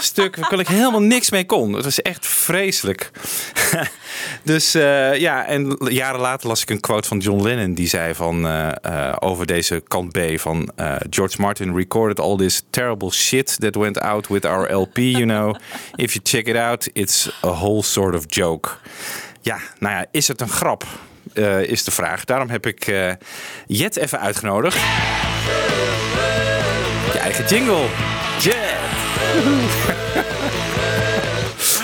stuk 0.00 0.36
waar 0.36 0.58
ik 0.58 0.68
helemaal 0.68 1.02
niks 1.02 1.30
mee 1.30 1.46
kon. 1.46 1.72
Het 1.72 1.84
was 1.84 2.02
echt 2.02 2.26
vreselijk. 2.26 3.10
dus 4.42 4.74
eh, 4.74 5.14
ja, 5.14 5.46
en 5.46 5.76
jaren 5.78 6.20
later 6.20 6.48
las 6.48 6.62
ik 6.62 6.70
een 6.70 6.80
quote 6.80 7.08
van 7.08 7.18
John 7.18 7.42
Lennon 7.42 7.74
die 7.74 7.88
zei 7.88 8.14
van 8.14 8.46
eh, 8.46 8.68
eh, 8.82 9.16
over 9.18 9.46
deze 9.46 9.82
kant 9.88 10.12
B 10.12 10.18
van 10.34 10.70
George 11.10 11.40
Martin 11.40 11.74
recorded 11.74 12.20
all 12.20 12.36
this 12.36 12.62
terrible 12.70 13.10
shit 13.10 13.60
that 13.60 13.74
went 13.74 14.00
out 14.00 14.28
with 14.28 14.44
our 14.44 14.72
LP, 14.74 14.96
you 14.96 15.24
know. 15.24 15.54
If 16.04 16.12
you 16.12 16.20
check 16.22 16.46
it 16.46 16.56
out, 16.56 16.88
it's 16.92 17.30
a 17.44 17.52
whole 17.52 17.82
sort 17.82 18.14
of 18.14 18.24
joke. 18.26 18.70
Ja, 19.40 19.58
nou 19.78 19.94
ja, 19.94 20.06
is 20.10 20.28
het 20.28 20.40
een 20.40 20.48
grap? 20.48 20.84
Is 21.62 21.84
de 21.84 21.90
vraag. 21.90 22.24
Daarom 22.24 22.48
heb 22.48 22.66
ik 22.66 22.92
Jet 23.66 23.96
even 23.96 24.20
uitgenodigd. 24.20 24.76
Je 27.12 27.18
eigen 27.18 27.46
jingle. 27.46 28.15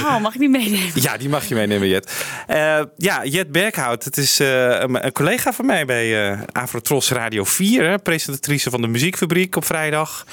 Oh, 0.05 0.20
mag 0.20 0.34
ik 0.34 0.40
niet 0.40 0.50
meenemen? 0.50 0.90
Ja, 0.94 1.16
die 1.16 1.28
mag 1.28 1.44
je 1.44 1.55
meenemen, 1.55 1.88
Jet. 1.88 2.24
Eh, 2.46 2.80
ja, 2.96 3.24
Jet 3.24 3.53
Berghout. 3.53 4.05
Het 4.05 4.16
is 4.16 4.40
eh, 4.40 4.80
een, 4.80 5.05
een 5.05 5.12
collega 5.12 5.53
van 5.53 5.66
mij 5.66 5.84
bij 5.84 6.30
eh 6.30 6.40
Afrotros 6.53 7.11
Radio 7.11 7.44
4. 7.44 7.88
Hè, 7.88 7.98
presentatrice 7.98 8.70
van 8.70 8.80
de 8.80 8.86
Muziekfabriek 8.86 9.57
op 9.57 9.64
vrijdag. 9.64 10.26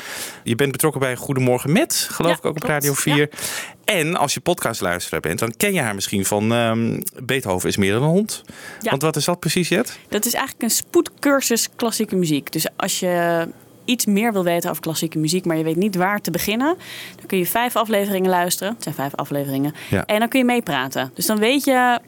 Je 0.43 0.55
bent 0.55 0.71
betrokken 0.71 1.01
bij 1.01 1.15
Goedemorgen 1.15 1.71
Met, 1.71 2.07
geloof 2.11 2.31
Ja, 2.31 2.37
ik 2.37 2.45
ook 2.45 2.55
op 2.55 2.63
Radio 2.63 2.93
4. 2.93 3.29
En 3.85 4.15
als 4.15 4.33
je 4.33 4.39
podcastluisteraar 4.39 5.19
bent, 5.19 5.39
dan 5.39 5.53
ken 5.57 5.73
je 5.73 5.81
haar 5.81 5.95
misschien 5.95 6.25
van 6.25 6.53
ehm, 6.53 6.99
Beethoven 7.23 7.69
is 7.69 7.77
meer 7.77 7.93
dan 7.93 8.03
een 8.03 8.09
hond. 8.09 8.43
Ja. 8.81 8.89
Want 8.89 9.01
wat 9.01 9.15
is 9.15 9.25
dat 9.25 9.39
precies, 9.39 9.69
Jet? 9.69 9.99
Dat 10.09 10.25
is 10.25 10.33
eigenlijk 10.33 10.63
een 10.63 10.77
spoedcursus 10.77 11.69
klassieke 11.75 12.15
muziek. 12.15 12.51
Dus 12.51 12.67
als 12.75 12.99
je 12.99 13.47
iets 13.89 14.05
meer 14.05 14.33
wil 14.33 14.43
weten 14.43 14.69
over 14.69 14.81
klassieke 14.81 15.17
muziek, 15.17 15.45
maar 15.45 15.57
je 15.57 15.63
weet 15.63 15.75
niet 15.75 15.95
waar 15.95 16.21
te 16.21 16.31
beginnen, 16.31 16.77
dan 17.15 17.25
kun 17.25 17.37
je 17.37 17.45
vijf 17.45 17.75
afleveringen 17.75 18.29
luisteren. 18.29 18.73
Het 18.73 18.83
zijn 18.83 18.95
vijf 18.95 19.15
afleveringen. 19.15 19.73
Ja. 19.89 20.05
En 20.05 20.19
dan 20.19 20.27
kun 20.27 20.39
je 20.39 20.45
meepraten. 20.45 21.11
Dus 21.13 21.25
dan 21.25 21.37
weet 21.37 21.63
je 21.63 21.99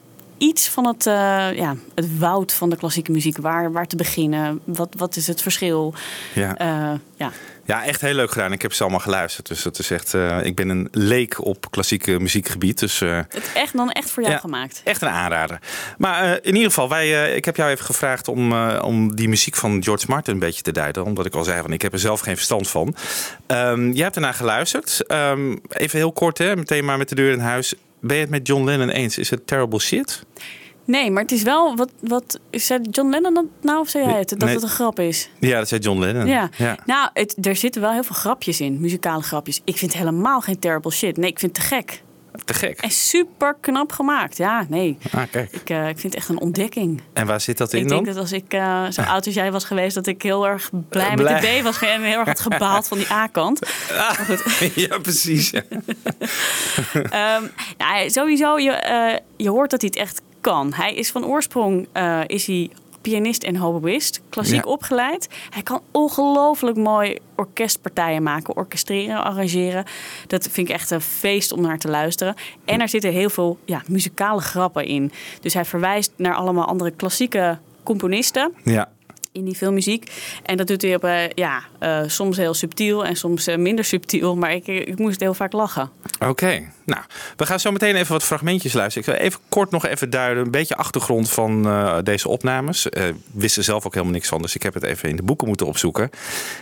iets 0.41 0.69
van 0.69 0.87
het, 0.87 1.05
eh, 1.07 1.13
ja, 1.53 1.75
het 1.95 2.17
woud 2.17 2.53
van 2.53 2.69
de 2.69 2.75
klassieke 2.77 3.11
muziek. 3.11 3.37
Waar, 3.37 3.71
waar 3.71 3.87
te 3.87 3.95
beginnen? 3.95 4.59
Wat, 4.65 4.93
wat 4.97 5.15
is 5.15 5.27
het 5.27 5.41
verschil? 5.41 5.93
Ja. 6.33 6.57
Eh, 6.57 6.91
ja. 7.15 7.31
Ja, 7.65 7.83
echt 7.85 8.01
heel 8.01 8.13
leuk 8.13 8.31
gedaan. 8.31 8.51
Ik 8.51 8.61
heb 8.61 8.73
ze 8.73 8.81
allemaal 8.81 8.99
geluisterd. 8.99 9.47
Dus 9.47 9.61
dat 9.61 9.79
is 9.79 9.91
echt, 9.91 10.13
eh, 10.13 10.45
ik 10.45 10.55
ben 10.55 10.69
een 10.69 10.87
leek 10.91 11.45
op 11.45 11.71
klassieke 11.71 12.19
muziekgebied. 12.19 12.79
Dus 12.79 12.99
Het 12.99 13.51
echt, 13.53 13.73
dan 13.73 13.91
echt 13.91 14.09
voor 14.09 14.23
jou 14.23 14.35
Ja. 14.35 14.39
gemaakt. 14.41 14.81
Echt 14.83 15.01
een 15.01 15.09
aanrader. 15.09 15.59
Maar 15.97 16.39
in 16.41 16.53
ieder 16.53 16.69
geval, 16.69 16.89
wij, 16.89 17.35
ik 17.35 17.45
heb 17.45 17.55
jou 17.55 17.69
even 17.71 17.85
gevraagd 17.85 18.27
om, 18.27 18.53
om 18.77 19.15
die 19.15 19.29
muziek 19.29 19.55
van 19.55 19.83
George 19.83 20.05
Martin 20.09 20.33
een 20.33 20.39
beetje 20.39 20.61
te 20.61 20.71
duiden. 20.71 21.03
Omdat 21.05 21.25
ik 21.25 21.35
al 21.35 21.43
zei, 21.43 21.61
van, 21.61 21.73
ik 21.73 21.81
heb 21.81 21.93
er 21.93 21.99
zelf 21.99 22.19
geen 22.19 22.35
verstand 22.35 22.69
van. 22.69 22.95
Ehm 23.47 23.91
jij 23.91 24.03
hebt 24.03 24.15
ernaar 24.15 24.33
geluisterd. 24.33 25.03
Ehm, 25.07 25.55
even 25.67 25.97
heel 25.97 26.11
kort, 26.13 26.37
hè, 26.37 26.55
meteen 26.55 26.85
maar 26.85 26.97
met 26.97 27.09
de 27.09 27.15
deur 27.15 27.31
in 27.31 27.39
huis. 27.39 27.73
Ben 28.01 28.15
je 28.15 28.21
het 28.21 28.31
met 28.31 28.47
John 28.47 28.63
Lennon 28.63 28.89
eens? 28.89 29.17
Is 29.17 29.29
het 29.29 29.47
terrible 29.47 29.79
shit? 29.79 30.23
Nee, 30.85 31.11
maar 31.11 31.21
het 31.21 31.31
is 31.31 31.43
wel 31.43 31.75
wat. 31.75 31.91
wat 31.99 32.39
zei 32.51 32.81
John 32.89 33.09
Lennon 33.09 33.33
dat 33.33 33.45
nou 33.61 33.79
of 33.79 33.89
zei 33.89 34.05
jij 34.05 34.19
het? 34.19 34.29
Dat 34.29 34.39
Nee. 34.39 34.53
het 34.53 34.63
een 34.63 34.69
grap 34.69 34.99
is? 34.99 35.29
Ja, 35.39 35.57
dat 35.57 35.67
zei 35.67 35.81
John 35.81 35.99
Lennon. 35.99 36.27
Ja. 36.27 36.49
ja. 36.57 36.77
Nou, 36.85 37.09
het, 37.13 37.45
er 37.45 37.55
zitten 37.55 37.81
wel 37.81 37.91
heel 37.91 38.03
veel 38.03 38.15
grapjes 38.15 38.61
in, 38.61 38.79
muzikale 38.79 39.21
grapjes. 39.21 39.61
Ik 39.63 39.77
vind 39.77 39.93
helemaal 39.93 40.41
geen 40.41 40.59
terrible 40.59 40.91
shit. 40.91 41.17
Nee, 41.17 41.29
ik 41.29 41.39
vind 41.39 41.57
het 41.57 41.69
te 41.69 41.75
gek. 41.75 42.03
Te 42.45 42.53
gek. 42.53 42.79
En 42.79 42.91
super 42.91 43.55
knap 43.59 43.91
gemaakt. 43.91 44.37
Ja, 44.37 44.65
nee. 44.69 44.97
Ah, 45.11 45.21
kijk. 45.31 45.51
Ik, 45.51 45.69
eh, 45.69 45.87
ik 45.87 45.99
vind 45.99 46.13
het 46.13 46.15
echt 46.15 46.29
een 46.29 46.39
ontdekking. 46.39 47.01
En 47.13 47.27
waar 47.27 47.41
zit 47.41 47.57
dat 47.57 47.73
in 47.73 47.81
ik 47.81 47.87
dan? 47.87 48.03
denk 48.03 48.15
dat 48.15 48.23
als 48.23 48.31
ik 48.31 48.53
eh, 48.53 48.85
zo 48.89 49.01
oud 49.01 49.25
als 49.25 49.35
jij 49.35 49.51
was 49.51 49.63
geweest, 49.65 49.95
dat 49.95 50.07
ik 50.07 50.21
heel 50.21 50.47
erg 50.47 50.69
blij 50.89 51.09
Eh, 51.09 51.15
met 51.15 51.41
de 51.41 51.59
B 51.59 51.63
was 51.63 51.81
en 51.81 52.01
heel 52.01 52.17
erg 52.17 52.27
had 52.27 52.39
gebaald 52.39 52.87
van 52.87 52.97
die 52.97 53.11
A-kant. 53.23 53.59
Goed. 54.25 54.43
ja, 54.75 54.97
precies. 54.97 55.49
Ja. 55.49 55.61
Ehm, 56.93 57.43
ja, 57.77 58.09
sowieso, 58.09 58.57
je, 58.59 59.21
je 59.37 59.49
hoort 59.49 59.69
dat 59.69 59.81
hij 59.81 59.89
het 59.93 60.01
echt 60.03 60.21
kan. 60.41 60.73
Hij 60.73 60.95
is 60.95 61.11
van 61.11 61.25
oorsprong 61.25 61.87
is 62.27 62.45
hij 62.47 62.69
pianist 63.01 63.43
en 63.43 63.55
hoboïst, 63.55 64.21
klassiek 64.29 64.63
Ja. 64.65 64.71
opgeleid. 64.71 65.29
Hij 65.49 65.63
kan 65.63 65.81
ongelooflijk 65.91 66.77
mooi 66.77 67.17
orkestpartijen 67.35 68.23
maken, 68.23 68.55
orkestreren, 68.55 69.23
arrangeren. 69.23 69.85
Dat 70.27 70.47
vind 70.47 70.67
ik 70.69 70.73
echt 70.73 70.91
een 70.91 71.01
feest 71.01 71.51
om 71.51 71.61
naar 71.61 71.77
te 71.77 71.87
luisteren. 71.89 72.35
En 72.65 72.81
er 72.81 72.89
zitten 72.89 73.11
heel 73.11 73.29
veel 73.29 73.57
ja, 73.65 73.81
muzikale 73.87 74.41
grappen 74.41 74.85
in. 74.85 75.11
Dus 75.41 75.53
hij 75.53 75.65
verwijst 75.65 76.11
naar 76.15 76.35
allemaal 76.35 76.65
andere 76.65 76.91
klassieke 76.91 77.57
componisten 77.83 78.53
ja. 78.63 78.89
In 79.31 79.45
die 79.45 79.55
filmmuziek. 79.55 80.11
En 80.43 80.57
dat 80.57 80.67
doet 80.67 80.81
hij 80.81 80.95
op, 80.95 81.03
eh, 81.03 81.29
ja, 81.29 81.63
eh, 81.79 82.01
soms 82.05 82.37
heel 82.37 82.53
subtiel 82.53 83.05
en 83.05 83.15
soms 83.15 83.47
eh, 83.47 83.57
minder 83.57 83.85
subtiel. 83.85 84.35
Maar 84.35 84.53
ik, 84.53 84.67
ik 84.67 84.97
moest 84.97 85.19
heel 85.19 85.33
vaak 85.33 85.53
lachen. 85.53 85.89
Oké, 86.19 86.71
nou, 86.85 87.01
we 87.35 87.45
gaan 87.45 87.59
zo 87.59 87.71
meteen 87.71 87.95
even 87.95 88.11
wat 88.11 88.23
fragmentjes 88.23 88.73
luisteren. 88.73 89.07
Ik 89.07 89.15
wil 89.15 89.27
even 89.27 89.39
kort 89.49 89.71
nog 89.71 89.85
even 89.85 90.09
duiden, 90.09 90.43
een 90.43 90.51
beetje 90.51 90.75
achtergrond 90.75 91.29
van 91.29 91.69
deze 92.03 92.29
opnames. 92.29 92.87
Wist 93.31 93.57
er 93.57 93.63
zelf 93.63 93.85
ook 93.85 93.93
helemaal 93.93 94.13
niks 94.13 94.27
van, 94.27 94.41
dus 94.41 94.55
ik 94.55 94.63
heb 94.63 94.73
het 94.73 94.83
even 94.83 95.09
in 95.09 95.15
de 95.15 95.23
boeken 95.23 95.47
moeten 95.47 95.67
opzoeken. 95.67 96.09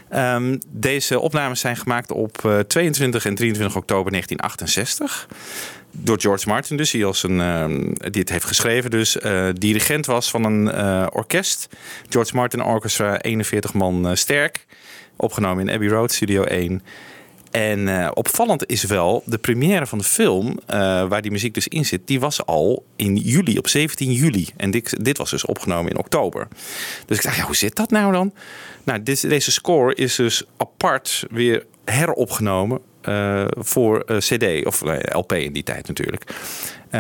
Ehm, 0.10 0.58
deze 0.68 1.20
opnames 1.20 1.60
zijn 1.60 1.78
gemaakt 1.78 2.12
op 2.12 2.46
eh, 2.46 2.60
22 2.60 3.26
en 3.26 3.36
23 3.36 3.78
oktober 3.78 4.12
1968. 4.12 5.28
Door 5.92 6.20
George 6.20 6.48
Martin, 6.48 6.78
dus 6.78 6.92
die, 6.92 7.06
als 7.06 7.24
een, 7.24 7.42
ehm, 7.42 8.12
die 8.12 8.22
het 8.22 8.30
heeft 8.30 8.46
geschreven. 8.46 8.92
Dus 8.92 9.18
eh, 9.18 9.48
dirigent 9.54 10.06
was 10.06 10.30
van 10.30 10.44
een 10.44 10.72
eh, 10.72 11.08
orkest. 11.12 11.68
George 12.10 12.36
Martin 12.36 12.64
Orchestra, 12.64 13.22
41 13.22 13.74
man 13.74 14.08
eh, 14.08 14.16
sterk. 14.16 14.66
Opgenomen 15.16 15.68
in 15.68 15.74
Abbey 15.74 15.88
Road, 15.88 16.12
Studio 16.12 16.44
1. 16.44 16.84
En 17.52 18.16
opvallend 18.16 18.66
is 18.66 18.84
wel, 18.84 19.24
de 19.26 19.38
première 19.38 19.88
van 19.88 19.98
de 19.98 20.04
film, 20.04 20.60
waar 21.10 21.22
die 21.22 21.32
muziek 21.32 21.54
dus 21.54 21.68
in 21.68 21.86
zit, 21.86 22.02
die 22.06 22.20
was 22.20 22.46
al 22.46 22.86
in 22.96 23.16
juli, 23.16 23.58
op 23.58 23.68
17 23.68 24.12
juli. 24.12 24.48
En 24.58 24.72
dit, 24.72 25.06
dit 25.06 25.18
was 25.18 25.30
dus 25.30 25.46
opgenomen 25.46 25.92
in 25.92 25.98
oktober. 25.98 26.48
Dus 27.06 27.18
ik 27.18 27.24
dacht, 27.24 27.36
ja, 27.36 27.44
hoe 27.44 27.56
zit 27.56 27.76
dat 27.76 27.90
nou 27.90 28.12
dan? 28.12 28.34
Nou, 28.84 29.04
deze 29.04 29.52
score 29.52 29.96
is 29.96 30.16
dus 30.16 30.44
apart 30.58 31.26
weer 31.30 31.66
heropgenomen. 31.86 32.82
Eh, 33.10 33.46
voor 33.58 34.00
eh, 34.00 34.18
CD 34.18 34.66
of 34.66 34.82
eh, 34.84 35.18
LP 35.18 35.34
in 35.34 35.54
die 35.54 35.64
tijd 35.64 35.88
natuurlijk. 35.88 36.24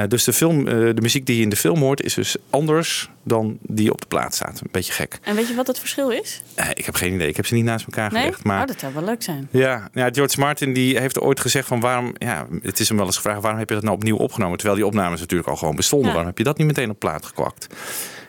Dus 0.07 0.23
de, 0.23 0.33
film, 0.33 0.65
de 0.65 1.01
muziek 1.01 1.25
die 1.25 1.35
je 1.35 1.41
in 1.41 1.49
de 1.49 1.55
film 1.55 1.79
hoort 1.79 2.01
is 2.03 2.13
dus 2.13 2.35
anders 2.49 3.09
dan 3.23 3.57
die 3.61 3.91
op 3.91 4.01
de 4.01 4.07
plaat 4.07 4.35
staat. 4.35 4.59
Een 4.61 4.67
beetje 4.71 4.93
gek. 4.93 5.19
En 5.23 5.35
weet 5.35 5.47
je 5.47 5.55
wat 5.55 5.67
het 5.67 5.79
verschil 5.79 6.09
is? 6.09 6.41
Ik 6.73 6.85
heb 6.85 6.95
geen 6.95 7.13
idee. 7.13 7.27
Ik 7.27 7.35
heb 7.35 7.45
ze 7.45 7.53
niet 7.53 7.63
naast 7.63 7.85
elkaar 7.85 8.11
Nee? 8.11 8.21
gelegd. 8.21 8.43
Maar 8.43 8.61
Oh, 8.61 8.67
dat 8.67 8.79
zou 8.79 8.93
wel 8.93 9.03
leuk 9.03 9.23
zijn. 9.23 9.47
ja, 9.51 9.89
ja, 9.93 10.09
George 10.11 10.39
Martin 10.39 10.73
die 10.73 10.99
heeft 10.99 11.19
ooit 11.19 11.39
gezegd 11.39 11.67
van 11.67 11.79
waarom, 11.79 12.13
ja, 12.17 12.47
het 12.61 12.79
is 12.79 12.87
hem 12.87 12.97
wel 12.97 13.05
eens 13.05 13.15
gevraagd, 13.15 13.41
waarom 13.41 13.59
heb 13.59 13.69
je 13.69 13.75
dat 13.75 13.83
nou 13.83 13.95
opnieuw 13.95 14.17
opgenomen? 14.17 14.57
Terwijl 14.57 14.77
die 14.77 14.87
opnames 14.87 15.19
natuurlijk 15.19 15.49
al 15.49 15.55
gewoon 15.55 15.75
bestonden. 15.75 16.07
Ja. 16.07 16.13
Waarom 16.13 16.29
heb 16.29 16.37
je 16.37 16.43
dat 16.43 16.57
niet 16.57 16.67
meteen 16.67 16.89
op 16.89 16.99
plaat 16.99 17.25
gekwakt? 17.25 17.67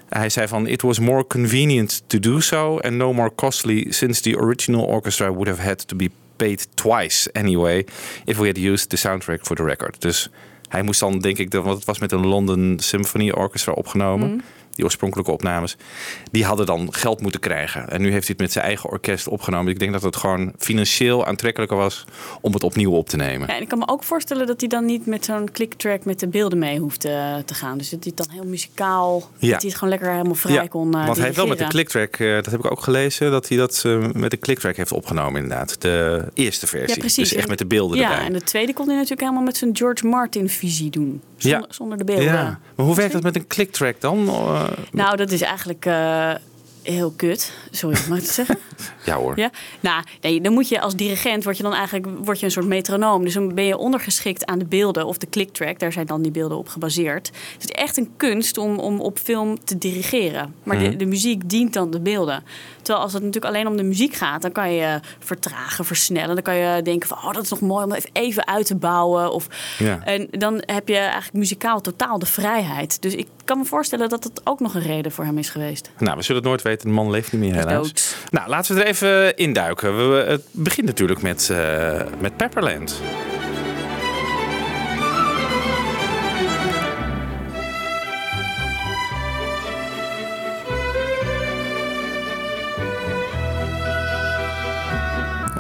Hij 0.09 0.29
zei 0.29 0.49
van, 0.49 0.67
it 0.67 0.83
was 0.83 0.99
more 0.99 1.27
convenient 1.27 2.03
to 2.07 2.19
do 2.19 2.41
so 2.41 2.79
and 2.79 2.95
no 2.95 3.13
more 3.13 3.35
costly 3.35 3.87
since 3.89 4.23
the 4.23 4.37
original 4.37 4.85
orchestra 4.85 5.29
would 5.31 5.49
have 5.49 5.63
had 5.63 5.89
to 5.89 5.97
be 5.97 6.11
paid 6.41 6.67
twice 6.75 7.33
anyway 7.33 7.85
if 8.25 8.39
we 8.39 8.47
had 8.47 8.59
used 8.59 8.91
the 8.91 8.97
soundtrack 8.97 9.41
for 9.43 9.57
the 9.57 9.65
record. 9.65 10.01
Dus 10.01 10.29
hij 10.69 10.83
moest 10.83 11.01
dan, 11.01 11.19
denk 11.19 11.39
ik, 11.39 11.53
want 11.53 11.77
het 11.77 11.85
was 11.85 11.99
met 11.99 12.13
een 12.13 12.27
London 12.27 12.79
Symphony 12.79 13.31
Orchestra 13.31 13.73
opgenomen. 13.73 14.29
Mhm. 14.29 14.41
Die 14.75 14.85
oorspronkelijke 14.85 15.33
opnames. 15.33 15.77
Die 16.31 16.45
hadden 16.45 16.67
dan 16.67 16.89
geld 16.95 17.21
moeten 17.21 17.41
krijgen. 17.41 17.91
En 17.91 18.01
nu 18.01 18.11
heeft 18.11 18.27
hij 18.27 18.29
het 18.29 18.39
met 18.39 18.53
zijn 18.53 18.65
eigen 18.65 18.91
orkest 18.91 19.29
opgenomen. 19.29 19.73
Ik 19.73 19.79
denk 19.79 19.93
dat 19.93 20.03
het 20.03 20.17
gewoon 20.17 20.53
financieel 20.59 21.27
aantrekkelijker 21.27 21.77
was 21.77 22.05
om 22.41 22.53
het 22.53 22.63
opnieuw 22.63 22.93
op 22.93 23.09
te 23.09 23.17
nemen. 23.17 23.49
Ja, 23.49 23.55
en 23.57 23.63
ik 23.63 23.69
kan 23.69 23.79
me 23.79 23.89
ook 23.89 24.05
voorstellen 24.05 24.47
dat 24.47 24.61
hij 24.61 24.69
dan 24.69 24.85
niet 24.85 25.07
met 25.07 25.25
zo'n 25.25 25.49
clicktrack 25.53 26.05
met 26.05 26.21
de 26.21 26.29
beelden 26.29 26.59
mee 26.59 26.79
hoeft 26.79 27.05
eh, 27.05 27.37
te 27.45 27.55
gaan. 27.55 27.79
Dus 27.79 27.89
dat 27.91 28.05
hij 28.05 28.13
het 28.17 28.27
dan 28.27 28.37
heel 28.37 28.49
muzikaal, 28.51 29.19
Ja. 29.39 29.51
dat 29.51 29.61
hij 29.61 29.71
het 29.71 29.75
gewoon 29.75 29.89
lekker 29.91 30.11
helemaal 30.11 30.35
vrij 30.35 30.69
kon 30.69 30.95
eh 30.95 31.05
want 31.05 31.17
hij 31.17 31.25
heeft 31.25 31.37
wel 31.37 31.47
met 31.47 31.59
de 31.59 31.67
clicktrack, 31.67 32.17
eh, 32.17 32.35
dat 32.35 32.47
heb 32.47 32.65
ik 32.65 32.71
ook 32.71 32.81
gelezen, 32.83 33.31
dat 33.31 33.49
hij 33.49 33.59
dat 33.59 33.85
met 34.13 34.31
de 34.31 34.39
clicktrack 34.39 34.77
heeft 34.77 34.93
opgenomen 34.93 35.43
inderdaad. 35.43 35.81
De 35.81 36.25
eerste 36.35 36.67
versie. 36.67 36.89
Ja, 36.95 37.01
precies. 37.01 37.17
Dus 37.29 37.33
echt 37.33 37.43
En- 37.43 37.49
met 37.49 37.59
de 37.59 37.67
beelden 37.67 37.99
ja, 37.99 38.11
erbij. 38.11 38.27
en 38.27 38.33
de 38.33 38.43
tweede 38.43 38.73
kon 38.73 38.87
hij 38.87 38.95
natuurlijk 38.95 39.21
helemaal 39.21 39.43
met 39.43 39.57
zijn 39.57 39.77
George 39.77 40.07
Martin 40.07 40.49
visie 40.49 40.91
doen. 40.91 41.21
Zonder, 41.37 41.67
zonder 41.69 41.99
de 41.99 42.05
beelden. 42.05 42.25
Ja. 42.25 42.59
Maar 42.77 42.87
hoe 42.87 42.95
werkt 42.95 43.13
dat 43.13 43.23
met 43.23 43.37
een 43.37 43.47
clicktrack 43.47 44.01
dan? 44.01 44.29
Eh, 44.69 44.79
Nou, 44.93 45.17
dat 45.17 45.31
is 45.31 45.41
eigenlijk 45.41 45.87
eh, 45.87 46.35
heel 46.83 47.11
kut. 47.17 47.53
Sorry, 47.71 47.97
ik 47.97 48.05
het 48.13 48.29
zeggen? 48.29 48.59
ja 49.05 49.17
hoor. 49.17 49.39
Ja? 49.39 49.51
Nou, 49.81 50.05
nee, 50.21 50.41
dan 50.41 50.53
moet 50.53 50.69
je 50.69 50.81
als 50.81 50.95
dirigent, 50.95 51.45
word 51.45 51.57
je 51.57 51.63
dan 51.63 51.75
eigenlijk 51.75 52.07
word 52.25 52.39
je 52.41 52.45
een 52.47 52.53
soort 52.53 52.67
metronoom. 52.67 53.25
Dus 53.25 53.35
dan 53.35 53.55
ben 53.55 53.65
je 53.65 53.77
ondergeschikt 53.77 54.47
aan 54.47 54.59
de 54.59 54.65
beelden 54.65 55.07
of 55.07 55.19
de 55.19 55.29
clicktrack. 55.29 55.79
Daar 55.79 55.93
zijn 55.93 56.07
dan 56.07 56.23
die 56.23 56.31
beelden 56.33 56.59
op 56.59 56.69
gebaseerd. 56.69 57.31
Het 57.53 57.65
is 57.65 57.71
echt 57.71 57.97
een 57.97 58.11
kunst 58.17 58.59
om, 58.59 58.79
om 58.79 59.01
op 59.01 59.19
film 59.19 59.65
te 59.65 59.79
dirigeren. 59.79 60.55
Maar 60.63 60.77
Mhm. 60.77 60.91
de, 60.91 60.97
de 60.97 61.07
muziek 61.07 61.49
dient 61.51 61.73
dan 61.73 61.91
de 61.91 62.01
beelden. 62.01 62.43
Terwijl 62.83 63.05
als 63.05 63.13
het 63.13 63.23
natuurlijk 63.23 63.55
alleen 63.55 63.67
om 63.67 63.77
de 63.77 63.83
muziek 63.83 64.15
gaat, 64.15 64.43
dan 64.43 64.53
kan 64.53 64.73
je 64.73 65.01
vertragen, 65.19 65.85
versnellen. 65.85 66.35
Dan 66.35 66.45
kan 66.45 66.57
je 66.57 66.83
denken 66.83 67.09
van, 67.09 67.19
oh, 67.19 67.33
dat 67.33 67.43
is 67.43 67.51
nog 67.51 67.61
mooi 67.61 67.85
om 67.85 67.93
even- 68.13 68.47
uit 68.47 68.67
te 68.67 68.77
bouwen. 68.77 69.33
Of, 69.33 69.47
Ja. 69.79 70.01
En 70.05 70.29
dan 70.31 70.63
heb 70.67 70.89
je 70.89 70.97
eigenlijk 70.97 71.33
muzikaal 71.33 71.81
totaal 71.81 72.19
de 72.19 72.27
vrijheid. 72.27 73.03
Dus 73.03 73.15
ik 73.15 73.27
kan 73.45 73.59
me 73.59 73.65
voorstellen 73.65 74.09
dat 74.09 74.23
dat 74.23 74.41
ook 74.45 74.61
nog 74.61 74.75
een 74.75 74.83
reden 74.83 75.13
voor 75.13 75.25
hem 75.25 75.39
is 75.39 75.49
geweest. 75.51 75.91
Nou, 75.99 76.17
we 76.17 76.23
zullen 76.23 76.41
het 76.41 76.51
nooit 76.51 76.63
weten. 76.63 76.89
De 76.89 76.95
man 76.95 77.11
leeft 77.11 77.33
niet 77.33 77.41
meer 77.41 77.55
helaas. 77.55 77.87
dood. 77.87 78.17
Nou, 78.31 78.49
laten 78.49 78.75
we 78.75 78.81
er 78.83 78.87
even 78.87 79.37
induiken. 79.37 80.11
We, 80.11 80.15
het 80.29 80.43
begint 80.51 80.87
natuurlijk 80.87 81.23
met, 81.23 81.51
eh, 81.51 82.01
met 82.19 82.37
Pepperland. 82.37 83.01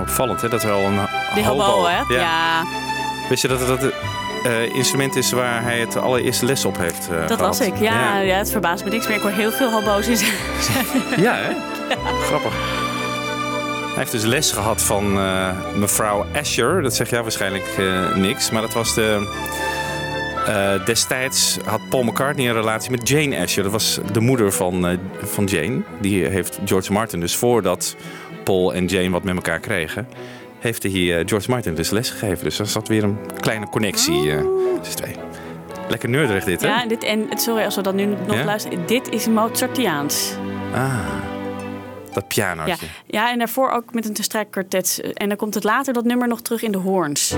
Opvallend, 0.01 0.41
hè? 0.41 0.49
Dat 0.49 0.63
er 0.63 0.71
al 0.71 0.85
een 0.85 0.99
Die 1.35 1.45
hobo, 1.45 1.85
hè? 1.87 2.15
Ja. 2.15 2.63
Wist 3.29 3.43
je 3.43 3.49
dat 3.49 3.61
het 3.69 3.93
eh, 4.45 4.75
instrument 4.75 5.17
is 5.17 5.33
waar 5.33 5.63
hij 5.63 5.79
het 5.81 5.97
allereerste 5.97 6.45
les 6.45 6.65
op 6.65 6.79
heeft 6.79 7.09
eh, 7.11 7.17
Dat 7.29 7.39
gehad? 7.39 7.59
was 7.59 7.61
ik. 7.61 7.77
Ja, 7.79 8.19
ja. 8.19 8.37
het 8.37 8.51
verbaast 8.51 8.85
me 8.85 8.91
niks 8.91 9.07
meer. 9.09 9.17
Ik 9.17 9.23
hoor 9.23 9.31
heel 9.31 9.51
veel 9.51 9.71
hobo's 9.71 10.07
in 10.07 10.17
zijn- 10.17 10.31
Ja, 11.27 11.35
hè? 11.35 11.53
Grappig. 12.27 12.53
Hij 13.89 13.99
heeft 13.99 14.11
dus 14.13 14.25
les 14.25 14.53
gehad 14.53 14.83
van 14.83 15.19
eh, 15.19 15.49
mevrouw 15.75 16.27
Asher. 16.37 16.83
Dat 16.83 16.95
zegt 16.95 17.11
jou 17.11 17.23
waarschijnlijk 17.23 17.65
niks. 18.15 18.51
Maar 18.51 18.63
dat 18.63 18.73
was 18.73 18.95
de... 18.95 19.29
destijds 20.85 21.59
had 21.65 21.81
Paul 21.89 22.03
McCartney 22.03 22.49
een 22.49 22.55
relatie 22.55 22.91
met 22.91 23.09
Jane 23.09 23.39
Asher. 23.43 23.63
Dat 23.63 23.73
was 23.73 23.99
de 24.13 24.21
moeder 24.21 24.53
van, 24.53 24.99
van 25.23 25.45
Jane. 25.45 25.83
Die 26.01 26.25
heeft 26.27 26.59
George 26.65 26.93
Martin 26.93 27.21
dus 27.21 27.37
voordat 27.37 27.97
Paul 28.51 28.75
en 28.75 28.87
Jane 28.87 29.11
wat 29.11 29.23
met 29.25 29.35
elkaar 29.35 29.61
kregen... 29.61 30.09
heeft 30.59 30.83
hij 30.83 30.93
eh, 31.19 31.23
George 31.27 31.51
Martin 31.51 31.75
dus 31.75 31.91
les 31.91 32.11
gegeven. 32.11 32.45
Dus 32.45 32.59
er 32.59 32.67
zat 32.67 32.89
weer 32.89 33.05
een 33.05 33.19
kleine 33.41 33.69
connectie 33.69 34.31
eh 34.31 34.45
tussen 34.79 34.97
twee. 35.03 35.15
Lekker 35.89 36.09
nerdig 36.09 36.45
dit, 36.45 36.61
hè? 36.61 36.69
Ja, 36.69 36.87
dit, 36.87 37.03
en 37.03 37.29
sorry 37.35 37.65
als 37.65 37.77
we 37.77 37.83
dat 37.83 37.95
nu 37.95 38.05
nog 38.27 38.37
Ja? 38.37 38.45
luisteren. 38.45 38.87
Dit 38.87 39.09
is 39.09 39.27
Mozartiaans. 39.29 40.33
Ah, 40.75 40.99
dat 42.13 42.25
Ja. 42.29 42.45
pianootje. 42.55 42.87
ja, 43.07 43.31
en 43.33 43.39
daarvoor 43.39 43.71
ook 43.71 43.95
met 43.95 44.07
een 44.09 44.15
te 44.15 44.23
strijk 44.23 44.51
kwartet. 44.51 45.01
En 45.15 45.29
dan 45.29 45.37
komt 45.37 45.55
het 45.55 45.65
later 45.65 45.93
dat 45.93 46.05
nummer 46.05 46.29
nog 46.29 46.41
terug 46.41 46.63
in 46.63 46.73
de 46.73 46.79
hoorns. 46.79 47.35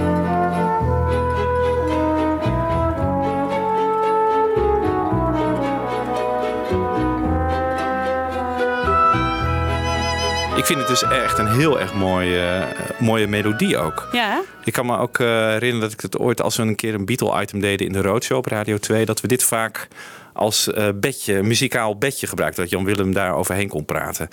Ik 10.62 10.68
vind 10.68 10.78
het 10.80 10.88
dus 10.88 11.02
echt 11.02 11.38
een 11.38 11.46
heel 11.52 11.80
erg 11.80 11.94
mooie, 11.94 12.66
mooie 12.98 13.26
melodie 13.26 13.78
ook. 13.78 14.08
Ja? 14.12 14.42
Ik 14.64 14.72
kan 14.72 14.86
me 14.86 14.98
ook 14.98 15.18
eh, 15.18 15.26
herinneren 15.28 15.80
dat 15.80 15.92
ik 15.92 16.00
het 16.00 16.18
ooit, 16.18 16.42
als 16.42 16.56
we 16.56 16.62
een 16.62 16.76
keer 16.76 16.94
een 16.94 17.04
Beatle-item 17.04 17.60
deden 17.60 17.86
in 17.86 17.92
de 17.92 18.02
Roadshow 18.02 18.36
op 18.36 18.46
Radio 18.46 18.78
2, 18.78 19.04
dat 19.04 19.20
we 19.20 19.28
dit 19.28 19.42
vaak 19.44 19.88
als 20.32 20.72
eh, 20.72 20.88
bedje, 20.94 21.42
muzikaal 21.42 21.96
bedje 21.98 22.26
gebruikten. 22.26 22.62
Dat 22.62 22.72
Jan 22.72 22.84
Willem 22.84 23.12
daar 23.12 23.34
overheen 23.34 23.68
kon 23.68 23.84
praten. 23.84 24.28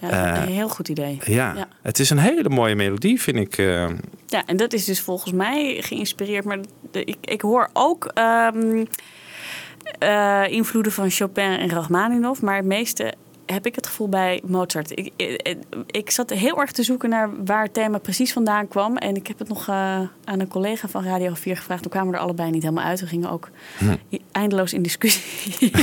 Ja, 0.00 0.34
Eh, 0.36 0.42
een 0.42 0.52
heel 0.52 0.68
goed 0.68 0.88
idee. 0.88 1.18
ja, 1.24 1.52
ja. 1.56 1.68
het 1.82 1.98
is 1.98 2.10
een 2.10 2.18
hele 2.18 2.48
mooie 2.48 2.74
melodie, 2.74 3.20
vind 3.20 3.36
ik. 3.36 3.58
eh. 3.58 3.86
Ja, 4.26 4.42
en 4.46 4.56
dat 4.56 4.72
is 4.72 4.84
dus 4.84 5.00
volgens 5.00 5.32
mij 5.32 5.76
geïnspireerd. 5.80 6.44
Maar 6.44 6.58
ik, 6.92 7.16
ik 7.20 7.40
hoor 7.40 7.68
ook 7.72 8.10
ehm, 8.14 8.84
eh, 9.98 10.44
invloeden 10.48 10.92
van 10.92 11.10
Chopin 11.10 11.58
en 11.58 11.70
Rachmaninoff. 11.70 12.42
Maar 12.42 12.56
het 12.56 12.64
meeste 12.66 13.14
heb 13.52 13.66
ik 13.66 13.74
het 13.74 13.86
gevoel 13.86 14.08
bij 14.08 14.42
Mozart. 14.46 14.90
Ik, 14.90 15.12
ik, 15.16 15.56
ik 15.86 16.10
zat 16.10 16.30
heel 16.30 16.60
erg 16.60 16.72
te 16.72 16.82
zoeken 16.82 17.08
naar 17.08 17.44
waar 17.44 17.62
het 17.62 17.74
thema 17.74 17.98
precies 17.98 18.32
vandaan 18.32 18.68
kwam. 18.68 18.96
En 18.96 19.16
ik 19.16 19.26
heb 19.26 19.38
het 19.38 19.48
nog 19.48 19.68
eh, 19.68 19.74
aan 20.24 20.40
een 20.40 20.48
collega 20.48 20.88
van 20.88 21.04
Radio 21.04 21.34
4 21.34 21.56
gevraagd. 21.56 21.82
Toen 21.82 21.90
kwamen 21.90 22.10
we 22.10 22.16
er 22.16 22.22
allebei 22.22 22.50
niet 22.50 22.62
helemaal 22.62 22.84
uit. 22.84 23.00
We 23.00 23.06
gingen 23.06 23.30
ook 23.30 23.50
eindeloos 24.32 24.72
in 24.72 24.82
discussie. 24.82 25.72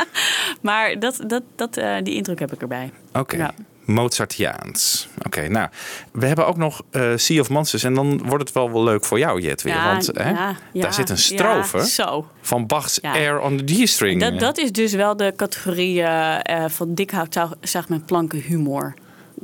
maar 0.60 0.98
dat, 0.98 1.24
dat, 1.26 1.42
dat, 1.54 1.76
eh, 1.76 1.96
die 2.02 2.14
indruk 2.14 2.38
heb 2.38 2.52
ik 2.52 2.60
erbij. 2.60 2.90
Oké. 3.12 3.36
Ja. 3.36 3.54
Mozartiaans. 3.92 5.08
Oké, 5.26 5.48
nou, 5.48 5.68
we 6.12 6.26
hebben 6.26 6.46
ook 6.46 6.56
nog 6.56 6.82
eh 6.90 7.12
Sea 7.16 7.40
of 7.40 7.48
Monsters. 7.50 7.84
En 7.84 7.94
dan 7.94 8.22
wordt 8.26 8.44
het 8.44 8.52
wel 8.52 8.72
wel 8.72 8.82
leuk 8.84 9.04
voor 9.04 9.18
jou, 9.18 9.40
Jet, 9.40 9.62
weer. 9.62 9.74
Ja, 9.74 9.86
want 9.92 10.10
hè, 10.14 10.30
ja, 10.30 10.56
ja, 10.72 10.82
daar 10.82 10.94
zit 10.94 11.10
een 11.10 11.18
strofe 11.18 12.18
van 12.40 12.66
Bach's. 12.66 13.00
Air 13.00 13.40
on 13.40 13.56
the 13.56 13.74
G-string. 13.74 14.20
Dat, 14.20 14.38
dat 14.38 14.58
is 14.58 14.72
dus 14.72 14.92
wel 14.92 15.16
de 15.16 15.32
categorie 15.36 16.02
eh, 16.02 16.64
eh, 16.64 16.70
van 16.70 16.94
dik 16.94 17.10
hout 17.10 17.38
zag- 17.60 17.88
met 17.88 18.06
planken 18.06 18.38
humor. 18.38 18.94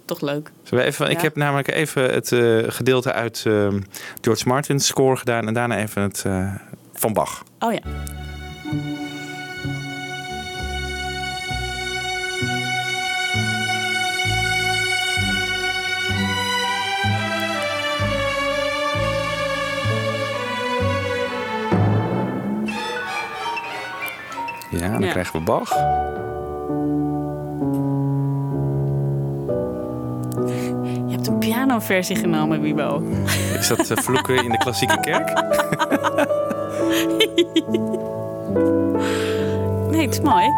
Toch 0.04 0.20
leuk. 0.20 0.50
Zullen 0.62 0.84
we 0.84 0.90
even, 0.90 1.10
Ik 1.10 1.20
heb 1.20 1.36
namelijk 1.36 1.68
even 1.68 2.02
het 2.14 2.28
gedeelte 2.74 3.12
uit 3.12 3.38
George 4.20 4.48
Martin's 4.48 4.86
score 4.86 5.16
gedaan. 5.16 5.46
En 5.46 5.54
daarna 5.54 5.78
even 5.78 6.02
het 6.02 6.24
van 6.92 7.12
Bach. 7.12 7.42
Oh 7.58 7.72
ja. 7.72 7.80
Ja, 24.70 24.88
dan 24.92 25.00
Ja. 25.00 25.10
krijgen 25.10 25.32
we 25.38 25.40
Bach. 25.44 25.68
Je 31.06 31.14
hebt 31.14 31.26
een 31.26 31.38
pianoversie 31.38 32.16
genomen, 32.16 32.60
Wibo. 32.60 33.02
Is 33.58 33.68
dat 33.68 33.90
eh, 33.90 33.96
vloeken 33.96 34.44
in 34.44 34.50
de 34.50 34.58
klassieke 34.58 35.00
kerk? 35.00 35.32
Nee, 39.90 40.06
het 40.06 40.14
is 40.14 40.20
mooi. 40.20 40.46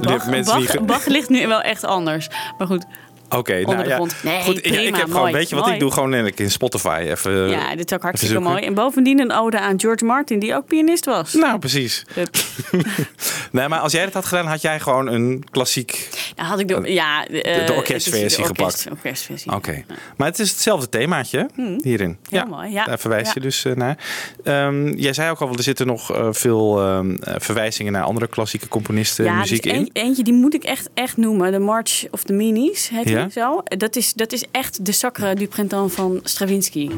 Bach, 0.00 0.44
Bach, 0.44 0.84
Bach 0.84 1.06
ligt 1.06 1.28
nu 1.28 1.46
wel 1.46 1.60
echt 1.60 1.84
anders. 1.84 2.28
Maar 2.58 2.66
goed. 2.66 2.86
Oké, 3.28 3.60
nou 3.60 3.82
de 3.82 3.88
ja. 3.88 3.98
Nee, 4.22 4.42
Goed, 4.42 4.56
ik- 4.56 4.64
ik 4.64 4.72
prima, 4.72 4.96
heb 4.98 5.10
gewoon, 5.10 5.32
weet 5.32 5.48
je 5.48 5.54
wat 5.54 5.64
mooi. 5.64 5.74
ik 5.76 5.80
doe? 5.80 5.90
Gewoon 5.92 6.14
in 6.14 6.32
in 6.36 6.50
Spotify 6.50 7.04
even. 7.08 7.48
Ja, 7.48 7.76
dit 7.76 7.90
is 7.90 7.96
ook 7.96 8.02
hartstikke 8.02 8.38
mooi. 8.40 8.62
En 8.64 8.74
bovendien 8.74 9.20
een 9.20 9.32
ode 9.32 9.58
aan 9.60 9.80
George 9.80 10.04
Martin, 10.04 10.38
die 10.38 10.54
ook 10.54 10.66
pianist 10.66 11.04
was. 11.04 11.32
Nou, 11.32 11.58
precies. 11.58 12.04
nee, 13.52 13.68
maar 13.68 13.78
als 13.78 13.92
jij 13.92 14.04
dat 14.04 14.12
had 14.14 14.24
gedaan, 14.24 14.46
had 14.46 14.62
jij 14.62 14.80
gewoon 14.80 15.06
een 15.06 15.44
klassiek. 15.50 16.08
Nou, 16.36 16.48
had 16.48 16.58
ik 16.60 16.68
de, 16.68 16.80
ja, 16.92 17.24
de 17.24 17.42
eh, 17.42 17.56
het 17.60 17.70
is 17.70 17.76
orkestversie 17.76 18.42
de 18.42 18.44
gepakt. 18.46 18.86
Oké. 19.52 19.84
Maar 20.16 20.28
het 20.28 20.38
is 20.38 20.50
hetzelfde 20.50 20.88
themaatje 20.88 21.48
Hmm. 21.54 21.78
hierin. 21.82 22.18
Heel 22.28 22.46
mooi, 22.46 22.72
ja. 22.72 22.84
Daar 22.84 22.98
verwijs 22.98 23.28
je 23.28 23.32
Ja. 23.34 23.40
dus 23.40 23.64
eh, 23.64 23.72
naar. 23.74 23.98
Ehm, 24.44 24.88
jij 24.88 25.12
zei 25.12 25.30
ook 25.30 25.40
al, 25.40 25.52
er 25.56 25.62
zitten 25.62 25.86
nog 25.86 26.12
eh, 26.12 26.28
veel 26.30 26.80
ehm, 26.80 27.14
eh, 27.20 27.34
verwijzingen 27.38 27.92
naar 27.92 28.02
andere 28.02 28.26
klassieke 28.26 28.68
componisten 28.68 29.24
Ja, 29.24 29.34
muziek 29.38 29.62
dus 29.62 29.72
in. 29.72 29.78
een- 29.78 29.90
eentje 29.92 30.22
die 30.22 30.32
moet 30.34 30.54
ik 30.54 30.64
echt, 30.64 30.88
echt 30.94 31.16
noemen. 31.16 31.52
De 31.52 31.58
March 31.58 32.04
of 32.10 32.22
the 32.22 32.32
Minis 32.32 32.88
heet 32.88 33.08
Ja? 33.14 33.22
die 33.22 33.32
zo. 33.32 33.62
Dat 33.64 33.96
is, 33.96 34.12
dat 34.12 34.32
is 34.32 34.44
echt 34.50 34.86
de 34.86 34.92
Sacre 34.92 35.34
du 35.34 35.46
Printemps 35.46 35.94
van 35.94 36.20
Stravinsky. 36.22 36.90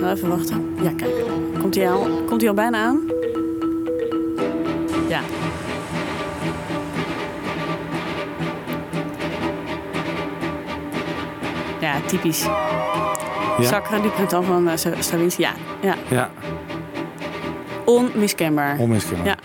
Nou, 0.00 0.14
Even 0.16 0.28
wachten. 0.28 0.74
Ja, 0.82 0.92
kijk. 0.96 1.14
Komt 1.60 1.74
hij 1.74 1.90
al, 1.90 2.22
komt 2.26 2.40
hij 2.40 2.48
al 2.50 2.54
bijna 2.56 2.78
aan? 2.78 3.00
Ja. 5.08 5.20
Ja, 11.80 12.00
typisch. 12.06 12.42
Ja? 13.58 13.62
Sacre 13.66 14.00
du 14.00 14.08
Printemps 14.08 14.46
van 14.46 14.68
eh, 14.68 14.76
Stra- 14.76 15.00
Stravinsky. 15.02 15.40
Ja, 15.42 15.52
ja. 15.80 15.94
Ja, 16.08 16.30
onmiskenbaar. 17.90 18.76
onmiskenbaar. 18.78 19.26
Ja. 19.26 19.36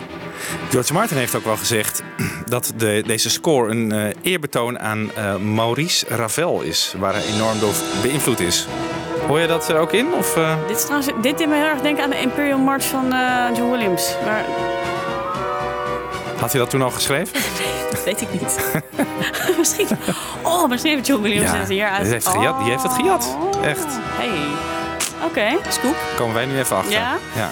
George 0.69 0.93
Martin 0.93 1.17
heeft 1.17 1.35
ook 1.35 1.43
wel 1.45 1.57
gezegd 1.57 2.03
dat 2.45 2.73
de, 2.77 3.03
deze 3.05 3.29
score 3.29 3.69
een 3.71 3.91
eh, 3.91 4.13
eerbetoon 4.21 4.79
aan 4.79 5.11
eh, 5.15 5.35
Maurice 5.35 6.05
Ravel 6.09 6.61
is, 6.61 6.93
waar 6.97 7.13
hij 7.13 7.23
enorm 7.25 7.59
door 7.59 7.73
beïnvloed 8.01 8.39
is. 8.39 8.67
Hoor 9.27 9.39
je 9.39 9.47
dat 9.47 9.69
er 9.69 9.77
ook 9.77 9.91
in? 9.91 10.13
Of, 10.13 10.37
eh? 10.37 10.55
Dit, 10.67 10.77
is 10.77 10.83
trouwens, 10.83 11.11
dit 11.21 11.37
deed 11.37 11.47
me 11.47 11.55
heel 11.55 11.65
erg 11.65 11.81
denken 11.81 12.03
aan 12.03 12.09
de 12.09 12.19
Imperial 12.21 12.59
March 12.59 12.83
van 12.85 13.13
eh, 13.13 13.55
John 13.55 13.71
Williams. 13.71 14.15
Maar 14.25 14.45
Had 16.39 16.51
hij 16.51 16.61
dat 16.61 16.69
toen 16.69 16.81
al 16.81 16.91
geschreven? 16.91 17.33
dat 17.91 18.03
weet 18.03 18.21
ik 18.21 18.31
niet. 18.31 18.59
misschien. 19.57 19.87
Oh, 20.41 20.69
misschien 20.69 20.91
heeft 20.91 21.07
John 21.07 21.21
Williams 21.21 21.51
Ja, 21.51 21.57
het 21.57 21.69
hier 21.69 21.87
uit. 21.87 22.03
die 22.03 22.11
heeft, 22.11 22.27
gejat, 22.27 22.59
die 22.59 22.69
heeft 22.69 22.83
het 22.83 22.93
gejat. 22.93 23.37
Oh. 23.55 23.65
Echt. 23.65 23.85
Hey. 23.89 24.29
Oké, 25.25 25.57
scoop. 25.69 25.95
Komen 26.17 26.33
wij 26.33 26.45
nu 26.45 26.59
even 26.59 26.75
achter. 26.75 26.91
Ja? 26.91 27.17
ja. 27.35 27.51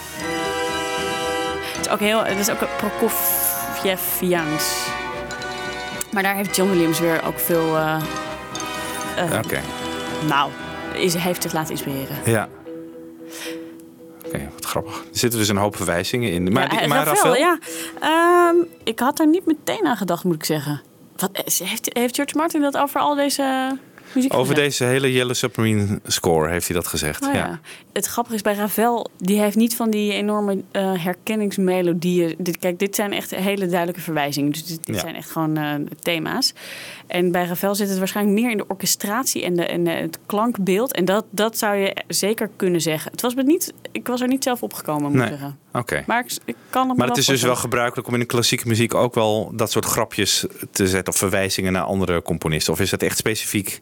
Het 1.93 2.01
is 2.01 2.07
ook 2.07 2.13
heel, 2.13 2.23
het 2.35 2.39
is 2.39 2.49
ook 2.49 2.67
Prokofjeviaans. 2.77 4.87
Maar 6.11 6.23
daar 6.23 6.35
heeft 6.35 6.55
John 6.55 6.69
Williams 6.69 6.99
weer 6.99 7.23
ook 7.25 7.39
veel. 7.39 7.75
eh, 7.77 8.01
eh, 9.17 9.39
Oké. 9.45 9.61
Nou, 10.27 10.51
is, 10.93 11.13
heeft 11.13 11.41
zich 11.41 11.53
laten 11.53 11.71
inspireren. 11.71 12.15
Ja. 12.25 12.47
Oké, 14.25 14.49
wat 14.53 14.65
grappig. 14.65 14.95
Er 14.97 15.03
zitten 15.11 15.39
dus 15.39 15.47
een 15.47 15.57
hoop 15.57 15.75
verwijzingen 15.75 16.31
in. 16.31 16.51
Maar, 16.51 16.69
die, 16.69 16.79
ja, 16.79 16.87
maar 16.87 17.05
Ravel, 17.05 17.35
ja. 17.35 17.57
Ehm, 17.99 18.55
ik 18.83 18.99
had 18.99 19.19
er 19.19 19.27
niet 19.27 19.45
meteen 19.45 19.85
aan 19.85 19.97
gedacht, 19.97 20.23
moet 20.23 20.35
ik 20.35 20.45
zeggen. 20.45 20.81
Wat, 21.17 21.29
eh, 21.31 21.67
heeft, 21.67 21.89
heeft 21.93 22.15
George 22.15 22.37
Martin 22.37 22.61
dat 22.61 22.77
over 22.77 22.99
al 23.01 23.15
deze 23.15 23.77
muziek 24.13 24.33
over 24.33 24.55
gezegd? 24.55 24.77
deze 24.77 24.83
hele 24.91 25.11
Yellow 25.13 25.35
Submarine 25.35 25.99
score 26.05 26.49
heeft 26.49 26.67
hij 26.67 26.75
dat 26.75 26.87
gezegd. 26.87 27.23
Oh, 27.25 27.33
ja. 27.33 27.39
ja. 27.39 27.59
Het 27.93 28.05
grappige 28.05 28.35
is 28.35 28.41
bij 28.41 28.53
Ravel, 28.53 29.09
die 29.17 29.39
heeft 29.39 29.55
niet 29.55 29.75
van 29.75 29.89
die 29.89 30.13
enorme 30.13 30.61
eh, 30.71 31.03
herkenningsmelodieën. 31.03 32.35
Dit, 32.37 32.57
kijk, 32.57 32.79
dit 32.79 32.95
zijn 32.95 33.13
echt 33.13 33.35
hele 33.35 33.65
duidelijke 33.67 34.01
verwijzingen. 34.01 34.51
Dus 34.51 34.65
dit, 34.65 34.85
dit 34.85 34.95
Ja. 34.95 35.01
zijn 35.01 35.15
echt 35.15 35.31
gewoon 35.31 35.57
eh, 35.57 35.73
thema's. 35.99 36.53
En 37.07 37.31
bij 37.31 37.45
Ravel 37.45 37.75
zit 37.75 37.89
het 37.89 37.97
waarschijnlijk 37.97 38.39
meer 38.39 38.51
in 38.51 38.57
de 38.57 38.67
orchestratie 38.67 39.43
en, 39.43 39.55
de, 39.55 39.65
en 39.65 39.87
het 39.87 40.19
klankbeeld. 40.25 40.93
En 40.93 41.05
dat, 41.05 41.25
dat 41.29 41.57
zou 41.57 41.75
je 41.75 41.95
zeker 42.07 42.49
kunnen 42.55 42.81
zeggen. 42.81 43.11
Het 43.11 43.21
was 43.21 43.35
me 43.35 43.43
niet, 43.43 43.73
ik 43.91 44.07
was 44.07 44.21
er 44.21 44.27
niet 44.27 44.43
zelf 44.43 44.63
opgekomen, 44.63 45.03
moet 45.03 45.13
ik 45.13 45.17
Nee. 45.19 45.29
zeggen. 45.29 45.57
Oké. 45.73 46.03
Maar 46.07 46.19
ik, 46.25 46.37
ik 46.45 46.55
kan 46.69 46.89
het 46.89 46.97
Maar 46.97 47.07
het 47.07 47.17
is 47.17 47.25
dus 47.25 47.41
wel 47.41 47.55
gebruikelijk 47.55 48.07
om 48.07 48.13
in 48.13 48.19
de 48.19 48.25
klassieke 48.25 48.67
muziek 48.67 48.93
ook 48.93 49.13
wel 49.15 49.51
dat 49.55 49.71
soort 49.71 49.85
grapjes 49.85 50.45
te 50.71 50.87
zetten 50.87 51.13
of 51.13 51.19
verwijzingen 51.19 51.73
naar 51.73 51.83
andere 51.83 52.21
componisten. 52.21 52.73
Of 52.73 52.79
is 52.79 52.91
het 52.91 53.03
echt 53.03 53.17
specifiek 53.17 53.81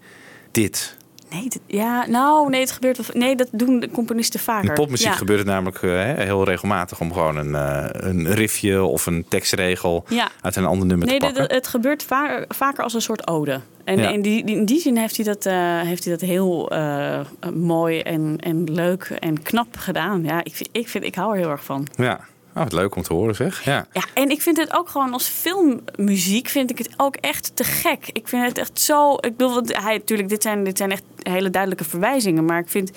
dit? 0.51 0.97
Nee, 1.33 1.47
ja, 1.67 2.05
nou, 2.07 2.49
nee, 2.49 2.59
het 2.61 2.71
gebeurt 2.71 2.97
wel. 2.97 3.21
Nee, 3.21 3.35
dat 3.35 3.47
doen 3.51 3.79
de 3.79 3.89
componisten 3.89 4.39
vaker. 4.39 4.69
In 4.69 4.75
popmuziek 4.75 5.07
ja. 5.07 5.13
gebeurt 5.13 5.39
het 5.39 5.47
namelijk 5.47 5.83
eh, 5.83 5.91
heel 6.13 6.43
regelmatig 6.43 6.99
om 6.99 7.13
gewoon 7.13 7.35
een, 7.37 7.55
eh, 7.55 7.85
een 8.09 8.33
riffje 8.33 8.83
of 8.83 9.05
een 9.05 9.25
tekstregel 9.29 10.03
Ja. 10.07 10.27
uit 10.41 10.55
een 10.55 10.65
ander 10.65 10.87
nummer 10.87 11.07
Nee, 11.07 11.19
te 11.19 11.25
pakken. 11.25 11.55
het 11.55 11.67
gebeurt 11.67 12.03
va- 12.03 12.45
vaker 12.47 12.83
als 12.83 12.93
een 12.93 13.01
soort 13.01 13.27
ode. 13.27 13.59
En 13.83 13.97
Ja. 13.97 14.09
in, 14.09 14.21
die, 14.21 14.43
in 14.45 14.65
die 14.65 14.79
zin 14.79 14.97
heeft 14.97 15.15
hij 15.15 15.25
dat, 15.25 15.45
eh, 15.45 15.81
heeft 15.81 16.03
hij 16.03 16.13
dat 16.13 16.29
heel 16.29 16.71
mooi 17.53 17.99
en, 17.99 18.35
en 18.39 18.63
leuk 18.73 19.03
en 19.19 19.41
knap 19.41 19.77
gedaan. 19.77 20.23
Ja, 20.23 20.43
ik, 20.43 20.55
vind- 20.55 20.69
ik, 20.71 20.89
vind, 20.89 21.03
ik 21.03 21.15
hou 21.15 21.31
er 21.33 21.37
heel 21.37 21.49
erg 21.49 21.63
van. 21.63 21.87
Ja, 21.95 22.19
oh, 22.55 22.63
wat 22.63 22.73
leuk 22.73 22.95
om 22.95 23.01
te 23.01 23.13
horen 23.13 23.35
zeg. 23.35 23.63
Ja. 23.63 23.85
Ja, 23.93 24.03
en 24.13 24.29
ik 24.29 24.41
vind 24.41 24.57
het 24.57 24.73
ook 24.73 24.89
gewoon 24.89 25.13
als 25.13 25.27
filmmuziek 25.27 26.47
vind 26.47 26.69
ik 26.69 26.77
het 26.77 26.89
ook 26.97 27.15
echt 27.15 27.55
te 27.55 27.63
gek. 27.63 28.09
Ik 28.13 28.27
vind 28.27 28.45
het 28.45 28.57
echt 28.57 28.79
zo. 28.79 29.13
Ik 29.13 29.37
bedoel, 29.37 29.61
hij 29.65 29.97
natuurlijk, 29.97 30.29
dit 30.29 30.41
zijn, 30.41 30.63
dit 30.63 30.77
zijn 30.77 30.91
echt 30.91 31.03
hele 31.23 31.49
duidelijke 31.49 31.83
verwijzingen. 31.83 32.45
Maar 32.45 32.59
ik 32.59 32.69
vind 32.69 32.91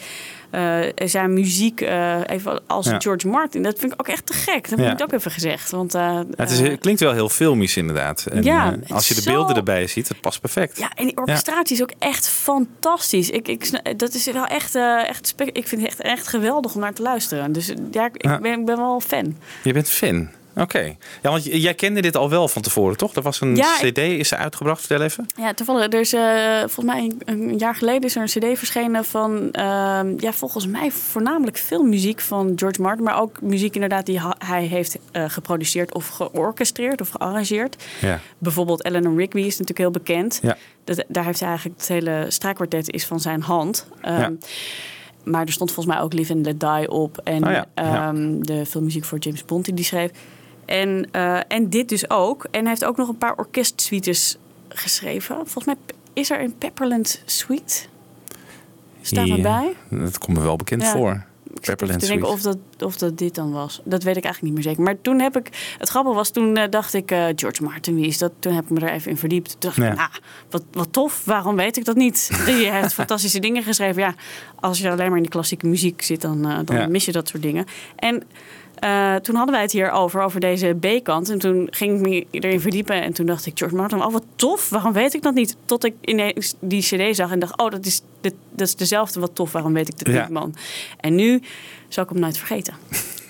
eh, 0.54 1.06
zijn 1.08 1.32
muziek, 1.32 1.80
eh, 1.80 2.20
even 2.26 2.62
als 2.66 2.86
Ja. 2.86 2.98
George 3.00 3.28
Martin, 3.28 3.62
dat 3.62 3.78
vind 3.78 3.92
ik 3.92 4.00
ook 4.00 4.08
echt 4.08 4.26
te 4.26 4.32
gek. 4.32 4.68
Dat 4.70 4.78
moet 4.78 4.88
ik 4.90 5.02
ook 5.02 5.12
even 5.12 5.30
gezegd. 5.30 5.70
Want, 5.70 5.94
eh, 5.94 6.00
Ja, 6.00 6.24
het, 6.36 6.50
is, 6.50 6.58
het 6.60 6.80
klinkt 6.80 7.00
wel 7.00 7.12
heel 7.12 7.28
filmisch 7.28 7.76
inderdaad. 7.76 8.26
En, 8.32 8.42
Ja, 8.42 8.76
als 8.88 9.08
je 9.08 9.14
de 9.14 9.20
zo- 9.20 9.30
beelden 9.32 9.56
erbij 9.56 9.86
ziet, 9.86 10.08
het 10.08 10.20
past 10.20 10.40
perfect. 10.40 10.78
Ja, 10.78 10.90
en 10.94 11.04
die 11.06 11.16
orchestratie 11.16 11.76
is 11.76 11.82
ook 11.82 11.92
echt 11.98 12.28
fantastisch. 12.28 13.30
Ik, 13.30 13.48
ik, 13.48 13.80
dat 13.98 14.14
is 14.14 14.24
wel 14.32 14.46
echt, 14.46 14.74
echt 15.06 15.26
spe- 15.26 15.44
ik 15.52 15.68
vind 15.68 15.80
het 15.80 15.90
echt, 15.90 16.00
echt 16.00 16.28
geweldig 16.28 16.74
om 16.74 16.80
naar 16.80 16.94
te 16.94 17.02
luisteren. 17.02 17.52
Dus 17.52 17.72
ja, 17.90 18.04
ik, 18.06 18.22
Ja. 18.24 18.34
ik 18.36 18.40
ben, 18.42 18.58
ik 18.60 18.64
ben 18.66 18.76
wel 18.76 19.00
fan. 19.00 19.36
Je 19.62 19.72
bent 19.72 19.88
fan. 19.88 20.28
Oké. 20.56 20.96
Ja, 21.22 21.30
want 21.30 21.44
jij 21.44 21.74
kende 21.74 22.00
dit 22.00 22.16
al 22.16 22.30
wel 22.30 22.48
van 22.48 22.62
tevoren, 22.62 22.96
toch? 22.96 23.14
Er 23.14 23.22
was 23.22 23.40
een 23.40 23.56
Ja, 23.56 23.76
CD, 23.80 23.98
is 23.98 24.30
er 24.30 24.38
uitgebracht? 24.38 24.80
Vertel 24.80 25.00
even. 25.06 25.26
Ja, 25.36 25.54
toevallig, 25.54 25.92
er 25.92 26.00
is 26.00 26.12
eh, 26.12 26.58
volgens 26.58 26.84
mij 26.86 27.12
een, 27.24 27.58
jaar 27.58 27.74
geleden 27.74 28.02
is 28.02 28.16
er 28.16 28.22
een 28.22 28.52
cd 28.52 28.58
verschenen 28.58 29.04
van, 29.04 29.52
ehm, 29.52 30.14
ja, 30.18 30.32
volgens 30.32 30.66
mij 30.66 30.90
voornamelijk 30.90 31.58
filmmuziek 31.58 32.20
van 32.20 32.52
George 32.56 32.82
Martin, 32.82 33.04
maar 33.04 33.20
ook 33.20 33.40
muziek 33.40 33.74
inderdaad 33.74 34.06
die 34.06 34.20
hij 34.38 34.64
heeft 34.64 34.98
eh, 35.12 35.24
geproduceerd 35.28 35.94
of 35.94 36.08
georchestreerd 36.08 37.00
of 37.00 37.08
gearrangeerd. 37.08 37.84
Ja. 38.00 38.20
Bijvoorbeeld 38.38 38.84
Eleanor 38.84 39.16
Rigby 39.16 39.38
is 39.40 39.50
natuurlijk 39.50 39.78
heel 39.78 39.90
bekend. 39.90 40.38
Ja. 40.42 40.56
Dat, 40.84 41.04
daar 41.08 41.24
heeft 41.24 41.40
hij 41.40 41.48
eigenlijk 41.48 41.78
het 41.80 41.88
hele 41.88 42.24
strijkkwartet 42.28 42.90
is 42.90 43.06
van 43.06 43.20
zijn 43.20 43.42
hand. 43.42 43.86
Ehm, 44.00 44.20
Ja. 44.20 44.32
Maar 45.24 45.44
er 45.46 45.52
stond 45.52 45.72
volgens 45.72 45.94
mij 45.96 46.04
ook 46.04 46.12
Live 46.12 46.32
and 46.32 46.44
Let 46.46 46.60
Die 46.60 46.90
op. 46.90 47.20
En 47.24 47.44
Oh 47.46 47.50
ja, 47.50 47.66
ja. 47.74 48.08
ehm, 48.08 48.40
de 48.40 48.66
filmmuziek 48.66 49.04
voor 49.04 49.18
James 49.18 49.44
Bond 49.44 49.64
die 49.64 49.74
die 49.74 49.84
schreef. 49.84 50.10
En, 50.66 51.08
eh, 51.10 51.40
en 51.48 51.70
dit 51.70 51.88
dus 51.88 52.10
ook. 52.10 52.46
En 52.50 52.60
hij 52.60 52.68
heeft 52.68 52.84
ook 52.84 52.96
nog 52.96 53.08
een 53.08 53.18
paar 53.18 53.36
orkestsuites 53.36 54.36
geschreven. 54.68 55.34
Volgens 55.36 55.64
mij 55.64 55.76
is 56.12 56.30
er 56.30 56.40
een 56.40 56.54
Pepperland 56.58 57.22
Suite. 57.24 57.74
Staat 59.00 59.26
Ja, 59.26 59.36
erbij. 59.36 59.74
Dat 59.90 60.18
komt 60.18 60.36
me 60.36 60.42
wel 60.42 60.56
bekend 60.56 60.82
Ja. 60.82 60.90
voor. 60.92 61.24
Ik 61.54 61.60
Pepperland 61.60 62.00
te 62.00 62.06
denken 62.06 62.28
of 62.28 62.40
dat, 62.42 62.56
of 62.78 62.96
dat 62.96 63.18
dit 63.18 63.34
dan 63.34 63.52
was. 63.52 63.80
Dat 63.84 64.02
weet 64.02 64.16
ik 64.16 64.24
eigenlijk 64.24 64.54
niet 64.54 64.64
meer 64.64 64.72
zeker. 64.72 64.82
Maar 64.82 65.00
toen 65.00 65.20
heb 65.20 65.36
ik... 65.36 65.74
Het 65.78 65.88
grappige 65.88 66.14
was, 66.14 66.30
toen 66.30 66.56
eh, 66.56 66.70
dacht 66.70 66.94
ik... 66.94 67.10
eh, 67.10 67.24
George 67.36 67.62
Martin, 67.62 67.94
wie 67.94 68.06
is 68.06 68.18
dat? 68.18 68.32
Toen 68.38 68.52
heb 68.52 68.64
ik 68.64 68.70
me 68.70 68.80
er 68.80 68.92
even 68.92 69.10
in 69.10 69.16
verdiept. 69.16 69.50
Toen 69.50 69.58
dacht 69.60 69.76
ik, 69.76 69.96
nou, 69.98 70.10
wat, 70.50 70.62
wat 70.72 70.92
tof. 70.92 71.24
Waarom 71.24 71.56
weet 71.56 71.76
ik 71.76 71.84
dat 71.84 71.96
niet? 71.96 72.30
Die 72.46 72.70
heeft 72.70 72.94
fantastische 72.94 73.38
dingen 73.38 73.62
geschreven. 73.62 74.02
Ja, 74.02 74.14
als 74.60 74.78
je 74.78 74.90
alleen 74.90 75.08
maar 75.08 75.16
in 75.16 75.22
de 75.22 75.28
klassieke 75.28 75.66
muziek 75.66 76.02
zit... 76.02 76.20
dan, 76.20 76.64
dan 76.64 76.90
mis 76.90 77.04
je 77.04 77.12
dat 77.12 77.28
soort 77.28 77.42
dingen. 77.42 77.66
En... 77.96 78.22
eh, 78.78 79.14
toen 79.14 79.34
hadden 79.34 79.54
wij 79.54 79.62
het 79.62 79.72
hier 79.72 79.90
over, 79.90 80.22
over 80.22 80.40
deze 80.40 80.76
B-kant. 80.80 81.30
En 81.30 81.38
toen 81.38 81.68
ging 81.70 81.96
ik 81.98 82.06
me 82.08 82.26
erin 82.40 82.60
verdiepen. 82.60 83.02
En 83.02 83.12
toen 83.12 83.26
dacht 83.26 83.46
ik, 83.46 83.58
George 83.58 83.76
Martin, 83.76 84.02
oh 84.04 84.12
wat 84.12 84.24
tof. 84.36 84.68
Waarom 84.68 84.92
weet 84.92 85.14
ik 85.14 85.22
dat 85.22 85.34
niet? 85.34 85.56
Tot 85.64 85.84
ik 85.84 85.94
ineens 86.00 86.54
die 86.60 86.80
cd 86.82 87.16
zag 87.16 87.30
en 87.30 87.38
dacht, 87.38 87.58
oh, 87.58 87.70
dat 87.70 87.86
is, 87.86 88.00
dit, 88.20 88.34
dat 88.50 88.66
is 88.66 88.76
dezelfde. 88.76 89.20
Wat 89.20 89.34
tof, 89.34 89.52
waarom 89.52 89.72
weet 89.72 89.88
ik 89.88 89.98
dat 90.04 90.14
Ja. 90.14 90.20
niet, 90.20 90.30
man? 90.30 90.54
En 91.00 91.14
nu 91.14 91.42
zal 91.88 92.04
ik 92.04 92.10
hem 92.10 92.18
nooit 92.20 92.36
vergeten. 92.38 92.74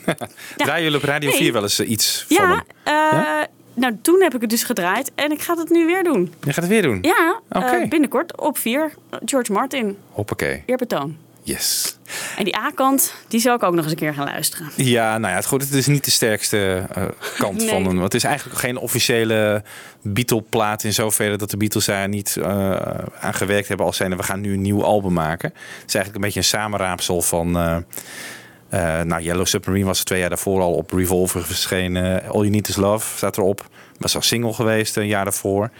Draaien 0.56 0.82
jullie 0.82 0.98
op 0.98 1.04
Radio 1.04 1.28
Nee. 1.30 1.38
4 1.38 1.52
wel 1.52 1.62
eens 1.62 1.78
eh, 1.78 1.88
iets 1.90 2.24
van 2.28 2.36
hem? 2.48 2.62
Ja, 2.84 3.40
eh, 3.42 3.46
nou 3.74 3.96
toen 4.02 4.22
heb 4.22 4.34
ik 4.34 4.40
het 4.40 4.50
dus 4.50 4.62
gedraaid. 4.62 5.12
En 5.14 5.32
ik 5.32 5.40
ga 5.40 5.54
het 5.56 5.70
nu 5.70 5.86
weer 5.86 6.02
doen. 6.04 6.32
Je 6.40 6.52
gaat 6.52 6.64
het 6.64 6.66
weer 6.72 6.82
doen? 6.82 6.98
Ja, 7.02 7.40
eh, 7.48 7.88
binnenkort 7.88 8.40
op 8.40 8.58
4. 8.58 8.92
George 9.24 9.52
Martin, 9.52 9.96
Hoppakee. 10.10 10.62
eerbetoon. 10.66 11.16
Yes. 11.46 11.98
En 12.36 12.44
die 12.44 12.56
A-kant, 12.56 13.14
die 13.28 13.40
zal 13.40 13.54
ik 13.54 13.62
ook 13.62 13.74
nog 13.74 13.82
eens 13.82 13.92
een 13.92 13.98
keer 13.98 14.14
gaan 14.14 14.24
luisteren. 14.24 14.70
Ja, 14.76 15.18
nou 15.18 15.30
ja, 15.30 15.38
het, 15.38 15.46
goed, 15.46 15.62
het 15.62 15.72
is 15.72 15.86
niet 15.86 16.04
de 16.04 16.10
sterkste 16.10 16.86
eh, 16.94 17.04
kant 17.38 17.56
Nee. 17.58 17.68
van 17.68 17.84
hem. 17.84 17.98
Het 18.02 18.14
is 18.14 18.24
eigenlijk 18.24 18.58
geen 18.58 18.76
officiële 18.76 19.62
Beatle-plaat 20.02 20.84
in 20.84 20.92
zoverre 20.92 21.36
dat 21.36 21.50
de 21.50 21.56
Beatles 21.56 21.84
daar 21.84 22.08
niet 22.08 22.36
eh, 22.36 22.70
aan 23.20 23.34
gewerkt 23.34 23.68
hebben 23.68 23.86
als 23.86 23.96
zijnde 23.96 24.16
we 24.16 24.22
gaan 24.22 24.40
nu 24.40 24.52
een 24.52 24.60
nieuw 24.62 24.84
album 24.84 25.12
maken. 25.12 25.48
Het 25.54 25.88
is 25.88 25.94
eigenlijk 25.94 26.14
een 26.14 26.20
beetje 26.20 26.38
een 26.38 26.44
samenraapsel 26.60 27.22
van, 27.22 27.56
Eh, 28.68 29.00
nou, 29.00 29.22
Yellow 29.22 29.46
Submarine 29.46 29.84
was 29.84 30.02
twee 30.04 30.20
jaar 30.20 30.28
daarvoor 30.28 30.60
al 30.60 30.72
op 30.74 30.90
Revolver 30.92 31.44
verschenen. 31.44 32.22
All 32.22 32.40
You 32.40 32.48
Need 32.48 32.68
Is 32.68 32.76
Love 32.76 33.16
staat 33.16 33.36
erop. 33.36 33.68
Was 33.98 34.14
al 34.14 34.22
single 34.22 34.52
geweest 34.52 34.96
een 34.96 35.06
jaar 35.06 35.24
daarvoor. 35.24 35.70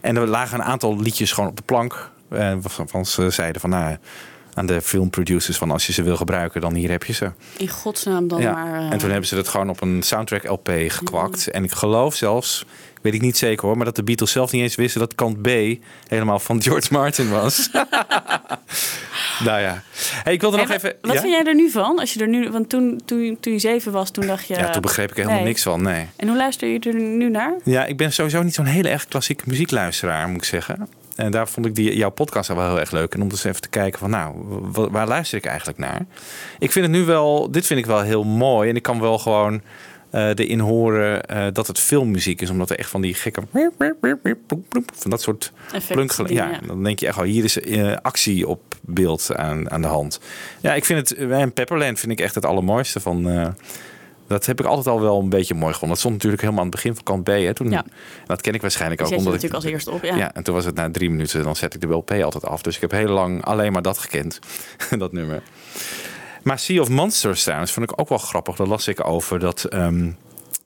En 0.00 0.16
er 0.16 0.26
lagen 0.26 0.58
een 0.58 0.64
aantal 0.64 1.00
liedjes 1.00 1.32
gewoon 1.32 1.50
op 1.50 1.56
de 1.56 1.62
plank. 1.62 2.10
waarvan 2.28 2.88
van 2.88 3.06
ze 3.06 3.30
zeiden 3.30 3.60
van 3.60 3.70
nou, 3.70 3.96
aan 4.56 4.66
de 4.66 4.80
filmproducers 4.80 5.56
van 5.56 5.70
als 5.70 5.86
je 5.86 5.92
ze 5.92 6.02
wil 6.02 6.16
gebruiken, 6.16 6.60
dan 6.60 6.74
hier 6.74 6.90
heb 6.90 7.04
je 7.04 7.12
ze. 7.12 7.30
In 7.56 7.68
godsnaam 7.68 8.28
dan 8.28 8.40
ja. 8.40 8.52
maar... 8.52 8.80
eh, 8.80 8.90
En 8.92 8.98
toen 8.98 9.10
hebben 9.10 9.28
ze 9.28 9.34
dat 9.34 9.48
gewoon 9.48 9.70
op 9.70 9.80
een 9.82 10.02
soundtrack 10.02 10.48
LP 10.48 10.70
gekwakt. 10.88 11.50
En 11.50 11.64
ik 11.64 11.72
geloof 11.72 12.14
zelfs, 12.14 12.64
weet 13.02 13.14
ik 13.14 13.20
niet 13.20 13.36
zeker 13.36 13.66
hoor, 13.66 13.76
maar 13.76 13.84
dat 13.84 13.96
de 13.96 14.02
Beatles 14.02 14.30
zelf 14.30 14.52
niet 14.52 14.62
eens 14.62 14.74
wisten 14.74 15.00
dat 15.00 15.14
kant 15.14 15.42
B 15.42 15.48
helemaal 16.08 16.38
van 16.38 16.62
George 16.62 16.92
Martin 16.92 17.30
was. 17.30 17.68
nou 19.44 19.60
ja. 19.60 19.82
Hey, 20.24 20.32
ik 20.32 20.40
wilde 20.40 20.56
nog 20.56 20.68
wa- 20.68 20.74
even. 20.74 20.94
Wat 21.00 21.14
ja? 21.14 21.20
vind 21.20 21.32
jij 21.32 21.44
er 21.44 21.54
nu 21.54 21.70
van? 21.70 21.98
Als 21.98 22.12
je 22.14 22.20
er 22.20 22.28
nu, 22.28 22.50
want 22.50 22.68
toen, 22.68 23.00
toen, 23.04 23.36
toen 23.40 23.52
je 23.52 23.58
zeven 23.58 23.92
was, 23.92 24.10
toen 24.10 24.26
dacht 24.26 24.46
je. 24.46 24.54
ja, 24.54 24.70
toen 24.70 24.82
begreep 24.82 25.10
ik 25.10 25.16
helemaal 25.16 25.36
nee. 25.36 25.46
niks 25.46 25.62
van. 25.62 25.82
Nee. 25.82 26.06
En 26.16 26.28
hoe 26.28 26.36
luister 26.36 26.68
je 26.68 26.78
er 26.78 26.94
nu 26.94 27.30
naar? 27.30 27.54
Ja, 27.64 27.84
ik 27.84 27.96
ben 27.96 28.12
sowieso 28.12 28.42
niet 28.42 28.54
zo'n 28.54 28.64
hele 28.64 28.88
erg 28.88 29.04
klassieke 29.06 29.44
muziekluisteraar, 29.46 30.28
moet 30.28 30.36
ik 30.36 30.44
zeggen. 30.44 30.88
En 31.16 31.30
daar 31.30 31.48
vond 31.48 31.66
ik 31.66 31.74
die, 31.74 31.96
jouw 31.96 32.10
podcast 32.10 32.50
al 32.50 32.56
wel 32.56 32.68
heel 32.68 32.80
erg 32.80 32.90
leuk. 32.90 33.14
En 33.14 33.22
om 33.22 33.28
dus 33.28 33.44
even 33.44 33.60
te 33.60 33.68
kijken 33.68 33.98
van, 33.98 34.10
nou, 34.10 34.34
wa- 34.72 34.90
waar 34.90 35.06
luister 35.08 35.38
ik 35.38 35.44
eigenlijk 35.44 35.78
naar? 35.78 36.06
Ik 36.58 36.72
vind 36.72 36.86
het 36.86 36.94
nu 36.94 37.04
wel, 37.04 37.50
dit 37.50 37.66
vind 37.66 37.78
ik 37.80 37.86
wel 37.86 38.00
heel 38.00 38.24
mooi. 38.24 38.68
En 38.70 38.76
ik 38.76 38.82
kan 38.82 39.00
wel 39.00 39.18
gewoon 39.18 39.62
eh 40.10 40.28
erin 40.28 40.60
horen 40.60 41.22
eh, 41.24 41.46
dat 41.52 41.66
het 41.66 41.78
filmmuziek 41.78 42.40
is. 42.40 42.50
Omdat 42.50 42.70
er 42.70 42.78
echt 42.78 42.90
van 42.90 43.00
die 43.00 43.14
gekke... 43.14 43.42
Van 44.94 45.10
dat 45.10 45.22
soort 45.22 45.52
plunkgeluiden. 45.94 46.44
Ja, 46.46 46.50
ja. 46.60 46.66
dan 46.66 46.82
denk 46.84 46.98
je 47.00 47.06
echt, 47.06 47.18
oh, 47.18 47.24
hier 47.24 47.44
is 47.44 47.60
eh, 47.60 47.96
actie 48.02 48.48
op 48.48 48.60
beeld 48.80 49.36
aan, 49.36 49.70
aan 49.70 49.80
de 49.80 49.86
hand. 49.86 50.20
Ja, 50.60 50.74
ik 50.74 50.84
vind 50.84 51.08
het, 51.08 51.18
en 51.30 51.52
Pepperland 51.52 51.98
vind 52.00 52.12
ik 52.12 52.20
echt 52.20 52.34
het 52.34 52.44
allermooiste 52.44 53.00
van... 53.00 53.54
dat 54.26 54.46
heb 54.46 54.60
ik 54.60 54.66
altijd 54.66 54.86
al 54.86 55.00
wel 55.00 55.20
een 55.20 55.28
beetje 55.28 55.54
mooi 55.54 55.72
gevonden. 55.72 55.88
Dat 55.88 55.98
stond 55.98 56.14
natuurlijk 56.14 56.42
helemaal 56.42 56.64
aan 56.64 56.70
het 56.70 56.76
begin 56.76 56.94
van 56.94 57.04
kant 57.04 57.24
B. 57.24 57.26
Hè, 57.26 57.54
toen, 57.54 57.70
Ja. 57.70 57.84
Dat 58.26 58.40
ken 58.40 58.54
ik 58.54 58.60
waarschijnlijk 58.60 59.00
ook. 59.00 59.08
zet 59.08 59.18
omdat 59.18 59.34
ik, 59.34 59.40
natuurlijk 59.42 59.64
als 59.64 59.72
eerste 59.72 59.90
op, 59.90 60.18
ja. 60.18 60.34
en 60.34 60.42
toen 60.42 60.54
was 60.54 60.64
het 60.64 60.74
na 60.74 60.90
drie 60.90 61.10
minuten, 61.10 61.42
dan 61.42 61.56
zet 61.56 61.74
ik 61.74 61.80
de 61.80 61.86
LP 61.86 62.10
altijd 62.10 62.44
af. 62.44 62.62
Dus 62.62 62.74
ik 62.74 62.80
heb 62.80 62.90
heel 62.90 63.08
lang 63.08 63.44
alleen 63.44 63.72
maar 63.72 63.82
dat 63.82 63.98
gekend, 63.98 64.38
dat 64.98 65.12
nummer. 65.12 65.42
Maar 66.42 66.58
Sea 66.58 66.80
of 66.80 66.88
Monsters 66.88 67.42
trouwens 67.42 67.72
vond 67.72 67.90
ik 67.90 68.00
ook 68.00 68.08
wel 68.08 68.18
grappig. 68.18 68.56
Daar 68.56 68.66
las 68.66 68.88
ik 68.88 69.06
over 69.06 69.38
dat 69.38 69.64
ehm, 69.64 70.10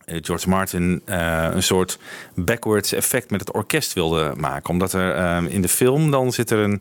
eh, 0.04 0.18
George 0.22 0.48
Martin 0.48 1.02
eh, 1.04 1.48
een 1.50 1.62
soort 1.62 1.98
backwards 2.34 2.92
effect 2.92 3.30
met 3.30 3.40
het 3.40 3.52
orkest 3.52 3.92
wilde 3.92 4.32
maken. 4.36 4.70
Omdat 4.70 4.92
er 4.92 5.14
ehm, 5.14 5.44
in 5.46 5.62
de 5.62 5.68
film 5.68 6.10
dan 6.10 6.32
zit 6.32 6.50
er 6.50 6.58
een, 6.58 6.80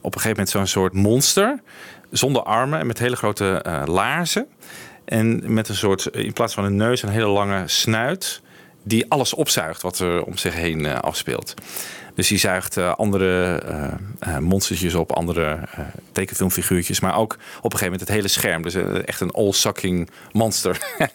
op 0.00 0.14
een 0.14 0.20
gegeven 0.20 0.30
moment 0.30 0.48
zo'n 0.48 0.66
soort 0.66 0.92
monster. 0.92 1.60
Zonder 2.10 2.42
armen 2.42 2.78
en 2.78 2.86
met 2.86 2.98
hele 2.98 3.16
grote 3.16 3.60
eh, 3.62 3.82
laarzen. 3.86 4.46
En 5.04 5.52
met 5.54 5.68
een 5.68 5.74
soort, 5.74 6.06
in 6.06 6.32
plaats 6.32 6.54
van 6.54 6.64
een 6.64 6.76
neus, 6.76 7.02
een 7.02 7.08
hele 7.08 7.26
lange 7.26 7.62
snuit. 7.66 8.42
Die 8.82 9.10
alles 9.10 9.34
opzuigt 9.34 9.82
wat 9.82 9.98
er 9.98 10.24
om 10.24 10.36
zich 10.36 10.54
heen 10.54 10.86
eh, 10.86 10.98
afspeelt. 10.98 11.54
Dus 12.14 12.28
die 12.28 12.38
zuigt 12.38 12.76
eh, 12.76 12.94
andere 12.94 13.62
eh 14.18 14.38
monstertjes 14.38 14.94
op, 14.94 15.12
andere 15.12 15.58
tekenfilmfiguurtjes. 16.12 17.00
Maar 17.00 17.16
ook 17.16 17.32
op 17.32 17.38
een 17.72 17.78
gegeven 17.78 17.84
moment 17.84 18.00
het 18.00 18.08
hele 18.08 18.28
scherm. 18.28 18.62
Dus 18.62 18.74
echt 19.04 19.20
een 19.20 19.30
all-sucking 19.30 20.10
monster. 20.32 20.78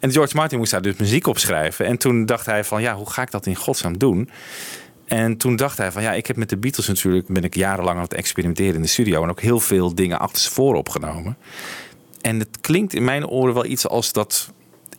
en 0.00 0.12
George 0.12 0.36
Martin 0.36 0.58
moest 0.58 0.70
daar 0.70 0.82
dus 0.82 0.96
muziek 0.96 1.26
op 1.26 1.38
schrijven. 1.38 1.86
En 1.86 1.96
toen 1.96 2.26
dacht 2.26 2.46
hij 2.46 2.64
van, 2.64 2.82
ja, 2.82 2.94
hoe 2.94 3.10
ga 3.10 3.22
ik 3.22 3.30
dat 3.30 3.46
in 3.46 3.56
godsnaam 3.56 3.98
doen? 3.98 4.30
En 5.12 5.36
toen 5.36 5.56
dacht 5.56 5.78
hij 5.78 5.92
van 5.92 6.02
ja, 6.02 6.12
ik 6.12 6.26
heb 6.26 6.36
met 6.36 6.48
de 6.48 6.56
Beatles 6.56 6.86
natuurlijk 6.86 7.28
ben 7.28 7.44
ik 7.44 7.54
jarenlang 7.54 7.96
aan 7.96 8.02
het 8.02 8.14
experimenteren 8.14 8.74
in 8.74 8.82
de 8.82 8.88
studio 8.88 9.22
en 9.22 9.30
ook 9.30 9.40
heel 9.40 9.60
veel 9.60 9.94
dingen 9.94 10.18
achter 10.18 10.52
voor 10.52 10.74
opgenomen. 10.74 11.36
En 12.22 12.38
het 12.38 12.60
klinkt 12.60 12.94
in 12.94 13.04
mijn 13.04 13.26
oren 13.26 13.54
wel 13.54 13.64
iets 13.64 13.88
als 13.88 14.12
dat 14.12 14.52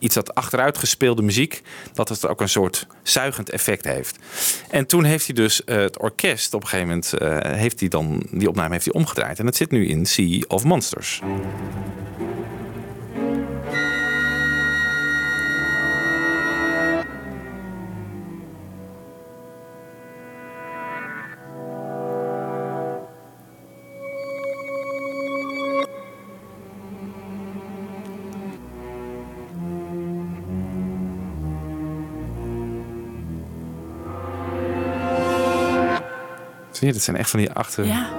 iets 0.04 0.16
dat 0.16 0.36
achteruit 0.36 0.78
gespeelde 0.78 1.22
muziek, 1.22 1.62
dat 1.94 2.10
het 2.10 2.28
ook 2.28 2.42
een 2.42 2.50
soort 2.50 2.88
zuigend 3.04 3.50
effect 3.50 3.86
heeft. 3.86 4.18
En 4.70 4.86
toen 4.86 5.04
heeft 5.04 5.26
hij 5.26 5.36
dus 5.36 5.64
eh, 5.64 5.78
het 5.78 6.00
orkest 6.00 6.54
op 6.54 6.62
een 6.62 6.68
gegeven 6.68 6.88
moment 6.88 7.14
eh, 7.14 7.58
heeft 7.58 7.80
hij 7.80 7.90
dan 7.90 8.24
die 8.32 8.48
opname 8.48 8.74
heeft 8.74 8.86
hij 8.86 8.94
omgedraaid 8.94 9.40
en 9.40 9.46
het 9.46 9.56
zit 9.56 9.72
nu 9.72 9.88
in 9.88 10.06
Sea 10.06 10.42
of 10.48 10.64
Monsters. 10.64 11.22
Je, 36.86 36.94
dat 36.94 37.02
zijn 37.02 37.18
echt 37.18 37.30
van 37.30 37.40
die 37.40 37.52
achter. 37.52 37.86
Ja. 37.86 38.10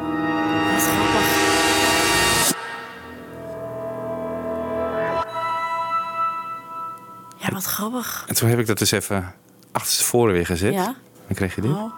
Ja, 7.36 7.50
wat 7.52 7.64
grappig. 7.64 8.24
En 8.28 8.34
toen 8.34 8.48
heb 8.48 8.58
ik 8.58 8.66
dat 8.66 8.78
dus 8.78 8.90
even 8.90 9.34
achterstevoren 9.72 10.32
weer 10.32 10.46
gezet. 10.46 10.72
Ja. 10.72 10.84
Dan 11.26 11.36
kreeg 11.36 11.54
je 11.54 11.60
dit. 11.60 11.70
Oh. 11.70 11.92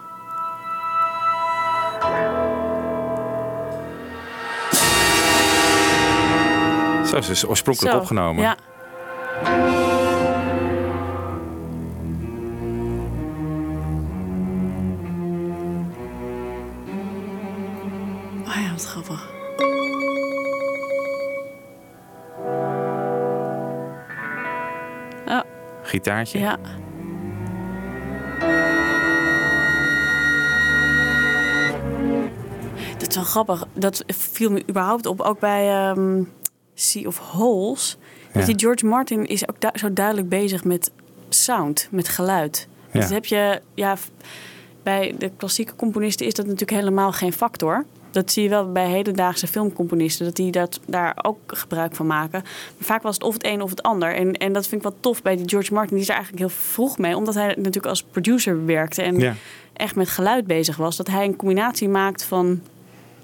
Zo 7.05 7.15
is 7.15 7.27
het 7.27 7.27
dus 7.27 7.45
oorspronkelijk 7.45 7.93
Zo, 7.95 7.99
opgenomen. 8.01 8.43
Ja. 8.43 8.55
Gitaartje. 25.87 26.39
ja. 26.39 26.57
Dat 32.97 33.09
is 33.09 33.15
wel 33.15 33.23
grappig. 33.23 33.67
Dat 33.73 34.03
viel 34.07 34.51
me 34.51 34.63
überhaupt 34.69 35.05
op. 35.05 35.21
Ook 35.21 35.39
bij 35.39 35.69
ehm, 35.69 36.23
Sea 36.73 37.07
of 37.07 37.17
Holes. 37.17 37.97
Dat 38.31 38.41
Ja. 38.41 38.47
die 38.53 38.59
George 38.59 38.85
Martin 38.85 39.25
is 39.25 39.49
ook 39.49 39.61
du- 39.61 39.69
zo 39.79 39.93
duidelijk 39.93 40.29
bezig 40.29 40.63
met 40.63 40.91
sound, 41.29 41.87
met 41.91 42.07
geluid. 42.09 42.67
Ja. 42.91 42.99
Dat 42.99 43.09
heb 43.09 43.25
je, 43.25 43.61
ja, 43.73 43.95
bij 44.83 45.15
de 45.17 45.31
klassieke 45.37 45.75
componisten 45.75 46.25
is 46.25 46.33
dat 46.33 46.45
natuurlijk 46.45 46.79
helemaal 46.79 47.11
geen 47.11 47.33
factor. 47.33 47.85
Dat 48.17 48.31
zie 48.31 48.43
je 48.43 48.49
wel 48.49 48.71
bij 48.71 48.89
hedendaagse 48.89 49.47
filmcomponisten, 49.47 50.25
dat 50.25 50.35
die 50.35 50.51
dat, 50.51 50.79
daar 50.85 51.17
ook 51.21 51.37
gebruik 51.47 51.95
van 51.95 52.07
maken. 52.07 52.41
Maar 52.41 52.87
vaak 52.87 53.01
was 53.01 53.13
het 53.15 53.23
of 53.23 53.33
het 53.33 53.45
een 53.45 53.61
of 53.61 53.69
het 53.69 53.83
ander. 53.83 54.15
En, 54.15 54.33
en 54.33 54.53
dat 54.53 54.67
vind 54.67 54.83
ik 54.85 54.89
wel 54.89 54.97
tof 54.99 55.21
bij 55.21 55.35
die 55.35 55.49
George 55.49 55.73
Martin. 55.73 55.93
Die 55.93 56.01
is 56.03 56.09
er 56.09 56.15
eigenlijk 56.15 56.45
heel 56.45 56.57
vroeg 56.61 56.97
mee, 56.97 57.15
omdat 57.15 57.33
hij 57.33 57.47
natuurlijk 57.47 57.85
als 57.85 58.03
producer 58.03 58.65
werkte 58.65 59.01
en 59.01 59.19
Ja. 59.19 59.33
echt 59.73 59.95
met 59.95 60.09
geluid 60.09 60.47
bezig 60.47 60.75
was. 60.77 60.95
Dat 60.95 61.07
hij 61.07 61.25
een 61.25 61.35
combinatie 61.35 61.89
maakt 61.89 62.23
van, 62.23 62.61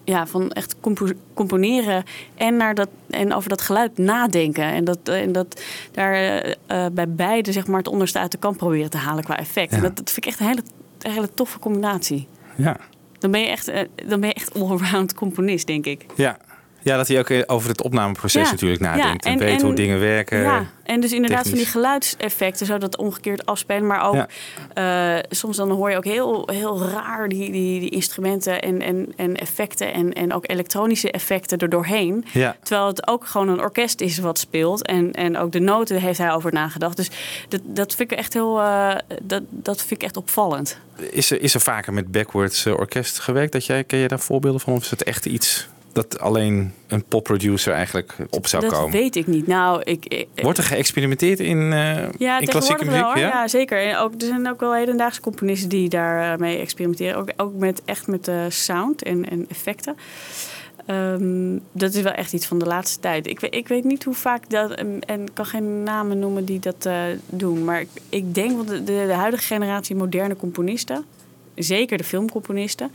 ja, 0.04 0.28
van 0.28 0.52
echt 0.52 0.76
compo- 0.80 1.14
componeren 1.34 2.04
en, 2.36 2.58
naar 2.58 2.76
dat, 2.76 2.90
en 3.10 3.34
over 3.34 3.50
dat 3.50 3.62
geluid 3.62 3.98
nadenken. 3.98 4.64
En 4.64 4.84
dat, 4.84 5.00
en 5.04 5.32
dat 5.32 5.62
daar 5.92 6.14
eh, 6.14 6.52
eh, 6.68 6.92
bij 6.92 7.10
beide 7.10 7.52
zeg 7.52 7.68
maar, 7.68 7.78
het 7.78 7.88
onderste 7.88 8.20
uit 8.20 8.32
de 8.32 8.38
kant 8.38 8.58
proberen 8.58 8.90
te 8.90 8.98
halen 8.98 9.24
qua 9.24 9.38
effect. 9.38 9.72
En 9.74 9.82
dat, 9.82 9.98
dat 9.98 10.12
vind 10.12 10.26
ik 10.26 10.32
echt 10.32 10.40
een 10.40 10.48
hele, 10.48 10.62
een 11.02 11.12
hele 11.12 11.34
toffe 11.34 11.60
combinatie. 11.60 12.28
Ja. 12.56 12.78
Dan 13.24 13.32
ben 13.32 13.42
je 13.42 13.48
echt, 13.48 13.68
eh, 13.68 13.82
dan 14.06 14.20
ben 14.20 14.30
je 14.30 14.36
echt 14.36 14.54
allround 14.54 15.14
componist, 15.14 15.68
denk 15.68 15.86
ik. 15.86 16.06
Ja. 16.16 16.38
Ja, 16.84 16.98
dat 16.98 17.08
hij 17.08 17.20
ook 17.20 17.30
eh, 17.30 17.42
over 17.48 17.70
het 17.70 17.82
opnameproces 17.82 18.46
Ja. 18.46 18.52
natuurlijk 18.52 18.82
nadenkt. 18.82 19.24
Ja, 19.26 19.32
en, 19.32 19.40
en- 19.40 19.46
weet 19.46 19.60
en- 19.60 19.66
hoe 19.66 19.76
dingen 19.76 20.00
werken. 20.00 20.40
Ja, 20.42 20.66
en 20.84 21.02
dus 21.02 21.12
inderdaad 21.12 21.48
van 21.50 21.58
die 21.58 21.66
geluidseffecten, 21.66 22.66
zo 22.66 22.78
dat 22.78 22.98
omgekeerd 22.98 23.46
afspelen. 23.46 23.88
Maar 23.88 24.08
ook 24.08 24.26
eh, 24.74 25.16
soms 25.30 25.58
dan 25.58 25.72
hoor 25.72 25.90
je 25.90 25.98
ook 25.98 26.06
heel, 26.06 26.50
heel 26.52 26.82
raar 26.88 27.30
die, 27.30 27.52
die, 27.52 27.80
die 27.80 27.90
instrumenten 27.90 28.62
en, 28.62 28.82
en, 28.82 29.14
en 29.16 29.36
effecten 29.36 29.94
en, 29.94 30.14
en 30.14 30.34
ook 30.34 30.50
elektronische 30.50 31.12
effecten 31.12 31.58
er 31.58 31.70
doorheen. 31.70 32.26
Terwijl 32.64 32.88
het 32.88 33.08
ook 33.08 33.26
gewoon 33.28 33.48
een 33.50 33.60
orkest 33.60 34.02
is 34.02 34.18
wat 34.18 34.40
speelt. 34.40 34.86
En, 34.86 35.12
en 35.12 35.38
ook 35.38 35.52
de 35.52 35.60
noten 35.60 35.98
heeft 36.02 36.18
hij 36.18 36.32
over 36.32 36.54
nagedacht. 36.54 36.98
Dus 36.98 37.10
dat, 37.50 37.62
dat 37.64 37.96
vind 37.96 38.12
ik 38.12 38.18
echt 38.18 38.34
heel 38.34 38.60
eh, 38.62 38.96
dat, 39.22 39.42
dat 39.50 39.78
vind 39.80 39.92
ik 39.92 40.04
echt 40.04 40.18
opvallend. 40.18 40.78
Is 41.12 41.32
er, 41.32 41.42
is 41.42 41.54
er 41.54 41.62
vaker 41.62 41.94
met 41.94 42.12
backwards 42.12 42.66
orkest 42.66 43.20
gewerkt? 43.20 43.52
Dat 43.52 43.66
jij, 43.66 43.84
ken 43.84 44.00
je 44.00 44.08
daar 44.08 44.20
voorbeelden 44.20 44.62
van? 44.62 44.74
Of 44.74 44.82
is 44.84 44.90
het 44.90 45.04
echt 45.04 45.26
iets 45.26 45.68
dat 45.94 46.20
alleen 46.20 46.74
een 46.88 47.04
popproducer 47.04 47.74
eigenlijk 47.74 48.16
op 48.30 48.48
zou 48.48 48.64
dat 48.64 48.72
komen? 48.74 48.92
weet 48.92 49.16
ik 49.16 49.28
niet. 49.28 49.48
Nou, 49.48 49.82
ik, 49.84 50.06
ik- 50.06 50.28
Wordt 50.44 50.58
er 50.58 50.64
geëxperimenteerd 50.64 51.40
in, 51.40 51.74
eh, 51.74 52.10
Ja, 52.18 52.40
in 52.40 52.48
klassieke 52.48 52.86
muziek? 52.86 53.02
wel. 53.02 53.18
Ja? 53.18 53.48
zeker. 53.48 53.78
En 53.88 53.98
ook, 53.98 54.14
er 54.14 54.28
zijn 54.28 54.50
ook 54.50 54.60
wel 54.60 54.74
hedendaagse 54.76 55.22
componisten 55.22 55.70
die 55.70 55.90
daarmee 55.90 56.58
experimenteren. 56.58 57.16
Ook, 57.18 57.30
ook 57.38 57.54
met, 57.54 57.82
echt 57.86 58.08
met 58.08 58.26
de 58.26 58.46
sound 58.50 59.04
en, 59.04 59.30
en 59.30 59.46
effecten. 59.50 59.96
ehm, 60.86 61.58
dat 61.72 61.94
is 61.94 62.02
wel 62.02 62.12
echt 62.12 62.34
iets 62.34 62.46
van 62.46 62.60
de 62.60 62.66
laatste 62.66 63.00
tijd. 63.00 63.28
Ik, 63.28 63.40
weet- 63.40 63.56
ik 63.56 63.68
weet 63.68 63.84
niet 63.84 64.04
hoe 64.04 64.14
vaak 64.14 64.50
dat, 64.50 64.72
en 64.72 65.00
en 65.06 65.22
ik 65.22 65.30
kan 65.34 65.46
geen 65.46 65.84
namen 65.84 66.20
noemen 66.20 66.46
die 66.46 66.60
dat 66.60 66.86
eh, 66.86 67.02
doen. 67.30 67.64
Maar 67.64 67.82
ik, 67.82 67.90
ik 68.10 68.34
denk 68.36 68.58
dat 68.58 68.68
de, 68.68 68.84
de, 68.84 69.04
de 69.08 69.14
huidige 69.14 69.44
generatie 69.44 69.96
moderne 69.96 70.36
componisten, 70.36 71.06
zeker 71.56 71.98
de 71.98 72.04
filmcomponisten, 72.04 72.92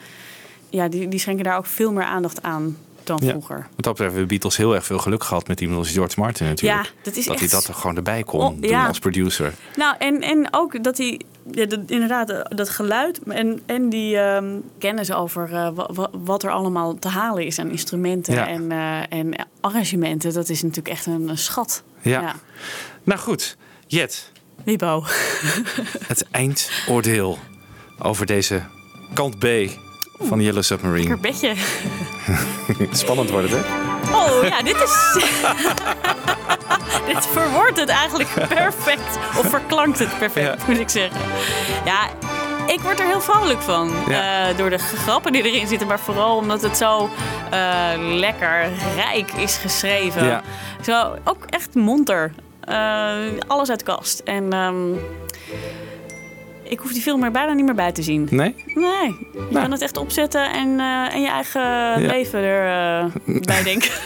ja, 0.71 0.89
die, 0.89 1.09
die 1.09 1.19
schenken 1.19 1.45
daar 1.45 1.57
ook 1.57 1.67
veel 1.67 1.93
meer 1.93 2.05
aandacht 2.05 2.43
aan 2.43 2.77
dan 3.09 3.19
Ja. 3.23 3.31
vroeger. 3.31 3.57
Wat 3.57 3.67
dat 3.69 3.93
betreft 3.93 3.99
hebben 3.99 4.21
de 4.23 4.27
Beatles 4.27 4.57
heel 4.57 4.75
erg 4.75 4.85
veel 4.85 4.99
geluk 4.99 5.25
gehad 5.25 5.49
met 5.49 5.61
iemand 5.61 5.79
als 5.79 5.91
George 5.91 6.21
Martin 6.21 6.47
natuurlijk. 6.47 6.85
Ja, 6.85 6.91
dat 7.03 7.17
is 7.17 7.27
hij 7.27 7.49
dat 7.49 7.65
er 7.67 7.75
gewoon 7.75 7.97
erbij 7.97 8.23
kon 8.23 8.41
Oh, 8.41 8.61
doen 8.61 8.71
ja. 8.71 8.87
als 8.87 8.99
producer. 8.99 9.55
Nou, 9.77 9.95
en, 9.99 10.21
en 10.21 10.49
ook 10.51 10.85
dat 10.85 10.99
hij, 10.99 11.21
ja, 11.51 11.67
dat, 11.67 11.81
inderdaad, 11.87 12.31
eh, 12.31 12.41
dat 12.49 12.69
geluid 12.69 13.21
en, 13.23 13.61
en 13.67 13.89
die 13.89 14.17
ehm, 14.19 14.55
kennis 14.79 15.13
over 15.13 15.45
eh, 15.55 15.71
wa- 15.75 15.91
wa- 15.93 16.11
wat 16.13 16.43
er 16.43 16.51
allemaal 16.51 16.99
te 16.99 17.09
halen 17.09 17.47
is 17.47 17.59
aan 17.59 17.71
instrumenten 17.71 18.35
Ja. 18.35 18.49
en, 18.49 18.73
eh, 18.73 19.19
en 19.19 19.47
arrangementen, 19.61 20.33
dat 20.33 20.49
is 20.49 20.63
natuurlijk 20.63 20.89
echt 20.89 21.07
een, 21.07 21.29
een 21.29 21.39
schat. 21.39 21.83
Ja. 22.03 22.35
Nou 23.05 23.21
goed, 23.21 23.57
Jet, 23.87 24.33
Wiebo. 24.65 25.05
het 26.07 26.27
eindoordeel 26.31 27.39
over 27.99 28.27
deze 28.27 28.63
kant 29.15 29.39
B 29.39 29.45
van 30.21 30.41
Yellow 30.41 30.63
Submarine. 30.63 31.09
Lekker 31.09 31.31
bedje. 31.31 31.55
Spannend 32.97 33.31
wordt 33.31 33.51
het, 33.51 33.61
hè? 33.65 34.15
Oh 34.15 34.45
ja, 34.49 34.63
dit 34.63 34.77
is. 34.77 35.23
dit 37.15 37.27
verwoordt 37.27 37.81
het 37.81 37.89
eigenlijk 37.89 38.29
perfect. 38.49 39.19
Of 39.39 39.49
verklankt 39.49 39.99
het 39.99 40.19
perfect, 40.19 40.67
moet 40.67 40.79
ik 40.79 40.89
zeggen. 40.89 41.21
Ja, 41.85 42.09
ik 42.67 42.81
word 42.81 43.01
er 43.01 43.07
heel 43.07 43.21
vrolijk 43.21 43.61
van. 43.61 43.93
eh, 44.09 44.47
door 44.57 44.71
de 44.71 44.79
grappen 44.79 45.33
die 45.33 45.43
erin 45.43 45.67
zitten. 45.67 45.87
Maar 45.89 46.01
vooral 46.01 46.37
omdat 46.37 46.63
het 46.63 46.77
zo 46.77 47.11
eh, 47.51 47.91
lekker 47.97 48.69
rijk 48.97 49.33
is 49.33 49.57
geschreven. 49.57 50.25
Ja. 50.25 50.43
Zo, 50.83 51.15
ook 51.25 51.45
echt 51.47 51.75
monter. 51.75 52.33
Eh, 52.61 53.15
alles 53.47 53.71
uit 53.71 53.79
de 53.79 53.85
kast. 53.85 54.19
En 54.19 54.53
ehm, 54.53 54.93
ik 56.69 56.79
hoef 56.79 56.93
die 56.93 57.03
film 57.03 57.25
er 57.25 57.31
bijna 57.31 57.53
niet 57.53 57.65
meer 57.65 57.75
bij 57.75 57.93
te 57.93 58.03
zien. 58.03 58.29
Nee? 58.31 58.55
Nee, 58.75 59.17
je 59.33 59.49
kan 59.53 59.71
het 59.73 59.83
echt 59.83 59.97
opzetten 59.97 60.53
en, 60.53 60.81
eh, 60.81 61.15
en 61.15 61.21
je 61.21 61.29
eigen 61.29 62.07
leven 62.07 62.41
erbij 62.43 63.63
denken. 63.63 63.91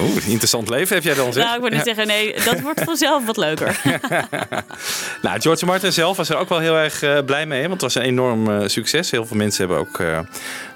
Oeh, 0.00 0.28
interessant 0.28 0.68
leven 0.68 0.94
heb 0.94 1.04
jij 1.04 1.14
dan, 1.14 1.32
zeg. 1.32 1.44
Nou, 1.44 1.54
ik 1.54 1.60
wil 1.60 1.70
niet 1.70 1.78
Ja. 1.78 1.84
zeggen, 1.84 2.06
nee, 2.06 2.34
dat 2.44 2.60
wordt 2.60 2.82
vanzelf 2.84 3.26
wat 3.26 3.36
leuker. 3.36 3.80
Nou, 5.22 5.40
George 5.40 5.66
Martin 5.66 5.92
zelf 5.92 6.16
was 6.16 6.28
er 6.28 6.36
ook 6.36 6.48
wel 6.48 6.58
heel 6.58 6.76
erg 6.76 7.02
eh, 7.02 7.18
blij 7.26 7.46
mee. 7.46 7.60
Want 7.60 7.72
het 7.72 7.80
was 7.82 7.94
een 7.94 8.02
enorm 8.02 8.50
eh, 8.50 8.68
succes. 8.68 9.10
Heel 9.10 9.26
veel 9.26 9.36
mensen 9.36 9.66
hebben 9.66 9.78
ook 9.86 9.98
eh, 9.98 10.18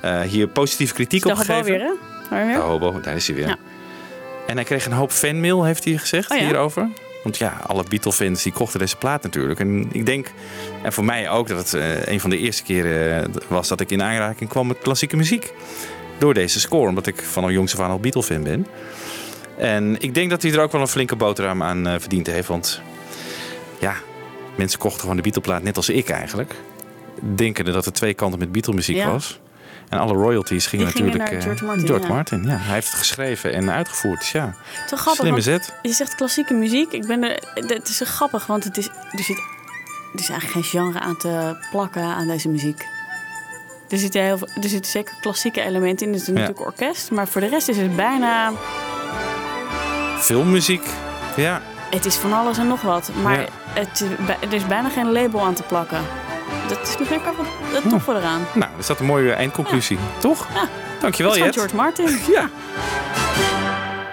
eh, 0.00 0.20
hier 0.28 0.46
positieve 0.46 0.94
kritiek 0.94 1.24
op 1.24 1.34
gegeven. 1.34 1.64
weer, 1.64 1.80
hè? 1.80 1.92
Waar 2.30 2.46
weer? 2.46 2.54
De 2.54 2.60
hobo, 2.60 3.00
daar 3.00 3.14
is 3.16 3.26
hij 3.26 3.36
weer. 3.36 3.46
Ja. 3.48 3.56
En 4.46 4.54
hij 4.56 4.64
kreeg 4.64 4.86
een 4.86 4.92
hoop 4.92 5.10
fanmail, 5.10 5.64
heeft 5.64 5.84
hij 5.84 5.96
gezegd, 5.96 6.30
Oh 6.30 6.36
ja? 6.38 6.44
hierover. 6.44 6.88
Want 7.22 7.38
ja, 7.38 7.60
alle 7.66 7.84
Beatle-fans 7.88 8.42
die 8.42 8.52
kochten 8.52 8.78
deze 8.78 8.96
plaat 8.96 9.22
natuurlijk. 9.22 9.60
En 9.60 9.88
ik 9.92 10.06
denk, 10.06 10.32
en 10.82 10.92
voor 10.92 11.04
mij 11.04 11.30
ook, 11.30 11.48
dat 11.48 11.58
het 11.58 11.74
eh, 11.74 12.06
een 12.06 12.20
van 12.20 12.30
de 12.30 12.38
eerste 12.38 12.62
keren 12.62 13.24
eh, 13.24 13.40
was 13.48 13.68
dat 13.68 13.80
ik 13.80 13.90
in 13.90 14.02
aanraking 14.02 14.50
kwam 14.50 14.66
met 14.66 14.78
klassieke 14.78 15.16
muziek. 15.16 15.52
Door 16.18 16.34
deze 16.34 16.60
score, 16.60 16.88
omdat 16.88 17.06
ik 17.06 17.22
van 17.22 17.42
al 17.42 17.50
jongs 17.50 17.72
af 17.74 17.80
aan 17.80 17.90
al 17.90 17.98
Beatle-fan 17.98 18.42
ben. 18.42 18.66
En 19.56 19.96
ik 20.00 20.14
denk 20.14 20.30
dat 20.30 20.42
hij 20.42 20.52
er 20.52 20.60
ook 20.60 20.72
wel 20.72 20.80
een 20.80 20.88
flinke 20.88 21.16
boterham 21.16 21.62
aan 21.62 21.86
eh, 21.86 21.94
verdiend 21.98 22.26
heeft. 22.26 22.48
Want 22.48 22.80
ja, 23.78 23.94
mensen 24.56 24.78
kochten 24.78 25.00
gewoon 25.00 25.16
de 25.16 25.22
Beatle-plaat 25.22 25.62
net 25.62 25.76
als 25.76 25.88
ik 25.88 26.08
eigenlijk. 26.08 26.54
Denkende 27.20 27.72
dat 27.72 27.86
er 27.86 27.92
twee 27.92 28.14
kanten 28.14 28.38
met 28.38 28.52
Beatle-muziek 28.52 28.96
Ja. 28.96 29.10
was. 29.10 29.40
En 29.90 29.98
alle 29.98 30.12
royalties 30.12 30.66
gingen 30.66 30.86
Die 30.86 30.94
gingen 30.94 31.10
natuurlijk... 31.18 31.30
naar 31.32 31.40
eh, 31.40 31.46
George 31.46 31.64
Martin, 31.64 31.86
George 31.86 32.06
ja. 32.06 32.12
Martin, 32.14 32.42
ja. 32.42 32.56
Hij 32.56 32.74
heeft 32.74 32.88
het 32.90 32.98
geschreven 32.98 33.52
en 33.52 33.70
uitgevoerd. 33.70 34.18
Dus 34.18 34.32
ja, 34.32 34.54
Toch 34.86 35.00
grappig. 35.00 35.20
slimme 35.22 35.40
zet. 35.40 35.74
Je 35.82 35.92
zegt 35.92 36.14
klassieke 36.14 36.54
muziek. 36.54 36.92
Ik 36.92 37.06
ben 37.06 37.22
er, 37.22 37.42
het 37.54 37.88
is 37.88 37.96
zo 37.96 38.04
grappig, 38.08 38.46
want 38.46 38.64
het 38.64 38.76
is, 38.76 38.86
er, 38.86 39.22
zit, 39.22 39.36
er 40.12 40.20
is 40.20 40.28
eigenlijk 40.28 40.50
geen 40.52 40.62
genre 40.82 41.00
aan 41.00 41.16
te 41.16 41.56
plakken 41.70 42.02
aan 42.02 42.26
deze 42.26 42.48
muziek. 42.48 42.86
Er 43.88 43.98
zitten, 43.98 44.22
heel, 44.22 44.38
er 44.62 44.68
zitten 44.68 44.90
zeker 44.90 45.14
klassieke 45.20 45.60
elementen 45.62 46.06
in. 46.06 46.12
Er 46.12 46.18
is 46.20 46.26
Ja. 46.26 46.32
natuurlijk 46.32 46.60
orkest. 46.66 47.10
Maar 47.10 47.28
voor 47.28 47.40
de 47.40 47.46
rest 47.48 47.68
is 47.68 47.76
het 47.76 47.96
bijna... 47.96 48.52
Filmmuziek, 50.18 50.82
ja. 51.36 51.62
Het 51.90 52.04
is 52.06 52.14
van 52.14 52.32
alles 52.32 52.58
en 52.58 52.66
nog 52.66 52.80
wat. 52.82 53.10
Maar 53.22 53.40
Ja. 53.40 53.46
het, 53.74 54.00
is 54.00 54.26
bij- 54.26 54.36
er 54.40 54.52
is 54.52 54.66
bijna 54.66 54.88
geen 54.88 55.12
label 55.12 55.40
aan 55.44 55.54
te 55.54 55.62
plakken. 55.62 56.00
Dat 56.68 56.88
is 56.88 56.98
misschien 56.98 57.18
ook 57.26 57.36
wel 57.36 57.46
het 57.72 57.88
toffe 57.90 58.12
eraan. 58.14 58.46
Nou, 58.54 58.70
is 58.78 58.86
dat 58.86 59.00
een 59.00 59.06
mooie 59.06 59.32
eindconclusie, 59.32 59.98
toch? 60.18 60.46
Ja. 60.54 60.68
Dankjewel, 61.00 61.36
Jet. 61.36 61.44
van 61.44 61.52
George 61.52 61.76
Martin. 61.76 62.18
Ja. 62.34 62.50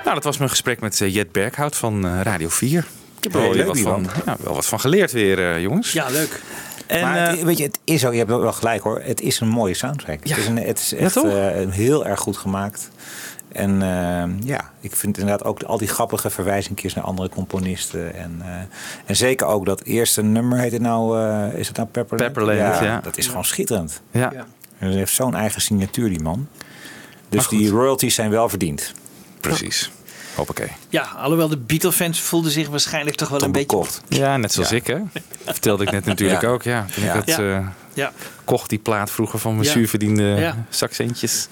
Nou, 0.03 0.15
dat 0.15 0.23
was 0.23 0.37
mijn 0.37 0.49
gesprek 0.49 0.79
met 0.79 1.01
eh, 1.01 1.13
Jet 1.13 1.31
Berghout 1.31 1.75
van 1.75 2.05
eh, 2.07 2.21
Radio 2.21 2.49
4. 2.49 2.79
Ik 3.17 3.23
heb 3.23 3.33
er 3.33 3.41
wel, 3.41 3.53
leuk, 3.53 3.67
wat 3.67 3.79
van, 3.79 4.07
ja, 4.25 4.35
wel 4.39 4.53
wat 4.53 4.65
van 4.65 4.79
geleerd 4.79 5.11
weer, 5.11 5.51
eh, 5.51 5.61
jongens. 5.61 5.91
Ja, 5.91 6.09
leuk. 6.09 6.41
En, 6.87 7.01
maar 7.01 7.29
het, 7.29 7.39
eh, 7.39 7.45
weet 7.45 7.57
je, 7.57 7.63
het 7.63 7.79
is 7.83 8.05
ook, 8.05 8.11
je 8.11 8.17
hebt 8.17 8.29
wel 8.29 8.53
gelijk 8.53 8.81
hoor, 8.81 9.01
het 9.03 9.21
is 9.21 9.39
een 9.39 9.47
mooie 9.47 9.73
soundtrack. 9.73 10.19
Het 10.23 10.37
is, 10.37 10.47
een, 10.47 10.57
het 10.57 10.79
is 10.79 10.93
echt 10.93 11.21
heel 11.69 12.05
erg 12.05 12.19
goed 12.19 12.37
gemaakt. 12.37 12.89
En 13.55 13.81
eh, 13.81 14.47
ja, 14.47 14.71
ik 14.79 14.95
vind 14.95 15.17
inderdaad 15.17 15.43
ook 15.47 15.63
al 15.63 15.77
die 15.77 15.87
grappige 15.87 16.29
verwijzingjes 16.29 16.93
naar 16.93 17.03
andere 17.03 17.29
componisten. 17.29 18.13
En, 18.15 18.41
eh, 18.41 18.51
en 19.05 19.15
zeker 19.15 19.47
ook 19.47 19.65
dat 19.65 19.83
eerste 19.83 20.21
nummer, 20.21 20.59
heet 20.59 20.71
het 20.71 20.81
nou, 20.81 21.19
eh, 21.19 21.59
is 21.59 21.67
het 21.67 21.77
nou 21.77 21.89
Pepperland? 21.89 22.33
Pepperland, 22.33 22.79
ja. 22.83 22.99
Dat 23.03 23.17
is 23.17 23.27
gewoon 23.27 23.45
schitterend. 23.45 24.01
Ja. 24.11 24.31
En 24.33 24.87
hij 24.87 24.91
heeft 24.97 25.13
zo'n 25.13 25.35
eigen 25.35 25.61
signatuur, 25.61 26.09
die 26.09 26.21
man. 26.21 26.47
Dus 27.29 27.47
die 27.47 27.69
royalties 27.69 28.15
zijn 28.15 28.29
wel 28.29 28.49
verdiend. 28.49 28.93
Precies. 29.41 29.91
Hoppakee. 30.35 30.71
Ja, 30.89 31.01
alhoewel 31.17 31.47
de 31.47 31.57
Beatle-fans 31.57 32.21
voelden 32.21 32.51
zich 32.51 32.67
waarschijnlijk 32.69 33.15
toch 33.15 33.29
wel 33.29 33.41
een 33.41 33.51
beetje... 33.51 33.83
Ja, 34.07 34.37
net 34.37 34.53
zoals 34.53 34.69
Ja. 34.69 34.75
ik, 34.75 34.87
hè? 34.87 34.97
Vertelde 35.45 35.83
ik 35.83 35.91
net 35.91 36.05
natuurlijk 36.05 36.41
Ja. 36.41 36.47
ook, 36.47 36.63
ja. 36.63 36.85
Toen 36.93 37.03
Ja. 37.03 37.13
ik 37.13 37.25
het 37.25 37.37
Ja. 37.95 38.03
Ja. 38.03 38.11
kocht, 38.43 38.69
die 38.69 38.79
plaat 38.79 39.11
vroeger 39.11 39.39
van 39.39 39.53
mijn 39.53 39.65
Ja. 39.65 39.71
zuurverdiende 39.71 40.23
Ja. 40.23 40.65
zakcentjes. 40.69 41.47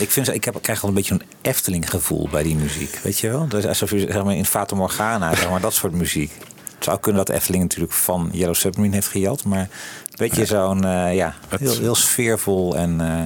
Ik, 0.00 0.10
vind, 0.10 0.34
ik, 0.34 0.44
heb, 0.44 0.56
ik 0.56 0.62
krijg 0.62 0.82
al 0.82 0.88
een 0.88 0.94
beetje 0.94 1.14
een 1.14 1.22
Efteling 1.42 1.90
gevoel 1.90 2.28
bij 2.30 2.42
die 2.42 2.56
muziek. 2.56 2.98
Weet 3.02 3.18
je 3.18 3.28
wel? 3.30 3.46
Dat 3.48 3.58
is 3.60 3.66
alsof 3.66 3.90
je 3.90 3.98
zeg 3.98 4.24
maar, 4.24 4.34
in 4.34 4.44
Fata 4.46 4.76
Morgana, 4.76 5.34
zeg 5.36 5.50
maar, 5.50 5.60
dat 5.60 5.74
soort 5.74 5.92
muziek. 5.92 6.32
Het 6.74 6.84
zou 6.86 6.98
kunnen 6.98 7.24
dat 7.26 7.34
Efteling 7.36 7.62
natuurlijk 7.62 7.92
van 7.92 8.28
Yellow 8.32 8.54
Submarine 8.54 8.94
heeft 8.94 9.08
gejat. 9.08 9.44
Maar 9.44 9.60
een 9.60 9.68
beetje 10.16 10.44
zo'n, 10.46 10.84
eh, 10.84 11.14
ja, 11.14 11.34
heel, 11.58 11.78
heel 11.78 11.94
sfeervol 11.94 12.76
en 12.76 13.00
eh, 13.00 13.24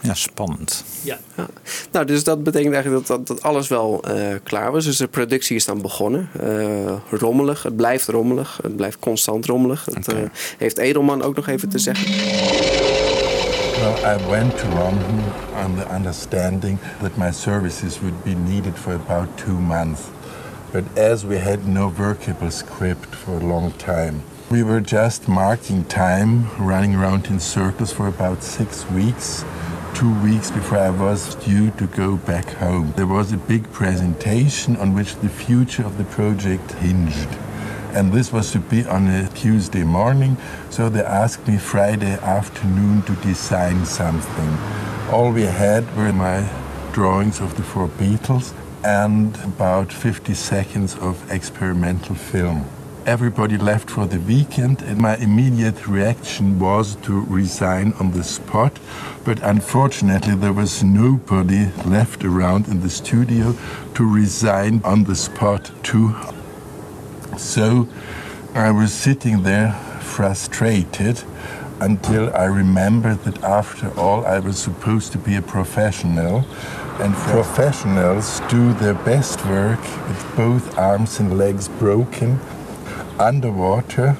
ja, 0.00 0.14
spannend. 0.14 0.84
Ja. 1.02 1.18
Nou, 1.92 2.06
dus 2.06 2.24
dat 2.24 2.42
betekent 2.42 2.74
eigenlijk 2.74 3.06
dat, 3.06 3.16
dat, 3.16 3.26
dat 3.26 3.42
alles 3.42 3.68
wel 3.68 4.02
eh, 4.02 4.34
klaar 4.42 4.72
was. 4.72 4.84
Dus 4.84 4.96
de 4.96 5.08
productie 5.08 5.56
is 5.56 5.64
dan 5.64 5.82
begonnen. 5.82 6.28
Eh, 6.40 7.18
rommelig, 7.18 7.62
het 7.62 7.76
blijft 7.76 8.08
rommelig. 8.08 8.58
Het 8.62 8.76
blijft 8.76 8.98
constant 8.98 9.46
rommelig. 9.46 9.84
Het 9.84 10.12
eh, 10.12 10.18
heeft 10.58 10.78
Edelman 10.78 11.22
ook 11.22 11.36
nog 11.36 11.48
even 11.48 11.68
te 11.68 11.78
zeggen. 11.78 12.06
Well, 13.80 14.16
I 14.16 14.30
went 14.30 14.58
to 14.58 14.68
London 14.68 15.20
on 15.64 15.76
the 15.76 15.94
understanding 15.94 16.78
that 17.00 17.16
my 17.16 17.32
services 17.32 18.00
would 18.00 18.22
be 18.22 18.34
needed 18.34 18.72
for 18.74 18.92
about 18.92 19.28
two 19.36 19.52
months. 19.52 20.00
But 20.70 20.82
as 20.94 21.24
we 21.24 21.38
had 21.38 21.66
no 21.66 21.92
workable 21.96 22.50
script 22.50 23.16
for 23.16 23.34
a 23.40 23.46
long 23.46 23.72
time, 23.76 24.22
we 24.50 24.62
were 24.62 24.80
just 24.80 25.28
marking 25.28 25.84
time, 25.84 26.46
running 26.58 26.94
around 26.94 27.26
in 27.26 27.40
circles 27.40 27.92
for 27.92 28.06
about 28.06 28.42
six 28.42 28.84
weeks. 28.90 29.44
Two 29.94 30.14
weeks 30.22 30.50
before 30.50 30.78
I 30.78 30.90
was 30.90 31.34
due 31.34 31.70
to 31.72 31.86
go 31.88 32.16
back 32.16 32.46
home. 32.50 32.92
There 32.96 33.06
was 33.06 33.32
a 33.32 33.36
big 33.36 33.70
presentation 33.72 34.76
on 34.76 34.94
which 34.94 35.16
the 35.16 35.28
future 35.28 35.84
of 35.84 35.98
the 35.98 36.04
project 36.04 36.72
hinged. 36.72 37.28
And 37.92 38.12
this 38.12 38.32
was 38.32 38.52
to 38.52 38.60
be 38.60 38.86
on 38.86 39.08
a 39.08 39.28
Tuesday 39.30 39.82
morning, 39.82 40.36
so 40.70 40.88
they 40.88 41.02
asked 41.02 41.48
me 41.48 41.58
Friday 41.58 42.14
afternoon 42.20 43.02
to 43.02 43.14
design 43.16 43.84
something. 43.84 44.56
All 45.10 45.32
we 45.32 45.42
had 45.42 45.84
were 45.96 46.12
my 46.12 46.48
drawings 46.92 47.40
of 47.40 47.56
the 47.56 47.62
four 47.62 47.88
Beatles 47.88 48.52
and 48.84 49.36
about 49.44 49.92
50 49.92 50.34
seconds 50.34 50.96
of 50.96 51.30
experimental 51.32 52.14
film. 52.14 52.64
Everybody 53.08 53.56
left 53.56 53.88
for 53.88 54.04
the 54.04 54.20
weekend, 54.20 54.82
and 54.82 55.00
my 55.00 55.16
immediate 55.16 55.86
reaction 55.86 56.58
was 56.58 56.94
to 56.96 57.22
resign 57.22 57.94
on 57.98 58.10
the 58.10 58.22
spot. 58.22 58.78
But 59.24 59.42
unfortunately, 59.42 60.34
there 60.34 60.52
was 60.52 60.84
nobody 60.84 61.70
left 61.86 62.22
around 62.22 62.68
in 62.68 62.82
the 62.82 62.90
studio 62.90 63.56
to 63.94 64.04
resign 64.04 64.82
on 64.84 65.04
the 65.04 65.16
spot 65.16 65.70
too. 65.82 66.14
So 67.38 67.88
I 68.52 68.72
was 68.72 68.92
sitting 68.92 69.42
there 69.42 69.72
frustrated 70.02 71.24
until 71.80 72.30
I 72.36 72.44
remembered 72.44 73.24
that 73.24 73.42
after 73.42 73.88
all 73.98 74.26
I 74.26 74.38
was 74.38 74.58
supposed 74.58 75.12
to 75.12 75.18
be 75.18 75.34
a 75.36 75.40
professional 75.40 76.44
and 77.00 77.14
professionals 77.14 78.40
do 78.50 78.74
their 78.74 78.92
best 78.92 79.46
work 79.46 79.80
with 79.80 80.32
both 80.36 80.76
arms 80.76 81.20
and 81.20 81.38
legs 81.38 81.68
broken 81.68 82.38
underwater 83.20 84.14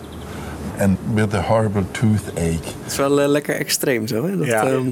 and 0.79 0.99
with 1.15 1.35
a 1.35 1.43
horrible 1.43 1.85
toothache. 1.91 2.65
Het 2.83 2.91
is 2.93 2.97
wel 2.97 3.21
eh, 3.21 3.29
lekker 3.29 3.55
extreem 3.55 4.07
zo, 4.07 4.25
hè? 4.27 4.37
Dat, 4.37 4.47
Ja. 4.47 4.67
ehm, 4.67 4.87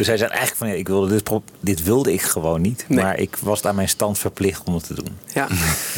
Dus 0.00 0.08
hij 0.08 0.18
zei 0.18 0.30
eigenlijk 0.30 0.58
van 0.60 0.68
ja, 0.68 0.74
ik 0.74 0.88
wilde 0.88 1.08
dit, 1.08 1.30
dit 1.60 1.82
wilde 1.84 2.12
ik 2.12 2.20
gewoon 2.20 2.60
niet. 2.60 2.86
Maar 2.88 3.18
ik 3.18 3.36
was 3.36 3.64
aan 3.64 3.74
mijn 3.74 3.88
stand 3.88 4.18
verplicht 4.18 4.64
om 4.64 4.74
het 4.74 4.86
te 4.86 4.94
doen. 4.94 5.08
Ja. 5.34 5.46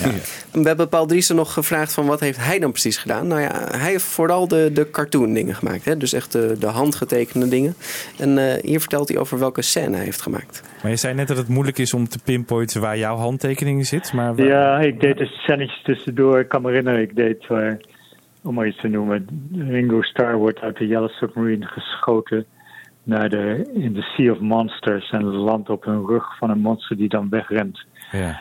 We 0.62 0.68
hebben 0.68 0.88
Paul 0.88 1.06
Driessen 1.06 1.36
nog 1.36 1.52
gevraagd 1.52 1.92
van 1.92 2.06
wat 2.06 2.20
heeft 2.20 2.38
hij 2.38 2.58
dan 2.58 2.70
precies 2.70 2.96
gedaan? 2.96 3.26
Nou 3.26 3.40
ja, 3.40 3.68
hij 3.70 3.90
heeft 3.90 4.04
vooral 4.04 4.48
de, 4.48 4.70
de 4.72 4.90
cartoon 4.90 5.32
dingen 5.34 5.54
gemaakt. 5.54 5.84
Hè? 5.84 5.96
Dus 5.96 6.12
echt 6.12 6.32
de, 6.32 6.56
de 6.58 6.66
handgetekende 6.66 7.48
dingen. 7.48 7.74
En 8.18 8.38
eh, 8.38 8.62
hier 8.62 8.80
vertelt 8.80 9.08
hij 9.08 9.18
over 9.18 9.38
welke 9.38 9.62
scène 9.62 9.96
hij 9.96 10.04
heeft 10.04 10.20
gemaakt. 10.22 10.62
Maar 10.82 10.90
je 10.90 10.96
zei 10.96 11.14
net 11.14 11.28
dat 11.28 11.36
het 11.36 11.48
moeilijk 11.48 11.78
is 11.78 11.94
om 11.94 12.08
te 12.08 12.18
pinpointen 12.24 12.80
waar 12.80 12.98
jouw 12.98 13.16
handtekening 13.16 13.86
zit. 13.86 14.12
Maar 14.12 14.34
waar- 14.36 14.46
Ja, 14.46 14.78
ik 14.80 15.00
deed 15.00 15.20
er 15.20 15.26
scènetjes 15.26 15.82
tussendoor. 15.82 16.38
Ik 16.38 16.48
kan 16.48 16.62
me 16.62 16.68
herinneren, 16.68 17.00
ik 17.00 17.16
deed, 17.16 17.46
waar, 17.46 17.80
om 18.42 18.54
maar 18.54 18.66
iets 18.66 18.80
te 18.80 18.88
noemen, 18.88 19.48
Ringo 19.68 20.02
Starr 20.02 20.36
wordt 20.36 20.60
uit 20.60 20.76
de 20.76 20.86
Yellow 20.86 21.10
Submarine 21.10 21.66
geschoten 21.66 22.46
naar 23.02 23.28
de, 23.28 23.70
in 23.72 23.92
de 23.92 24.02
Sea 24.02 24.32
of 24.32 24.40
Monsters 24.40 25.10
en 25.10 25.24
landt 25.24 25.70
op 25.70 25.86
een 25.86 26.06
rug 26.06 26.36
van 26.38 26.50
een 26.50 26.60
monster 26.60 26.96
die 26.96 27.08
dan 27.08 27.28
wegrent. 27.28 27.84
Ja. 28.12 28.40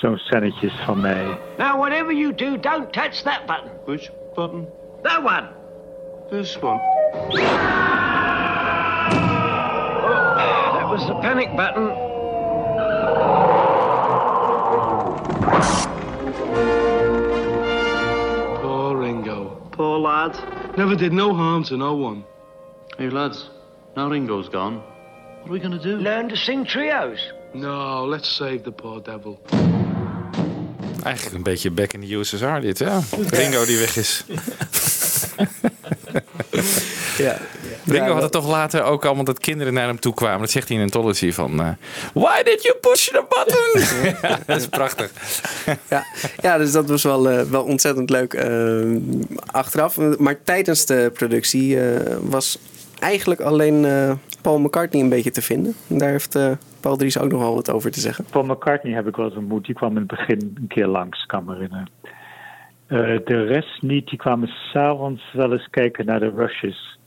Zo'n 0.00 0.16
scènetje 0.16 0.66
is 0.66 0.80
van 0.84 1.00
mij. 1.00 1.38
Now, 1.58 1.78
whatever 1.78 2.12
you 2.12 2.34
do, 2.34 2.60
don't 2.60 2.92
touch 2.92 3.22
that 3.22 3.46
button. 3.46 3.70
Which 3.84 4.10
button? 4.34 4.66
That 5.02 5.22
one. 5.22 5.48
This 6.30 6.58
one. 6.62 6.80
that 10.74 10.88
was 10.88 11.06
the 11.06 11.14
panic 11.20 11.56
button. 11.56 11.88
Poor 18.62 18.96
Ringo. 18.96 19.68
Poor 19.70 19.98
lad. 19.98 20.36
Never 20.76 20.96
did 20.96 21.12
no 21.12 21.34
harm 21.34 21.64
to 21.64 21.76
no 21.76 21.94
one. 21.94 22.24
Hey, 22.96 23.10
lads. 23.10 23.50
Now 23.94 24.10
Ringo's 24.10 24.48
gone. 24.52 24.80
What 25.42 25.46
are 25.46 25.52
we 25.52 25.58
going 25.60 25.80
to 25.82 25.88
do? 25.88 25.96
Learn 25.96 26.28
to 26.28 26.36
sing 26.36 26.66
trios. 26.66 27.32
No, 27.52 28.06
let's 28.08 28.36
save 28.36 28.60
the 28.62 28.70
poor 28.70 29.02
devil. 29.02 29.40
Eigenlijk 31.02 31.36
een 31.36 31.42
beetje 31.42 31.70
back 31.70 31.92
in 31.92 32.00
the 32.00 32.14
USSR 32.14 32.60
dit, 32.60 32.78
ja. 32.78 33.00
Ringo 33.30 33.64
die 33.64 33.78
weg 33.78 33.96
is. 33.96 34.24
Ja. 37.18 37.38
Ringo 37.86 38.04
Ja, 38.06 38.12
had 38.12 38.22
het 38.22 38.32
toch 38.32 38.48
later 38.48 38.82
ook 38.82 39.04
allemaal 39.04 39.24
dat 39.24 39.38
kinderen 39.38 39.72
naar 39.72 39.86
hem 39.86 40.00
toe 40.00 40.14
kwamen. 40.14 40.40
Dat 40.40 40.50
zegt 40.50 40.68
hij 40.68 40.76
in 40.76 40.82
een 40.82 40.88
anthology 40.92 41.32
van... 41.32 41.60
eh, 41.60 41.68
Why 42.14 42.42
did 42.42 42.62
you 42.62 42.76
push 42.80 43.08
the 43.08 43.24
button? 43.28 44.08
Ja, 44.22 44.38
dat 44.46 44.60
is 44.60 44.66
prachtig. 44.66 45.10
Ja, 45.88 46.04
ja 46.40 46.58
dus 46.58 46.72
dat 46.72 46.88
was 46.88 47.02
wel, 47.02 47.28
eh, 47.30 47.42
wel 47.42 47.62
ontzettend 47.64 48.10
leuk 48.10 48.34
eh, 48.34 48.82
achteraf. 49.46 49.96
Maar 50.18 50.42
tijdens 50.44 50.86
de 50.86 51.10
productie 51.14 51.80
eh, 51.80 52.16
was 52.20 52.58
eigenlijk 53.00 53.40
alleen 53.40 53.84
eh, 53.84 54.12
Paul 54.42 54.58
McCartney 54.58 55.02
een 55.02 55.08
beetje 55.08 55.30
te 55.30 55.42
vinden. 55.42 55.74
En 55.88 55.98
daar 55.98 56.10
heeft 56.10 56.34
eh, 56.34 56.52
Paul 56.80 56.96
Dries 56.96 57.18
ook 57.18 57.30
nog 57.30 57.40
wel 57.40 57.54
wat 57.54 57.70
over 57.70 57.90
te 57.90 58.00
zeggen. 58.00 58.24
Paul 58.30 58.44
McCartney 58.44 58.94
heb 58.94 59.06
ik 59.06 59.16
wel 59.16 59.26
eens 59.26 59.36
ontmoet. 59.36 59.66
Die 59.66 59.74
kwam 59.74 59.90
in 59.90 59.96
het 59.96 60.06
begin 60.06 60.52
een 60.54 60.66
keer 60.68 60.86
langs, 60.86 61.26
kan 61.26 61.44
me 61.44 61.52
herinneren. 61.52 61.88
Eh, 62.86 63.18
de 63.24 63.44
rest 63.44 63.82
niet. 63.82 64.08
Die 64.08 64.18
kwamen 64.18 64.48
s'avonds 64.48 65.32
wel 65.32 65.52
eens 65.52 65.68
kijken 65.70 66.06
naar 66.06 66.20
de 66.20 66.32
rushes. 66.36 66.98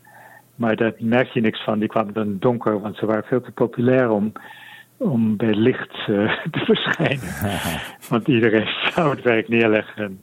Maar 0.55 0.75
daar 0.75 0.93
merk 0.99 1.27
je 1.27 1.41
niks 1.41 1.63
van. 1.63 1.79
Die 1.79 1.87
kwamen 1.87 2.13
dan 2.13 2.37
donker, 2.39 2.79
want 2.81 2.95
ze 2.97 3.05
waren 3.05 3.23
veel 3.23 3.41
te 3.41 3.51
populair 3.51 4.09
om, 4.09 4.31
om 4.97 5.37
bij 5.37 5.53
licht 5.53 5.91
te 6.05 6.63
verschijnen. 6.65 7.61
want 8.09 8.27
iedereen 8.27 8.67
zou 8.93 9.09
het 9.09 9.23
werk 9.23 9.47
neerleggen. 9.47 10.21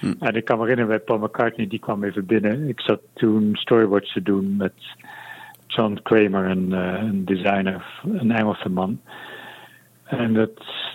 En 0.00 0.34
ik 0.34 0.44
kan 0.44 0.56
me 0.58 0.62
herinneren 0.62 0.96
bij 0.96 1.04
Paul 1.04 1.18
McCartney, 1.18 1.66
die 1.66 1.78
kwam 1.78 2.04
even 2.04 2.26
binnen. 2.26 2.68
Ik 2.68 2.80
zat 2.80 3.00
toen 3.14 3.50
storyboards 3.54 4.12
te 4.12 4.22
doen 4.22 4.56
met 4.56 4.72
John 5.66 5.98
Kramer, 6.02 6.50
een, 6.50 6.72
eh, 6.72 7.02
een 7.02 7.24
designer, 7.24 8.00
een 8.02 8.30
Engelse 8.30 8.68
man. 8.68 9.00
En 10.04 10.34
dat, 10.34 10.50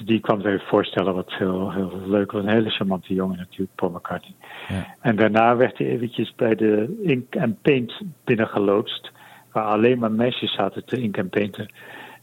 die 0.05 0.19
kwam 0.19 0.41
zich 0.41 0.51
even 0.51 0.67
voorstellen 0.67 1.13
wat 1.13 1.33
heel, 1.33 1.71
heel 1.71 2.01
leuk 2.05 2.31
was. 2.31 2.43
Een 2.43 2.49
hele 2.49 2.69
charmante 2.69 3.13
jongen 3.13 3.37
natuurlijk, 3.37 3.75
Paul 3.75 3.91
McCartney. 3.91 4.35
En 4.99 5.15
daarna 5.15 5.55
werd 5.55 5.77
hij 5.77 5.87
eventjes 5.87 6.35
bij 6.35 6.55
de 6.55 6.99
Ink 7.03 7.35
and 7.35 7.61
Paint 7.61 8.01
binnengeloodst. 8.23 9.11
Waar 9.51 9.65
alleen 9.65 9.99
maar 9.99 10.11
meisjes 10.11 10.53
zaten 10.53 10.85
te 10.85 11.01
ink 11.01 11.17
en 11.17 11.29
painten. 11.29 11.73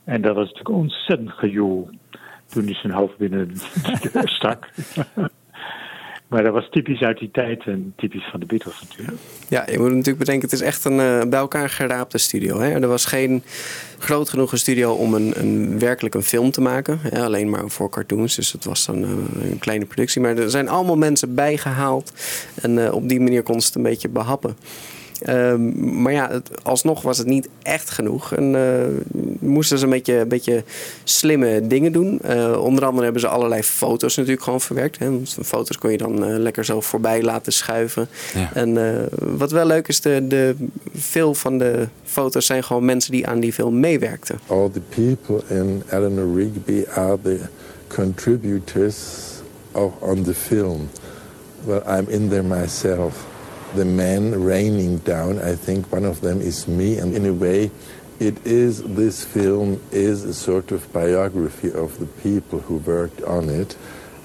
En 0.05 0.23
dat 0.23 0.35
was 0.35 0.45
natuurlijk 0.47 0.77
ontzettend 0.77 1.31
gejoel. 1.31 1.91
Toen 2.47 2.65
hij 2.65 2.75
zijn 2.75 2.93
hoofd 2.93 3.17
binnen 3.17 3.49
de 3.49 4.09
deur 4.13 4.29
stak. 4.29 4.69
maar 6.31 6.43
dat 6.43 6.53
was 6.53 6.69
typisch 6.71 7.01
uit 7.01 7.19
die 7.19 7.31
tijd 7.33 7.63
en 7.67 7.93
typisch 7.97 8.29
van 8.31 8.41
de 8.41 8.47
Beatles 8.47 8.81
natuurlijk. 8.89 9.19
Ja, 9.49 9.65
je 9.71 9.79
moet 9.79 9.89
natuurlijk 9.89 10.19
bedenken, 10.19 10.49
het 10.49 10.53
is 10.53 10.67
echt 10.67 10.85
een 10.85 11.01
eh, 11.01 11.29
bij 11.29 11.39
elkaar 11.39 11.69
geraapte 11.69 12.19
studio. 12.19 12.61
Hè? 12.61 12.71
Er 12.71 12.89
was 12.89 13.05
geen 13.05 13.43
groot 13.99 14.29
genoeg 14.29 14.59
studio 14.59 14.93
om 14.93 15.15
een, 15.15 15.33
een, 15.37 15.79
werkelijk 15.79 16.15
een 16.15 16.23
film 16.23 16.51
te 16.51 16.61
maken. 16.61 16.99
Hè? 17.03 17.25
Alleen 17.25 17.51
maar 17.51 17.71
voor 17.71 17.91
cartoons, 17.91 18.37
dus 18.37 18.53
het 18.53 18.65
was 18.65 18.87
dan 18.87 19.05
eh, 19.05 19.51
een 19.51 19.59
kleine 19.59 19.85
productie. 19.85 20.21
Maar 20.21 20.37
er 20.37 20.51
zijn 20.51 20.69
allemaal 20.69 20.97
mensen 20.97 21.35
bijgehaald. 21.35 22.13
En 22.63 22.85
eh, 22.85 22.93
op 22.93 23.09
die 23.09 23.21
manier 23.21 23.43
konden 23.43 23.63
ze 23.63 23.69
het 23.69 23.77
een 23.77 23.91
beetje 23.91 24.09
behappen. 24.09 24.57
Ehm, 25.23 26.03
maar 26.03 26.13
ja, 26.13 26.31
het, 26.31 26.65
alsnog 26.65 27.03
was 27.03 27.19
het 27.19 27.27
niet 27.27 27.49
echt 27.63 27.91
genoeg. 27.91 28.35
En 28.35 28.55
eh, 28.55 29.21
moesten 29.39 29.79
ze 29.79 29.85
een 29.85 29.91
beetje, 29.91 30.15
een 30.15 30.29
beetje 30.29 30.65
slimme 31.05 31.67
dingen 31.67 31.93
doen. 31.93 32.21
Eh, 32.21 32.63
onder 32.63 32.85
andere 32.85 33.03
hebben 33.03 33.21
ze 33.21 33.29
allerlei 33.29 33.63
foto's 33.63 34.17
natuurlijk 34.17 34.43
gewoon 34.43 34.61
verwerkt. 34.61 34.99
Hè. 34.99 35.11
Want 35.11 35.37
Foto's 35.43 35.79
kon 35.79 35.91
je 35.91 35.99
dan 35.99 36.25
eh, 36.25 36.39
lekker 36.39 36.65
zo 36.65 36.81
voorbij 36.81 37.23
laten 37.23 37.53
schuiven. 37.53 38.09
Ja. 38.35 38.51
En 38.55 38.97
eh, 38.97 39.07
wat 39.19 39.51
wel 39.51 39.67
leuk 39.67 39.89
is, 39.89 40.01
de, 40.01 40.27
de, 40.29 40.55
veel 40.95 41.35
van 41.35 41.59
de 41.59 41.89
foto's 42.05 42.47
zijn 42.47 42.65
gewoon 42.65 42.85
mensen 42.85 43.13
die 43.13 43.27
aan 43.27 43.41
die 43.41 43.53
film 43.53 43.81
meewerkten. 43.81 44.39
All 44.47 44.71
the 44.71 44.81
people 44.81 45.57
in 45.57 45.83
Eleanor 45.91 46.37
Rigby 46.37 46.85
are 46.95 47.19
the 47.23 47.39
contributors 47.89 48.97
of, 49.73 49.93
on 49.99 50.23
the 50.23 50.35
film. 50.35 50.89
Well, 51.65 51.83
I'm 51.99 52.07
in 52.09 52.29
there 52.29 52.43
myself. 52.43 53.30
The 53.75 53.85
man 53.85 54.45
raining 54.45 54.99
down, 54.99 55.39
I 55.39 55.55
think 55.55 55.93
one 55.93 56.05
of 56.05 56.21
them 56.21 56.41
is 56.41 56.67
me, 56.67 56.99
and 56.99 57.15
in 57.15 57.27
a 57.27 57.33
way, 57.33 57.71
it 58.19 58.45
is 58.45 58.83
this 58.83 59.25
film 59.25 59.81
is 59.93 60.25
a 60.25 60.35
sort 60.35 60.73
of 60.73 60.93
biography 60.93 61.73
of 61.73 61.99
the 61.99 62.07
people 62.07 62.59
who 62.59 62.77
worked 62.77 63.23
on 63.23 63.49
it. 63.49 63.77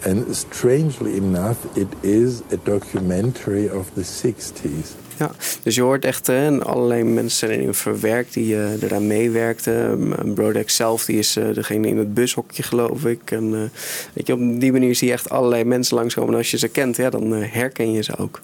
And 0.03 0.35
strangely 0.35 1.17
enough, 1.17 1.77
it 1.77 1.87
is 2.03 2.41
a 2.51 2.57
documentary 2.57 3.69
of 3.69 3.93
the 3.93 4.03
60s. 4.03 4.95
Ja, 5.17 5.31
dus 5.63 5.75
je 5.75 5.81
hoort 5.81 6.05
echt 6.05 6.29
eh, 6.29 6.59
allerlei 6.59 7.03
mensen 7.03 7.49
erin 7.49 7.73
verwerkt 7.73 8.33
die 8.33 8.55
eh, 8.55 8.83
eraan 8.83 9.07
meewerkten. 9.07 10.13
Brodeck 10.33 10.69
zelf 10.69 11.05
die 11.05 11.17
is 11.17 11.35
eh, 11.35 11.53
degene 11.53 11.87
in 11.87 11.97
het 11.97 12.13
bushokje, 12.13 12.63
geloof 12.63 13.05
ik. 13.05 13.31
En, 13.31 13.53
eh, 13.53 13.79
weet 14.13 14.27
je, 14.27 14.33
op 14.33 14.59
die 14.59 14.71
manier 14.71 14.95
zie 14.95 15.07
je 15.07 15.13
echt 15.13 15.29
allerlei 15.29 15.63
mensen 15.63 15.97
langskomen. 15.97 16.31
En 16.31 16.37
als 16.37 16.51
je 16.51 16.57
ze 16.57 16.67
kent, 16.67 16.95
ja, 16.95 17.09
dan 17.09 17.31
herken 17.31 17.91
je 17.91 18.03
ze 18.03 18.17
ook. 18.17 18.41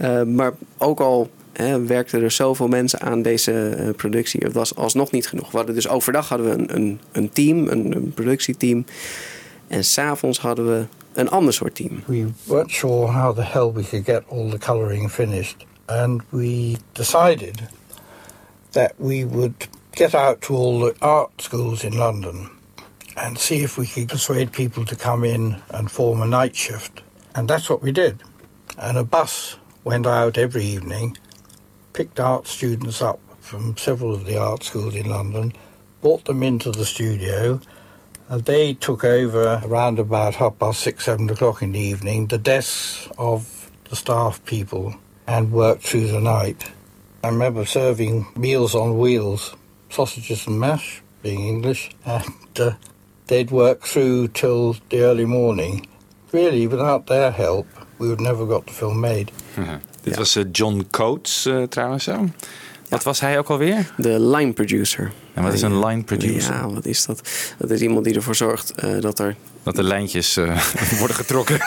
Uh, 0.00 0.22
maar 0.22 0.52
ook 0.78 1.00
al 1.00 1.30
hè, 1.52 1.84
werkten 1.84 2.22
er 2.22 2.30
zoveel 2.30 2.68
mensen 2.68 3.00
aan 3.00 3.22
deze 3.22 3.76
uh, 3.78 3.94
productie, 3.94 4.40
het 4.44 4.52
was 4.52 4.74
alsnog 4.74 5.10
niet 5.10 5.28
genoeg. 5.28 5.50
We 5.50 5.56
hadden 5.56 5.74
dus 5.74 5.88
overdag 5.88 6.28
hadden 6.28 6.46
we 6.46 6.52
een, 6.52 6.74
een, 6.74 7.00
een 7.12 7.30
team, 7.30 7.68
een, 7.68 7.96
een 7.96 8.12
productieteam. 8.14 8.84
En 9.68 9.84
s'avonds 9.84 10.38
hadden 10.38 10.66
we 10.66 10.86
een 11.12 11.30
ander 11.30 11.54
soort 11.54 11.74
team. 11.74 12.02
We 12.06 12.26
weren't 12.44 12.70
sure 12.70 13.06
how 13.06 13.34
the 13.34 13.42
hell 13.42 13.72
we 13.72 13.82
could 13.82 14.04
get 14.04 14.22
all 14.28 14.50
the 14.50 14.58
colouring 14.58 15.10
finished. 15.10 15.66
And 15.84 16.22
we 16.28 16.76
decided 16.92 17.60
that 18.70 18.92
we 18.96 19.26
would 19.26 19.68
get 19.90 20.14
out 20.14 20.40
to 20.40 20.54
all 20.54 20.78
the 20.78 20.94
art 20.98 21.30
schools 21.36 21.82
in 21.82 21.96
London 21.96 22.50
and 23.14 23.38
see 23.38 23.62
if 23.62 23.76
we 23.76 23.86
could 23.86 24.08
persuade 24.08 24.50
people 24.50 24.84
to 24.84 24.96
come 24.96 25.28
in 25.28 25.56
and 25.68 25.90
form 25.90 26.22
a 26.22 26.26
night 26.26 26.56
shift. 26.56 27.02
And 27.34 27.48
that's 27.48 27.68
what 27.68 27.82
we 27.82 27.92
did. 27.92 28.22
And 28.76 28.96
a 28.98 29.04
bus 29.04 29.58
went 29.84 30.06
out 30.06 30.38
every 30.38 30.64
evening, 30.64 31.16
picked 31.92 32.20
art 32.20 32.46
students 32.46 33.00
up 33.02 33.20
from 33.40 33.76
several 33.76 34.14
of 34.14 34.24
the 34.24 34.36
art 34.36 34.62
schools 34.62 34.94
in 34.94 35.08
London, 35.08 35.52
brought 36.00 36.24
them 36.24 36.42
into 36.42 36.70
the 36.70 36.84
studio, 36.84 37.60
and 38.28 38.44
they 38.44 38.74
took 38.74 39.04
over 39.04 39.60
around 39.64 39.98
about 39.98 40.34
half 40.34 40.58
past 40.58 40.80
six, 40.80 41.04
seven 41.04 41.30
o'clock 41.30 41.62
in 41.62 41.72
the 41.72 41.80
evening, 41.80 42.26
the 42.26 42.38
desks 42.38 43.08
of 43.16 43.70
the 43.88 43.96
staff 43.96 44.44
people 44.44 44.94
and 45.26 45.52
worked 45.52 45.82
through 45.82 46.08
the 46.08 46.20
night. 46.20 46.70
I 47.22 47.28
remember 47.28 47.64
serving 47.64 48.26
meals 48.36 48.74
on 48.74 48.98
wheels, 48.98 49.54
sausages 49.90 50.46
and 50.46 50.58
mash, 50.58 51.02
being 51.22 51.46
English, 51.46 51.90
and 52.04 52.60
uh, 52.60 52.72
they'd 53.26 53.50
work 53.50 53.82
through 53.82 54.28
till 54.28 54.76
the 54.90 55.02
early 55.02 55.24
morning. 55.24 55.86
Really, 56.32 56.66
without 56.66 57.06
their 57.06 57.30
help, 57.30 57.66
we 57.98 58.06
would 58.06 58.20
never 58.20 58.46
got 58.46 58.66
the 58.66 58.72
film 58.72 59.00
made. 59.00 59.26
Ja. 59.56 59.80
Dit 60.02 60.16
was 60.16 60.36
uh, 60.36 60.44
John 60.52 60.86
Coates 60.90 61.46
uh, 61.46 61.62
trouwens 61.62 62.04
zo. 62.04 62.28
Wat 62.88 63.02
was 63.02 63.20
hij 63.20 63.38
ook 63.38 63.48
alweer? 63.48 63.92
De 63.96 64.20
line 64.20 64.52
producer. 64.52 65.12
En 65.34 65.42
wat 65.42 65.52
is 65.52 65.62
een 65.62 65.84
line 65.86 66.02
producer? 66.02 66.54
Ja, 66.54 66.68
wat 66.68 66.86
is 66.86 67.06
dat? 67.06 67.28
Dat 67.58 67.70
is 67.70 67.80
iemand 67.80 68.04
die 68.04 68.14
ervoor 68.14 68.34
zorgt 68.34 68.72
uh, 68.84 69.00
dat 69.00 69.18
er... 69.18 69.36
Dat 69.62 69.76
de 69.76 69.82
lijntjes 69.82 70.36
uh, 70.36 70.62
worden 71.00 71.16
getrokken. 71.16 71.60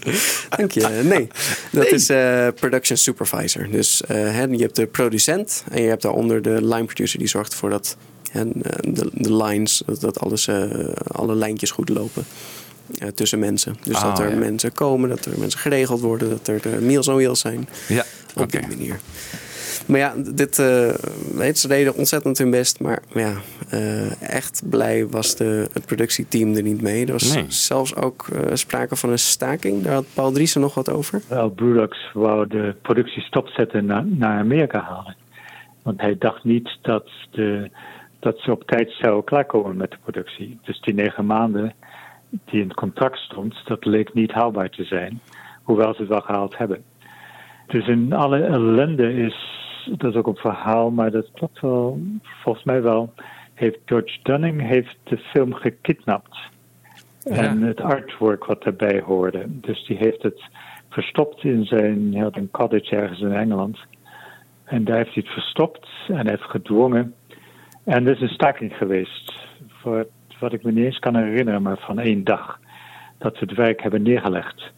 Dank 0.56 0.70
je. 0.72 1.00
Nee, 1.04 1.28
dat 1.72 1.86
is 1.86 2.08
eh, 2.08 2.48
production 2.54 2.96
supervisor. 2.96 3.70
Dus 3.70 4.02
eh, 4.02 4.46
je 4.46 4.62
hebt 4.62 4.76
de 4.76 4.86
producent 4.86 5.64
en 5.70 5.82
je 5.82 5.88
hebt 5.88 6.02
daaronder 6.02 6.42
de 6.42 6.66
line 6.66 6.84
producer 6.84 7.18
die 7.18 7.28
zorgt 7.28 7.52
ervoor 7.52 7.70
dat 7.70 7.96
de, 8.32 9.10
de 9.12 9.36
lines, 9.36 9.82
dat, 9.86 10.00
dat 10.00 10.20
alles, 10.20 10.46
eh, 10.46 10.64
alle 11.06 11.34
lijntjes 11.34 11.70
goed 11.70 11.88
lopen. 11.88 12.24
Eh, 12.98 13.08
tussen 13.08 13.38
mensen. 13.38 13.76
Dus 13.84 13.96
Ah, 13.96 14.02
dat 14.02 14.18
er 14.18 14.30
ja. 14.30 14.36
mensen 14.36 14.72
komen, 14.72 15.08
dat 15.08 15.24
er 15.24 15.38
mensen 15.38 15.60
geregeld 15.60 16.00
worden, 16.00 16.28
dat 16.30 16.46
er 16.48 16.62
de 16.62 16.78
meals 16.80 17.08
on 17.08 17.14
wheels 17.14 17.40
zijn. 17.40 17.68
Ja, 17.88 18.04
op 18.36 18.52
die 18.52 18.66
manier. 18.68 18.98
Maar 19.86 19.98
ja, 19.98 20.14
dit, 20.34 20.58
eh 20.58 20.94
weet, 21.34 21.58
ze 21.58 21.68
deden 21.68 21.94
ontzettend 21.94 22.38
hun 22.38 22.50
best. 22.50 22.80
Maar 22.80 23.02
ja, 23.14 23.32
eh, 23.68 24.22
echt 24.22 24.62
blij 24.70 25.06
was 25.06 25.36
de, 25.36 25.68
het 25.72 25.86
productieteam 25.86 26.54
er 26.54 26.62
niet 26.62 26.82
mee. 26.82 27.06
Er 27.06 27.12
was 27.12 27.34
Nee. 27.34 27.44
zelfs 27.48 27.94
ook 27.96 28.26
eh, 28.28 28.54
sprake 28.54 28.96
van 28.96 29.10
een 29.10 29.18
staking. 29.18 29.82
Daar 29.82 29.92
had 29.94 30.04
Paul 30.14 30.32
Driessen 30.32 30.60
nog 30.60 30.74
wat 30.74 30.90
over. 30.90 31.20
Al 31.28 31.50
Brulux 31.50 32.10
wou 32.12 32.46
de 32.46 32.74
productie 32.82 33.22
stopzetten 33.22 33.84
na, 33.86 34.04
naar 34.08 34.38
Amerika 34.38 34.80
halen. 34.80 35.16
Want 35.82 36.00
hij 36.00 36.16
dacht 36.18 36.44
niet 36.44 36.78
dat, 36.82 37.08
de, 37.30 37.70
dat 38.20 38.38
ze 38.38 38.50
op 38.50 38.64
tijd 38.64 38.90
zou 39.00 39.24
klaarkomen 39.24 39.76
met 39.76 39.90
de 39.90 39.98
productie. 40.02 40.58
Dus 40.64 40.80
die 40.80 40.94
negen 40.94 41.26
maanden 41.26 41.74
die 42.30 42.60
in 42.60 42.68
het 42.68 42.76
contract 42.76 43.18
stond, 43.18 43.60
dat 43.64 43.84
leek 43.84 44.14
niet 44.14 44.32
haalbaar 44.32 44.70
te 44.70 44.84
zijn. 44.84 45.20
Hoewel 45.62 45.94
ze 45.94 46.00
het 46.00 46.10
wel 46.10 46.20
gehaald 46.20 46.58
hebben. 46.58 46.84
Dus 47.66 47.86
in 47.86 48.12
alle 48.12 48.42
ellende 48.42 49.14
is, 49.14 49.36
dat 49.84 50.10
is 50.10 50.16
ook 50.16 50.26
een 50.26 50.36
verhaal, 50.36 50.90
maar 50.90 51.10
dat 51.10 51.30
klopt 51.32 51.60
wel, 51.60 52.00
volgens 52.22 52.64
mij 52.64 52.82
wel, 52.82 53.12
heeft 53.54 53.78
George 53.84 54.18
Dunning 54.22 54.60
heeft 54.66 54.96
de 55.02 55.16
film 55.16 55.54
gekidnapt. 55.54 56.38
En 57.24 57.62
het 57.62 57.80
artwork 57.80 58.44
wat 58.44 58.62
daarbij 58.62 59.00
hoorde. 59.00 59.44
Dus 59.46 59.86
die 59.86 59.96
heeft 59.96 60.22
het 60.22 60.42
verstopt 60.88 61.44
in 61.44 61.64
zijn 61.64 62.12
hij 62.12 62.22
had 62.22 62.36
een 62.36 62.50
cottage 62.50 62.96
ergens 62.96 63.20
in 63.20 63.32
Engeland. 63.32 63.78
En 64.64 64.84
daar 64.84 64.96
heeft 64.96 65.14
hij 65.14 65.22
het 65.26 65.32
verstopt 65.32 65.88
en 66.08 66.28
heeft 66.28 66.50
gedwongen. 66.50 67.14
En 67.84 68.06
er 68.06 68.14
is 68.14 68.20
een 68.20 68.28
staking 68.28 68.76
geweest. 68.76 69.32
Voor 69.68 70.06
wat 70.40 70.52
ik 70.52 70.62
me 70.62 70.72
niet 70.72 70.84
eens 70.84 70.98
kan 70.98 71.16
herinneren, 71.16 71.62
maar 71.62 71.78
van 71.78 71.98
één 71.98 72.24
dag. 72.24 72.58
Dat 73.18 73.36
ze 73.36 73.44
het 73.44 73.56
werk 73.56 73.82
hebben 73.82 74.02
neergelegd. 74.02 74.72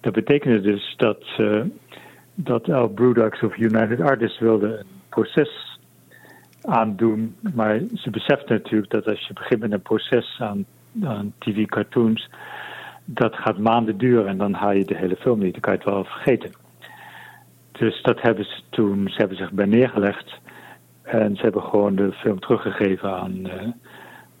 Dat 0.00 0.12
betekende 0.12 0.60
dus 0.60 0.94
dat, 0.96 1.24
eh, 1.36 1.60
dat 2.34 2.70
Al 2.70 2.88
Brewdogs 2.88 3.42
of 3.42 3.56
United 3.56 4.00
Artists 4.00 4.38
wilde 4.38 4.78
een 4.78 4.86
proces 5.08 5.78
aandoen. 6.62 7.36
Maar 7.54 7.80
ze 7.94 8.10
beseften 8.10 8.56
natuurlijk 8.56 8.90
dat 8.90 9.06
als 9.06 9.26
je 9.26 9.32
begint 9.32 9.60
met 9.60 9.72
een 9.72 9.82
proces 9.82 10.36
aan, 10.38 10.64
aan 11.02 11.32
tv-cartoons, 11.38 12.28
dat 13.04 13.34
gaat 13.34 13.58
maanden 13.58 13.98
duren 13.98 14.26
en 14.26 14.38
dan 14.38 14.52
haal 14.52 14.72
je 14.72 14.84
de 14.84 14.96
hele 14.96 15.16
film 15.16 15.38
niet. 15.38 15.52
Dan 15.52 15.60
kan 15.60 15.72
je 15.72 15.78
het 15.78 15.88
wel 15.88 16.04
vergeten. 16.04 16.50
Dus 17.72 18.02
dat 18.02 18.20
hebben 18.20 18.44
ze 18.44 18.60
toen, 18.70 19.08
ze 19.08 19.16
hebben 19.16 19.36
zich 19.36 19.52
bij 19.52 19.66
neergelegd. 19.66 20.38
En 21.02 21.36
ze 21.36 21.42
hebben 21.42 21.62
gewoon 21.62 21.94
de 21.94 22.12
film 22.12 22.40
teruggegeven 22.40 23.10
aan 23.16 23.46
eh 23.46 23.68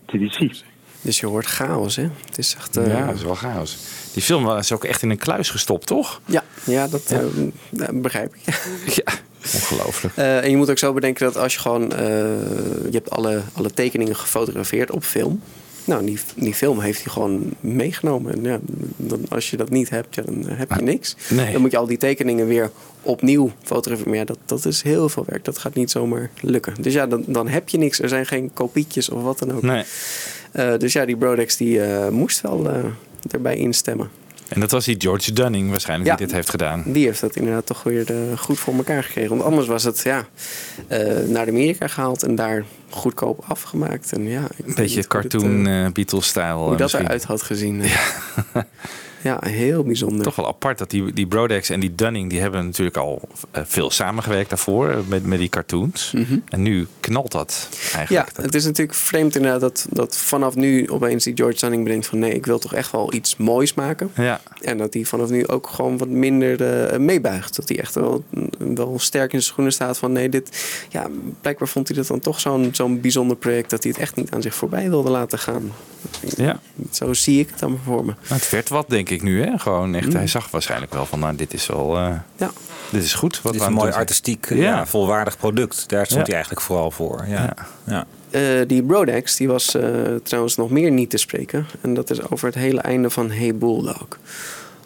TDC. 0.06 0.62
Dus 1.00 1.20
je 1.20 1.26
hoort 1.26 1.46
chaos, 1.46 1.96
hè? 1.96 2.02
Het 2.26 2.38
is 2.38 2.54
echt... 2.58 2.76
eh, 2.76 2.86
Ja, 2.86 3.06
dat 3.06 3.14
is 3.14 3.22
wel 3.22 3.34
chaos. 3.34 3.76
Die 4.12 4.22
film 4.22 4.44
was 4.44 4.72
ook 4.72 4.84
echt 4.84 5.02
in 5.02 5.10
een 5.10 5.18
kluis 5.18 5.50
gestopt, 5.50 5.86
toch? 5.86 6.20
Ja, 6.26 6.44
ja 6.64 6.88
dat 6.88 7.02
eh, 7.10 7.18
dat 7.70 8.02
begrijp 8.02 8.34
ik. 8.34 8.40
Ja, 8.94 9.12
ongelooflijk. 9.54 10.16
Eh, 10.16 10.42
en 10.44 10.50
je 10.50 10.56
moet 10.56 10.70
ook 10.70 10.78
zo 10.78 10.92
bedenken 10.92 11.24
dat 11.24 11.36
als 11.36 11.54
je 11.54 11.60
gewoon... 11.60 11.92
eh, 11.92 11.98
je 12.84 12.88
hebt 12.90 13.10
alle, 13.10 13.42
alle 13.52 13.70
tekeningen 13.70 14.16
gefotografeerd 14.16 14.90
op 14.90 15.04
film. 15.04 15.42
Nou, 15.84 16.04
die, 16.04 16.18
die 16.36 16.54
film 16.54 16.80
heeft 16.80 17.02
hij 17.02 17.12
gewoon 17.12 17.54
meegenomen. 17.60 18.32
En 18.32 18.42
ja, 18.42 18.58
dan, 18.96 19.20
als 19.28 19.50
je 19.50 19.56
dat 19.56 19.70
niet 19.70 19.90
hebt, 19.90 20.14
ja, 20.14 20.22
dan 20.22 20.44
heb 20.46 20.72
je 20.72 20.82
niks. 20.82 21.16
nee. 21.28 21.52
Dan 21.52 21.60
moet 21.60 21.70
je 21.70 21.76
al 21.76 21.86
die 21.86 21.98
tekeningen 21.98 22.46
weer 22.46 22.70
opnieuw 23.02 23.52
fotograferen. 23.62 24.10
Maar 24.10 24.18
ja, 24.18 24.24
dat, 24.24 24.38
dat 24.44 24.64
is 24.64 24.82
heel 24.82 25.08
veel 25.08 25.24
werk. 25.26 25.44
Dat 25.44 25.58
gaat 25.58 25.74
niet 25.74 25.90
zomaar 25.90 26.30
lukken. 26.40 26.74
Dus 26.80 26.92
ja, 26.92 27.06
dan, 27.06 27.24
dan 27.26 27.48
heb 27.48 27.68
je 27.68 27.78
niks. 27.78 28.00
Er 28.00 28.08
zijn 28.08 28.26
geen 28.26 28.52
kopietjes 28.52 29.08
of 29.08 29.22
wat 29.22 29.38
dan 29.38 29.52
ook. 29.52 29.62
Nee. 29.62 29.84
Eh, 30.52 30.76
dus 30.78 30.92
ja, 30.92 31.04
die 31.04 31.16
Brodex 31.16 31.56
die 31.56 31.80
eh, 31.80 32.08
moest 32.08 32.40
wel 32.40 32.70
eh, 32.70 32.84
erbij 33.30 33.56
instemmen. 33.56 34.10
En 34.48 34.60
dat 34.60 34.70
was 34.70 34.84
die 34.84 34.94
George 35.00 35.32
Dunning 35.32 35.70
waarschijnlijk 35.70 36.10
Ja. 36.10 36.16
die 36.16 36.26
dit 36.26 36.34
heeft 36.34 36.50
gedaan. 36.50 36.82
Die 36.86 37.04
heeft 37.06 37.20
dat 37.20 37.36
inderdaad 37.36 37.66
toch 37.66 37.82
weer 37.82 38.10
eh, 38.10 38.38
goed 38.38 38.58
voor 38.58 38.74
elkaar 38.74 39.04
gekregen. 39.04 39.30
Want 39.30 39.42
anders 39.42 39.66
was 39.66 39.82
het 39.84 40.00
ja, 40.04 40.26
eh, 40.86 41.18
naar 41.26 41.48
Amerika 41.48 41.88
gehaald 41.88 42.22
en 42.22 42.34
daar 42.34 42.64
goedkoop 42.90 43.44
afgemaakt. 43.48 44.12
En 44.12 44.24
ja, 44.28 44.40
Een 44.40 44.74
beetje 44.74 44.82
niet 44.82 44.90
hoe 44.90 44.96
dit, 44.96 45.06
cartoon 45.06 45.66
eh, 45.66 45.90
Beatles-stijl. 45.92 46.58
hoe 46.58 46.70
dat 46.70 46.78
misschien. 46.80 47.04
eruit 47.04 47.24
had 47.24 47.42
gezien. 47.42 47.82
Ja, 47.82 48.00
ja 49.24 49.38
heel 49.40 49.82
bijzonder. 49.82 50.22
Toch 50.22 50.36
wel 50.36 50.46
apart 50.46 50.78
dat 50.78 50.90
die, 50.90 51.12
die 51.12 51.26
Brodex 51.26 51.70
en 51.70 51.80
die 51.80 51.94
Dunning... 51.94 52.30
die 52.30 52.40
hebben 52.40 52.64
natuurlijk 52.64 52.96
al 52.96 53.20
eh, 53.50 53.62
veel 53.66 53.90
samengewerkt 53.90 54.48
daarvoor 54.48 54.88
eh, 54.90 54.96
met, 55.06 55.26
met 55.26 55.38
die 55.38 55.48
cartoons. 55.48 56.12
Mhm. 56.12 56.38
En 56.48 56.62
nu 56.62 56.86
knalt 57.00 57.32
dat 57.32 57.68
Ja, 57.92 57.96
eigenlijk. 57.98 58.36
het 58.36 58.54
is 58.54 58.64
natuurlijk 58.64 58.98
vreemd 58.98 59.36
inderdaad 59.36 59.60
dat, 59.60 59.86
dat 59.90 60.16
vanaf 60.16 60.54
nu 60.54 60.88
opeens 60.88 61.24
die 61.24 61.36
George 61.36 61.58
Dunning 61.58 61.84
bedenkt 61.84 62.06
van 62.06 62.18
nee, 62.18 62.34
ik 62.34 62.46
wil 62.46 62.58
toch 62.58 62.74
echt 62.74 62.92
wel 62.92 63.14
iets 63.14 63.36
moois 63.36 63.74
maken. 63.74 64.10
Ja. 64.14 64.40
En 64.60 64.78
dat 64.78 64.94
hij 64.94 65.04
vanaf 65.04 65.28
nu 65.30 65.46
ook 65.46 65.66
gewoon 65.66 65.98
wat 65.98 66.08
minder 66.08 66.62
eh, 66.62 66.98
meebuigt. 66.98 67.56
Dat 67.56 67.68
hij 67.68 67.78
echt 67.78 67.94
wel, 67.94 68.24
wel 68.58 68.98
sterk 68.98 69.32
in 69.32 69.40
zijn 69.40 69.52
schoenen 69.52 69.72
staat 69.72 69.98
van 69.98 70.12
nee, 70.12 70.28
dit... 70.28 70.64
Ja, 70.88 71.08
blijkbaar 71.40 71.68
vond 71.68 71.88
hij 71.88 71.96
dat 71.96 72.06
dan 72.06 72.20
toch 72.20 72.40
zo'n 72.40 72.68
zo'n 72.72 73.00
bijzonder 73.00 73.36
project 73.36 73.70
dat 73.70 73.82
hij 73.82 73.92
het 73.92 74.00
echt 74.00 74.16
niet 74.16 74.30
aan 74.30 74.42
zich 74.42 74.54
voorbij 74.54 74.88
wilde 74.88 75.10
laten 75.10 75.38
gaan. 75.38 75.72
Ja. 76.36 76.60
Zo 76.90 77.12
zie 77.12 77.40
ik 77.40 77.48
het 77.50 77.58
dan 77.58 77.78
voor 77.84 78.04
me. 78.04 78.14
Het 78.22 78.50
werd 78.50 78.68
wat, 78.68 78.88
denk 78.88 79.10
ik 79.10 79.13
nu. 79.22 79.42
Hè? 79.42 79.58
Gewoon 79.58 79.94
echt, 79.94 80.08
Mm. 80.08 80.14
hij 80.14 80.26
zag 80.26 80.50
waarschijnlijk 80.50 80.92
wel 80.94 81.06
van, 81.06 81.18
nou, 81.18 81.36
dit 81.36 81.54
is 81.54 81.66
wel... 81.66 81.96
eh, 81.96 82.08
Ja. 82.36 82.50
Dit 82.90 83.02
is 83.02 83.14
goed. 83.14 83.40
Wat 83.42 83.52
Dit 83.52 83.60
is 83.60 83.66
een 83.66 83.72
mooi 83.74 83.92
artistiek, 83.92 84.46
ja. 84.54 84.86
volwaardig 84.86 85.36
product. 85.38 85.88
Daar 85.88 86.04
stond 86.04 86.20
Ja. 86.20 86.24
hij 86.26 86.34
eigenlijk 86.34 86.64
vooral 86.64 86.90
voor. 86.90 87.24
Ja. 87.28 87.54
Ja. 87.86 88.04
Eh, 88.30 88.40
die 88.66 88.82
Brodex 88.82 89.36
die 89.36 89.48
was 89.48 89.74
eh, 89.74 89.90
trouwens 90.22 90.56
nog 90.56 90.70
meer 90.70 90.90
niet 90.90 91.10
te 91.10 91.16
spreken. 91.16 91.66
En 91.80 91.94
dat 91.94 92.10
is 92.10 92.30
over 92.30 92.46
het 92.46 92.54
hele 92.54 92.80
einde 92.80 93.10
van 93.10 93.30
Hey 93.30 93.54
Bulldog. 93.56 94.06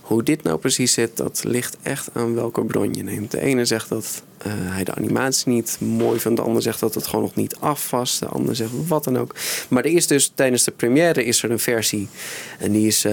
Hoe 0.08 0.22
dit 0.22 0.42
nou 0.42 0.58
precies 0.58 0.92
zit, 0.92 1.16
dat 1.16 1.44
ligt 1.44 1.76
echt 1.82 2.08
aan 2.12 2.34
welke 2.34 2.64
bron 2.64 2.94
je 2.94 3.02
neemt. 3.02 3.30
De 3.30 3.40
ene 3.40 3.64
zegt 3.64 3.88
dat 3.88 4.22
eh, 4.38 4.52
hij 4.54 4.84
de 4.84 4.94
animatie 4.94 5.52
niet 5.52 5.76
mooi 5.80 6.20
vindt. 6.20 6.36
De 6.36 6.44
ander 6.44 6.62
zegt 6.62 6.80
dat 6.80 6.94
het 6.94 7.06
gewoon 7.06 7.24
nog 7.24 7.34
niet 7.34 7.56
af 7.60 7.90
was. 7.90 8.18
De 8.18 8.26
ander 8.26 8.56
zegt 8.56 8.70
wat 8.86 9.04
dan 9.04 9.18
ook. 9.18 9.34
Maar 9.68 9.84
er 9.84 9.90
is 9.90 10.06
dus 10.06 10.32
tijdens 10.34 10.64
de 10.64 10.70
première 10.70 11.24
is 11.24 11.42
er 11.42 11.50
een 11.50 11.58
versie. 11.58 12.08
En 12.58 12.72
die 12.72 12.86
is 12.86 13.04
eh, 13.04 13.12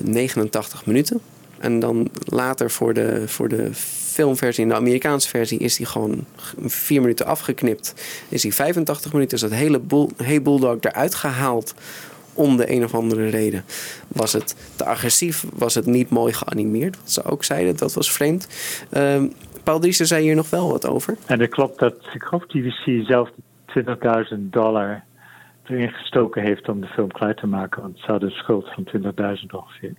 89 0.00 0.86
minuten. 0.86 1.20
En 1.58 1.80
dan 1.80 2.10
later 2.24 2.70
voor 2.70 2.94
de, 2.94 3.22
voor 3.28 3.48
de 3.48 3.70
filmversie, 4.18 4.66
de 4.66 4.74
Amerikaanse 4.74 5.28
versie, 5.28 5.58
is 5.58 5.76
die 5.76 5.86
gewoon 5.86 6.24
vier 6.64 7.00
minuten 7.00 7.26
afgeknipt. 7.26 7.94
Is 8.28 8.42
die 8.42 8.54
85 8.54 9.12
minuten, 9.12 9.36
is 9.36 9.42
dat 9.42 9.50
hele 9.50 9.78
boel, 9.78 10.10
Hey 10.22 10.42
Bulldog 10.42 10.76
eruit 10.80 11.14
gehaald 11.14 11.74
om 12.38 12.56
de 12.56 12.72
een 12.72 12.84
of 12.84 12.94
andere 12.94 13.28
reden. 13.28 13.64
Was 14.08 14.32
het 14.32 14.74
te 14.76 14.84
agressief, 14.84 15.44
was 15.54 15.74
het 15.74 15.86
niet 15.86 16.10
mooi 16.10 16.32
geanimeerd, 16.32 16.96
wat 16.96 17.10
ze 17.10 17.24
ook 17.24 17.44
zeiden, 17.44 17.76
dat 17.76 17.94
was 17.94 18.12
vreemd. 18.12 18.48
Ehm 18.90 19.26
Paul 19.68 19.80
Driessen 19.80 20.06
zei 20.06 20.22
hier 20.22 20.34
nog 20.34 20.50
wel 20.50 20.70
wat 20.70 20.86
over. 20.86 21.16
En 21.26 21.40
het 21.40 21.50
klopt 21.50 21.78
dat, 21.78 21.94
ik 22.12 22.22
geloof 22.22 22.46
TVC 22.46 23.06
zelf 23.06 23.30
20.000 23.78 24.38
dollar 24.38 25.04
erin 25.64 25.90
gestoken 25.90 26.42
heeft 26.42 26.68
om 26.68 26.80
de 26.80 26.86
film 26.86 27.12
klaar 27.12 27.34
te 27.34 27.46
maken. 27.46 27.82
Want 27.82 27.98
ze 27.98 28.10
hadden 28.10 28.28
een 28.28 28.34
schuld 28.34 28.68
van 28.74 28.88
20.000 28.96 29.46
ongeveer. 29.50 29.94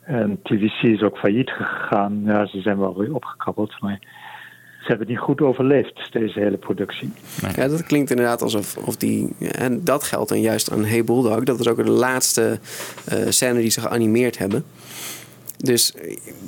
En 0.00 0.42
TVC 0.42 0.82
is 0.82 1.02
ook 1.02 1.18
failliet 1.18 1.50
gegaan. 1.50 2.22
Ja, 2.24 2.46
ze 2.46 2.60
zijn 2.60 2.78
wel 2.78 2.98
weer 2.98 3.14
opgekabbeld, 3.14 3.80
maar 3.80 3.98
ze 4.86 4.92
hebben 4.92 5.08
niet 5.08 5.18
goed 5.18 5.40
overleefd, 5.40 6.12
deze 6.12 6.40
hele 6.40 6.56
productie. 6.56 7.12
Ja, 7.56 7.68
dat 7.68 7.82
klinkt 7.82 8.10
inderdaad 8.10 8.42
alsof 8.42 8.76
of 8.76 8.96
die. 8.96 9.28
En 9.38 9.84
dat 9.84 10.02
geldt 10.04 10.28
dan 10.28 10.40
juist 10.40 10.70
aan 10.72 10.84
Hey 10.84 11.04
Bulldog. 11.04 11.42
Dat 11.44 11.60
is 11.60 11.66
ook 11.68 11.84
de 11.84 11.90
laatste 11.90 12.58
eh, 13.04 13.18
scène 13.28 13.60
die 13.60 13.70
ze 13.70 13.80
geanimeerd 13.80 14.38
hebben. 14.38 14.64
Dus 15.56 15.94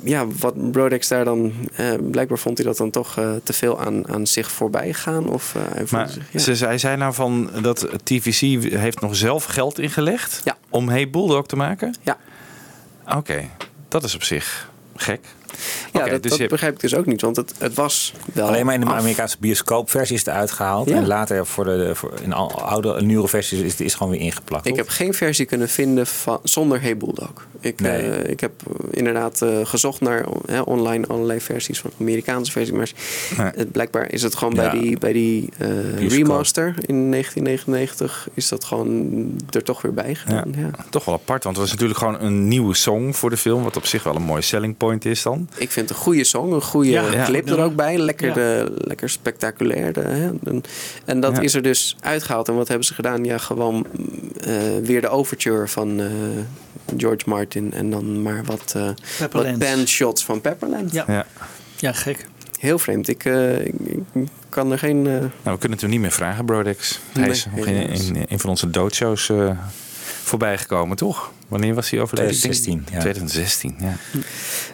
ja, 0.03 0.27
wat 0.39 0.71
Brodex 0.71 1.07
daar 1.07 1.25
dan. 1.25 1.53
eh, 1.75 1.85
blijkbaar 2.11 2.37
vond 2.37 2.57
hij 2.57 2.67
dat 2.67 2.77
dan 2.77 2.89
toch 2.89 3.17
eh, 3.17 3.31
te 3.43 3.53
veel 3.53 3.79
aan, 3.79 4.07
aan 4.07 4.27
zich 4.27 4.51
voorbij 4.51 4.93
gaan. 4.93 5.29
Of 5.29 5.55
eh, 5.55 5.61
hij 5.73 5.85
Maar 5.91 6.09
zich, 6.09 6.31
ja. 6.31 6.39
ze, 6.39 6.55
zij 6.55 6.77
zei 6.77 6.97
nou 6.97 7.13
van 7.13 7.49
dat 7.61 7.87
TVC 8.03 8.63
heeft 8.73 9.01
nog 9.01 9.15
zelf 9.15 9.45
geld 9.45 9.79
ingelegd 9.79 10.41
Ja. 10.43 10.57
om 10.69 10.89
Hey 10.89 11.09
Bulldog 11.09 11.45
te 11.47 11.55
maken? 11.55 11.95
Ja. 12.01 12.17
Oké, 13.17 13.49
dat 13.87 14.03
is 14.03 14.15
op 14.15 14.23
zich 14.23 14.69
gek. 14.95 15.19
Ja, 15.93 16.05
dat, 16.09 16.21
dus 16.21 16.31
dat 16.31 16.39
je- 16.39 16.47
begrijp 16.47 16.73
ik 16.73 16.79
dus 16.79 16.95
ook 16.95 17.05
niet, 17.05 17.21
want 17.21 17.35
het, 17.35 17.53
het 17.57 17.73
was 17.73 18.13
wel. 18.33 18.47
Alleen 18.47 18.65
maar 18.65 18.73
in 18.73 18.79
de 18.79 18.85
af. 18.87 18.93
Amerikaanse 18.99 19.37
bioscoopversie 19.39 20.15
is 20.15 20.25
het 20.25 20.29
uitgehaald. 20.35 20.89
Ja. 20.89 20.95
En 20.95 21.07
later 21.07 21.45
voor 21.45 21.63
de, 21.65 21.91
voor, 21.95 22.13
in 22.23 22.33
al- 22.33 22.61
oude, 22.61 22.89
een 22.93 23.05
nieuwe 23.05 23.27
versies 23.27 23.59
is 23.59 23.71
het 23.71 23.81
is 23.81 23.93
gewoon 23.93 24.11
weer 24.11 24.21
ingeplakt. 24.21 24.65
Ik 24.65 24.75
heb 24.75 24.87
geen 24.89 25.13
versie 25.13 25.45
kunnen 25.45 25.69
vinden 25.69 26.07
van, 26.07 26.39
zonder 26.43 26.81
Hey 26.81 26.97
Bulldog. 26.97 27.47
Ik, 27.59 27.79
Nee. 27.81 28.01
eh, 28.11 28.29
ik 28.31 28.39
heb 28.39 28.51
eh, 28.67 28.73
inderdaad 28.91 29.41
eh, 29.41 29.49
gezocht 29.63 30.01
naar 30.01 30.25
hè, 30.45 30.61
online 30.61 31.07
allerlei 31.07 31.41
versies 31.41 31.79
van 31.79 31.91
Amerikaanse 31.99 32.51
versies. 32.51 32.73
Maar 32.75 32.91
Nee. 33.37 33.51
het, 33.55 33.71
blijkbaar 33.71 34.11
is 34.11 34.21
het 34.21 34.35
gewoon 34.35 34.53
Ja. 34.55 34.69
bij 34.71 34.79
die, 34.79 34.97
bij 34.99 35.13
die 35.13 35.49
remaster 35.97 36.67
in 36.85 37.11
1999 37.11 38.27
is 38.33 38.47
dat 38.49 38.63
gewoon 38.65 39.31
er 39.49 39.63
toch 39.63 39.81
weer 39.81 39.93
bij. 39.93 40.17
Ja. 40.27 40.45
Toch 40.89 41.05
wel 41.05 41.15
apart, 41.15 41.43
want 41.43 41.55
het 41.55 41.65
was 41.65 41.73
natuurlijk 41.73 41.99
gewoon 41.99 42.21
een 42.21 42.47
nieuwe 42.47 42.73
song 42.75 43.11
voor 43.13 43.29
de 43.29 43.37
film. 43.37 43.63
Wat 43.63 43.77
op 43.77 43.85
zich 43.85 44.03
wel 44.03 44.15
een 44.15 44.21
mooi 44.21 44.41
selling 44.41 44.77
point 44.77 45.05
is 45.05 45.21
dan. 45.21 45.38
Ik 45.57 45.71
vind 45.71 45.89
het 45.89 45.97
een 45.97 46.03
goede 46.03 46.23
song, 46.23 46.51
een 46.53 46.61
goede 46.61 46.89
Ja. 46.89 47.25
clip 47.25 47.47
Ja. 47.47 47.53
er 47.55 47.63
ook 47.63 47.75
bij. 47.75 47.97
Lekker, 47.97 48.39
Ja. 48.39 48.59
eh, 48.59 48.65
lekker 48.77 49.09
spectaculair. 49.09 49.93
de, 49.93 49.99
hè. 50.01 50.29
En, 50.43 50.63
en 51.05 51.19
dat 51.19 51.35
Ja. 51.35 51.41
is 51.41 51.53
er 51.53 51.61
dus 51.61 51.95
uitgehaald. 52.01 52.47
En 52.47 52.55
wat 52.55 52.67
hebben 52.67 52.85
ze 52.85 52.93
gedaan? 52.93 53.23
Ja, 53.23 53.37
gewoon 53.37 53.85
eh, 54.41 54.53
weer 54.83 55.01
de 55.01 55.09
overture 55.09 55.67
van 55.67 55.99
eh, 55.99 56.07
George 56.97 57.23
Martin. 57.29 57.73
En 57.73 57.89
dan 57.91 58.21
maar 58.21 58.43
wat, 58.45 58.73
eh 58.75 58.89
wat 59.31 59.57
bandshots 59.57 60.25
van 60.25 60.41
Pepperland. 60.41 60.91
Ja. 60.93 61.03
Ja. 61.07 61.25
Ja, 61.77 61.91
gek. 61.93 62.27
Heel 62.59 62.79
vreemd. 62.79 63.07
Ik, 63.07 63.25
eh, 63.25 63.65
ik, 63.65 63.73
ik 64.13 64.27
kan 64.49 64.71
er 64.71 64.79
geen... 64.79 64.97
eh, 65.07 65.13
Nou, 65.13 65.29
we 65.43 65.51
kunnen 65.57 65.71
het 65.71 65.81
hem 65.81 65.89
niet 65.89 65.99
meer 65.99 66.11
vragen, 66.11 66.45
Brodex. 66.45 66.99
Hij 67.13 67.21
Nee, 67.21 67.31
is 67.31 67.45
nog 67.55 67.65
in, 67.65 68.25
een 68.29 68.39
van 68.39 68.49
onze 68.49 68.69
doodshows 68.69 69.29
eh 69.29 69.49
voorbij 70.23 70.57
gekomen, 70.57 70.97
toch? 70.97 71.31
Wanneer 71.49 71.73
was 71.75 71.89
hij 71.89 71.99
overleden? 72.01 72.31
2016, 72.31 72.85
ja. 72.93 72.99
2016, 72.99 73.75
ja. 73.79 73.95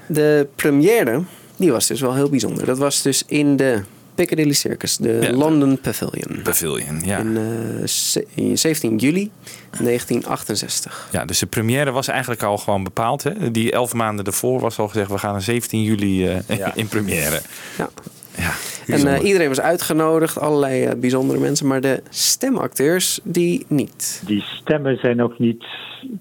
De 0.07 0.47
première, 0.55 1.21
die 1.55 1.71
was 1.71 1.87
dus 1.87 2.01
wel 2.01 2.13
heel 2.15 2.29
bijzonder. 2.29 2.65
Dat 2.65 2.77
was 2.77 3.01
dus 3.01 3.23
in 3.27 3.55
de 3.55 3.81
Piccadilly 4.15 4.53
Circus, 4.53 4.97
de 4.97 5.09
Ja, 5.11 5.19
de- 5.19 5.33
London 5.37 5.79
Pavilion. 5.81 6.41
Pavilion, 6.43 7.01
ja. 7.05 7.17
In, 7.17 7.37
eh, 7.37 7.87
ze- 7.87 8.25
in 8.33 8.57
17 8.57 8.97
juli 8.97 9.31
1968. 9.79 11.07
Ja, 11.11 11.25
dus 11.25 11.39
de 11.39 11.45
première 11.45 11.91
was 11.91 12.07
eigenlijk 12.07 12.43
al 12.43 12.57
gewoon 12.57 12.83
bepaald. 12.83 13.23
Hè? 13.23 13.51
Die 13.51 13.71
elf 13.71 13.93
maanden 13.93 14.25
ervoor 14.25 14.59
was 14.59 14.77
al 14.79 14.87
gezegd... 14.87 15.09
we 15.09 15.17
gaan 15.17 15.35
een 15.35 15.41
17 15.41 15.83
juli 15.83 16.27
eh, 16.27 16.57
Ja. 16.57 16.75
in 16.75 16.87
première. 16.87 17.41
Ja. 17.77 17.89
Ja, 18.37 18.51
En 18.95 19.07
eh, 19.07 19.23
iedereen 19.23 19.47
was 19.47 19.61
uitgenodigd, 19.61 20.39
allerlei 20.39 20.83
eh, 20.85 20.99
bijzondere 20.99 21.39
mensen, 21.39 21.67
maar 21.67 21.81
de 21.81 22.03
stemacteurs 22.09 23.19
die 23.23 23.65
niet. 23.69 24.23
Die 24.25 24.41
stemmen 24.41 24.97
zijn 24.97 25.21
ook 25.21 25.39
niet, 25.39 25.65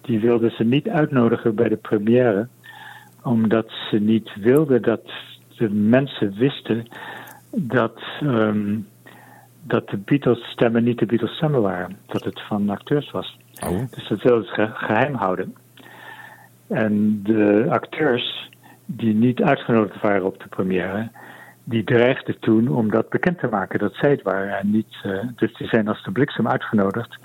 die 0.02 0.20
wilden 0.20 0.50
ze 0.50 0.64
niet 0.64 0.88
uitnodigen 0.88 1.54
bij 1.54 1.68
de 1.68 1.76
première, 1.76 2.48
omdat 3.22 3.66
ze 3.90 3.96
niet 3.98 4.30
wilden 4.40 4.82
dat 4.82 5.00
de 5.56 5.70
mensen 5.70 6.34
wisten 6.38 6.86
dat, 7.50 8.00
ehm, 8.20 8.76
dat 9.62 9.88
de 9.88 9.96
Beatles 9.96 10.50
stemmen 10.50 10.84
niet 10.84 10.98
de 10.98 11.06
Beatles 11.06 11.36
stemmen 11.36 11.62
waren, 11.62 11.96
dat 12.06 12.24
het 12.24 12.40
van 12.48 12.70
acteurs 12.70 13.10
was. 13.10 13.38
Oh. 13.66 13.78
Dus 13.90 14.08
dat 14.08 14.22
wilden 14.22 14.44
ze 14.44 14.52
ge- 14.54 14.70
geheim 14.74 15.14
houden. 15.14 15.54
En 16.68 17.20
de 17.22 17.66
acteurs 17.70 18.50
die 18.86 19.14
niet 19.14 19.42
uitgenodigd 19.42 20.00
waren 20.00 20.24
op 20.24 20.38
de 20.42 20.48
première, 20.48 21.10
die 21.64 21.84
dreigden 21.84 22.38
toen 22.40 22.68
om 22.68 22.90
dat 22.90 23.08
bekend 23.08 23.38
te 23.38 23.48
maken 23.50 23.78
dat 23.78 23.94
zij 23.94 24.10
het 24.10 24.22
waren. 24.22 24.58
En 24.58 24.70
niet, 24.70 24.94
eh, 25.02 25.18
dus 25.36 25.54
die 25.56 25.68
zijn 25.68 25.88
als 25.88 26.04
de 26.04 26.10
bliksem 26.12 26.48
uitgenodigd. 26.48 27.18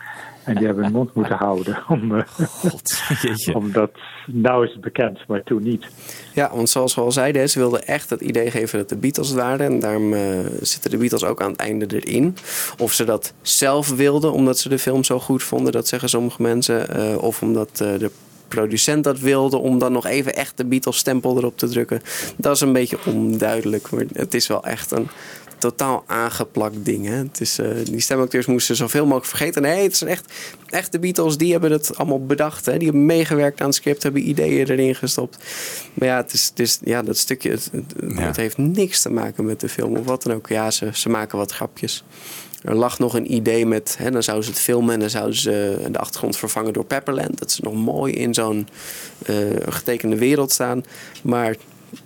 En 0.46 0.56
die 0.56 0.66
hebben 0.66 0.84
hun 0.84 0.94
mond 0.94 1.14
moeten 1.14 1.36
houden. 1.48 1.78
Om, 1.88 2.16
eh, 2.16 3.56
omdat 3.56 3.92
nou 4.26 4.66
is 4.66 4.72
het 4.72 4.82
bekend, 4.82 5.28
maar 5.28 5.44
toen 5.44 5.64
niet. 5.64 5.88
Ja, 6.34 6.50
want 6.56 6.70
zoals 6.70 6.96
we 6.96 7.02
al 7.02 7.12
zeiden, 7.12 7.50
ze 7.50 7.60
wilden 7.60 7.86
echt 7.88 8.10
het 8.10 8.22
idee 8.22 8.52
geven 8.52 8.78
dat 8.80 8.90
de 8.90 8.98
Beatles 8.98 9.28
het 9.28 9.38
waren. 9.38 9.66
En 9.66 9.80
daarom 9.80 10.14
eh, 10.14 10.22
zitten 10.62 10.92
de 10.92 10.98
Beatles 10.98 11.24
ook 11.24 11.42
aan 11.42 11.52
het 11.52 11.60
einde 11.60 12.00
erin. 12.00 12.36
Of 12.78 12.94
ze 12.94 13.04
dat 13.04 13.34
zelf 13.42 13.96
wilden, 13.96 14.32
omdat 14.34 14.58
ze 14.58 14.70
de 14.70 14.80
film 14.80 15.04
zo 15.04 15.20
goed 15.20 15.44
vonden, 15.44 15.72
dat 15.72 15.88
zeggen 15.88 16.10
sommige 16.10 16.42
mensen. 16.42 16.90
eh, 16.90 17.24
of 17.24 17.42
omdat 17.42 17.70
eh, 17.82 18.00
de 18.00 18.12
producent 18.50 19.04
dat 19.04 19.20
wilde, 19.20 19.58
om 19.58 19.80
dan 19.80 19.92
nog 19.92 20.06
even 20.06 20.36
echt 20.36 20.58
de 20.58 20.66
Beatles-stempel 20.66 21.38
erop 21.38 21.58
te 21.58 21.68
drukken. 21.68 22.02
Dat 22.38 22.56
is 22.56 22.62
een 22.62 22.74
beetje 22.74 22.98
onduidelijk. 23.06 23.90
Maar 23.90 24.04
het 24.14 24.34
is 24.34 24.48
wel 24.48 24.64
echt 24.64 24.92
een 24.92 25.08
totaal 25.60 26.04
aangeplakt 26.08 26.86
ding. 26.86 27.06
Hè? 27.06 27.16
Het 27.16 27.42
is, 27.42 27.60
eh, 27.60 27.70
die 27.84 28.00
stemacteurs 28.00 28.46
moesten 28.46 28.76
zoveel 28.76 29.04
mogelijk 29.04 29.26
vergeten. 29.26 29.62
Nee, 29.62 29.84
het 29.84 29.98
zijn 29.98 30.10
echt, 30.10 30.34
echt 30.66 30.92
de 30.92 31.00
Beatles, 31.00 31.38
die 31.38 31.52
hebben 31.52 31.72
het 31.72 31.98
allemaal 31.98 32.26
bedacht. 32.26 32.66
Hè? 32.66 32.78
Die 32.78 32.88
hebben 32.88 33.06
meegewerkt 33.06 33.62
aan 33.62 33.68
het 33.68 33.76
script, 33.76 34.04
hebben 34.04 34.30
ideeën 34.30 34.68
erin 34.68 34.96
gestopt. 34.96 35.38
Maar 35.94 36.08
ja, 36.08 36.18
het 36.18 36.34
is, 36.34 36.46
het 36.46 36.60
is, 36.60 36.80
ja 36.84 37.02
dat 37.02 37.18
stukje, 37.18 37.52
het, 37.52 37.70
het, 37.72 38.18
het 38.20 38.36
heeft 38.36 38.58
niks 38.58 39.02
te 39.02 39.12
maken 39.12 39.46
met 39.46 39.60
de 39.60 39.70
film 39.70 39.96
of 39.96 40.06
wat 40.06 40.24
dan 40.24 40.36
ook. 40.36 40.48
Ja, 40.48 40.72
ze, 40.72 40.90
ze 40.94 41.10
maken 41.10 41.38
wat 41.38 41.52
grapjes. 41.52 42.04
Er 42.64 42.76
lag 42.76 43.00
nog 43.00 43.14
een 43.14 43.34
idee 43.34 43.66
met, 43.66 43.96
hè, 44.00 44.12
dan 44.12 44.24
zouden 44.24 44.46
ze 44.46 44.52
het 44.52 44.62
filmen 44.62 44.94
en 44.94 45.00
dan 45.00 45.10
zouden 45.10 45.36
ze 45.36 45.78
de 45.92 46.00
achtergrond 46.00 46.38
vervangen 46.38 46.74
door 46.74 46.86
Pepperland. 46.86 47.40
Dat 47.40 47.52
ze 47.52 47.62
nog 47.64 47.74
mooi 47.74 48.14
in 48.14 48.34
zo'n 48.34 48.68
eh, 49.26 49.36
getekende 49.70 50.16
wereld 50.18 50.52
staan. 50.52 50.84
Maar 51.24 51.56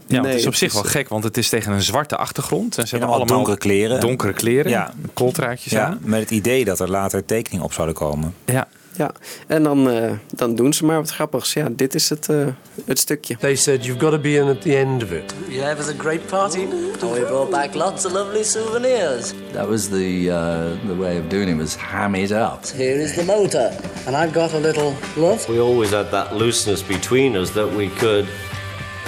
Ja, 0.08 0.22
nee, 0.22 0.32
het 0.32 0.40
is 0.40 0.46
op 0.46 0.50
het 0.52 0.60
zich 0.60 0.68
is- 0.68 0.74
wel 0.74 0.84
gek, 0.84 1.10
want 1.10 1.24
het 1.24 1.38
is 1.38 1.50
tegen 1.50 1.72
een 1.74 1.82
zwarte 1.82 2.16
achtergrond. 2.18 2.78
En 2.78 2.88
ze 2.88 2.90
hebben 2.90 3.10
allemaal 3.10 3.28
allemaal 3.36 3.46
donkere 3.46 3.58
kleren. 3.58 4.00
Donkere 4.00 4.34
kleren, 4.34 4.72
Ja. 4.72 4.94
kooltraadjes 5.14 5.72
Ja, 5.72 5.86
aan. 5.86 6.00
met 6.04 6.20
het 6.20 6.32
idee 6.32 6.66
dat 6.66 6.80
er 6.80 6.90
later 6.90 7.26
tekeningen 7.26 7.66
op 7.66 7.74
zouden 7.74 7.96
komen. 7.96 8.34
Ja. 8.46 8.68
Ja, 8.98 9.12
en 9.48 9.64
dan, 9.64 9.90
eh, 9.90 10.12
dan 10.36 10.56
doen 10.56 10.74
ze 10.74 10.86
maar 10.86 11.00
wat 11.00 11.10
grappigs. 11.10 11.54
Ja, 11.54 11.68
dit 11.72 11.96
is 11.96 12.10
het, 12.10 12.30
eh, 12.30 12.48
het 12.86 13.00
stukje. 13.00 13.38
They 13.38 13.56
said 13.56 13.86
you've 13.86 14.00
got 14.00 14.12
to 14.12 14.20
be 14.20 14.30
in 14.34 14.48
at 14.48 14.62
the 14.62 14.78
end 14.78 15.04
of 15.04 15.12
it. 15.12 15.34
Yeah, 15.50 15.72
it 15.72 15.78
was 15.78 15.88
a 15.88 15.98
great 15.98 16.28
party. 16.28 16.62
And 17.02 17.12
we 17.12 17.20
brought 17.20 17.50
back 17.52 17.74
lots 17.74 18.06
of 18.06 18.12
lovely 18.12 18.44
souvenirs. 18.44 19.34
That 19.52 19.68
was 19.68 19.88
the 19.88 20.30
uh, 20.30 20.88
the 20.88 20.98
way 20.98 21.18
of 21.18 21.28
doing 21.30 21.50
it 21.50 21.58
was 21.58 21.76
ham 21.76 22.16
it 22.16 22.32
up. 22.32 22.66
Here 22.76 23.02
is 23.04 23.14
the 23.14 23.24
motor. 23.24 23.72
And 24.06 24.16
I've 24.16 24.34
got 24.34 24.54
a 24.54 24.60
little 24.60 24.94
love. 25.16 25.48
We 25.48 25.60
always 25.60 25.92
had 25.92 26.10
that 26.10 26.34
looseness 26.36 26.84
between 26.88 27.38
us 27.38 27.50
that 27.52 27.76
we 27.76 27.90
could, 27.90 28.28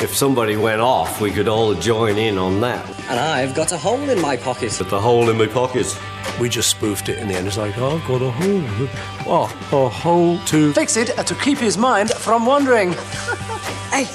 if 0.02 0.14
somebody 0.14 0.58
went 0.58 0.82
off, 0.82 1.22
we 1.22 1.32
could 1.32 1.48
all 1.48 1.74
join 1.74 2.18
in 2.18 2.38
on 2.38 2.60
that. 2.62 2.88
And 3.10 3.20
I've 3.20 3.56
got 3.56 3.72
a 3.72 3.78
hole 3.78 4.10
in 4.10 4.20
my 4.22 4.36
pocket. 4.36 4.76
But 4.78 4.90
the 4.90 5.00
hole 5.00 5.30
in 5.30 5.38
my 5.38 5.48
pocket. 5.48 5.98
We 6.40 6.50
just 6.50 6.70
spoofed 6.70 7.08
it 7.08 7.20
in 7.20 7.28
the 7.30 7.36
end. 7.36 7.48
It's 7.48 7.58
like, 7.58 7.78
oh, 7.78 7.96
I've 7.96 8.08
got 8.08 8.22
a 8.22 8.32
hole. 8.32 8.90
Oh, 9.28 9.86
a 9.86 9.90
hole 9.90 10.38
to 10.40 10.74
Fix 10.74 10.98
it 10.98 11.18
uh, 11.18 11.24
to 11.24 11.36
keep 11.36 11.58
his 11.60 11.78
mind 11.78 12.12
from 12.12 12.46
wandering. 12.46 12.92
hey, 13.92 14.06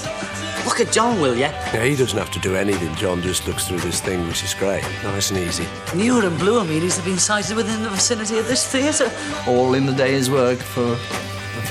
look 0.66 0.80
at 0.80 0.92
John, 0.92 1.18
will 1.20 1.34
ya? 1.34 1.48
Yeah, 1.72 1.84
he 1.84 1.96
doesn't 1.96 2.18
have 2.18 2.30
to 2.32 2.40
do 2.40 2.56
anything. 2.56 2.94
John 2.96 3.22
just 3.22 3.46
looks 3.46 3.66
through 3.66 3.80
this 3.80 4.00
thing, 4.00 4.26
which 4.26 4.44
is 4.44 4.52
great. 4.52 4.82
Nice 5.02 5.30
and 5.30 5.38
easy. 5.40 5.66
Newer 5.94 6.26
and 6.26 6.38
bluer 6.38 6.62
meanies 6.62 6.96
have 6.96 7.06
been 7.06 7.18
sighted 7.18 7.56
within 7.56 7.82
the 7.82 7.90
vicinity 7.90 8.38
of 8.38 8.46
this 8.48 8.70
theatre. 8.70 9.10
All 9.48 9.74
in 9.74 9.86
the 9.86 9.92
day's 9.92 10.30
work 10.30 10.58
for 10.58 10.98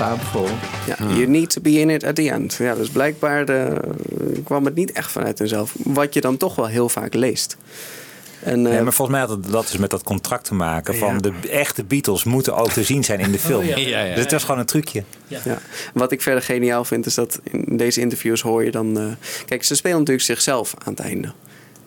a 0.01 0.07
Fab 0.17 0.19
Four. 0.21 0.49
Ja, 0.87 0.95
you 1.07 1.27
need 1.27 1.49
to 1.49 1.61
be 1.61 1.71
in 1.71 1.89
it 1.89 2.03
at 2.03 2.15
the 2.15 2.31
end. 2.31 2.53
Ja, 2.53 2.75
dus 2.75 2.89
blijkbaar 2.89 3.43
eh, 3.49 3.77
kwam 4.43 4.65
het 4.65 4.75
niet 4.75 4.91
echt 4.91 5.11
vanuit 5.11 5.39
hunzelf. 5.39 5.75
Wat 5.83 6.13
je 6.13 6.21
dan 6.21 6.37
toch 6.37 6.55
wel 6.55 6.67
heel 6.67 6.89
vaak 6.89 7.13
leest. 7.13 7.57
En, 8.43 8.67
eh, 8.67 8.73
Ja, 8.73 8.83
maar 8.83 8.93
volgens 8.93 9.17
mij 9.17 9.27
had 9.27 9.29
het 9.43 9.51
dat 9.51 9.67
dus 9.67 9.77
met 9.77 9.89
dat 9.89 10.03
contract 10.03 10.43
te 10.45 10.53
maken. 10.53 10.95
Van 10.95 11.13
Ja. 11.13 11.19
de 11.19 11.49
echte 11.49 11.83
Beatles 11.83 12.23
moeten 12.23 12.55
ook 12.55 12.71
te 12.71 12.83
zien 12.83 13.03
zijn 13.03 13.19
in 13.19 13.31
de 13.31 13.39
film. 13.49 13.63
ja. 13.65 13.77
Ja, 13.77 14.03
ja. 14.03 14.13
Dus 14.13 14.23
het 14.23 14.31
was 14.31 14.43
gewoon 14.43 14.59
een 14.59 14.65
trucje. 14.65 15.03
Ja. 15.27 15.41
Wat 15.93 16.11
ik 16.11 16.21
verder 16.21 16.43
geniaal 16.43 16.85
vind, 16.85 17.05
is 17.05 17.13
dat 17.15 17.39
in 17.43 17.77
deze 17.77 18.01
interviews 18.01 18.41
hoor 18.41 18.63
je 18.65 18.71
dan. 18.71 18.99
eh, 18.99 19.05
kijk, 19.45 19.63
ze 19.63 19.75
spelen 19.75 19.97
natuurlijk 19.97 20.25
zichzelf 20.25 20.73
aan 20.85 20.93
het 20.93 20.99
einde. 21.01 21.31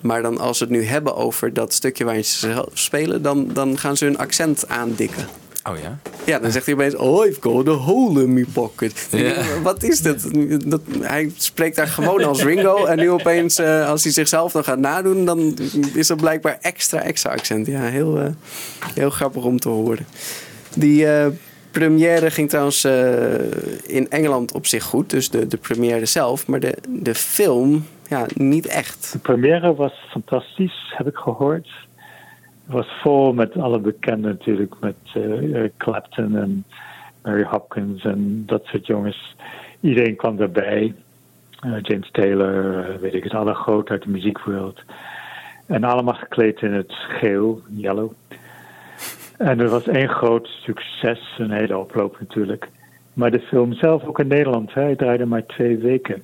Maar 0.01 0.22
dan 0.22 0.39
als 0.39 0.59
ze 0.59 0.64
het 0.64 0.72
nu 0.72 0.84
hebben 0.84 1.16
over 1.16 1.52
dat 1.52 1.72
stukje 1.72 2.05
waarin 2.05 2.24
ze 2.24 2.39
zichzelf 2.39 2.68
spelen, 2.72 3.22
dan, 3.22 3.51
dan 3.52 3.78
gaan 3.78 3.97
ze 3.97 4.05
hun 4.05 4.18
accent 4.18 4.68
aandikken. 4.68 5.26
Oh 5.64 5.78
ja? 5.82 5.98
Ja, 6.24 6.39
dan 6.39 6.51
zegt 6.51 6.66
hij 6.66 6.74
opeens: 6.74 6.94
Oh, 6.94 7.26
I've 7.26 7.40
got 7.40 7.68
a 7.68 7.70
hole 7.70 8.22
in 8.22 8.32
my 8.32 8.44
pocket. 8.52 9.09
Ja. 9.10 9.60
Wat 9.62 9.82
is 9.82 10.01
dat? 10.01 10.28
dat? 10.66 10.80
Hij 11.01 11.32
spreekt 11.36 11.76
daar 11.76 11.86
gewoon 11.86 12.24
als 12.24 12.43
Ringo. 12.43 12.84
En 12.84 12.98
nu 12.98 13.10
opeens, 13.10 13.59
eh, 13.59 13.89
als 13.89 14.02
hij 14.02 14.12
zichzelf 14.12 14.52
dan 14.52 14.64
gaat 14.64 14.78
nadoen, 14.78 15.24
dan 15.24 15.59
is 15.94 16.06
dat 16.06 16.16
blijkbaar 16.16 16.59
extra, 16.60 17.02
extra 17.02 17.32
accent. 17.32 17.66
Ja, 17.66 17.80
heel, 17.80 18.20
eh, 18.20 18.30
heel 18.94 19.10
grappig 19.10 19.44
om 19.44 19.59
te 19.59 19.68
horen. 19.68 20.06
Die 20.74 21.06
eh, 21.06 21.26
première 21.70 22.30
ging 22.30 22.48
trouwens 22.48 22.84
eh, 22.84 23.34
in 23.82 24.10
Engeland 24.10 24.52
op 24.52 24.66
zich 24.66 24.84
goed. 24.84 25.10
Dus 25.10 25.30
de, 25.30 25.47
de 25.47 25.56
première 25.56 26.06
zelf. 26.06 26.47
Maar 26.47 26.60
de, 26.60 26.74
de 26.89 27.14
film, 27.14 27.86
ja, 28.09 28.26
niet 28.34 28.66
echt. 28.66 29.12
De 29.12 29.18
première 29.18 29.74
was 29.74 29.93
fantastisch, 30.10 30.93
heb 30.97 31.06
ik 31.06 31.16
gehoord. 31.16 31.68
Was 32.73 33.01
vol 33.03 33.32
met 33.32 33.59
alle 33.59 33.78
bekenden 33.78 34.31
natuurlijk, 34.31 34.74
met 34.81 34.97
eh, 35.15 35.55
Eric 35.55 35.73
Clapton 35.77 36.36
en 36.36 36.65
Mary 37.23 37.44
Hopkins 37.44 38.05
en 38.05 38.43
dat 38.47 38.65
soort 38.65 38.86
jongens. 38.86 39.36
Iedereen 39.81 40.16
kwam 40.16 40.36
daarbij. 40.36 40.94
Eh, 41.61 41.73
James 41.82 42.11
Taylor, 42.11 42.78
eh, 42.78 42.97
weet 42.97 43.15
ik 43.15 43.24
het, 43.24 43.35
alle 43.35 43.55
groot 43.55 43.90
uit 43.90 44.03
de 44.03 44.09
muziekwereld. 44.09 44.81
En 45.66 45.85
allemaal 45.85 46.15
gekleed 46.15 46.62
in 46.62 46.73
het 46.73 46.93
geel, 46.93 47.61
yellow. 47.69 48.12
En 49.39 49.61
er 49.61 49.69
was 49.69 49.86
één 49.86 50.09
groot 50.09 50.47
succes, 50.47 51.35
een 51.39 51.51
hele 51.51 51.78
oploop 51.78 52.16
natuurlijk. 52.20 52.69
Maar 53.12 53.31
de 53.31 53.40
film 53.40 53.73
zelf 53.73 54.05
ook 54.05 54.19
in 54.19 54.27
Nederland, 54.27 54.74
hij 54.74 54.97
draaide 54.97 55.27
maar 55.27 55.47
twee 55.47 55.78
weken. 55.78 56.23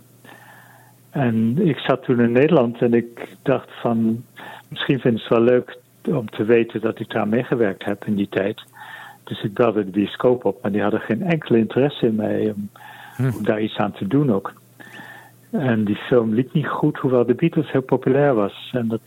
En 1.11 1.67
ik 1.67 1.79
zat 1.79 2.03
toen 2.03 2.21
in 2.21 2.33
Nederland 2.33 2.83
en 2.83 2.95
ik 2.95 3.37
dacht 3.43 3.69
van... 3.81 4.25
misschien 4.69 5.01
vinden 5.01 5.21
ze 5.21 5.27
het 5.29 5.39
wel 5.39 5.49
leuk 5.49 5.79
om 6.17 6.31
te 6.31 6.45
weten 6.45 6.81
dat 6.81 6.99
ik 7.01 7.11
daar 7.11 7.29
meegewerkt 7.29 7.85
heb 7.85 8.05
in 8.05 8.15
die 8.15 8.29
tijd. 8.29 8.63
Dus 9.25 9.43
ik 9.43 9.55
belde 9.55 9.85
de 9.85 9.91
bioscoop 9.91 10.45
op, 10.45 10.63
maar 10.63 10.73
die 10.73 10.83
hadden 10.83 11.01
geen 11.01 11.23
enkele 11.23 11.59
interesse 11.59 12.07
in 12.07 12.15
mij 12.15 12.55
om, 12.57 12.71
om 13.19 13.45
daar 13.45 13.61
iets 13.61 13.77
aan 13.77 13.93
te 13.93 14.07
doen 14.07 14.33
ook. 14.33 14.53
En 15.51 15.85
die 15.85 15.97
film 15.97 16.35
liep 16.35 16.53
niet 16.53 16.69
goed, 16.69 16.99
hoewel 16.99 17.27
de 17.27 17.35
Beatles 17.35 17.71
heel 17.71 17.83
populair 17.83 18.35
was. 18.35 18.71
En, 18.73 18.89
dat, 18.89 19.01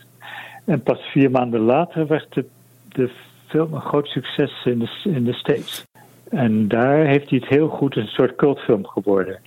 en 0.64 0.82
pas 0.82 1.00
vier 1.00 1.30
maanden 1.30 1.60
later 1.60 2.06
werd 2.06 2.26
de, 2.34 2.44
de 2.88 3.10
film 3.46 3.74
een 3.74 3.80
groot 3.80 4.06
succes 4.06 4.64
in 4.64 4.78
de, 4.78 4.90
in 5.04 5.24
de 5.24 5.32
States. 5.32 5.84
En 6.30 6.68
daar 6.68 6.98
heeft 6.98 7.30
hij 7.30 7.38
het 7.38 7.48
heel 7.48 7.68
goed 7.68 7.96
een 7.96 8.06
soort 8.06 8.36
cultfilm 8.36 8.86
geworden. 8.86 9.38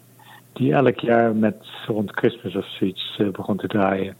Die 0.53 0.73
elk 0.73 0.99
jaar 0.99 1.35
met 1.35 1.65
rond 1.87 2.11
Christmas 2.11 2.55
of 2.55 2.65
zoiets 2.65 3.15
eh, 3.17 3.27
begon 3.27 3.57
te 3.57 3.67
draaien. 3.67 4.15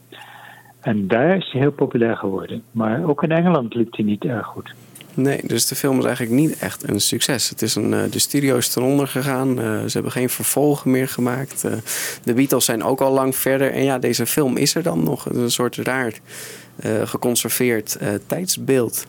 En 0.86 1.08
daar 1.08 1.36
is 1.36 1.48
hij 1.52 1.60
heel 1.60 1.72
populair 1.72 2.16
geworden. 2.16 2.62
Maar 2.70 3.08
ook 3.08 3.22
in 3.22 3.30
Engeland 3.30 3.74
liep 3.74 3.96
hij 3.96 4.04
niet 4.04 4.24
erg 4.24 4.46
goed. 4.46 4.74
Nee, 5.14 5.40
dus 5.46 5.66
de 5.66 5.74
film 5.74 5.98
is 5.98 6.04
eigenlijk 6.04 6.36
niet 6.36 6.58
echt 6.58 6.88
een 6.88 7.00
succes. 7.00 7.48
Het 7.48 7.62
is 7.62 7.74
een, 7.74 7.94
eh, 7.94 8.00
de 8.10 8.18
studio 8.18 8.56
is 8.56 8.76
eronder 8.76 9.08
gegaan. 9.08 9.60
Eh, 9.60 9.64
ze 9.64 9.92
hebben 9.92 10.12
geen 10.12 10.28
vervolgen 10.28 10.90
meer 10.90 11.08
gemaakt. 11.08 11.64
Eh, 11.64 11.72
de 12.24 12.34
Beatles 12.34 12.64
zijn 12.64 12.82
ook 12.82 13.00
al 13.00 13.12
lang 13.12 13.36
verder. 13.36 13.72
En 13.72 13.84
ja, 13.84 13.98
deze 13.98 14.26
film 14.26 14.56
is 14.56 14.74
er 14.74 14.82
dan 14.82 15.04
nog. 15.04 15.30
Een 15.30 15.50
soort 15.50 15.76
raar 15.76 16.12
eh, 16.76 17.06
geconserveerd 17.06 17.96
eh, 17.96 18.08
tijdsbeeld. 18.26 19.06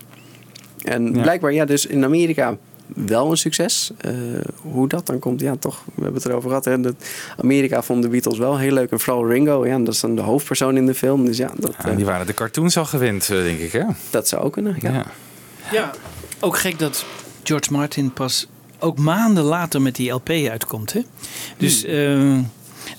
En 0.83 1.11
blijkbaar, 1.11 1.53
ja, 1.53 1.65
dus 1.65 1.85
in 1.85 2.03
Amerika 2.03 2.57
wel 2.95 3.31
een 3.31 3.38
succes. 3.38 3.91
Eh, 3.97 4.14
hoe 4.61 4.88
dat 4.88 5.05
dan 5.05 5.19
komt, 5.19 5.41
ja, 5.41 5.55
toch, 5.55 5.81
we 5.85 6.03
hebben 6.03 6.22
het 6.22 6.26
erover 6.26 6.49
gehad. 6.49 6.65
Hè, 6.65 6.81
dat 6.81 6.95
Amerika 7.38 7.81
vond 7.81 8.01
de 8.01 8.09
Beatles 8.09 8.38
wel 8.38 8.57
heel 8.57 8.73
leuk. 8.73 8.91
En 8.91 8.99
vooral 8.99 9.27
Ringo, 9.27 9.65
ja, 9.65 9.77
dat 9.80 9.93
is 9.93 9.99
dan 9.99 10.15
de 10.15 10.22
hoofdpersoon 10.22 10.77
in 10.77 10.85
de 10.85 10.95
film. 10.95 11.26
Dus 11.26 11.38
ja, 11.38 11.51
dat, 11.57 11.76
Ja, 11.84 11.91
die 11.91 12.05
waren 12.05 12.26
de 12.26 12.34
cartoons 12.34 12.77
al 12.77 12.85
gewend, 12.85 13.30
eh, 13.30 13.43
denk 13.43 13.59
ik. 13.59 13.72
Hè? 13.72 13.84
dat 14.09 14.27
zou 14.27 14.43
ook 14.43 14.53
kunnen. 14.53 14.77
Ja. 14.80 14.91
Ja. 14.91 15.05
Ja, 15.72 15.91
ook 16.39 16.57
gek 16.57 16.80
dat 16.80 17.05
George 17.43 17.72
Martin 17.72 18.14
pas 18.14 18.47
ook 18.80 18.97
maanden 18.97 19.43
later 19.43 19.81
met 19.81 19.95
die 19.95 20.11
LP 20.11 20.30
uitkomt. 20.30 20.93
Hè? 20.93 21.01
Dus 21.57 21.84
eh, 21.84 22.38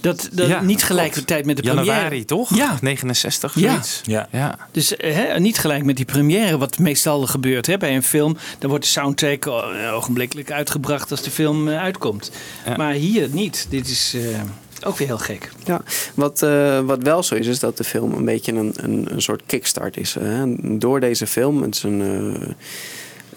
dat, 0.00 0.28
dat 0.32 0.48
Ja, 0.48 0.60
niet 0.60 0.82
gelijkertijd 0.82 1.44
met 1.46 1.56
de 1.56 1.62
Januari, 1.62 2.00
première. 2.00 2.24
toch? 2.24 2.56
Ja. 2.56 2.78
69, 2.80 3.54
Ja. 3.54 3.70
zoiets. 3.70 4.00
Ja. 4.04 4.28
ja. 4.32 4.58
Dus 4.72 4.96
eh, 4.96 5.14
hè, 5.14 5.40
niet 5.40 5.58
gelijk 5.58 5.84
met 5.84 5.96
die 5.96 6.04
première, 6.04 6.58
wat 6.58 6.78
meestal 6.78 7.26
gebeurt 7.26 7.66
hè, 7.66 7.78
bij 7.78 7.94
een 7.96 8.02
film. 8.02 8.36
Dan 8.58 8.68
wordt 8.70 8.84
de 8.84 8.90
soundtrack 8.90 9.46
eh, 9.46 9.94
ogenblikkelijk 9.94 10.50
uitgebracht 10.50 11.10
als 11.10 11.22
de 11.22 11.30
film 11.30 11.68
eh, 11.68 11.80
uitkomt. 11.80 12.30
Ja. 12.66 12.76
Maar 12.76 12.92
hier 12.92 13.28
niet. 13.30 13.66
Dit 13.70 13.88
is 13.88 14.14
eh, 14.14 14.40
ook 14.86 14.96
weer 14.98 15.06
heel 15.06 15.18
gek. 15.18 15.50
Ja, 15.64 15.80
wat, 16.14 16.42
eh, 16.42 16.80
wat 16.80 17.02
wel 17.02 17.22
zo 17.22 17.34
is, 17.34 17.46
is 17.46 17.58
dat 17.58 17.76
de 17.76 17.84
film 17.84 18.12
een 18.12 18.24
beetje 18.24 18.52
een, 18.52 18.72
een, 18.76 19.06
een 19.12 19.22
soort 19.22 19.42
kickstart 19.46 19.96
is. 19.96 20.14
Hè. 20.20 20.42
Door 20.78 21.00
deze 21.00 21.26
film, 21.26 21.62
het 21.62 21.74
is 21.74 21.82
een 21.82 22.02
eh, 22.42 22.48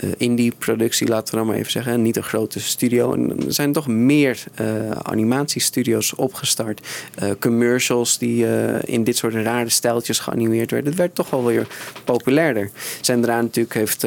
eh, 0.02 0.10
indie-productie, 0.18 1.08
laten 1.08 1.32
we 1.32 1.38
dan 1.38 1.48
maar 1.48 1.56
even 1.56 1.72
zeggen. 1.72 1.94
en 1.94 2.02
Niet 2.02 2.18
een 2.18 2.24
grote 2.24 2.60
studio. 2.60 3.14
En 3.14 3.46
er 3.46 3.54
zijn 3.54 3.74
toch 3.74 3.88
meer 3.88 4.44
eh, 4.56 4.92
animatiestudio's 4.92 6.14
opgestart. 6.18 6.88
Eh, 7.16 7.30
commercials 7.40 8.18
die 8.18 8.46
in 8.86 9.04
dit 9.04 9.18
soort 9.18 9.34
rare 9.34 9.70
stijltjes 9.70 10.20
geanimeerd 10.20 10.72
werden. 10.72 10.90
Het 10.90 11.00
werd 11.00 11.16
toch 11.16 11.30
wel 11.30 11.46
weer 11.46 11.68
populairder. 12.04 12.70
Zijn 13.02 13.22
daarna 13.22 13.42
natuurlijk 13.42 13.76
heeft 13.76 14.06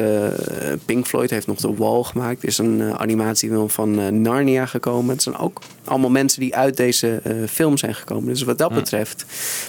Pink 0.85 1.05
Floyd 1.05 1.29
heeft 1.29 1.47
nog 1.47 1.57
The 1.57 1.75
Wall 1.75 2.03
gemaakt. 2.03 2.41
Er 2.41 2.47
is 2.47 2.57
een 2.57 2.97
animatiefilm 2.97 3.69
van 3.69 4.21
Narnia 4.21 4.65
gekomen. 4.65 5.13
Het 5.13 5.23
zijn 5.23 5.37
ook 5.37 5.61
allemaal 5.83 6.09
mensen 6.09 6.39
die 6.39 6.55
uit 6.55 6.77
deze 6.77 7.21
film 7.49 7.77
zijn 7.77 7.95
gekomen. 7.95 8.29
Dus 8.29 8.41
wat 8.41 8.57
dat 8.57 8.73
betreft, 8.73 9.25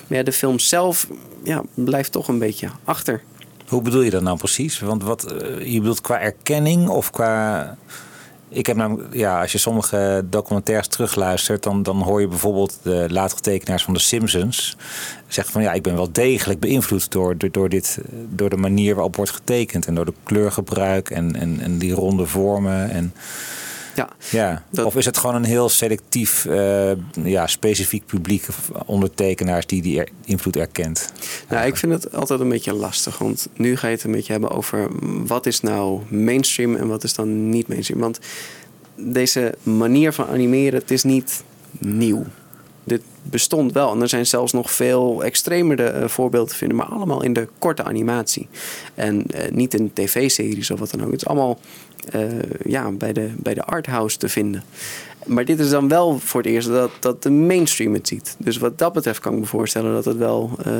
maar 0.06 0.18
ja, 0.18 0.24
de 0.24 0.32
film 0.32 0.58
zelf 0.58 1.06
ja, 1.42 1.62
blijft 1.74 2.12
toch 2.12 2.28
een 2.28 2.38
beetje 2.38 2.68
achter. 2.84 3.22
Hoe 3.68 3.82
bedoel 3.82 4.02
je 4.02 4.10
dat 4.10 4.22
nou 4.22 4.38
precies? 4.38 4.78
Want 4.80 5.02
wat, 5.02 5.32
eh, 5.32 5.72
je 5.72 5.80
bedoelt 5.80 6.00
qua 6.00 6.20
erkenning 6.20 6.88
of 6.88 7.10
qua... 7.10 7.76
Ik 8.48 8.66
heb 8.66 8.76
namelijk, 8.76 9.14
ja, 9.14 9.40
als 9.40 9.52
je 9.52 9.58
sommige 9.58 10.24
documentaires 10.30 10.88
terugluistert, 10.88 11.62
dan, 11.62 11.82
dan 11.82 12.02
hoor 12.02 12.20
je 12.20 12.28
bijvoorbeeld 12.28 12.78
de 12.82 13.06
latere 13.10 13.40
tekenaars 13.40 13.84
van 13.84 13.94
The 13.94 14.00
Simpsons 14.00 14.76
zeggen 15.28 15.52
van 15.52 15.62
ja, 15.62 15.72
ik 15.72 15.82
ben 15.82 15.94
wel 15.94 16.12
degelijk 16.12 16.60
beïnvloed 16.60 17.12
door, 17.12 17.38
door, 17.38 17.50
door, 17.50 17.68
dit, 17.68 17.98
door 18.28 18.50
de 18.50 18.56
manier 18.56 18.94
waarop 18.94 19.16
wordt 19.16 19.30
getekend 19.30 19.86
en 19.86 19.94
door 19.94 20.04
de 20.04 20.12
kleurgebruik 20.24 21.10
en, 21.10 21.36
en, 21.36 21.60
en 21.60 21.78
die 21.78 21.92
ronde 21.92 22.26
vormen. 22.26 22.90
En, 22.90 23.14
ja, 23.96 24.08
ja. 24.30 24.84
Of 24.84 24.96
is 24.96 25.04
het 25.04 25.16
gewoon 25.16 25.36
een 25.36 25.44
heel 25.44 25.68
selectief, 25.68 26.44
eh, 26.44 26.90
ja, 27.24 27.46
specifiek 27.46 28.06
publiek 28.06 28.46
ondertekenaars 28.86 29.66
die 29.66 29.82
die 29.82 29.98
er- 30.00 30.08
invloed 30.24 30.56
erkent? 30.56 31.12
Nou, 31.48 31.66
ik 31.66 31.76
vind 31.76 31.92
het 31.92 32.14
altijd 32.14 32.40
een 32.40 32.48
beetje 32.48 32.72
lastig. 32.74 33.18
Want 33.18 33.48
nu 33.56 33.76
ga 33.76 33.86
je 33.88 33.94
het 33.94 34.04
een 34.04 34.12
beetje 34.12 34.32
hebben 34.32 34.50
over 34.50 34.88
wat 35.26 35.46
is 35.46 35.60
nou 35.60 36.00
mainstream 36.08 36.76
en 36.76 36.88
wat 36.88 37.04
is 37.04 37.14
dan 37.14 37.48
niet 37.48 37.68
mainstream. 37.68 38.00
Want 38.00 38.18
deze 38.94 39.54
manier 39.62 40.12
van 40.12 40.26
animeren, 40.26 40.80
het 40.80 40.90
is 40.90 41.02
niet 41.02 41.42
nieuw. 41.78 42.24
Dit 42.84 43.02
bestond 43.22 43.72
wel. 43.72 43.92
En 43.92 44.00
er 44.02 44.08
zijn 44.08 44.26
zelfs 44.26 44.52
nog 44.52 44.70
veel 44.72 45.24
extremere 45.24 45.84
eh, 45.88 46.08
voorbeelden 46.08 46.48
te 46.50 46.56
vinden. 46.56 46.76
Maar 46.76 46.86
allemaal 46.86 47.22
in 47.22 47.32
de 47.32 47.48
korte 47.58 47.82
animatie. 47.84 48.48
En 48.94 49.26
eh, 49.26 49.50
niet 49.50 49.74
in 49.74 49.90
tv-series 49.92 50.70
of 50.70 50.78
wat 50.78 50.90
dan 50.90 51.04
ook. 51.04 51.10
Het 51.10 51.20
is 51.20 51.26
allemaal 51.26 51.58
ja, 52.64 52.90
bij, 52.90 53.12
de, 53.12 53.30
bij 53.36 53.54
de 53.54 53.62
arthouse 53.62 54.18
te 54.18 54.28
vinden. 54.28 54.62
Maar 55.26 55.44
dit 55.44 55.58
is 55.58 55.70
dan 55.70 55.88
wel 55.88 56.18
voor 56.18 56.40
het 56.42 56.50
eerst 56.50 56.68
dat, 56.68 56.90
dat 57.00 57.22
de 57.22 57.30
mainstream 57.30 57.92
het 57.94 58.08
ziet. 58.08 58.36
Dus 58.38 58.56
wat 58.56 58.78
dat 58.78 58.92
betreft 58.92 59.18
kan 59.20 59.32
ik 59.32 59.38
me 59.38 59.44
voorstellen 59.46 59.92
dat 59.92 60.04
het 60.04 60.16
wel 60.16 60.50
eh, 60.64 60.72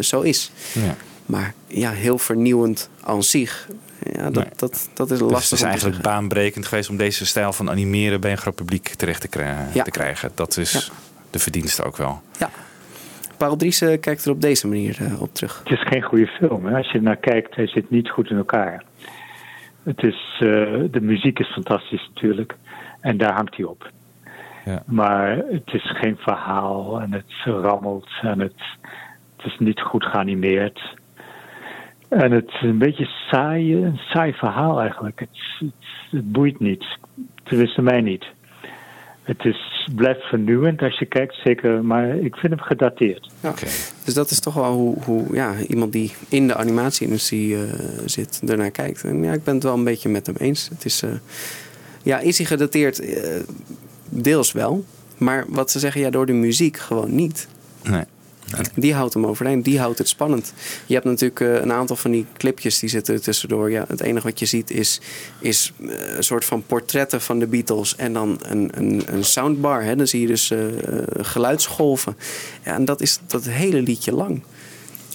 zo 0.00 0.20
is. 0.20 0.50
Ja. 0.72 0.94
Maar 1.26 1.54
ja, 1.66 1.90
heel 1.90 2.18
vernieuwend 2.18 2.88
aan 3.00 3.22
zich. 3.22 3.68
Ja, 4.12 4.22
dat, 4.30 4.34
Nee. 4.44 4.52
dat, 4.56 4.88
dat 4.94 5.10
is 5.10 5.18
Dus 5.18 5.30
lastig. 5.30 5.50
het 5.50 5.58
is 5.58 5.64
eigenlijk 5.64 5.94
zeggen. 5.96 6.12
baanbrekend 6.14 6.66
geweest 6.66 6.88
om 6.90 6.96
deze 6.96 7.26
stijl 7.26 7.52
van 7.52 7.70
animeren 7.70 8.20
bij 8.20 8.30
een 8.30 8.38
groot 8.38 8.54
publiek 8.54 8.88
terecht 8.88 9.20
te, 9.20 9.28
kri- 9.28 9.44
Ja. 9.72 9.82
te 9.82 9.90
krijgen. 9.90 10.30
Dat 10.34 10.56
is 10.56 10.92
de 11.30 11.38
verdienste 11.38 11.82
ook 11.84 11.96
wel. 11.96 12.20
Paul 13.36 13.56
Driessen 13.56 14.00
kijkt 14.00 14.24
er 14.24 14.30
op 14.30 14.40
deze 14.40 14.66
manier 14.66 14.96
eh, 15.00 15.22
op 15.22 15.34
terug. 15.34 15.60
Het 15.64 15.72
is 15.72 15.86
geen 15.88 16.02
goede 16.02 16.26
film. 16.26 16.66
Hè? 16.66 16.76
Als 16.76 16.90
je 16.92 17.00
naar 17.00 17.16
kijkt, 17.16 17.54
hij 17.56 17.66
zit 17.66 17.90
niet 17.90 18.08
goed 18.10 18.30
in 18.30 18.36
elkaar. 18.36 18.84
Het 19.84 20.02
is, 20.02 20.36
eh, 20.38 20.82
de 20.90 21.00
muziek 21.00 21.38
is 21.38 21.52
fantastisch 21.52 22.10
natuurlijk. 22.14 22.56
En 23.00 23.16
daar 23.16 23.32
hangt 23.32 23.56
hij 23.56 23.64
op. 23.64 23.90
Ja. 24.64 24.82
Maar 24.86 25.36
het 25.36 25.72
is 25.72 25.90
geen 25.96 26.16
verhaal 26.16 27.00
en 27.00 27.12
het 27.12 27.32
rammelt 27.44 28.08
en 28.22 28.40
het, 28.40 28.62
het 29.36 29.46
is 29.46 29.58
niet 29.58 29.80
goed 29.80 30.04
geanimeerd. 30.04 30.96
En 32.08 32.32
het 32.32 32.48
is 32.48 32.60
een 32.62 32.78
beetje 32.78 33.08
saai, 33.30 33.84
een 33.84 33.96
saai 33.96 34.32
verhaal 34.32 34.80
eigenlijk. 34.80 35.20
Het, 35.20 35.38
het, 35.58 35.72
het 36.10 36.32
boeit 36.32 36.60
niet. 36.60 36.84
Tenminste 37.42 37.82
mij 37.82 38.00
niet. 38.00 38.24
Het 39.24 39.44
is, 39.44 39.88
blijft 39.94 40.22
vernieuwend 40.22 40.82
als 40.82 40.98
je 40.98 41.06
kijkt, 41.06 41.34
zeker. 41.44 41.84
Maar 41.84 42.16
ik 42.16 42.36
vind 42.36 42.52
hem 42.52 42.62
gedateerd. 42.62 43.30
Ja. 43.40 43.54
Dus 44.04 44.14
dat 44.14 44.30
is 44.30 44.40
toch 44.40 44.54
wel 44.54 44.72
hoe, 44.72 45.02
hoe 45.04 45.34
ja, 45.34 45.54
iemand 45.68 45.92
die 45.92 46.12
in 46.28 46.46
de 46.46 46.56
animatieindustrie 46.56 47.56
eh, 47.56 47.62
zit, 48.04 48.40
ernaar 48.46 48.70
kijkt. 48.70 49.04
En 49.04 49.22
ja, 49.22 49.32
ik 49.32 49.44
ben 49.44 49.54
het 49.54 49.62
wel 49.62 49.74
een 49.74 49.84
beetje 49.84 50.08
met 50.08 50.26
hem 50.26 50.36
eens. 50.38 50.68
Het 50.68 50.84
is, 50.84 51.02
eh, 51.02 51.10
ja, 52.02 52.18
is 52.18 52.38
hij 52.38 52.46
gedateerd? 52.46 53.00
Eh, 53.00 53.40
deels 54.08 54.52
wel. 54.52 54.84
Maar 55.18 55.44
wat 55.48 55.70
ze 55.70 55.78
zeggen, 55.78 56.00
ja, 56.00 56.10
door 56.10 56.26
de 56.26 56.32
muziek 56.32 56.76
gewoon 56.76 57.14
niet. 57.14 57.48
Nee. 57.82 58.04
Die 58.74 58.94
houdt 58.94 59.14
hem 59.14 59.26
overeind, 59.26 59.64
die 59.64 59.78
houdt 59.78 59.98
het 59.98 60.08
spannend. 60.08 60.52
Je 60.86 60.94
hebt 60.94 61.06
natuurlijk 61.06 61.40
eh, 61.40 61.54
een 61.54 61.72
aantal 61.72 61.96
van 61.96 62.10
die 62.10 62.26
clipjes 62.36 62.78
die 62.78 62.88
zitten 62.88 63.14
er 63.14 63.20
tussendoor. 63.20 63.70
Ja, 63.70 63.84
het 63.88 64.00
enige 64.00 64.26
wat 64.26 64.38
je 64.38 64.46
ziet 64.46 64.70
is, 64.70 65.00
is 65.38 65.72
eh, 65.80 66.16
een 66.16 66.24
soort 66.24 66.44
van 66.44 66.62
portretten 66.66 67.20
van 67.20 67.38
de 67.38 67.46
Beatles 67.46 67.96
en 67.96 68.12
dan 68.12 68.38
een, 68.42 68.70
een, 68.74 69.02
een 69.06 69.24
soundbar. 69.24 69.82
Hè. 69.82 69.96
Dan 69.96 70.06
zie 70.06 70.20
je 70.20 70.26
dus 70.26 70.50
eh, 70.50 70.58
geluidsgolven. 71.16 72.16
Ja, 72.64 72.74
en 72.74 72.84
dat 72.84 73.00
is 73.00 73.18
dat 73.26 73.44
hele 73.44 73.82
liedje 73.82 74.12
lang. 74.12 74.42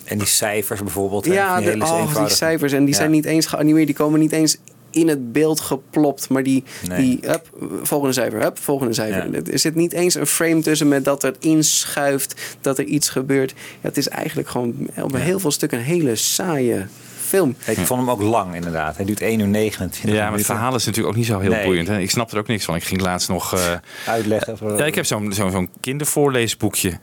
En 0.03 0.17
die 0.17 0.27
cijfers 0.27 0.79
bijvoorbeeld. 0.81 1.25
Ja, 1.25 1.57
die 1.61 1.77
de, 1.77 1.83
oh, 1.85 2.15
die 2.25 2.35
cijfers. 2.35 2.73
En 2.73 2.85
die 2.85 2.93
Ja. 2.93 2.99
zijn 2.99 3.11
niet 3.11 3.25
eens 3.25 3.45
geanimeerd. 3.45 3.85
Die 3.85 3.95
komen 3.95 4.19
niet 4.19 4.31
eens 4.31 4.57
in 4.91 5.07
het 5.07 5.31
beeld 5.31 5.59
geplopt. 5.59 6.29
Maar 6.29 6.43
die, 6.43 6.63
Nee. 6.87 6.97
die 7.01 7.19
hup, 7.29 7.49
volgende 7.81 8.13
cijfer, 8.13 8.41
hup, 8.41 8.57
volgende 8.59 8.93
cijfer. 8.93 9.51
Er 9.51 9.59
zit 9.59 9.75
niet 9.75 9.93
eens 9.93 10.15
een 10.15 10.25
frame 10.27 10.61
tussen 10.61 10.87
met 10.87 11.05
dat 11.05 11.23
er 11.23 11.35
inschuift. 11.39 12.57
Dat 12.61 12.77
er 12.77 12.85
iets 12.85 13.09
gebeurt. 13.09 13.51
Ja, 13.57 13.87
het 13.87 13.97
is 13.97 14.07
eigenlijk 14.07 14.49
gewoon 14.49 14.75
op 15.01 15.15
heel 15.15 15.39
veel 15.39 15.51
stukken 15.51 15.77
een 15.77 15.83
hele 15.83 16.15
saaie 16.15 16.85
film. 17.27 17.55
Ik 17.65 17.77
vond 17.77 17.99
hem 17.99 18.09
ook 18.09 18.21
lang 18.21 18.55
inderdaad. 18.55 18.95
Hij 18.95 19.05
duurt 19.05 19.21
1 19.21 19.39
uur 19.39 19.47
29 19.47 19.99
Ja, 20.03 20.09
maar 20.09 20.17
het 20.21 20.29
minuten. 20.31 20.53
verhaal 20.55 20.75
is 20.75 20.85
natuurlijk 20.85 21.13
ook 21.13 21.19
niet 21.19 21.29
zo 21.29 21.39
heel 21.39 21.51
Nee. 21.51 21.63
boeiend. 21.65 21.87
Hè? 21.87 21.99
Ik 21.99 22.09
snap 22.09 22.31
er 22.31 22.37
ook 22.37 22.47
niks 22.47 22.65
van. 22.65 22.75
Ik 22.75 22.83
ging 22.83 23.01
laatst 23.01 23.29
nog... 23.29 23.53
eh, 23.53 23.59
Uitleggen. 24.07 24.57
voor- 24.57 24.77
Ja, 24.77 24.85
ik 24.85 24.95
heb 24.95 25.05
zo'n 25.05 25.33
zo'n 25.33 25.51
zo'n 25.51 25.69
kindervoorleesboekje 25.79 26.99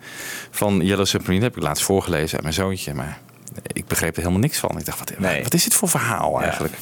van 0.50 0.80
Yellow 0.80 1.06
Submarine. 1.06 1.40
Dat 1.40 1.48
heb 1.48 1.58
ik 1.58 1.62
laatst 1.68 1.84
voorgelezen 1.84 2.36
aan 2.36 2.42
mijn 2.42 2.54
zoontje. 2.54 2.94
Maar 2.94 3.18
ik 3.72 3.86
begreep 3.86 4.12
er 4.14 4.18
helemaal 4.20 4.40
niks 4.40 4.58
van. 4.58 4.78
Ik 4.78 4.84
dacht, 4.84 4.98
wat, 4.98 5.12
wat 5.42 5.54
is 5.54 5.64
dit 5.64 5.74
voor 5.74 5.88
verhaal 5.88 6.42
eigenlijk? 6.42 6.74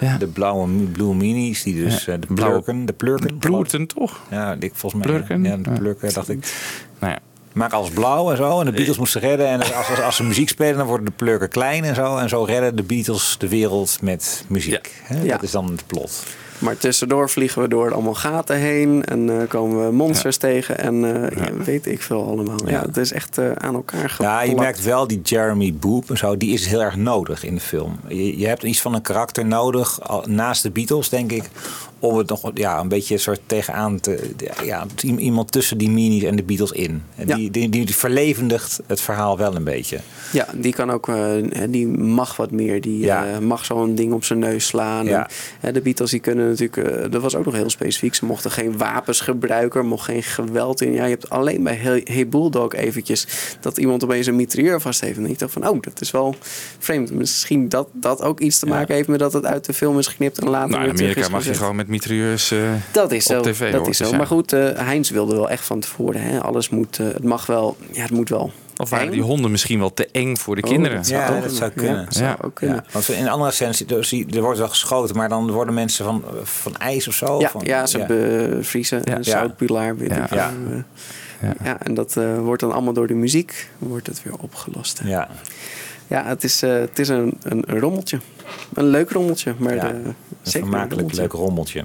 Ja, 0.00 0.16
de 0.18 0.26
blauwe 0.26 0.68
blue 0.68 1.14
minis, 1.14 1.62
die 1.62 1.84
dus 1.84 2.04
Ja, 2.04 2.12
eh, 2.12 2.20
de 2.20 2.34
plurken, 2.34 2.86
de 2.86 2.92
plurken. 2.92 3.38
Plurken, 3.38 3.86
toch? 3.86 4.20
Ja, 4.30 4.56
ik 4.60 4.72
volgens 4.74 5.04
mij. 5.04 5.12
Plurken? 5.14 5.44
Ja, 5.44 5.56
de 5.56 5.70
Ja. 5.70 5.76
plurken, 5.78 6.12
dacht 6.12 6.28
ik. 6.28 6.54
Nou 6.98 7.12
ja. 7.12 7.18
Maak 7.52 7.72
alles 7.72 7.90
blauw 7.90 8.30
en 8.30 8.36
zo. 8.36 8.60
En 8.60 8.66
de 8.66 8.72
Beatles 8.72 8.98
moesten 8.98 9.20
redden. 9.20 9.48
En 9.48 9.60
als, 9.60 9.72
als, 9.88 10.00
als 10.00 10.16
ze 10.16 10.24
muziek 10.24 10.48
spelen, 10.48 10.76
dan 10.76 10.86
worden 10.86 11.06
de 11.06 11.12
plurken 11.16 11.48
klein 11.48 11.84
en 11.84 11.94
zo. 11.94 12.16
En 12.16 12.28
zo 12.28 12.42
redden 12.42 12.76
de 12.76 12.82
Beatles 12.82 13.36
de 13.38 13.48
wereld 13.48 13.98
met 14.02 14.44
muziek. 14.48 15.02
Dat 15.26 15.42
is 15.42 15.50
dan 15.50 15.70
het 15.70 15.86
plot. 15.86 16.26
Maar 16.58 16.76
tussendoor 16.76 17.30
vliegen 17.30 17.62
we 17.62 17.68
door 17.68 17.92
allemaal 17.94 18.14
gaten 18.14 18.56
heen 18.56 19.04
en 19.04 19.40
eh, 19.40 19.48
komen 19.48 19.86
we 19.86 19.92
monsters 19.92 20.36
tegen 20.36 20.78
en 20.78 21.24
eh, 21.30 21.36
ja, 21.46 21.52
weet 21.64 21.86
ik 21.86 22.02
veel 22.02 22.26
allemaal. 22.26 22.58
Ja, 22.66 22.80
het 22.82 22.96
is 22.96 23.12
echt 23.12 23.38
eh, 23.38 23.50
aan 23.52 23.74
elkaar 23.74 24.10
geplakt. 24.10 24.32
Ja, 24.44 24.50
je 24.50 24.54
merkt 24.54 24.82
wel 24.84 25.06
die 25.06 25.20
Jeremy 25.22 25.74
Boop 25.74 26.10
en 26.10 26.16
zo, 26.16 26.36
die 26.36 26.52
is 26.52 26.66
heel 26.66 26.82
erg 26.82 26.96
nodig 26.96 27.44
in 27.44 27.54
de 27.54 27.60
film. 27.60 27.96
Je, 28.08 28.38
je 28.38 28.46
hebt 28.46 28.62
iets 28.62 28.80
van 28.80 28.94
een 28.94 29.02
karakter 29.02 29.46
nodig, 29.46 30.00
al- 30.00 30.24
naast 30.28 30.62
de 30.62 30.70
Beatles, 30.70 31.08
denk 31.08 31.32
ik, 31.32 31.44
om 31.98 32.16
het 32.16 32.28
nog 32.28 32.50
ja, 32.54 32.80
een 32.80 32.88
beetje 32.88 33.18
soort 33.18 33.40
tegenaan 33.46 34.00
te. 34.00 34.30
Ja, 34.64 34.86
iemand 35.00 35.52
tussen 35.52 35.78
die 35.78 35.90
minis 35.90 36.22
en 36.22 36.36
de 36.36 36.42
Beatles 36.42 36.72
in. 36.72 37.02
En 37.16 37.26
die, 37.26 37.50
die, 37.50 37.68
die 37.68 37.94
verlevendigt 37.94 38.80
het 38.86 39.00
verhaal 39.00 39.38
wel 39.38 39.56
een 39.56 39.64
beetje. 39.64 39.98
Ja, 40.32 40.46
die 40.54 40.72
kan 40.72 40.90
ook, 40.90 41.08
eh, 41.08 41.32
die 41.68 41.86
mag 41.88 42.36
wat 42.36 42.50
meer. 42.50 42.80
Die 42.80 43.10
eh, 43.10 43.38
mag 43.38 43.64
zo'n 43.64 43.94
ding 43.94 44.12
op 44.12 44.24
zijn 44.24 44.38
neus 44.38 44.66
slaan. 44.66 45.06
Ja. 45.06 45.28
En, 45.60 45.74
de 45.74 45.80
Beatles 45.80 46.10
die 46.10 46.20
kunnen 46.20 46.48
natuurlijk, 46.48 46.76
eh, 46.76 47.10
dat 47.10 47.22
was 47.22 47.36
ook 47.36 47.44
nog 47.44 47.54
heel 47.54 47.70
specifiek. 47.70 48.14
Ze 48.14 48.24
mochten 48.24 48.50
geen 48.50 48.78
wapens 48.78 49.20
gebruiken, 49.20 49.86
mocht 49.86 50.04
geen 50.04 50.22
geweld 50.22 50.80
in. 50.80 50.92
Ja, 50.92 51.04
je 51.04 51.10
hebt 51.10 51.30
alleen 51.30 51.62
bij 51.62 51.76
Hey, 51.76 52.00
hey 52.04 52.28
Bulldog 52.28 52.74
eventjes 52.74 53.26
dat 53.60 53.78
iemand 53.78 54.04
opeens 54.04 54.26
een 54.26 54.36
mitrailleur 54.36 54.80
vast 54.80 55.00
heeft. 55.00 55.18
En 55.18 55.26
ik 55.26 55.38
dacht 55.38 55.52
van, 55.52 55.68
oh, 55.68 55.82
dat 55.82 56.00
is 56.00 56.10
wel 56.10 56.34
vreemd. 56.78 57.12
Misschien 57.12 57.68
dat 57.68 57.88
dat 57.92 58.22
ook 58.22 58.40
iets 58.40 58.58
te 58.58 58.66
maken 58.66 58.94
heeft 58.94 59.08
met 59.08 59.18
dat 59.18 59.32
het 59.32 59.44
uit 59.44 59.64
de 59.64 59.72
film 59.72 59.98
is 59.98 60.06
geknipt 60.06 60.38
en 60.38 60.48
later 60.48 60.70
Nou, 60.70 60.84
in 60.84 60.90
Amerika 60.90 61.20
is 61.20 61.28
mag 61.28 61.44
je 61.44 61.54
gewoon 61.54 61.76
met 61.76 61.87
mitrailleurs 61.88 62.50
eh, 62.50 62.58
Dat 62.92 63.12
is 63.12 63.26
op 63.26 63.32
zo. 63.32 63.40
tv. 63.50 63.72
dat 63.72 63.88
is 63.88 63.96
zo. 63.96 64.04
Dus. 64.08 64.16
Maar 64.16 64.26
goed, 64.26 64.52
eh 64.52 64.68
Heinz 64.76 65.10
wilde 65.10 65.34
wel 65.34 65.50
echt 65.50 65.64
van 65.64 65.80
tevoren. 65.80 66.20
Hè? 66.22 66.40
Alles 66.40 66.68
moet, 66.68 66.98
eh, 66.98 67.06
het 67.06 67.24
mag 67.24 67.46
wel, 67.46 67.76
ja, 67.92 68.02
het 68.02 68.10
moet 68.10 68.28
wel. 68.28 68.52
Of 68.76 68.90
waren 68.90 69.06
eng. 69.06 69.12
die 69.12 69.22
honden 69.22 69.50
misschien 69.50 69.78
wel 69.78 69.94
te 69.94 70.08
eng 70.12 70.36
voor 70.36 70.56
de 70.56 70.62
Oh, 70.62 70.68
kinderen? 70.70 70.96
dat 70.96 71.06
zou 71.06 71.20
Ja, 71.22 71.36
ook 71.36 71.42
dat 71.42 71.52
zou 71.52 71.70
kunnen. 71.70 72.06
Ja, 72.08 72.10
zou 72.10 72.36
ook 72.40 72.54
kunnen. 72.54 72.76
Ja, 72.76 72.84
want 72.92 73.08
in 73.08 73.28
andere 73.28 73.52
er 73.96 74.04
zie- 74.04 74.26
er 74.34 74.40
wordt 74.42 74.58
wel 74.58 74.68
geschoten, 74.68 75.16
maar 75.16 75.28
dan 75.28 75.50
worden 75.50 75.74
mensen 75.74 76.04
van, 76.04 76.24
van 76.42 76.76
ijs 76.76 77.08
of 77.08 77.14
zo. 77.14 77.40
Ja, 77.40 77.48
van, 77.50 77.60
ja, 77.64 77.86
ze 77.86 78.04
bevriezen. 78.08 79.00
Ja. 79.04 79.16
Een 79.16 79.24
zoutpilaar. 79.24 79.96
Weet 79.96 80.08
Ja. 80.10 80.24
ik 80.24 80.30
Ja. 81.62 81.78
en 81.82 81.94
dat 81.94 82.16
eh, 82.16 82.38
wordt 82.38 82.60
dan 82.60 82.72
allemaal 82.72 82.92
door 82.92 83.06
de 83.06 83.14
muziek 83.14 83.68
wordt 83.78 84.06
het 84.06 84.22
weer 84.22 84.34
opgelost. 84.38 84.98
hè. 84.98 85.08
Ja. 85.08 85.28
Ja, 86.08 86.24
het 86.24 86.44
is, 86.44 86.62
eh, 86.62 86.72
het 86.72 86.98
is 86.98 87.08
een, 87.08 87.38
een, 87.42 87.64
rommeltje. 87.66 88.20
Een 88.74 88.86
leuk 88.86 89.10
rommeltje, 89.10 89.54
maar 89.58 89.74
Ja, 89.74 89.80
de, 89.80 89.88
Een 89.88 89.94
zeker 89.94 90.14
een 90.42 90.50
vermakelijk 90.66 90.90
rommeltje. 90.90 91.20
leuk 91.20 91.32
rommeltje. 91.32 91.84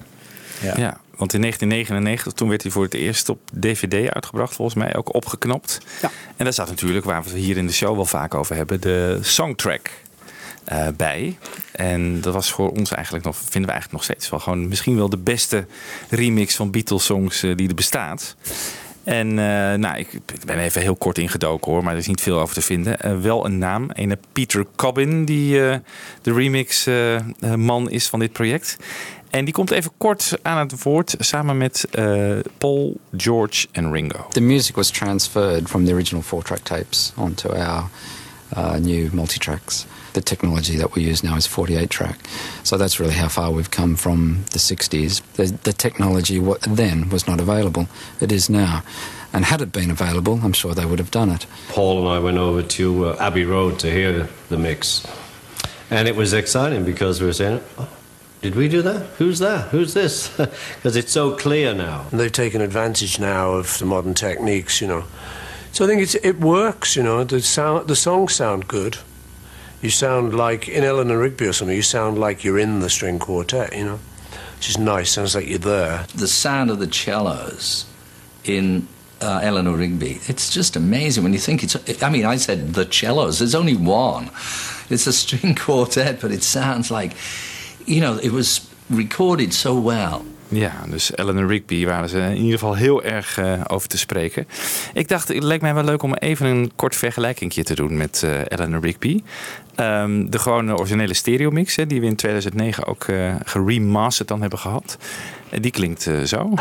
Ja. 0.61 0.73
Ja. 0.77 0.97
want 1.15 1.33
in 1.33 1.41
1999, 1.41 2.33
toen 2.33 2.49
werd 2.49 2.61
hij 2.63 2.71
voor 2.71 2.83
het 2.83 2.93
eerst 2.93 3.29
op 3.29 3.39
DVD 3.59 4.13
uitgebracht, 4.13 4.55
volgens 4.55 4.77
mij 4.77 4.95
ook 4.95 5.13
opgeknapt. 5.13 5.77
Ja. 6.01 6.11
En 6.37 6.43
daar 6.43 6.53
staat 6.53 6.69
natuurlijk, 6.69 7.05
waar 7.05 7.23
we 7.23 7.29
het 7.29 7.37
hier 7.37 7.57
in 7.57 7.67
de 7.67 7.73
show 7.73 7.95
wel 7.95 8.05
vaak 8.05 8.33
over 8.33 8.55
hebben, 8.55 8.81
de 8.81 9.19
songtrack 9.21 9.89
eh, 10.63 10.87
bij. 10.97 11.37
En 11.71 12.21
dat 12.21 12.33
was 12.33 12.51
voor 12.51 12.71
ons 12.71 12.91
eigenlijk 12.91 13.25
nog, 13.25 13.35
vinden 13.35 13.65
we 13.65 13.71
eigenlijk 13.71 13.91
nog 13.91 14.03
steeds 14.03 14.29
wel 14.29 14.39
gewoon 14.39 14.67
misschien 14.67 14.95
wel 14.95 15.09
de 15.09 15.17
beste 15.17 15.65
remix 16.09 16.55
van 16.55 16.71
Beatles 16.71 17.05
songs 17.05 17.43
eh, 17.43 17.55
die 17.55 17.67
er 17.67 17.75
bestaat. 17.75 18.35
En 19.03 19.29
eh, 19.29 19.77
nou, 19.77 19.97
ik 19.97 20.09
ben 20.45 20.59
even 20.59 20.81
heel 20.81 20.95
kort 20.95 21.17
ingedoken 21.17 21.71
hoor, 21.71 21.83
maar 21.83 21.93
er 21.93 21.99
is 21.99 22.07
niet 22.07 22.21
veel 22.21 22.39
over 22.39 22.55
te 22.55 22.61
vinden. 22.61 22.99
Eh, 22.99 23.19
wel 23.19 23.45
een 23.45 23.57
naam, 23.57 23.89
een 23.93 24.17
Peter 24.31 24.65
Cobbin, 24.75 25.25
die 25.25 25.67
eh, 25.67 25.77
de 26.21 26.33
remix 26.33 26.85
eh, 26.87 27.15
eh, 27.15 27.23
man 27.55 27.89
is 27.89 28.07
van 28.07 28.19
dit 28.19 28.31
project. 28.31 28.77
En 29.29 29.45
die 29.45 29.53
komt 29.53 29.71
even 29.71 29.91
kort 29.97 30.37
aan 30.41 30.57
het 30.57 30.83
woord 30.83 31.15
samen 31.19 31.57
met 31.57 31.87
eh, 31.91 32.31
Paul, 32.57 32.97
George 33.17 33.67
en 33.71 33.91
Ringo. 33.91 34.25
The 34.29 34.41
music 34.41 34.75
was 34.75 34.89
transferred 34.89 35.67
from 35.69 35.85
the 35.85 35.93
original 35.93 36.21
four 36.21 36.43
track 36.43 36.59
tapes 36.59 37.13
onto 37.15 37.49
our 37.49 37.83
uh, 38.57 38.73
new 38.73 39.11
multi 39.11 39.37
tracks. 39.39 39.85
The 40.13 40.21
technology 40.21 40.77
that 40.77 40.93
we 40.95 41.03
use 41.03 41.23
now 41.23 41.35
is 41.35 41.47
48 41.47 41.89
track. 41.89 42.19
So 42.63 42.77
that's 42.77 42.99
really 42.99 43.13
how 43.15 43.27
far 43.29 43.51
we've 43.51 43.71
come 43.71 43.95
from 43.95 44.43
the 44.51 44.59
60s. 44.59 45.21
The, 45.33 45.45
the 45.63 45.73
technology 45.73 46.39
wa- 46.39 46.57
then 46.67 47.09
was 47.09 47.27
not 47.27 47.39
available, 47.39 47.87
it 48.21 48.31
is 48.31 48.49
now. 48.49 48.83
And 49.33 49.45
had 49.45 49.61
it 49.61 49.71
been 49.71 49.89
available, 49.89 50.39
I'm 50.43 50.53
sure 50.53 50.75
they 50.75 50.85
would 50.85 50.99
have 50.99 51.09
done 51.09 51.31
it. 51.31 51.47
Paul 51.69 51.99
and 52.01 52.07
I 52.09 52.19
went 52.19 52.37
over 52.37 52.61
to 52.61 53.05
uh, 53.05 53.17
Abbey 53.19 53.45
Road 53.45 53.79
to 53.79 53.91
hear 53.91 54.29
the 54.49 54.57
mix. 54.57 55.05
And 55.89 56.07
it 56.07 56.15
was 56.15 56.33
exciting 56.33 56.85
because 56.85 57.19
we 57.19 57.25
were 57.27 57.33
saying, 57.33 57.61
oh, 57.79 57.89
did 58.41 58.53
we 58.55 58.67
do 58.67 58.83
that? 58.83 59.07
Who's 59.17 59.39
that? 59.39 59.69
Who's 59.69 59.93
this? 59.95 60.29
Because 60.37 60.95
it's 60.95 61.11
so 61.11 61.35
clear 61.35 61.73
now. 61.73 62.05
And 62.11 62.19
they've 62.19 62.31
taken 62.31 62.61
advantage 62.61 63.19
now 63.19 63.53
of 63.53 63.79
the 63.79 63.85
modern 63.85 64.13
techniques, 64.13 64.79
you 64.81 64.87
know. 64.87 65.05
So 65.71 65.85
I 65.85 65.87
think 65.87 66.01
it's, 66.03 66.13
it 66.15 66.39
works, 66.39 66.95
you 66.95 67.01
know. 67.01 67.23
The 67.23 67.41
sound, 67.41 67.87
the 67.87 67.95
songs 67.95 68.35
sound 68.35 68.67
good. 68.67 68.97
You 69.83 69.89
sound 69.89 70.33
like 70.33 70.69
in 70.69 70.85
Eleanor 70.85 71.17
Rigby 71.17 71.45
or 71.45 71.51
something. 71.51 71.75
You 71.75 71.81
sound 71.81 72.17
like 72.17 72.45
you're 72.45 72.57
in 72.57 72.79
the 72.79 72.89
string 72.89 73.19
quartet, 73.19 73.75
you 73.75 73.83
know, 73.83 73.99
which 74.55 74.69
is 74.69 74.77
nice. 74.77 75.11
Sounds 75.11 75.35
like 75.35 75.45
you're 75.45 75.59
there. 75.59 76.05
the 76.15 76.29
sound 76.29 76.71
of 76.71 76.79
the 76.79 76.91
cellos 76.91 77.85
in 78.45 78.87
uh, 79.19 79.41
Eleanor 79.43 79.75
Rigby. 79.75 80.21
It's 80.27 80.49
just 80.49 80.77
amazing 80.77 81.21
when 81.21 81.33
you 81.33 81.39
think 81.39 81.63
it's. 81.65 82.01
I 82.01 82.09
mean, 82.09 82.23
I 82.23 82.37
said 82.37 82.75
the 82.75 82.89
cellos. 82.89 83.39
There's 83.39 83.55
only 83.55 83.75
one. 83.75 84.31
It's 84.89 85.05
a 85.05 85.11
string 85.11 85.53
quartet, 85.59 86.21
but 86.21 86.31
it 86.31 86.43
sounds 86.43 86.89
like, 86.89 87.11
you 87.85 87.99
know, 87.99 88.17
it 88.17 88.31
was 88.31 88.65
recorded 88.89 89.53
so 89.53 89.77
well. 89.77 90.25
Ja, 90.53 90.71
dus 90.87 91.17
Eleanor 91.17 91.47
Rigby 91.47 91.85
waren 91.85 92.09
ze 92.09 92.19
in 92.19 92.35
ieder 92.35 92.59
geval 92.59 92.75
heel 92.75 93.03
erg 93.03 93.37
eh, 93.37 93.61
over 93.67 93.87
te 93.87 93.97
spreken. 93.97 94.47
Ik 94.93 95.07
dacht, 95.07 95.27
het 95.27 95.43
leek 95.43 95.61
mij 95.61 95.73
wel 95.73 95.83
leuk 95.83 96.03
om 96.03 96.13
even 96.13 96.45
een 96.45 96.71
kort 96.75 96.95
vergelijkingje 96.95 97.63
te 97.63 97.75
doen 97.75 97.97
met 97.97 98.23
eh 98.23 98.39
Eleanor 98.47 98.81
Rigby. 98.81 99.23
Ehm, 99.75 100.29
de 100.29 100.39
gewone 100.39 100.77
originele 100.77 101.13
stereo 101.13 101.49
mix, 101.51 101.75
hè, 101.75 101.87
die 101.87 101.99
we 101.99 102.05
in 102.05 102.15
2009 102.15 102.85
ook 102.85 103.03
eh 103.03 103.35
geremasterd 103.43 104.27
dan 104.27 104.41
hebben 104.41 104.59
gehad. 104.59 104.97
En 105.49 105.61
die 105.61 105.71
klinkt 105.71 106.09
zo. 106.25 106.53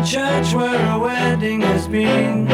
A 0.00 0.02
church 0.02 0.54
where 0.54 0.90
a 0.90 0.98
wedding 0.98 1.62
has 1.62 1.88
been. 1.88 2.48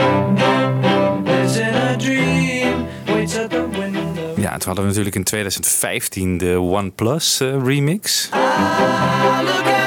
Lives 1.24 1.56
in 1.56 1.74
a 1.74 1.96
dream, 1.96 2.86
waits 3.06 3.36
at 3.36 3.50
the 3.50 3.68
window. 3.78 4.34
Ja, 4.36 4.50
toen 4.50 4.66
hadden 4.66 4.74
we 4.74 4.88
natuurlijk 4.88 5.14
in 5.14 5.24
2015 5.24 6.38
de 6.38 6.60
OnePlus 6.60 7.40
eh, 7.40 7.62
remix. 7.64 8.28
Eleanor 8.32 9.85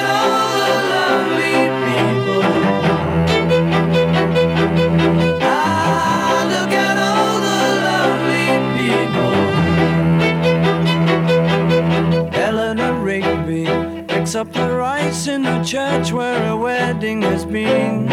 the 15.23 15.31
rice 15.31 15.31
in 15.31 15.45
a 15.45 15.63
church 15.63 16.11
where 16.11 16.49
a 16.49 16.57
wedding 16.57 17.23
has 17.23 17.45
been. 17.45 18.07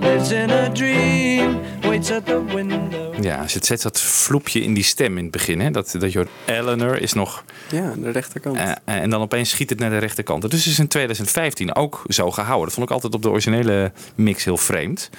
Lives 0.00 0.30
in 0.30 0.50
a 0.50 0.68
dream, 0.68 1.60
waits 1.82 2.10
at 2.10 2.26
the 2.26 2.44
window. 2.44 3.22
Ja, 3.22 3.44
het 3.46 3.66
zet 3.66 3.82
dat 3.82 4.00
vloepje 4.00 4.60
in 4.60 4.74
die 4.74 4.84
stem 4.84 5.16
in 5.16 5.22
het 5.22 5.32
begin. 5.32 5.60
Hè? 5.60 5.70
Dat, 5.70 5.94
dat 5.98 6.12
je 6.12 6.18
hoort, 6.18 6.30
Eleanor 6.44 7.00
is 7.00 7.12
nog... 7.12 7.44
Ja, 7.70 7.92
de 7.96 8.10
rechterkant. 8.10 8.56
Eh, 8.56 8.72
en 8.84 9.10
dan 9.10 9.20
opeens 9.20 9.50
schiet 9.50 9.70
het 9.70 9.78
naar 9.78 9.90
de 9.90 9.98
rechterkant. 9.98 10.42
Dus 10.50 10.64
het 10.64 10.72
is 10.72 10.78
in 10.78 10.88
2015 10.88 11.74
ook 11.74 12.02
zo 12.08 12.30
gehouden. 12.30 12.64
Dat 12.64 12.74
vond 12.74 12.86
ik 12.86 12.92
altijd 12.92 13.14
op 13.14 13.22
de 13.22 13.30
originele 13.30 13.92
mix 14.14 14.44
heel 14.44 14.56
vreemd. 14.56 15.10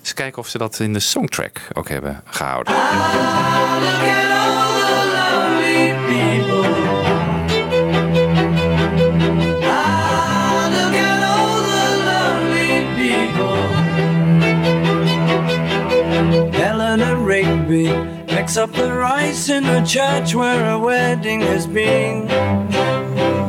Dus 0.00 0.14
kijken 0.14 0.38
of 0.38 0.48
ze 0.48 0.58
dat 0.58 0.78
in 0.78 0.92
de 0.92 1.00
songtrack 1.00 1.68
ook 1.72 1.88
hebben 1.88 2.22
gehouden. 2.24 2.74
Up 18.56 18.72
the 18.74 18.98
rice 18.98 19.54
in 19.54 19.64
a 19.64 19.82
church 19.86 20.32
where 20.32 20.64
a 20.70 20.78
wedding 20.80 21.42
has 21.42 21.66
been. 21.72 22.28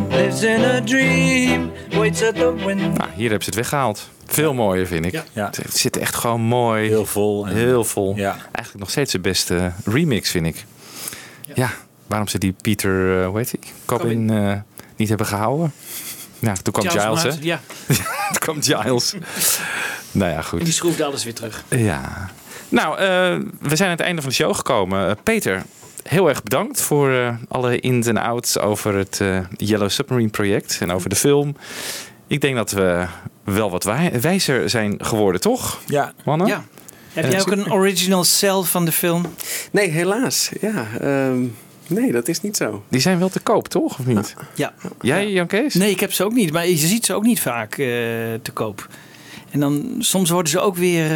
Lives 0.10 0.41
in 0.44 0.64
a 0.64 0.82
dream, 0.82 1.72
waits 1.90 2.22
at 2.23 2.36
the 2.36 2.53
window. 2.65 2.98
Nou, 2.98 3.10
hier 3.15 3.30
hebben 3.30 3.44
ze 3.44 3.49
het 3.49 3.56
weggehaald. 3.56 4.10
Veel 4.26 4.53
mooier, 4.53 4.88
vind 4.88 5.06
ik. 5.06 5.11
Ja. 5.34 5.45
Het, 5.45 5.57
het 5.57 5.78
zit 5.78 5.98
echt 5.98 6.15
gewoon 6.15 6.41
mooi. 6.41 6.88
Heel 6.88 7.06
vol. 7.06 7.48
en- 7.48 7.56
Heel 7.56 7.84
vol. 7.84 8.15
Ja. 8.15 8.32
Eigenlijk 8.32 8.78
nog 8.80 8.90
steeds 8.90 9.11
de 9.11 9.19
beste 9.19 9.72
remix, 9.86 10.30
vind 10.30 10.45
ik. 10.45 10.65
Ja, 11.53 11.69
waarom 12.07 12.28
ze 12.28 12.38
die 12.38 12.56
Peter, 12.61 13.22
eh 13.22 13.28
hoe 13.28 13.38
heet 13.38 13.52
hij? 13.52 13.72
Cobbin 13.86 14.30
eh, 14.30 14.53
niet 14.95 15.10
hebben 15.10 15.28
gehouden. 15.28 15.73
Ja, 16.40 16.53
toen 16.61 16.73
kwam 16.73 16.88
Giles 16.90 17.03
Giles, 17.22 17.36
hè? 17.36 17.41
Ja. 17.41 17.60
toen 18.32 18.40
kwam 18.40 18.61
Giles. 18.64 19.14
Nou 20.11 20.32
ja, 20.32 20.41
goed. 20.41 20.60
En 20.60 20.65
die 20.65 20.73
schroefde 20.73 21.06
alles 21.06 21.23
weer 21.23 21.34
terug. 21.34 21.64
Ja. 21.69 22.30
Nou, 22.72 22.98
eh, 22.98 23.06
we 23.69 23.76
zijn 23.76 23.89
aan 23.89 23.95
het 23.98 24.06
einde 24.06 24.22
van 24.22 24.30
de 24.30 24.35
show 24.35 24.56
gekomen. 24.56 25.07
Eh, 25.10 25.15
Peter, 25.23 25.64
heel 26.03 26.30
erg 26.30 26.43
bedankt 26.43 26.81
voor 26.81 27.11
eh, 27.11 27.35
alle 27.48 27.80
ins 27.80 28.07
en 28.07 28.18
outs 28.18 28.60
over 28.60 28.95
het 28.95 29.22
Yellow 29.57 29.89
Submarine 29.89 30.30
project 30.30 30.77
en 30.81 30.91
over 30.91 31.10
de 31.10 31.15
film. 31.15 31.56
Ik 32.27 32.41
denk 32.41 32.56
dat 32.56 32.72
we 32.72 33.06
wel 33.43 33.72
wat 33.72 33.84
wij- 33.84 34.22
wijzer 34.22 34.69
zijn 34.69 34.95
geworden, 35.06 35.41
toch? 35.41 35.80
Ja. 35.85 36.14
Mannen? 36.26 36.48
Ja. 36.48 36.64
Heb 37.14 37.31
jij 37.31 37.41
ook 37.41 37.52
een 37.52 37.72
original 37.72 38.23
cell 38.23 38.61
van 38.61 38.85
de 38.85 38.91
film? 38.91 39.26
Nee, 39.72 39.89
helaas. 39.89 40.52
Ja, 40.61 40.85
ehm, 40.99 41.41
nee, 41.88 42.11
dat 42.11 42.27
is 42.27 42.41
niet 42.41 42.57
zo. 42.57 42.84
Die 42.89 42.99
zijn 43.02 43.19
wel 43.19 43.30
te 43.30 43.39
koop, 43.39 43.68
toch? 43.68 43.99
Of 43.99 44.06
niet? 44.06 44.34
Ja. 44.56 44.73
Jij, 45.02 45.31
Jan 45.31 45.48
Kees? 45.48 45.73
Nee, 45.73 45.89
ik 45.91 45.99
heb 45.99 46.14
ze 46.14 46.23
ook 46.23 46.34
niet. 46.34 46.52
Maar 46.52 46.68
je 46.68 46.76
ziet 46.76 47.06
ze 47.06 47.14
ook 47.14 47.23
niet 47.23 47.41
vaak 47.41 47.72
eh, 47.72 47.77
te 48.41 48.52
koop. 48.53 48.88
En 49.52 49.60
dan 49.60 49.95
soms 49.99 50.30
worden 50.30 50.52
ze 50.52 50.60
ook 50.60 50.76
weer 50.76 51.03
eh, 51.06 51.11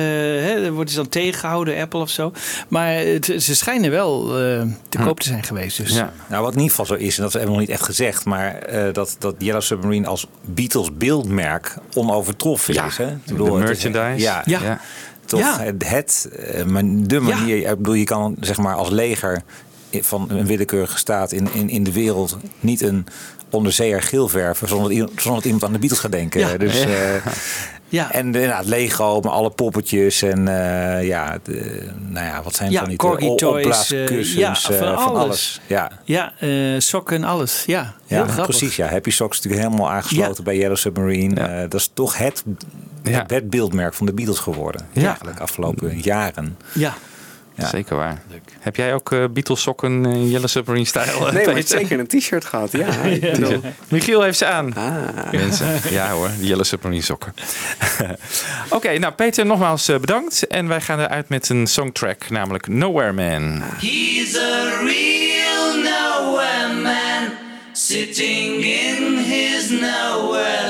hè, 0.46 0.72
worden 0.72 0.90
ze 0.94 1.00
dan 1.00 1.10
tegengehouden, 1.10 1.74
door 1.74 1.84
Apple 1.84 2.00
of 2.00 2.10
zo. 2.10 2.32
Maar 2.68 2.94
het- 2.96 3.34
ze 3.38 3.56
schijnen 3.56 3.92
wel 3.92 4.40
eh, 4.40 4.62
te 4.90 4.98
koop 4.98 5.20
te 5.20 5.28
zijn 5.28 5.44
geweest. 5.44 5.78
Dus. 5.78 5.94
Nou, 6.30 6.44
wat 6.44 6.54
in 6.54 6.60
ieder 6.60 6.70
geval 6.70 6.86
zo 6.86 6.94
is, 6.94 7.18
en 7.18 7.24
dat 7.24 7.32
hebben 7.34 7.50
we 7.52 7.58
nog 7.58 7.66
niet 7.68 7.76
echt 7.76 7.84
gezegd, 7.86 8.26
maar 8.26 8.56
eh, 8.56 8.94
dat, 8.94 9.16
dat 9.20 9.36
Yellow 9.38 9.62
Submarine 9.62 10.08
als 10.08 10.28
Beatles 10.46 10.94
beeldmerk 10.98 11.76
onovertroffen 11.94 12.74
Ja, 12.74 12.86
is. 12.86 12.98
Hè? 12.98 13.08
Ik 13.12 13.38
de 13.38 13.44
is- 13.44 13.50
merchandise. 13.50 14.26
ja, 14.26 14.42
Ja. 14.46 14.62
ja. 14.64 14.80
Toch 15.26 15.40
Ja. 15.40 15.60
het, 15.60 15.84
het 15.86 16.30
man- 16.68 17.04
de 17.04 17.20
manier, 17.20 17.58
ik 17.58 17.78
bedoel, 17.78 17.94
je 17.94 18.04
kan 18.04 18.36
zeg 18.40 18.58
maar 18.58 18.76
als 18.76 18.90
leger 18.90 19.42
van 19.92 20.28
een 20.30 20.46
willekeurige 20.46 20.98
staat 20.98 21.32
in, 21.32 21.48
in, 21.54 21.70
in 21.70 21.84
de 21.84 21.92
wereld 21.92 22.38
niet 22.60 22.82
een 22.82 23.06
onderzeeër 23.50 24.02
geel 24.02 24.28
verven 24.28 24.68
zonder, 24.68 24.88
dat 24.88 24.98
iemand- 24.98 25.12
zonder 25.22 25.34
dat 25.36 25.46
iemand 25.46 25.64
aan 25.64 25.72
de 25.74 25.80
Beatles 25.80 26.00
gaat 26.00 26.12
denken. 26.12 26.40
Ja. 26.40 26.58
Dus, 26.58 26.84
Ja. 26.84 26.88
Ja. 27.90 28.12
En 28.12 28.32
de, 28.32 28.40
het 28.40 28.66
Lego 28.66 29.16
met 29.16 29.32
alle 29.32 29.50
poppetjes 29.50 30.22
en 30.22 30.48
eh, 30.48 31.08
ja, 31.08 31.38
de, 31.44 31.88
nou 32.10 32.26
ja, 32.26 32.44
wat 32.44 32.56
zijn 32.56 32.72
Ja, 32.72 32.80
van 32.80 32.90
die 32.90 32.98
corgi 32.98 33.36
toys, 33.36 33.92
eh, 33.92 34.24
ja, 34.24 34.50
eh, 34.70 34.78
van 34.78 35.16
alles. 35.16 35.62
Ja, 35.68 35.92
Ja, 36.04 36.34
sokken, 36.78 37.24
alles. 37.24 37.64
Ja, 37.66 37.94
ja, 38.06 38.24
precies. 38.24 38.76
Ja. 38.76 38.88
Happy 38.88 39.10
Socks 39.10 39.38
natuurlijk 39.38 39.64
helemaal 39.64 39.92
aangesloten 39.92 40.44
bij 40.44 40.58
Yellow 40.58 40.78
Submarine. 40.78 41.68
Dat 41.68 41.80
is 41.80 41.92
toch 41.94 42.18
het, 42.18 42.44
het, 43.04 43.50
beeldmerk 43.50 43.94
van 43.94 44.06
de 44.06 44.14
Beatles 44.14 44.40
geworden. 44.40 44.88
Eigenlijk 44.94 45.40
afgelopen 45.40 46.00
jaren. 46.00 46.58
Ja. 46.74 46.94
Ja. 47.58 47.68
Zeker 47.68 47.96
waar. 47.96 48.22
Heb 48.60 48.76
jij 48.76 48.94
ook 48.94 49.12
eh, 49.12 49.24
Beatles 49.32 49.62
sokken 49.62 50.06
in 50.06 50.30
Yellow 50.30 50.48
Submarine 50.48 50.86
stijl? 50.86 51.06
Nee, 51.06 51.20
maar 51.20 51.30
ik 51.40 51.46
heb 51.46 51.54
Peter? 51.56 51.80
zeker 51.80 52.00
een 52.00 52.08
t-shirt 52.08 52.46
gehad. 52.46 52.72
Ja, 52.72 52.88
Michiel 53.88 54.22
heeft 54.22 54.38
ze 54.38 54.46
aan. 54.46 54.74
Ah. 54.76 55.32
Mensen. 55.32 55.68
Ja 55.90 56.10
hoor, 56.12 56.30
de 56.40 56.46
Yellow 56.46 56.66
Submarine 56.66 57.02
sokken. 57.02 57.34
Oké, 58.70 58.98
nou 58.98 59.14
Peter, 59.14 59.46
nogmaals 59.46 59.88
eh, 59.88 59.98
bedankt. 59.98 60.48
En 60.48 60.68
wij 60.68 60.82
gaan 60.82 61.00
eruit 61.00 61.30
met 61.30 61.50
een 61.50 61.68
songtrack, 61.68 62.30
namelijk 62.30 62.68
Nowhere 62.68 63.12
Man. 63.14 63.62
He's 63.78 64.38
a 64.38 64.82
real 64.84 65.76
nowhere 65.76 66.74
man, 66.82 67.30
sitting 67.74 68.64
in 68.64 69.18
his 69.18 69.70
nowhere 69.70 70.65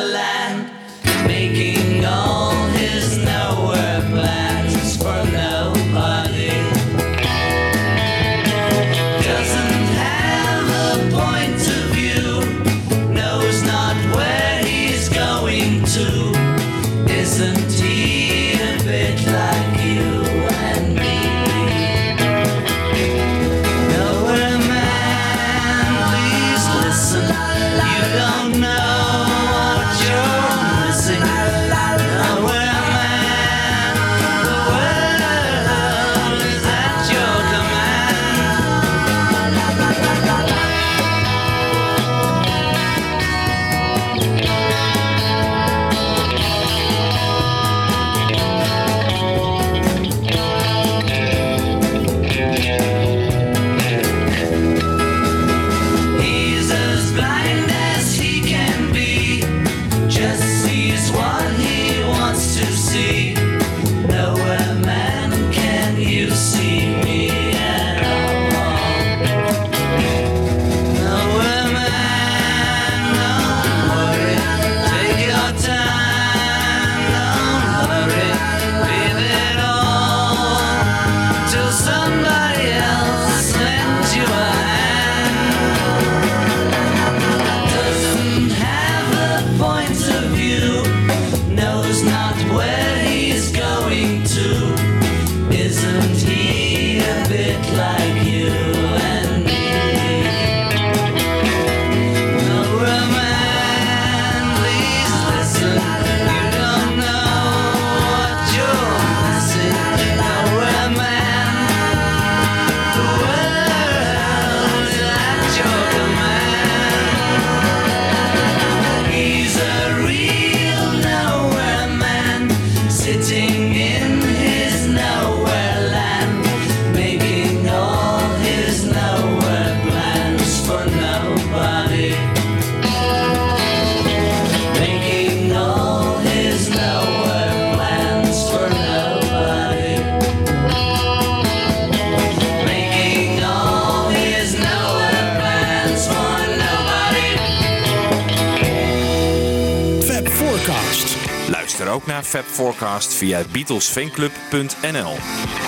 naar 152.05 152.23
Fab 152.23 152.45
Forecast 152.45 153.13
via 153.13 153.43
beatlesfanclub.nl. 153.51 155.64